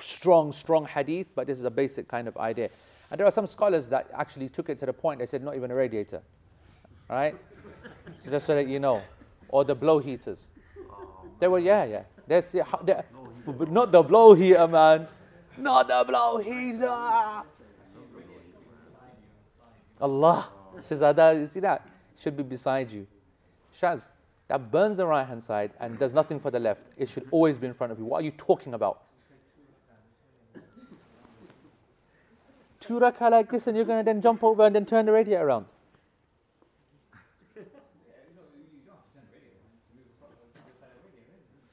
strong, 0.00 0.50
strong 0.50 0.86
hadith, 0.86 1.28
but 1.34 1.46
this 1.46 1.58
is 1.58 1.64
a 1.64 1.70
basic 1.70 2.08
kind 2.08 2.26
of 2.26 2.36
idea. 2.38 2.70
And 3.10 3.20
there 3.20 3.26
are 3.26 3.30
some 3.30 3.46
scholars 3.46 3.88
that 3.90 4.08
actually 4.14 4.48
took 4.48 4.70
it 4.70 4.78
to 4.78 4.86
the 4.86 4.92
point, 4.94 5.20
they 5.20 5.26
said, 5.26 5.44
not 5.44 5.56
even 5.56 5.70
a 5.70 5.74
radiator, 5.74 6.22
all 7.10 7.16
right? 7.16 7.36
so 8.18 8.30
just 8.30 8.46
so 8.46 8.54
that 8.54 8.66
you 8.66 8.80
know. 8.80 9.02
Or 9.48 9.62
the 9.64 9.74
blow 9.74 9.98
heaters. 9.98 10.50
They 11.38 11.48
were, 11.48 11.60
yeah, 11.60 11.84
yeah. 11.84 12.02
That's 12.26 12.52
it. 12.54 12.64
How- 12.64 12.78
they- 12.78 13.00
but 13.46 13.70
not 13.70 13.92
the 13.92 14.02
blow 14.02 14.34
heater, 14.34 14.66
man. 14.66 15.06
Not 15.56 15.86
the 15.86 16.04
blow 16.08 16.38
heater. 16.38 17.44
Allah. 20.00 20.48
Shazada, 20.80 21.38
you 21.38 21.46
see 21.46 21.60
that? 21.60 21.86
Should 22.18 22.36
be 22.36 22.42
beside 22.42 22.90
you. 22.90 23.06
Shaz, 23.78 24.08
that 24.48 24.70
burns 24.70 24.98
the 24.98 25.06
right 25.06 25.26
hand 25.26 25.42
side 25.42 25.72
and 25.80 25.98
does 25.98 26.14
nothing 26.14 26.40
for 26.40 26.50
the 26.50 26.60
left. 26.60 26.88
It 26.96 27.08
should 27.08 27.26
always 27.30 27.58
be 27.58 27.66
in 27.66 27.74
front 27.74 27.92
of 27.92 27.98
you. 27.98 28.04
What 28.04 28.22
are 28.22 28.24
you 28.24 28.30
talking 28.32 28.74
about? 28.74 29.02
Two 32.80 33.00
rakah 33.00 33.30
like 33.30 33.50
this, 33.50 33.66
and 33.66 33.76
you're 33.76 33.84
going 33.84 33.98
to 33.98 34.04
then 34.04 34.20
jump 34.20 34.44
over 34.44 34.64
and 34.64 34.74
then 34.74 34.86
turn 34.86 35.06
the 35.06 35.12
radiator 35.12 35.44
around. 35.44 35.66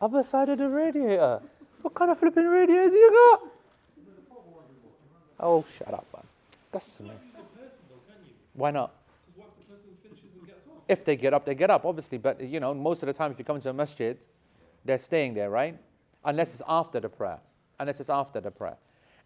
Other 0.02 0.24
side 0.24 0.50
of 0.50 0.58
the 0.58 0.68
radiator. 0.68 1.42
What 1.82 1.94
kind 1.94 2.12
of 2.12 2.20
flipping 2.20 2.48
radiators 2.48 2.92
you 2.94 3.10
got? 3.12 3.42
Oh, 5.40 5.64
shut 5.78 5.94
up, 5.94 6.06
man. 6.14 6.24
That's 6.72 7.00
me. 7.00 7.12
Why 8.54 8.72
not? 8.72 8.94
If 10.88 11.06
they 11.06 11.16
get 11.16 11.34
up, 11.34 11.46
they 11.46 11.56
get 11.56 11.70
up, 11.70 11.86
obviously. 11.86 12.18
But 12.18 12.42
you 12.42 12.60
know, 12.60 12.74
most 12.74 13.04
of 13.04 13.08
the 13.08 13.14
time, 13.14 13.32
if 13.32 13.40
you 13.40 13.46
come 13.46 13.60
to 13.60 13.70
a 13.70 13.74
masjid, 13.74 14.18
they're 14.86 15.00
staying 15.00 15.34
there, 15.34 15.50
right? 15.50 15.78
Unless 16.26 16.54
it's 16.54 16.62
after 16.68 17.00
the 17.00 17.10
prayer. 17.10 17.40
Unless 17.80 18.00
it's 18.00 18.10
after 18.10 18.42
the 18.42 18.52
prayer. 18.52 18.78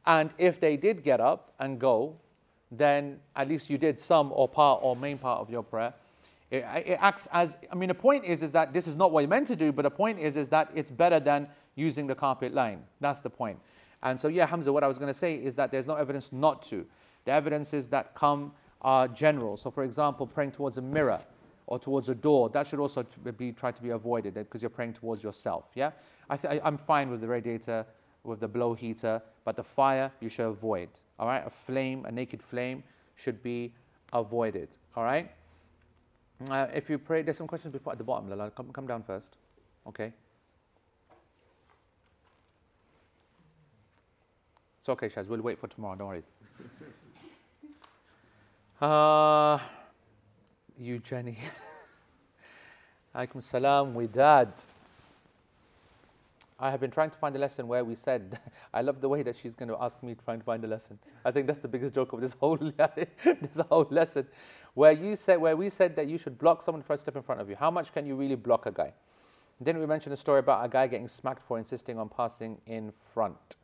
And 0.05 0.29
if 0.37 0.59
they 0.59 0.77
did 0.77 1.03
get 1.03 1.19
up 1.19 1.53
and 1.59 1.79
go, 1.79 2.15
then 2.71 3.19
at 3.35 3.47
least 3.47 3.69
you 3.69 3.77
did 3.77 3.99
some 3.99 4.31
or 4.31 4.47
part 4.47 4.79
or 4.83 4.95
main 4.95 5.17
part 5.17 5.39
of 5.39 5.49
your 5.49 5.63
prayer. 5.63 5.93
It, 6.49 6.63
it 6.85 6.97
acts 7.01 7.27
as 7.31 7.57
I 7.71 7.75
mean, 7.75 7.89
the 7.89 7.95
point 7.95 8.23
is 8.23 8.41
is 8.41 8.51
that 8.53 8.71
this 8.71 8.87
is 8.87 8.95
not 8.95 9.11
what 9.11 9.21
you're 9.21 9.29
meant 9.29 9.47
to 9.47 9.55
do, 9.55 9.71
but 9.71 9.81
the 9.81 9.91
point 9.91 10.19
is 10.19 10.35
is 10.37 10.47
that 10.49 10.69
it's 10.75 10.91
better 10.91 11.19
than 11.19 11.47
using 11.75 12.07
the 12.07 12.15
carpet 12.15 12.53
line. 12.53 12.83
That's 13.01 13.19
the 13.19 13.29
point. 13.29 13.59
And 14.03 14.19
so, 14.19 14.27
yeah, 14.27 14.45
Hamza, 14.45 14.71
what 14.71 14.83
I 14.83 14.87
was 14.87 14.97
going 14.97 15.09
to 15.09 15.13
say 15.13 15.35
is 15.35 15.55
that 15.55 15.71
there's 15.71 15.87
no 15.87 15.95
evidence 15.95 16.31
not 16.31 16.61
to. 16.63 16.85
The 17.25 17.31
evidences 17.31 17.87
that 17.89 18.15
come 18.15 18.53
are 18.81 19.07
general. 19.07 19.57
So, 19.57 19.71
for 19.71 19.83
example, 19.83 20.27
praying 20.27 20.51
towards 20.51 20.77
a 20.77 20.81
mirror 20.81 21.19
or 21.65 21.79
towards 21.79 22.09
a 22.09 22.15
door, 22.15 22.49
that 22.49 22.67
should 22.67 22.79
also 22.79 23.05
be 23.37 23.51
tried 23.51 23.75
to 23.75 23.83
be 23.83 23.89
avoided 23.89 24.35
because 24.35 24.61
you're 24.61 24.69
praying 24.69 24.93
towards 24.93 25.23
yourself. 25.23 25.65
Yeah, 25.75 25.91
I 26.29 26.37
th- 26.37 26.61
I'm 26.63 26.77
fine 26.77 27.09
with 27.09 27.21
the 27.21 27.27
radiator, 27.27 27.85
with 28.23 28.39
the 28.39 28.47
blow 28.47 28.73
heater, 28.73 29.21
but 29.43 29.55
the 29.55 29.63
fire 29.63 30.11
you 30.19 30.29
should 30.29 30.47
avoid. 30.47 30.89
All 31.19 31.27
right, 31.27 31.43
a 31.45 31.49
flame, 31.49 32.05
a 32.05 32.11
naked 32.11 32.41
flame, 32.41 32.83
should 33.15 33.41
be 33.41 33.73
avoided. 34.13 34.69
All 34.95 35.03
right. 35.03 35.31
Uh, 36.51 36.67
if 36.73 36.89
you 36.89 36.99
pray, 36.99 37.23
there's 37.23 37.37
some 37.37 37.47
questions 37.47 37.71
before 37.71 37.93
at 37.93 37.97
the 37.97 38.03
bottom. 38.03 38.29
Lala, 38.29 38.51
come, 38.51 38.71
come 38.71 38.85
down 38.85 39.01
first. 39.01 39.37
Okay. 39.87 40.13
It's 44.79 44.89
okay, 44.89 45.07
Shaz. 45.09 45.27
We'll 45.27 45.41
wait 45.41 45.57
for 45.57 45.67
tomorrow. 45.67 45.95
Don't 45.95 46.07
worry. 46.07 46.23
Uh, 48.79 49.57
you, 50.77 50.99
Jenny. 50.99 51.35
Alaikum 53.15 53.41
salam, 53.41 53.95
we 53.95 54.05
dad. 54.05 54.53
I 56.59 56.69
have 56.69 56.79
been 56.79 56.91
trying 56.91 57.09
to 57.09 57.17
find 57.17 57.35
a 57.35 57.39
lesson 57.39 57.67
where 57.67 57.83
we 57.83 57.95
said, 57.95 58.39
I 58.73 58.81
love 58.81 59.01
the 59.01 59.09
way 59.09 59.23
that 59.23 59.35
she's 59.35 59.55
going 59.55 59.69
to 59.69 59.77
ask 59.81 60.03
me 60.03 60.13
to 60.13 60.23
try 60.23 60.35
and 60.35 60.43
find 60.43 60.63
a 60.63 60.67
lesson. 60.67 60.99
I 61.25 61.31
think 61.31 61.47
that's 61.47 61.59
the 61.59 61.67
biggest 61.67 61.95
joke 61.95 62.13
of 62.13 62.21
this 62.21 62.33
whole 62.33 62.57
this 63.23 63.59
whole 63.67 63.87
lesson, 63.89 64.27
where 64.75 64.91
you 64.91 65.15
said 65.15 65.37
where 65.41 65.57
we 65.57 65.69
said 65.69 65.95
that 65.95 66.05
you 66.05 66.19
should 66.19 66.37
block 66.37 66.61
someone 66.61 66.83
first 66.83 67.01
step 67.01 67.15
in 67.15 67.23
front 67.23 67.41
of 67.41 67.49
you. 67.49 67.55
How 67.55 67.71
much 67.71 67.91
can 67.91 68.05
you 68.05 68.15
really 68.15 68.35
block 68.35 68.67
a 68.67 68.71
guy? 68.71 68.93
Then 69.59 69.79
we 69.79 69.87
mentioned 69.87 70.13
a 70.13 70.17
story 70.17 70.39
about 70.39 70.63
a 70.63 70.69
guy 70.69 70.85
getting 70.85 71.07
smacked 71.07 71.41
for 71.47 71.57
insisting 71.57 71.97
on 71.97 72.09
passing 72.09 72.59
in 72.67 72.93
front. 73.11 73.55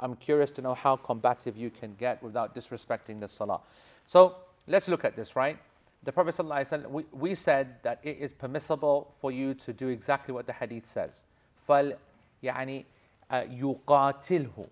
I'm 0.00 0.14
curious 0.16 0.50
to 0.52 0.62
know 0.62 0.74
how 0.74 0.96
combative 0.96 1.56
you 1.56 1.70
can 1.70 1.94
get 1.94 2.22
without 2.22 2.54
disrespecting 2.54 3.20
the 3.20 3.28
salah. 3.28 3.60
So 4.04 4.36
let's 4.66 4.88
look 4.88 5.04
at 5.04 5.16
this, 5.16 5.36
right? 5.36 5.58
The 6.02 6.12
Prophet 6.12 6.34
ﷺ, 6.34 6.88
we, 6.90 7.04
we 7.12 7.34
said 7.34 7.82
that 7.82 8.00
it 8.02 8.18
is 8.18 8.32
permissible 8.32 9.14
for 9.20 9.32
you 9.32 9.54
to 9.54 9.72
do 9.72 9.88
exactly 9.88 10.34
what 10.34 10.46
the 10.46 10.52
hadith 10.52 10.86
says. 10.86 11.24
فَلْ 11.68 11.96
يعني 12.42 12.84
يُقَاتِلْهُ 13.32 14.68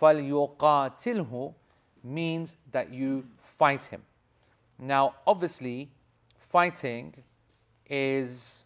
فَلْيُقَاتِلْهُ 0.00 1.54
means 2.04 2.56
that 2.70 2.92
you 2.92 3.26
fight 3.38 3.84
him. 3.84 4.02
Now, 4.78 5.14
obviously, 5.26 5.88
fighting 6.38 7.14
is. 7.88 8.64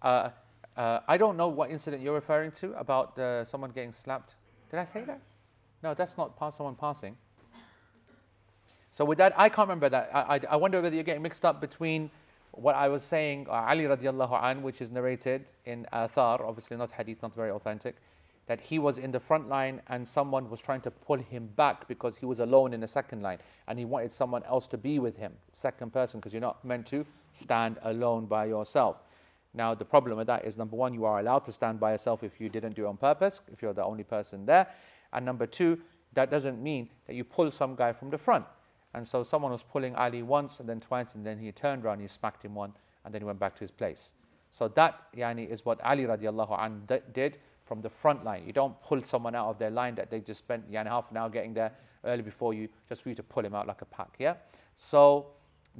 Uh, 0.00 0.30
uh, 0.76 1.00
I 1.06 1.18
don't 1.18 1.36
know 1.36 1.48
what 1.48 1.70
incident 1.70 2.02
you're 2.02 2.14
referring 2.14 2.52
to 2.52 2.72
about 2.74 3.18
uh, 3.18 3.44
someone 3.44 3.70
getting 3.70 3.92
slapped. 3.92 4.36
Did 4.75 4.81
I 4.81 4.85
say 4.85 5.03
that? 5.03 5.21
No, 5.83 5.93
that's 5.93 6.17
not 6.17 6.37
someone 6.53 6.75
passing. 6.75 7.15
So 8.91 9.05
with 9.05 9.17
that, 9.19 9.31
I 9.39 9.47
can't 9.47 9.69
remember 9.69 9.87
that. 9.87 10.09
I, 10.13 10.35
I, 10.35 10.39
I 10.49 10.55
wonder 10.57 10.81
whether 10.81 10.93
you're 10.93 11.05
getting 11.05 11.21
mixed 11.21 11.45
up 11.45 11.61
between 11.61 12.11
what 12.51 12.75
I 12.75 12.89
was 12.89 13.01
saying, 13.01 13.47
uh, 13.49 13.53
Ali 13.53 13.85
radiallahu 13.85 14.37
an, 14.43 14.63
which 14.63 14.81
is 14.81 14.91
narrated 14.91 15.49
in 15.63 15.87
Athar, 15.93 16.41
obviously 16.41 16.75
not 16.75 16.91
hadith, 16.91 17.21
not 17.21 17.33
very 17.33 17.51
authentic, 17.51 17.95
that 18.47 18.59
he 18.59 18.77
was 18.77 18.97
in 18.97 19.13
the 19.13 19.19
front 19.19 19.47
line 19.47 19.81
and 19.87 20.05
someone 20.05 20.49
was 20.49 20.61
trying 20.61 20.81
to 20.81 20.91
pull 20.91 21.19
him 21.19 21.47
back 21.55 21.87
because 21.87 22.17
he 22.17 22.25
was 22.25 22.41
alone 22.41 22.73
in 22.73 22.81
the 22.81 22.87
second 22.87 23.21
line 23.21 23.37
and 23.69 23.79
he 23.79 23.85
wanted 23.85 24.11
someone 24.11 24.43
else 24.43 24.67
to 24.67 24.77
be 24.77 24.99
with 24.99 25.15
him, 25.15 25.31
second 25.53 25.93
person, 25.93 26.19
because 26.19 26.33
you're 26.33 26.41
not 26.41 26.65
meant 26.65 26.85
to 26.87 27.05
stand 27.31 27.77
alone 27.83 28.25
by 28.25 28.43
yourself. 28.43 28.97
Now, 29.55 29.73
the 29.73 29.85
problem 29.85 30.17
with 30.17 30.27
that 30.27 30.45
is 30.45 30.57
number 30.57 30.75
one, 30.75 30.93
you 30.93 31.05
are 31.05 31.19
allowed 31.19 31.45
to 31.45 31.51
stand 31.51 31.79
by 31.79 31.91
yourself 31.91 32.23
if 32.23 32.39
you 32.41 32.49
didn't 32.49 32.75
do 32.75 32.85
it 32.85 32.89
on 32.89 32.97
purpose, 32.97 33.41
if 33.51 33.61
you're 33.61 33.73
the 33.73 33.83
only 33.83 34.03
person 34.03 34.45
there. 34.45 34.67
And 35.13 35.25
number 35.25 35.47
two, 35.47 35.79
that 36.13 36.29
doesn't 36.29 36.61
mean 36.61 36.89
that 37.07 37.15
you 37.15 37.23
pull 37.23 37.49
some 37.51 37.75
guy 37.75 37.93
from 37.93 38.09
the 38.09 38.17
front. 38.17 38.45
And 38.93 39.05
so 39.07 39.23
someone 39.23 39.51
was 39.51 39.63
pulling 39.63 39.95
Ali 39.95 40.23
once 40.23 40.59
and 40.59 40.67
then 40.67 40.79
twice, 40.79 41.15
and 41.15 41.25
then 41.25 41.37
he 41.37 41.51
turned 41.51 41.85
around, 41.85 41.99
he 41.99 42.07
smacked 42.07 42.43
him 42.43 42.55
one, 42.55 42.73
and 43.03 43.13
then 43.13 43.21
he 43.21 43.25
went 43.25 43.39
back 43.39 43.55
to 43.55 43.61
his 43.61 43.71
place. 43.71 44.13
So 44.49 44.67
that 44.69 45.07
yani, 45.15 45.49
is 45.49 45.65
what 45.65 45.81
Ali 45.83 46.03
radiallahu 46.03 46.57
an 46.59 47.01
did 47.13 47.37
from 47.65 47.81
the 47.81 47.89
front 47.89 48.23
line. 48.23 48.43
You 48.45 48.53
don't 48.53 48.79
pull 48.81 49.01
someone 49.03 49.35
out 49.35 49.47
of 49.47 49.59
their 49.59 49.71
line 49.71 49.95
that 49.95 50.09
they 50.09 50.21
just 50.21 50.39
spent 50.39 50.71
yani, 50.71 50.87
half 50.87 51.11
an 51.11 51.17
hour 51.17 51.29
getting 51.29 51.53
there 51.53 51.71
early 52.05 52.21
before 52.21 52.53
you, 52.53 52.69
just 52.87 53.03
for 53.03 53.09
you 53.09 53.15
to 53.15 53.23
pull 53.23 53.43
him 53.43 53.55
out 53.55 53.67
like 53.67 53.81
a 53.81 53.85
pack. 53.85 54.15
Yeah. 54.19 54.35
So 54.77 55.27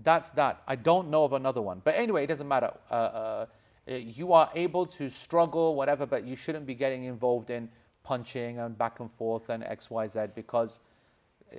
that's 0.03 0.31
that. 0.31 0.61
I 0.67 0.75
don't 0.75 1.09
know 1.09 1.23
of 1.23 1.33
another 1.33 1.61
one, 1.61 1.81
but 1.83 1.95
anyway, 1.95 2.23
it 2.23 2.27
doesn't 2.27 2.47
matter. 2.47 2.71
Uh, 2.89 2.93
uh, 2.93 3.45
you 3.87 4.33
are 4.33 4.49
able 4.55 4.85
to 4.85 5.09
struggle, 5.09 5.75
whatever, 5.75 6.05
but 6.05 6.25
you 6.25 6.35
shouldn't 6.35 6.65
be 6.65 6.75
getting 6.75 7.03
involved 7.03 7.49
in 7.49 7.69
punching 8.03 8.59
and 8.59 8.77
back 8.77 8.99
and 8.99 9.11
forth 9.11 9.49
and 9.49 9.63
X, 9.63 9.89
Y, 9.89 10.07
Z 10.07 10.27
because 10.35 10.79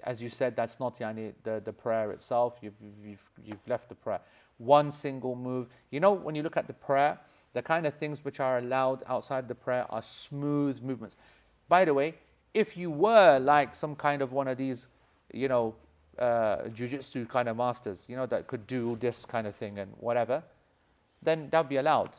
as 0.05 0.23
you 0.23 0.28
said, 0.28 0.57
that's 0.57 0.81
not 0.81 0.98
yani, 0.98 1.32
the, 1.43 1.62
the 1.65 1.73
prayer 1.73 2.11
itself. 2.12 2.59
You've, 2.61 2.74
you've, 3.03 3.31
you've 3.44 3.69
left 3.69 3.89
the 3.89 3.94
prayer. 3.94 4.20
One 4.59 4.90
single 4.90 5.35
move. 5.35 5.69
You 5.90 6.01
know, 6.01 6.12
when 6.12 6.35
you 6.35 6.43
look 6.43 6.57
at 6.57 6.66
the 6.66 6.73
prayer, 6.73 7.19
the 7.53 7.62
kind 7.62 7.86
of 7.86 7.94
things 7.94 8.24
which 8.24 8.40
are 8.40 8.59
allowed 8.59 9.03
outside 9.07 9.48
the 9.48 9.55
prayer 9.55 9.86
are 9.90 10.03
smooth 10.03 10.82
movements. 10.82 11.16
By 11.69 11.85
the 11.85 11.94
way, 11.94 12.15
if 12.55 12.77
you 12.77 12.90
were 12.90 13.39
like 13.39 13.74
some 13.74 13.94
kind 13.94 14.23
of 14.23 14.32
one 14.32 14.48
of 14.48 14.59
these, 14.59 14.86
you 15.32 15.48
know, 15.48 15.74
uh, 16.19 16.62
jujitsu 16.69 17.28
kind 17.28 17.48
of 17.48 17.57
masters, 17.57 18.07
you 18.09 18.16
know, 18.16 18.27
that 18.27 18.47
could 18.47 18.66
do 18.66 18.97
this 18.97 19.24
kind 19.24 19.47
of 19.47 19.55
thing 19.55 19.78
and 19.78 19.93
whatever, 19.98 20.43
then 21.27 21.48
that 21.51 21.59
would 21.59 21.69
be 21.69 21.77
allowed. 21.77 22.12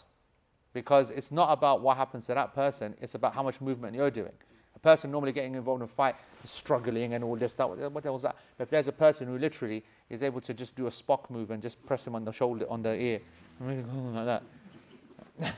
Because 0.74 1.10
it's 1.10 1.32
not 1.32 1.52
about 1.52 1.82
what 1.82 1.98
happens 1.98 2.28
to 2.28 2.36
that 2.36 2.54
person, 2.54 2.94
it's 3.02 3.16
about 3.16 3.34
how 3.34 3.42
much 3.42 3.60
movement 3.62 3.96
you're 3.96 4.12
doing. 4.12 4.34
A 4.76 4.80
person 4.80 5.10
normally 5.10 5.32
getting 5.32 5.56
involved 5.56 5.82
in 5.82 5.86
a 5.86 5.88
fight 5.88 6.16
is 6.44 6.52
struggling 6.52 7.16
and 7.16 7.24
all 7.24 7.36
this, 7.36 7.54
stuff. 7.54 7.72
what 7.72 8.04
the 8.04 8.18
that? 8.18 8.36
But 8.58 8.64
if 8.66 8.70
there's 8.70 8.88
a 8.88 8.92
person 8.92 9.26
who 9.28 9.40
literally 9.40 9.84
is 10.08 10.22
able 10.22 10.40
to 10.42 10.54
just 10.54 10.76
do 10.76 10.86
a 10.86 10.90
Spock 10.92 11.32
move 11.32 11.50
and 11.50 11.64
just 11.64 11.84
press 11.84 12.06
him 12.06 12.14
on 12.14 12.24
the 12.24 12.32
shoulder, 12.32 12.66
on 12.70 12.84
the 12.84 12.94
ear, 12.94 13.22
like 13.60 14.26
that, 14.26 14.44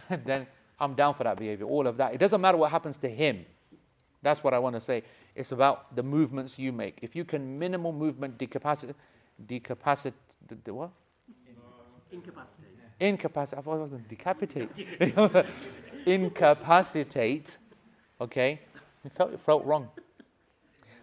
then 0.26 0.48
I'm 0.80 0.94
down 0.94 1.16
for 1.16 1.26
that 1.26 1.38
behavior. 1.38 1.66
All 1.66 1.86
of 1.86 1.98
that. 1.98 2.14
It 2.14 2.20
doesn't 2.20 2.40
matter 2.40 2.58
what 2.58 2.72
happens 2.72 2.98
to 3.00 3.10
him. 3.10 3.46
That's 4.22 4.42
what 4.42 4.54
I 4.54 4.60
want 4.60 4.76
to 4.76 4.82
say. 4.82 5.04
It's 5.36 5.52
about 5.52 5.96
the 5.96 6.04
movements 6.04 6.58
you 6.58 6.72
make. 6.72 7.00
If 7.02 7.16
you 7.16 7.26
can 7.26 7.60
minimal 7.60 7.92
movement 7.92 8.38
decapacitate, 8.38 8.96
decapacitate, 9.46 10.14
what? 10.68 10.92
Incapacitate. 12.12 12.69
Incapacitate. 13.00 13.60
I 13.60 13.62
thought 13.62 13.76
it 13.76 13.92
was 13.92 14.02
decapitate. 14.10 14.70
Incapacitate. 16.06 17.58
Okay, 18.20 18.60
it 19.06 19.12
felt 19.14 19.34
it 19.34 19.40
felt 19.40 19.66
wrong. 19.66 19.90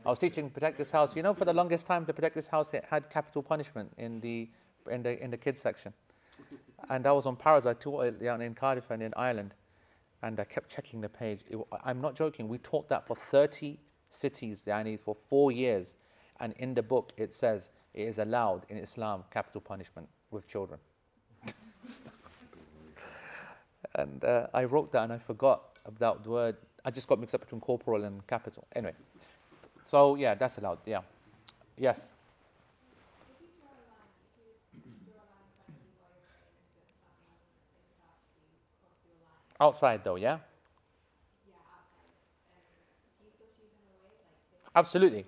I 0.05 0.11
was 0.11 0.19
teaching 0.19 0.51
protect 0.51 0.79
this 0.79 0.91
house. 0.91 1.17
You 1.17 1.23
know, 1.23 1.35
for 1.35 1.45
the 1.45 1.53
longest 1.53 1.87
time, 1.87 2.05
the 2.05 2.13
protect 2.13 2.37
this 2.37 2.47
house 2.47 2.75
it 2.75 2.85
had 2.89 3.11
capital 3.11 3.43
punishment 3.43 3.93
in 3.99 4.21
the 4.21 4.49
in 4.91 5.03
the 5.03 5.23
in 5.23 5.31
the 5.31 5.37
kids 5.37 5.61
section. 5.61 5.93
And 6.91 7.07
I 7.07 7.13
was 7.13 7.27
on 7.27 7.37
Paras. 7.37 7.67
I 7.67 7.73
taught 7.73 8.05
uh, 8.05 8.09
it 8.09 8.23
down 8.23 8.43
in 8.43 8.55
Cardiff 8.55 8.91
and 8.91 9.03
in 9.03 9.13
Ireland, 9.17 9.55
and 10.23 10.39
I 10.39 10.45
kept 10.45 10.71
checking 10.71 11.01
the 11.01 11.09
page. 11.09 11.41
It, 11.49 11.59
I'm 11.83 12.01
not 12.01 12.15
joking. 12.15 12.47
We 12.47 12.59
taught 12.59 12.89
that 12.91 13.07
for 13.07 13.17
30 13.17 13.79
cities, 14.11 14.63
Yani, 14.67 15.01
for 15.01 15.15
four 15.15 15.51
years, 15.51 15.95
and 16.41 16.53
in 16.59 16.75
the 16.75 16.83
book 16.83 17.13
it 17.17 17.33
says 17.33 17.71
it 17.95 18.03
is 18.03 18.19
allowed 18.19 18.67
in 18.69 18.77
Islam 18.77 19.25
capital 19.31 19.61
punishment 19.61 20.09
with 20.31 20.47
children. 20.47 20.79
and 23.95 24.25
uh, 24.25 24.47
I 24.53 24.65
wrote 24.65 24.93
that 24.93 25.05
and 25.05 25.13
I 25.13 25.19
forgot 25.19 25.63
about 25.85 26.25
the 26.25 26.31
word. 26.31 26.57
I 26.85 26.91
just 26.91 27.09
got 27.09 27.19
mixed 27.19 27.35
up 27.35 27.41
between 27.41 27.61
corporal 27.61 28.05
and 28.05 28.27
capital. 28.27 28.65
Anyway, 28.75 28.95
so 29.85 30.15
yeah, 30.15 30.35
that's 30.35 30.59
allowed. 30.59 30.79
Yeah, 30.87 31.01
yes. 31.77 32.13
Outside 39.61 40.05
though, 40.05 40.17
yeah? 40.17 40.39
Absolutely. 44.75 45.25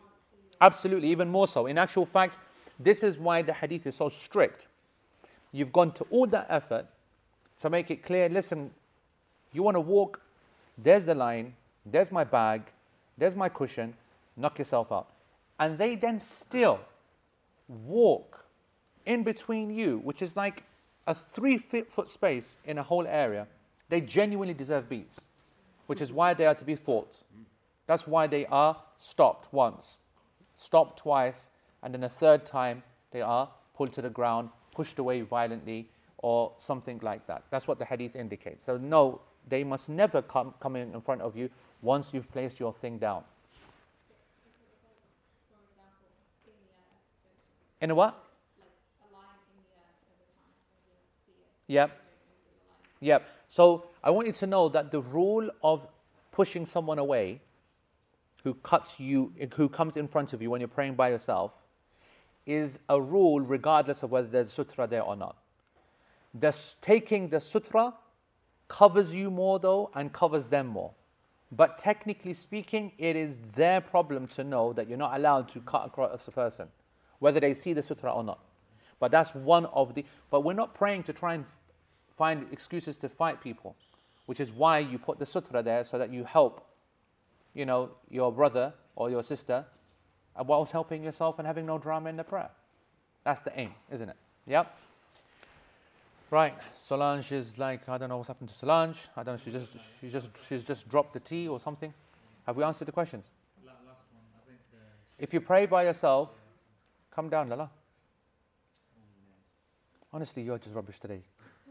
Absolutely, 0.61 1.09
even 1.09 1.29
more 1.29 1.49
so. 1.49 1.67
In 1.67 1.79
actual 1.79 2.05
fact, 2.05 2.37
this 2.79 3.03
is 3.03 3.19
why 3.19 3.43
the 3.43 3.53
hadith 3.53 3.87
is 3.87 3.97
so 3.97 4.09
strict. 4.09 4.67
You've 5.53 5.73
gone 5.73 5.93
to 5.93 6.05
all 6.11 6.27
that 6.29 6.47
effort 6.49 6.87
to 7.59 7.71
make 7.71 7.91
it 7.91 8.03
clear 8.03 8.29
listen, 8.29 8.71
you 9.53 9.63
want 9.63 9.77
to 9.77 9.81
walk, 9.81 10.21
there's 10.77 11.07
the 11.07 11.15
line, 11.15 11.55
there's 11.85 12.13
my 12.13 12.25
bag, 12.25 12.63
there's 13.17 13.35
my 13.35 13.49
cushion, 13.49 13.95
knock 14.37 14.59
yourself 14.59 14.93
out. 14.93 15.09
And 15.59 15.79
they 15.79 15.97
then 15.97 16.19
still 16.19 16.81
walk 17.67 18.45
in 19.07 19.25
between 19.25 19.71
you, 19.71 19.99
which 19.99 20.23
is 20.23 20.37
like 20.37 20.63
a 21.07 21.15
three 21.15 21.59
foot 21.59 22.09
space 22.09 22.57
in 22.65 22.79
a 22.79 22.83
whole 22.83 23.07
area. 23.07 23.47
They 23.89 24.01
genuinely 24.03 24.55
deserve 24.55 24.89
beats, 24.89 25.25
which 25.87 26.01
is 26.01 26.13
why 26.13 26.35
they 26.35 26.47
are 26.47 26.55
to 26.55 26.65
be 26.65 26.77
fought. 26.77 27.19
That's 27.87 28.07
why 28.07 28.27
they 28.27 28.45
are 28.47 28.77
stopped 28.99 29.53
once, 29.53 30.01
stopped 30.55 30.99
twice, 30.99 31.51
and 31.83 31.95
then 31.95 32.05
a 32.05 32.09
third 32.09 32.45
time 32.45 32.83
they 33.11 33.23
are 33.23 33.49
pulled 33.75 33.93
to 33.93 34.03
the 34.03 34.11
ground, 34.11 34.51
pushed 34.79 35.01
away 35.01 35.23
violently, 35.23 35.89
or 36.19 36.53
something 36.57 37.01
like 37.03 37.27
that. 37.27 37.43
That's 37.51 37.67
what 37.67 37.79
the 37.81 37.85
hadith 37.85 38.15
indicates. 38.15 38.63
So, 38.63 38.77
no, 38.77 39.21
they 39.49 39.65
must 39.65 39.89
never 39.89 40.23
come, 40.23 40.55
come 40.61 40.77
in, 40.77 40.95
in 40.95 41.01
front 41.01 41.21
of 41.21 41.37
you 41.37 41.51
once 41.83 42.15
you've 42.15 42.31
placed 42.31 42.61
your 42.61 42.73
thing 42.73 42.97
down. 42.99 43.25
In 47.81 47.91
a 47.91 47.95
what? 47.95 48.15
Yep. 51.67 51.91
Yep. 53.01 53.29
So 53.49 53.89
I 54.05 54.11
want 54.11 54.29
you 54.29 54.33
to 54.33 54.47
know 54.47 54.69
that 54.69 54.93
the 54.93 55.01
rule 55.01 55.51
of 55.63 55.89
pushing 56.31 56.67
someone 56.67 57.01
away 57.01 57.41
who 58.45 58.55
cuts 58.55 59.01
you, 59.01 59.33
who 59.57 59.69
comes 59.69 59.97
in 59.97 60.07
front 60.07 60.33
of 60.33 60.41
you 60.41 60.51
when 60.51 60.61
you're 60.61 60.69
praying 60.69 60.95
by 60.95 61.09
yourself, 61.09 61.53
is 62.49 62.79
a 62.89 63.01
rule 63.01 63.41
regardless 63.41 64.03
of 64.03 64.11
whether 64.11 64.27
there's 64.27 64.51
sutra 64.51 64.87
there 64.87 65.03
or 65.03 65.15
not. 65.15 65.37
The, 66.35 66.57
taking 66.81 67.29
the 67.29 67.41
sutra 67.41 67.95
covers 68.67 69.15
you 69.15 69.31
more 69.31 69.59
though 69.59 69.91
and 69.95 70.13
covers 70.13 70.47
them 70.47 70.67
more. 70.67 70.93
But 71.53 71.79
technically 71.79 72.35
speaking, 72.35 72.93
it 72.99 73.17
is 73.17 73.39
their 73.55 73.81
problem 73.81 74.27
to 74.29 74.45
know 74.45 74.73
that 74.73 74.89
you're 74.89 74.99
not 74.99 75.15
allowed 75.15 75.49
to 75.51 75.61
cut 75.61 75.87
across 75.87 76.27
a 76.27 76.31
person, 76.31 76.69
whether 77.19 77.41
they 77.41 77.55
see 77.55 77.73
the 77.73 77.83
sutra 77.83 78.13
or 78.13 78.25
not. 78.25 78.41
But 78.99 79.11
that's 79.13 79.35
one 79.35 79.67
of 79.67 79.95
the. 79.95 80.05
But 80.31 80.41
we're 80.41 80.55
not 80.55 80.75
praying 80.75 81.05
to 81.05 81.13
try 81.13 81.35
and 81.35 81.45
find 82.17 82.47
excuses 82.53 82.97
to 82.99 83.09
fight 83.09 83.41
people, 83.41 83.77
which 84.27 84.41
is 84.41 84.53
why 84.53 84.79
you 84.79 84.99
put 84.99 85.19
the 85.19 85.27
sutra 85.27 85.63
there 85.63 85.85
so 85.85 85.99
that 85.99 86.13
you 86.13 86.25
help, 86.25 86.67
you 87.55 87.65
know, 87.65 87.91
your 88.11 88.33
brother 88.33 88.75
or 88.97 89.09
your 89.09 89.23
sister, 89.23 89.65
whilst 90.45 90.73
helping 90.73 91.03
yourself 91.03 91.39
and 91.39 91.47
having 91.47 91.67
no 91.67 91.79
drama 91.79 92.09
in 92.09 92.17
the 92.17 92.25
prayer. 92.25 92.51
That's 93.25 93.41
the 93.41 93.59
aim, 93.59 93.75
isn't 93.91 94.09
it? 94.09 94.17
Yep. 94.47 94.75
Right, 96.31 96.55
Solange 96.77 97.33
is 97.33 97.59
like 97.59 97.89
I 97.89 97.97
don't 97.97 98.11
know 98.11 98.19
what's 98.19 98.29
happened 98.29 98.51
to 98.51 98.55
Solange. 98.55 99.09
I 99.17 99.23
don't 99.23 99.35
know. 99.35 99.41
She 99.43 99.51
just 99.51 99.77
she 100.01 100.09
just 100.11 100.31
she's 100.47 100.65
just 100.65 100.89
dropped 100.89 101.15
the 101.15 101.21
tea 101.21 101.49
or 101.49 101.59
something. 101.59 101.93
Have 102.47 102.57
we 102.57 102.65
answered 102.65 102.87
the 102.87 102.93
questions? 102.93 103.31
One, 103.65 103.75
think. 104.47 104.59
Uh, 104.75 104.79
If 105.19 105.33
you 105.33 105.41
pray 105.41 105.67
by 105.67 105.85
yourself, 105.85 106.31
come 107.11 107.29
down, 107.29 107.49
Lala. 107.49 107.71
Honestly, 110.13 110.43
you're 110.43 110.59
just 110.59 110.75
rubbish 110.75 111.01
today. 111.01 111.21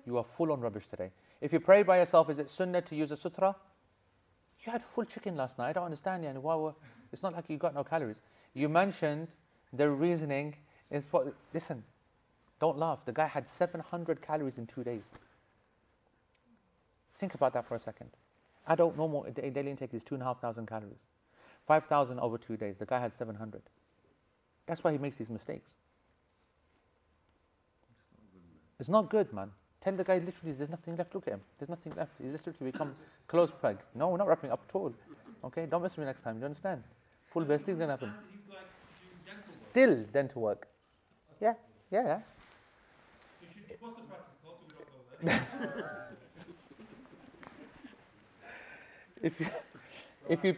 You 0.06 0.18
are 0.18 0.24
full 0.24 0.52
on 0.52 0.62
rubbish 0.62 0.88
today. 0.88 1.12
If 1.42 1.54
you 1.54 1.60
pray 1.60 1.84
by 1.84 2.00
yourself, 2.00 2.30
is 2.30 2.40
it 2.40 2.50
sunnah 2.50 2.82
to 2.82 2.96
use 2.96 3.12
a 3.12 3.18
sutra? 3.18 3.56
You 4.66 4.72
had 4.72 4.84
full 4.84 5.06
chicken 5.06 5.36
last 5.36 5.58
night. 5.58 5.70
I 5.70 5.74
don't 5.74 5.86
understand. 5.86 6.24
Why 6.42 6.72
it's 7.12 7.24
not 7.24 7.34
like 7.34 7.50
you 7.50 7.58
got 7.58 7.74
no 7.74 7.84
calories. 7.84 8.22
You 8.58 8.70
mentioned 8.70 9.28
the 9.72 9.88
reasoning 9.88 10.56
is 10.90 11.06
listen, 11.54 11.84
don't 12.60 12.78
laugh. 12.80 13.06
The 13.06 13.12
guy 13.12 13.28
had 13.28 13.48
700 13.48 14.20
calories 14.20 14.58
in 14.58 14.66
two 14.66 14.84
days. 14.84 15.14
Think 17.20 17.36
about 17.36 17.54
that 17.54 17.68
for 17.68 17.76
a 17.76 17.80
second. 17.80 18.10
Adult 18.68 18.98
normal 18.98 19.28
da- 19.32 19.52
daily 19.52 19.70
intake 19.70 19.94
is 19.94 20.04
2,500 20.04 20.68
calories. 20.68 21.06
5,000 21.68 22.20
over 22.20 22.40
two 22.40 22.58
days. 22.58 22.80
The 22.80 22.88
guy 22.88 23.00
had 23.00 23.14
700. 23.14 23.62
That's 24.66 24.84
why 24.84 24.92
he 24.92 24.98
makes 24.98 25.18
these 25.18 25.30
mistakes. 25.30 25.76
It's 28.80 28.90
not 28.90 29.10
good, 29.10 29.32
man. 29.34 29.52
Tell 29.82 29.94
the 29.94 30.04
guy 30.04 30.18
literally 30.18 30.54
there's 30.54 30.70
nothing 30.70 30.96
left. 30.96 31.14
Look 31.14 31.28
at 31.28 31.34
him. 31.34 31.42
There's 31.60 31.70
nothing 31.70 31.94
left. 31.96 32.12
He's 32.20 32.34
literally 32.34 32.72
become 32.72 32.96
close 33.28 33.52
peg. 33.62 33.78
No, 33.94 34.08
we're 34.10 34.18
not 34.18 34.28
wrapping 34.28 34.50
up 34.52 34.62
at 34.68 34.76
all. 34.76 34.94
Okay, 35.44 35.68
don't 35.68 35.84
mess 35.84 35.92
with 35.92 36.00
me 36.00 36.06
next 36.06 36.22
time. 36.22 36.36
Do 36.36 36.40
you 36.40 36.46
understand? 36.46 36.84
Full 37.28 37.46
bestie 37.46 37.70
is 37.70 37.78
gonna 37.78 37.92
happen. 37.92 38.10
and 38.10 38.18
he's 38.32 38.50
like 38.50 38.60
doing 39.04 39.20
dental 39.26 39.52
work. 39.54 39.62
Still 39.78 40.06
dental 40.12 40.42
work. 40.42 40.68
Yeah, 41.40 41.54
yeah, 41.92 42.20
yeah. 45.22 45.30
If 49.22 49.40
you, 49.40 49.46
if 50.30 50.44
you. 50.44 50.56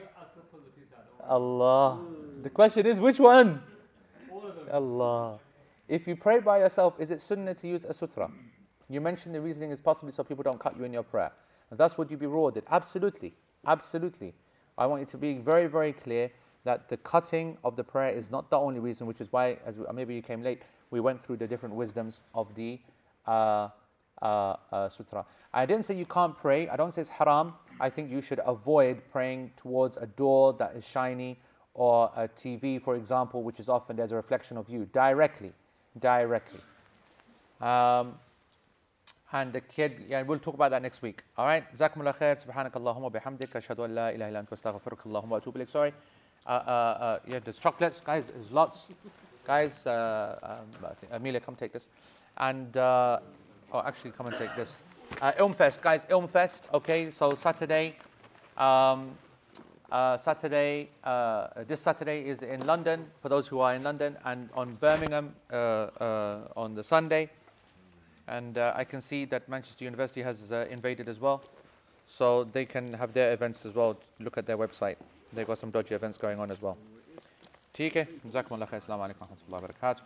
Allah. 1.27 1.99
The 2.43 2.49
question 2.49 2.85
is 2.85 2.97
which 2.97 3.19
one? 3.19 3.61
Allah. 4.71 5.39
If 5.89 6.07
you 6.07 6.15
pray 6.15 6.39
by 6.39 6.59
yourself, 6.59 6.93
is 6.97 7.11
it 7.11 7.19
sunnah 7.19 7.55
to 7.55 7.67
use 7.67 7.83
a 7.83 7.93
sutra? 7.93 8.31
You 8.87 9.01
mentioned 9.01 9.35
the 9.35 9.41
reasoning 9.41 9.71
is 9.71 9.81
possibly 9.81 10.13
so 10.13 10.23
people 10.23 10.43
don't 10.43 10.61
cut 10.61 10.77
you 10.77 10.85
in 10.85 10.93
your 10.93 11.03
prayer. 11.03 11.33
And 11.71 11.77
thus 11.77 11.97
would 11.97 12.09
you 12.09 12.15
be 12.15 12.25
rewarded? 12.25 12.63
Absolutely. 12.71 13.33
Absolutely. 13.67 14.33
I 14.77 14.85
want 14.85 15.01
you 15.01 15.07
to 15.07 15.17
be 15.17 15.39
very, 15.39 15.67
very 15.67 15.91
clear 15.91 16.31
that 16.63 16.89
the 16.89 16.97
cutting 16.97 17.57
of 17.63 17.75
the 17.75 17.83
prayer 17.83 18.13
is 18.13 18.29
not 18.29 18.49
the 18.49 18.57
only 18.57 18.79
reason, 18.79 19.07
which 19.07 19.21
is 19.21 19.31
why, 19.31 19.57
as 19.65 19.77
we, 19.77 19.85
maybe 19.93 20.15
you 20.15 20.21
came 20.21 20.43
late, 20.43 20.63
we 20.91 20.99
went 20.99 21.23
through 21.23 21.37
the 21.37 21.47
different 21.47 21.75
wisdoms 21.75 22.21
of 22.33 22.53
the 22.55 22.79
uh, 23.27 23.69
uh, 24.21 24.55
uh, 24.71 24.89
sutra. 24.89 25.25
I 25.53 25.65
didn't 25.65 25.85
say 25.85 25.95
you 25.95 26.05
can't 26.05 26.37
pray. 26.37 26.67
I 26.67 26.75
don't 26.75 26.93
say 26.93 27.01
it's 27.01 27.09
haram. 27.09 27.53
I 27.79 27.89
think 27.89 28.11
you 28.11 28.21
should 28.21 28.41
avoid 28.45 29.01
praying 29.11 29.51
towards 29.55 29.97
a 29.97 30.05
door 30.05 30.53
that 30.53 30.75
is 30.75 30.85
shiny 30.85 31.39
or 31.73 32.11
a 32.15 32.27
TV, 32.27 32.81
for 32.81 32.95
example, 32.95 33.43
which 33.43 33.59
is 33.59 33.69
often 33.69 33.95
there's 33.95 34.11
a 34.11 34.15
reflection 34.15 34.57
of 34.57 34.67
you 34.67 34.89
directly, 34.91 35.53
directly. 35.99 36.59
Um, 37.61 38.15
and 39.31 39.53
the 39.53 39.61
kid, 39.61 40.05
yeah, 40.09 40.21
we'll 40.23 40.39
talk 40.39 40.55
about 40.55 40.71
that 40.71 40.81
next 40.81 41.01
week. 41.01 41.23
All 41.37 41.45
right. 41.45 41.63
Jazakumullah 41.77 42.17
khair. 42.17 42.43
Subhanak 42.43 42.71
Allahumma 42.71 43.11
bihamdik. 43.11 43.49
Ashhadu 43.49 43.85
an 43.85 43.93
la 43.93 44.07
ilaha 44.07 44.31
illa 44.31 44.43
anta 44.43 44.51
astaghfiruka 44.51 45.05
Allahumma 45.05 45.29
wa 45.29 45.39
atubu. 45.39 45.69
Sorry. 45.69 45.93
Uh, 46.45 46.49
uh, 46.49 46.53
uh, 46.53 47.19
yeah, 47.27 47.39
there's 47.43 47.59
chocolates, 47.59 47.99
guys. 47.99 48.27
There's 48.27 48.51
lots. 48.51 48.89
Guys, 49.45 49.85
uh, 49.87 50.59
um, 50.83 50.91
Amelia, 51.11 51.39
come 51.39 51.55
take 51.55 51.73
this. 51.73 51.87
And, 52.37 52.75
uh, 52.77 53.19
oh, 53.71 53.83
actually, 53.85 54.11
come 54.11 54.27
and 54.27 54.35
take 54.35 54.55
this. 54.55 54.81
Uh, 55.21 55.31
Ilmfest, 55.33 55.81
guys, 55.81 56.05
Ilmfest. 56.05 56.73
Okay, 56.73 57.09
so 57.09 57.35
Saturday. 57.35 57.95
Um, 58.57 59.11
Saturday, 59.91 60.89
this 61.67 61.81
Saturday 61.81 62.27
is 62.27 62.43
in 62.43 62.63
London 62.67 63.07
for 63.21 63.29
those 63.29 63.47
who 63.47 63.59
are 63.59 63.73
in 63.73 63.81
London, 63.81 64.15
and 64.23 64.49
on 64.53 64.75
Birmingham 64.75 65.33
on 65.51 66.75
the 66.75 66.83
Sunday. 66.83 67.29
And 68.27 68.57
I 68.59 68.83
can 68.83 69.01
see 69.01 69.25
that 69.25 69.49
Manchester 69.49 69.85
University 69.85 70.21
has 70.21 70.51
invaded 70.51 71.09
as 71.09 71.19
well, 71.19 71.41
so 72.05 72.43
they 72.43 72.65
can 72.65 72.93
have 72.93 73.13
their 73.13 73.33
events 73.33 73.65
as 73.65 73.73
well. 73.73 73.97
Look 74.19 74.37
at 74.37 74.45
their 74.45 74.59
website; 74.59 74.97
they've 75.34 75.46
got 75.46 75.58
some 75.58 75.70
dodgy 75.70 75.94
events 75.94 76.16
going 76.18 76.38
on 76.38 76.50
as 76.50 76.60
well. 76.64 76.76
ठीक 77.76 77.96
है 77.96 78.04
जजाकम 78.26 78.54
अल्लाह 78.54 78.68
खैर 78.70 78.78
अस्सलाम 78.80 79.00
वालेकुम 79.00 79.22
व 79.22 79.26
रहमतुल्लाहि 79.26 79.62
व 79.62 79.66
बरकातुहू 79.66 80.02